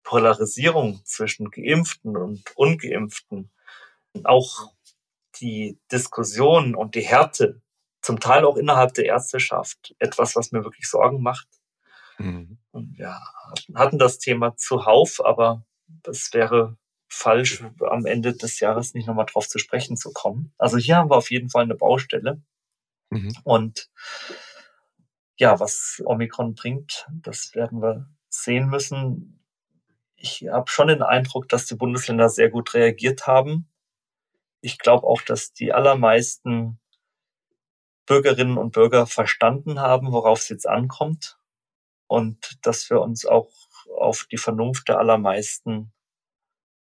Polarisierung 0.09 1.05
zwischen 1.05 1.51
Geimpften 1.51 2.17
und 2.17 2.57
Ungeimpften, 2.57 3.51
auch 4.25 4.73
die 5.39 5.79
Diskussion 5.93 6.75
und 6.75 6.95
die 6.95 7.03
Härte, 7.03 7.61
zum 8.01 8.19
Teil 8.19 8.47
auch 8.47 8.57
innerhalb 8.57 8.95
der 8.95 9.05
Ärzteschaft, 9.05 9.95
etwas, 9.99 10.35
was 10.35 10.51
mir 10.51 10.65
wirklich 10.65 10.89
Sorgen 10.89 11.21
macht. 11.21 11.47
Mhm. 12.17 12.57
Und 12.71 12.97
wir 12.97 13.19
hatten 13.75 13.99
das 13.99 14.19
Thema 14.19 14.57
zuhauf, 14.57 15.23
aber 15.23 15.67
es 16.05 16.33
wäre 16.33 16.79
falsch, 17.11 17.63
am 17.81 18.07
Ende 18.07 18.33
des 18.33 18.61
Jahres 18.61 18.95
nicht 18.95 19.09
nochmal 19.09 19.27
drauf 19.27 19.47
zu 19.47 19.59
sprechen 19.59 19.99
zu 19.99 20.11
kommen. 20.15 20.55
Also 20.57 20.79
hier 20.79 20.97
haben 20.97 21.11
wir 21.11 21.17
auf 21.17 21.31
jeden 21.31 21.51
Fall 21.51 21.65
eine 21.65 21.75
Baustelle. 21.75 22.41
Mhm. 23.11 23.37
Und 23.45 23.91
ja, 25.37 25.61
was 25.61 26.01
Omikron 26.03 26.55
bringt, 26.55 27.07
das 27.13 27.55
werden 27.55 27.83
wir 27.83 28.09
sehen 28.31 28.71
müssen. 28.71 29.38
Ich 30.21 30.49
habe 30.51 30.69
schon 30.69 30.89
den 30.89 31.03
Eindruck, 31.03 31.49
dass 31.49 31.67
die 31.67 31.77
Bundesländer 31.77 32.29
sehr 32.29 32.51
gut 32.51 32.75
reagiert 32.75 33.27
haben. 33.27 33.69
Ich 34.61 34.79
glaube 34.79 35.07
auch, 35.07 35.23
dass 35.23 35.53
die 35.53 35.73
allermeisten 35.73 36.81
Bürgerinnen 38.05 38.59
und 38.59 38.73
Bürger 38.73 39.07
verstanden 39.07 39.81
haben, 39.81 40.11
worauf 40.13 40.41
es 40.41 40.49
jetzt 40.49 40.69
ankommt 40.69 41.39
und 42.09 42.59
dass 42.63 42.91
wir 42.91 43.01
uns 43.01 43.27
auch 43.27 43.53
auf 43.97 44.27
die 44.31 44.39
Vernunft 44.39 44.89
der 44.89 44.99
allermeisten 44.99 45.93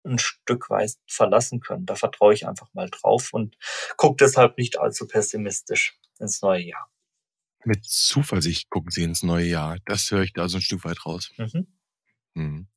ein 0.04 0.18
Stück 0.18 0.70
weit 0.70 0.94
verlassen 1.06 1.60
können. 1.60 1.86
Da 1.86 1.94
vertraue 1.94 2.34
ich 2.34 2.48
einfach 2.48 2.72
mal 2.72 2.88
drauf 2.90 3.32
und 3.32 3.56
gucke 3.96 4.16
deshalb 4.24 4.58
nicht 4.58 4.78
allzu 4.78 5.06
pessimistisch 5.06 5.98
ins 6.18 6.42
neue 6.42 6.62
Jahr. 6.62 6.90
Mit 7.64 7.84
Zuversicht 7.84 8.70
gucken 8.70 8.90
Sie 8.90 9.02
ins 9.02 9.22
neue 9.22 9.46
Jahr. 9.46 9.76
Das 9.84 10.10
höre 10.10 10.22
ich 10.22 10.32
da 10.32 10.48
so 10.48 10.58
ein 10.58 10.62
Stück 10.62 10.84
weit 10.84 11.04
raus. 11.04 11.30
Mhm. 11.36 11.66
Mhm. 12.38 12.68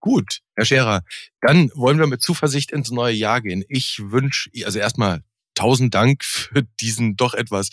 Gut, 0.00 0.40
Herr 0.56 0.64
Scherer, 0.64 1.02
dann 1.40 1.70
wollen 1.74 1.98
wir 1.98 2.08
mit 2.08 2.20
Zuversicht 2.20 2.72
ins 2.72 2.90
neue 2.90 3.14
Jahr 3.14 3.40
gehen. 3.40 3.64
Ich 3.68 4.00
wünsche, 4.02 4.50
also 4.64 4.80
erstmal 4.80 5.22
tausend 5.54 5.94
Dank 5.94 6.24
für 6.24 6.62
diesen 6.80 7.16
doch 7.16 7.34
etwas 7.34 7.70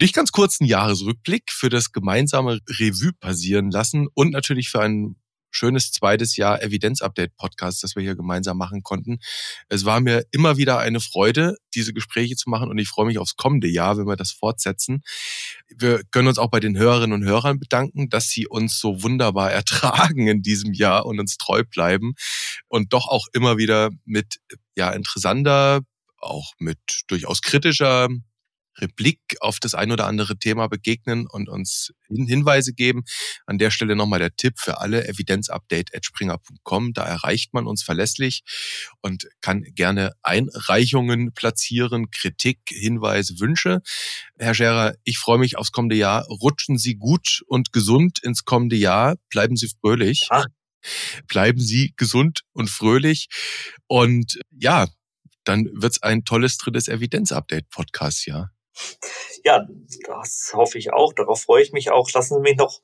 nicht 0.00 0.14
ganz 0.14 0.30
kurzen 0.30 0.66
Jahresrückblick, 0.66 1.50
für 1.50 1.68
das 1.68 1.90
gemeinsame 1.90 2.60
Revue 2.68 3.12
passieren 3.18 3.70
lassen 3.70 4.06
und 4.14 4.30
natürlich 4.30 4.68
für 4.68 4.80
einen 4.80 5.16
schönes 5.56 5.90
zweites 5.90 6.36
Jahr 6.36 6.62
Evidenz-Update-Podcast, 6.62 7.82
das 7.82 7.96
wir 7.96 8.02
hier 8.02 8.14
gemeinsam 8.14 8.58
machen 8.58 8.82
konnten. 8.82 9.18
Es 9.68 9.84
war 9.84 10.00
mir 10.00 10.24
immer 10.30 10.56
wieder 10.56 10.78
eine 10.78 11.00
Freude, 11.00 11.56
diese 11.74 11.92
Gespräche 11.92 12.36
zu 12.36 12.50
machen 12.50 12.68
und 12.68 12.78
ich 12.78 12.88
freue 12.88 13.06
mich 13.06 13.18
aufs 13.18 13.36
kommende 13.36 13.68
Jahr, 13.68 13.96
wenn 13.96 14.06
wir 14.06 14.16
das 14.16 14.32
fortsetzen. 14.32 15.02
Wir 15.68 16.02
können 16.10 16.28
uns 16.28 16.38
auch 16.38 16.50
bei 16.50 16.60
den 16.60 16.76
Hörerinnen 16.76 17.22
und 17.22 17.28
Hörern 17.28 17.58
bedanken, 17.58 18.08
dass 18.10 18.28
sie 18.28 18.46
uns 18.46 18.78
so 18.78 19.02
wunderbar 19.02 19.50
ertragen 19.56 20.26
in 20.26 20.42
diesem 20.42 20.72
Jahr 20.72 21.06
und 21.06 21.18
uns 21.18 21.38
treu 21.38 21.64
bleiben 21.64 22.14
und 22.68 22.92
doch 22.92 23.08
auch 23.08 23.26
immer 23.32 23.56
wieder 23.56 23.90
mit 24.04 24.36
ja 24.76 24.90
interessanter, 24.90 25.80
auch 26.18 26.52
mit 26.58 26.78
durchaus 27.08 27.40
kritischer 27.40 28.08
Replik 28.78 29.20
auf 29.40 29.58
das 29.60 29.74
ein 29.74 29.92
oder 29.92 30.06
andere 30.06 30.38
Thema 30.38 30.68
begegnen 30.68 31.26
und 31.26 31.48
uns 31.48 31.92
Hinweise 32.08 32.72
geben. 32.72 33.04
An 33.46 33.58
der 33.58 33.70
Stelle 33.70 33.96
nochmal 33.96 34.18
der 34.18 34.34
Tipp 34.36 34.54
für 34.58 34.80
alle, 34.80 35.06
evidenzupdate.springer.com. 35.08 36.92
Da 36.92 37.04
erreicht 37.04 37.54
man 37.54 37.66
uns 37.66 37.82
verlässlich 37.82 38.42
und 39.00 39.28
kann 39.40 39.62
gerne 39.74 40.12
Einreichungen 40.22 41.32
platzieren, 41.32 42.10
Kritik, 42.10 42.60
Hinweise, 42.68 43.40
Wünsche. 43.40 43.80
Herr 44.38 44.54
Scherer, 44.54 44.94
ich 45.04 45.18
freue 45.18 45.38
mich 45.38 45.56
aufs 45.56 45.72
kommende 45.72 45.96
Jahr. 45.96 46.26
Rutschen 46.26 46.78
Sie 46.78 46.94
gut 46.94 47.42
und 47.46 47.72
gesund 47.72 48.18
ins 48.22 48.44
kommende 48.44 48.76
Jahr. 48.76 49.16
Bleiben 49.30 49.56
Sie 49.56 49.70
fröhlich. 49.80 50.26
Ach. 50.30 50.46
Bleiben 51.26 51.60
Sie 51.60 51.92
gesund 51.96 52.42
und 52.52 52.70
fröhlich. 52.70 53.28
Und 53.88 54.38
ja, 54.50 54.86
dann 55.44 55.68
wird's 55.72 56.02
ein 56.02 56.24
tolles 56.24 56.58
drittes 56.58 56.88
Evidenz-Update-Podcast, 56.88 58.26
ja. 58.26 58.50
Ja, 59.44 59.66
das 60.06 60.52
hoffe 60.54 60.78
ich 60.78 60.92
auch. 60.92 61.12
Darauf 61.12 61.42
freue 61.42 61.62
ich 61.62 61.72
mich 61.72 61.90
auch. 61.90 62.10
Lassen 62.12 62.34
Sie 62.34 62.40
mich 62.40 62.56
noch 62.56 62.80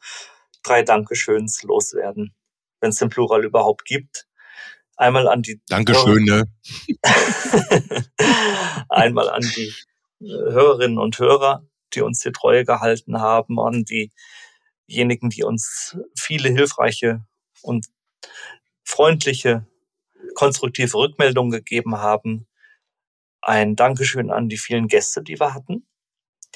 drei 0.62 0.82
Dankeschöns 0.82 1.62
loswerden, 1.62 2.34
wenn 2.80 2.90
es 2.90 2.98
den 2.98 3.08
Plural 3.08 3.44
überhaupt 3.44 3.84
gibt. 3.84 4.28
Einmal 4.96 5.26
an 5.26 5.42
die 5.42 5.60
Dankeschön, 5.66 6.24
ne? 6.24 6.44
Einmal 8.88 9.28
an 9.30 9.42
die 9.42 9.72
äh, 10.20 10.52
Hörerinnen 10.52 10.98
und 10.98 11.18
Hörer, 11.18 11.66
die 11.94 12.02
uns 12.02 12.20
die 12.20 12.30
Treue 12.30 12.64
gehalten 12.64 13.20
haben, 13.20 13.58
an 13.58 13.84
diejenigen, 14.86 15.30
die 15.30 15.42
uns 15.42 15.96
viele 16.16 16.50
hilfreiche 16.50 17.24
und 17.62 17.86
freundliche, 18.84 19.66
konstruktive 20.34 20.96
Rückmeldungen 20.96 21.50
gegeben 21.50 21.96
haben. 21.98 22.46
Ein 23.42 23.76
Dankeschön 23.76 24.30
an 24.30 24.48
die 24.48 24.56
vielen 24.56 24.86
Gäste, 24.86 25.22
die 25.22 25.38
wir 25.40 25.52
hatten, 25.52 25.86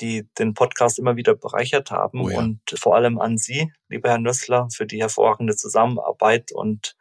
die 0.00 0.28
den 0.38 0.54
Podcast 0.54 0.98
immer 0.98 1.16
wieder 1.16 1.34
bereichert 1.34 1.90
haben 1.90 2.22
oh 2.22 2.30
ja. 2.30 2.38
und 2.38 2.60
vor 2.78 2.94
allem 2.94 3.18
an 3.18 3.38
Sie, 3.38 3.72
lieber 3.88 4.08
Herr 4.08 4.18
Nössler, 4.18 4.68
für 4.72 4.86
die 4.86 5.00
hervorragende 5.00 5.56
Zusammenarbeit 5.56 6.52
und 6.52 6.96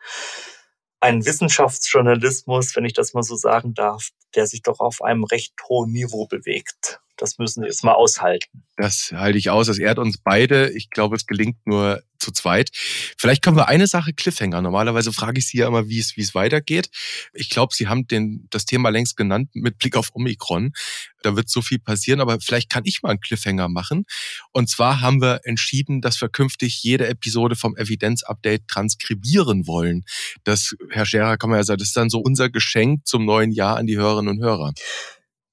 einen 0.99 1.26
Wissenschaftsjournalismus, 1.26 2.76
wenn 2.76 2.86
ich 2.86 2.94
das 2.94 3.14
mal 3.14 3.22
so 3.22 3.36
sagen 3.36 3.76
darf, 3.76 4.10
der 4.34 4.48
sich 4.48 4.64
doch 4.64 4.80
auf 4.80 5.03
einem 5.03 5.24
recht 5.24 5.53
hohen 5.70 5.91
Niveau 5.91 6.26
bewegt. 6.26 6.99
Das 7.18 7.38
müssen 7.38 7.62
wir 7.62 7.70
jetzt 7.70 7.84
mal 7.84 7.94
aushalten. 7.94 8.64
Das 8.78 9.12
halte 9.14 9.38
ich 9.38 9.50
aus. 9.50 9.68
Das 9.68 9.78
ehrt 9.78 10.00
uns 10.00 10.18
beide. 10.18 10.70
Ich 10.72 10.90
glaube, 10.90 11.16
es 11.16 11.26
gelingt 11.26 11.66
nur 11.66 12.02
zu 12.20 12.32
zweit. 12.32 12.72
Vielleicht 13.18 13.42
können 13.42 13.58
wir 13.58 13.68
eine 13.68 13.88
Sache 13.88 14.14
Cliffhanger. 14.14 14.62
Normalerweise 14.62 15.14
frage 15.14 15.40
ich 15.40 15.48
Sie 15.48 15.60
ja 15.60 15.68
immer, 15.68 15.88
wie 15.88 16.00
es, 16.00 16.18
wie 16.18 16.22
es 16.22 16.36
weitergeht. 16.36 16.90
Ich 17.34 17.50
glaube, 17.50 17.74
Sie 17.76 17.88
haben 17.88 18.08
den, 18.08 18.48
das 18.50 18.66
Thema 18.66 18.90
längst 18.90 19.16
genannt 19.16 19.50
mit 19.54 19.78
Blick 19.78 19.96
auf 19.96 20.10
Omikron. 20.14 20.74
Da 21.22 21.36
wird 21.36 21.50
so 21.50 21.62
viel 21.62 21.80
passieren, 21.80 22.22
aber 22.22 22.40
vielleicht 22.40 22.70
kann 22.70 22.84
ich 22.86 23.02
mal 23.02 23.10
einen 23.10 23.20
Cliffhanger 23.20 23.68
machen. 23.70 24.06
Und 24.52 24.70
zwar 24.70 25.02
haben 25.02 25.22
wir 25.22 25.42
entschieden, 25.44 26.02
dass 26.02 26.22
wir 26.22 26.30
künftig 26.30 26.84
jede 26.84 27.08
Episode 27.08 27.56
vom 27.56 27.76
Evidenz-Update 27.76 28.68
transkribieren 28.68 29.68
wollen. 29.68 30.04
Das, 30.44 30.76
Herr 30.90 31.06
Scherer, 31.06 31.38
kann 31.38 31.50
man 31.50 31.60
ja 31.60 31.64
sagen, 31.64 31.80
das 31.80 31.90
ist 31.90 31.98
dann 31.98 32.10
so 32.10 32.20
unser 32.20 32.50
Geschenk 32.50 33.08
zum 33.08 33.26
neuen 33.26 33.52
Jahr 33.52 33.78
an 33.78 33.88
die 33.88 33.98
Hörerinnen 33.98 34.38
und 34.38 34.44
Hörer. 34.44 34.74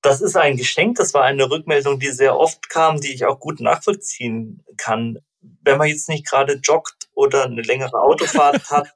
Das 0.02 0.20
ist 0.20 0.36
ein 0.36 0.56
Geschenk. 0.56 0.96
Das 0.96 1.14
war 1.14 1.22
eine 1.22 1.48
Rückmeldung, 1.48 1.98
die 1.98 2.10
sehr 2.10 2.36
oft 2.36 2.68
kam, 2.68 3.00
die 3.00 3.14
ich 3.14 3.24
auch 3.24 3.38
gut 3.38 3.60
nachvollziehen 3.60 4.64
kann. 4.76 5.18
Wenn 5.40 5.78
man 5.78 5.88
jetzt 5.88 6.08
nicht 6.08 6.26
gerade 6.28 6.54
joggt 6.54 7.08
oder 7.14 7.44
eine 7.44 7.62
längere 7.62 8.00
Autofahrt 8.00 8.64
hat, 8.70 8.92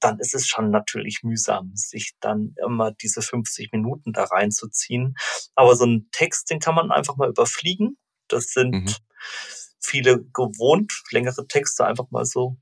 dann 0.00 0.18
ist 0.18 0.34
es 0.34 0.46
schon 0.46 0.70
natürlich 0.70 1.22
mühsam, 1.22 1.72
sich 1.74 2.14
dann 2.20 2.54
immer 2.62 2.92
diese 2.92 3.22
50 3.22 3.72
Minuten 3.72 4.12
da 4.12 4.24
reinzuziehen. 4.24 5.14
Aber 5.54 5.74
so 5.74 5.86
ein 5.86 6.08
Text, 6.12 6.50
den 6.50 6.58
kann 6.58 6.74
man 6.74 6.90
einfach 6.90 7.16
mal 7.16 7.28
überfliegen. 7.28 7.98
Das 8.28 8.48
sind 8.48 8.72
mhm. 8.72 8.94
viele 9.80 10.24
gewohnt, 10.24 11.02
längere 11.10 11.46
Texte 11.46 11.86
einfach 11.86 12.10
mal 12.10 12.24
so 12.24 12.56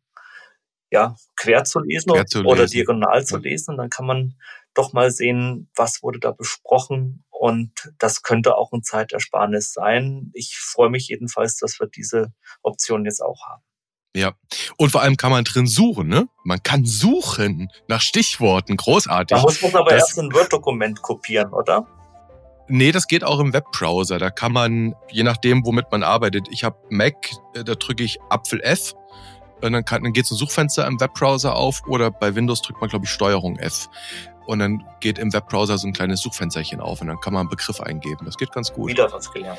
ja, 0.91 1.17
quer 1.35 1.65
zu 1.65 1.81
lesen, 1.81 2.13
quer 2.13 2.27
zu 2.27 2.39
lesen. 2.39 2.51
oder 2.51 2.67
diagonal 2.67 3.25
zu 3.25 3.39
lesen. 3.39 3.73
Und 3.73 3.79
dann 3.79 3.91
kann 3.91 4.07
man 4.07 4.37
doch 4.75 4.93
mal 4.93 5.11
sehen, 5.11 5.69
was 5.75 6.03
wurde 6.03 6.21
da 6.21 6.31
besprochen. 6.31 7.24
Und 7.39 7.93
das 7.99 8.23
könnte 8.23 8.57
auch 8.57 8.73
ein 8.73 8.83
Zeitersparnis 8.83 9.73
sein. 9.73 10.31
Ich 10.35 10.57
freue 10.57 10.89
mich 10.89 11.09
jedenfalls, 11.09 11.57
dass 11.59 11.81
wir 11.81 11.89
diese 11.89 12.33
Option 12.63 13.05
jetzt 13.05 13.21
auch 13.21 13.45
haben. 13.47 13.63
Ja, 14.17 14.33
und 14.77 14.93
vor 14.93 15.03
allem 15.03 15.17
kann 15.17 15.33
man 15.33 15.43
drin 15.43 15.67
suchen, 15.67 16.07
ne? 16.07 16.29
Man 16.45 16.63
kann 16.63 16.85
suchen 16.85 17.69
nach 17.89 18.01
Stichworten, 18.01 18.77
großartig. 18.77 19.37
Da 19.37 19.43
muss 19.43 19.61
man 19.61 19.75
aber 19.75 19.91
das, 19.91 20.11
erst 20.11 20.19
ein 20.21 20.33
Word-Dokument 20.33 21.03
kopieren, 21.03 21.53
oder? 21.53 21.85
Nee, 22.69 22.93
das 22.93 23.09
geht 23.09 23.25
auch 23.25 23.41
im 23.41 23.53
Webbrowser. 23.53 24.19
Da 24.19 24.31
kann 24.31 24.53
man, 24.53 24.95
je 25.11 25.25
nachdem, 25.25 25.67
womit 25.67 25.91
man 25.91 26.05
arbeitet. 26.05 26.47
Ich 26.51 26.63
habe 26.63 26.79
Mac, 26.91 27.33
äh, 27.55 27.65
da 27.65 27.75
drücke 27.75 28.05
ich 28.05 28.19
Apfel 28.31 28.61
F 28.63 28.95
und 29.61 29.73
dann, 29.73 29.85
kann, 29.85 30.05
dann 30.05 30.13
geht 30.13 30.31
ein 30.31 30.37
Suchfenster 30.37 30.87
im 30.87 31.01
Webbrowser 31.01 31.57
auf 31.57 31.83
oder 31.89 32.11
bei 32.11 32.35
Windows 32.35 32.63
drückt 32.63 32.81
man, 32.81 32.91
glaube 32.91 33.07
ich, 33.07 33.11
Steuerung 33.11 33.59
F 33.59 33.89
und 34.47 34.59
dann 34.59 34.85
geht 35.01 35.19
im 35.19 35.33
Webbrowser 35.33 35.79
so 35.79 35.87
ein 35.87 35.93
kleines 35.93 36.21
Suchfensterchen 36.21 36.81
auf 36.81 37.01
und 37.01 37.09
dann 37.09 37.21
kann 37.21 37.33
man 37.33 37.41
einen 37.41 37.51
Begriff 37.51 37.81
eingeben. 37.81 38.25
Das 38.25 38.37
geht 38.37 38.53
ganz 38.53 38.73
gut. 38.73 38.91
Wieder 38.91 39.11
was 39.13 39.33
gelernt. 39.33 39.59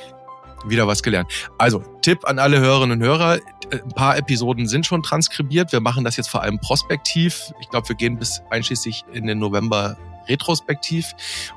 Wieder 0.65 0.87
was 0.87 1.03
gelernt. 1.03 1.31
Also, 1.57 1.79
Tipp 2.01 2.25
an 2.25 2.39
alle 2.39 2.59
Hörerinnen 2.59 2.99
und 2.99 3.07
Hörer. 3.07 3.39
Ein 3.71 3.89
paar 3.89 4.17
Episoden 4.17 4.67
sind 4.67 4.85
schon 4.85 5.03
transkribiert. 5.03 5.71
Wir 5.71 5.79
machen 5.79 6.03
das 6.03 6.17
jetzt 6.17 6.29
vor 6.29 6.41
allem 6.41 6.59
prospektiv. 6.59 7.51
Ich 7.59 7.69
glaube, 7.69 7.89
wir 7.89 7.95
gehen 7.95 8.17
bis 8.17 8.41
einschließlich 8.49 9.03
in 9.11 9.27
den 9.27 9.39
November 9.39 9.97
retrospektiv 10.27 11.13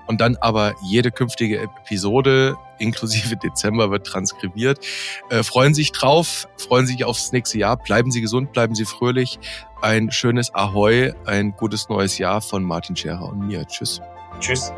und 0.07 0.21
dann 0.21 0.37
aber 0.37 0.75
jede 0.83 1.11
künftige 1.11 1.61
Episode 1.61 2.57
inklusive 2.79 3.37
Dezember 3.43 3.91
wird 3.91 4.07
transkribiert. 4.07 4.85
Äh, 5.31 5.43
freuen 5.43 5.75
sich 5.75 5.93
drauf, 5.93 6.49
freuen 6.57 6.87
sich 6.87 7.05
aufs 7.05 7.33
nächste 7.33 7.59
Jahr. 7.59 7.77
Bleiben 7.77 8.11
Sie 8.11 8.21
gesund, 8.21 8.53
bleiben 8.53 8.75
Sie 8.75 8.85
fröhlich. 8.85 9.39
Ein 9.81 10.11
schönes 10.11 10.55
Ahoi, 10.55 11.13
ein 11.25 11.53
gutes 11.53 11.89
neues 11.89 12.19
Jahr 12.19 12.41
von 12.41 12.65
Martin 12.65 12.97
Scherer 12.97 13.29
und 13.29 13.47
mir. 13.47 13.67
Tschüss. 13.67 14.01
Tschüss. 14.41 14.73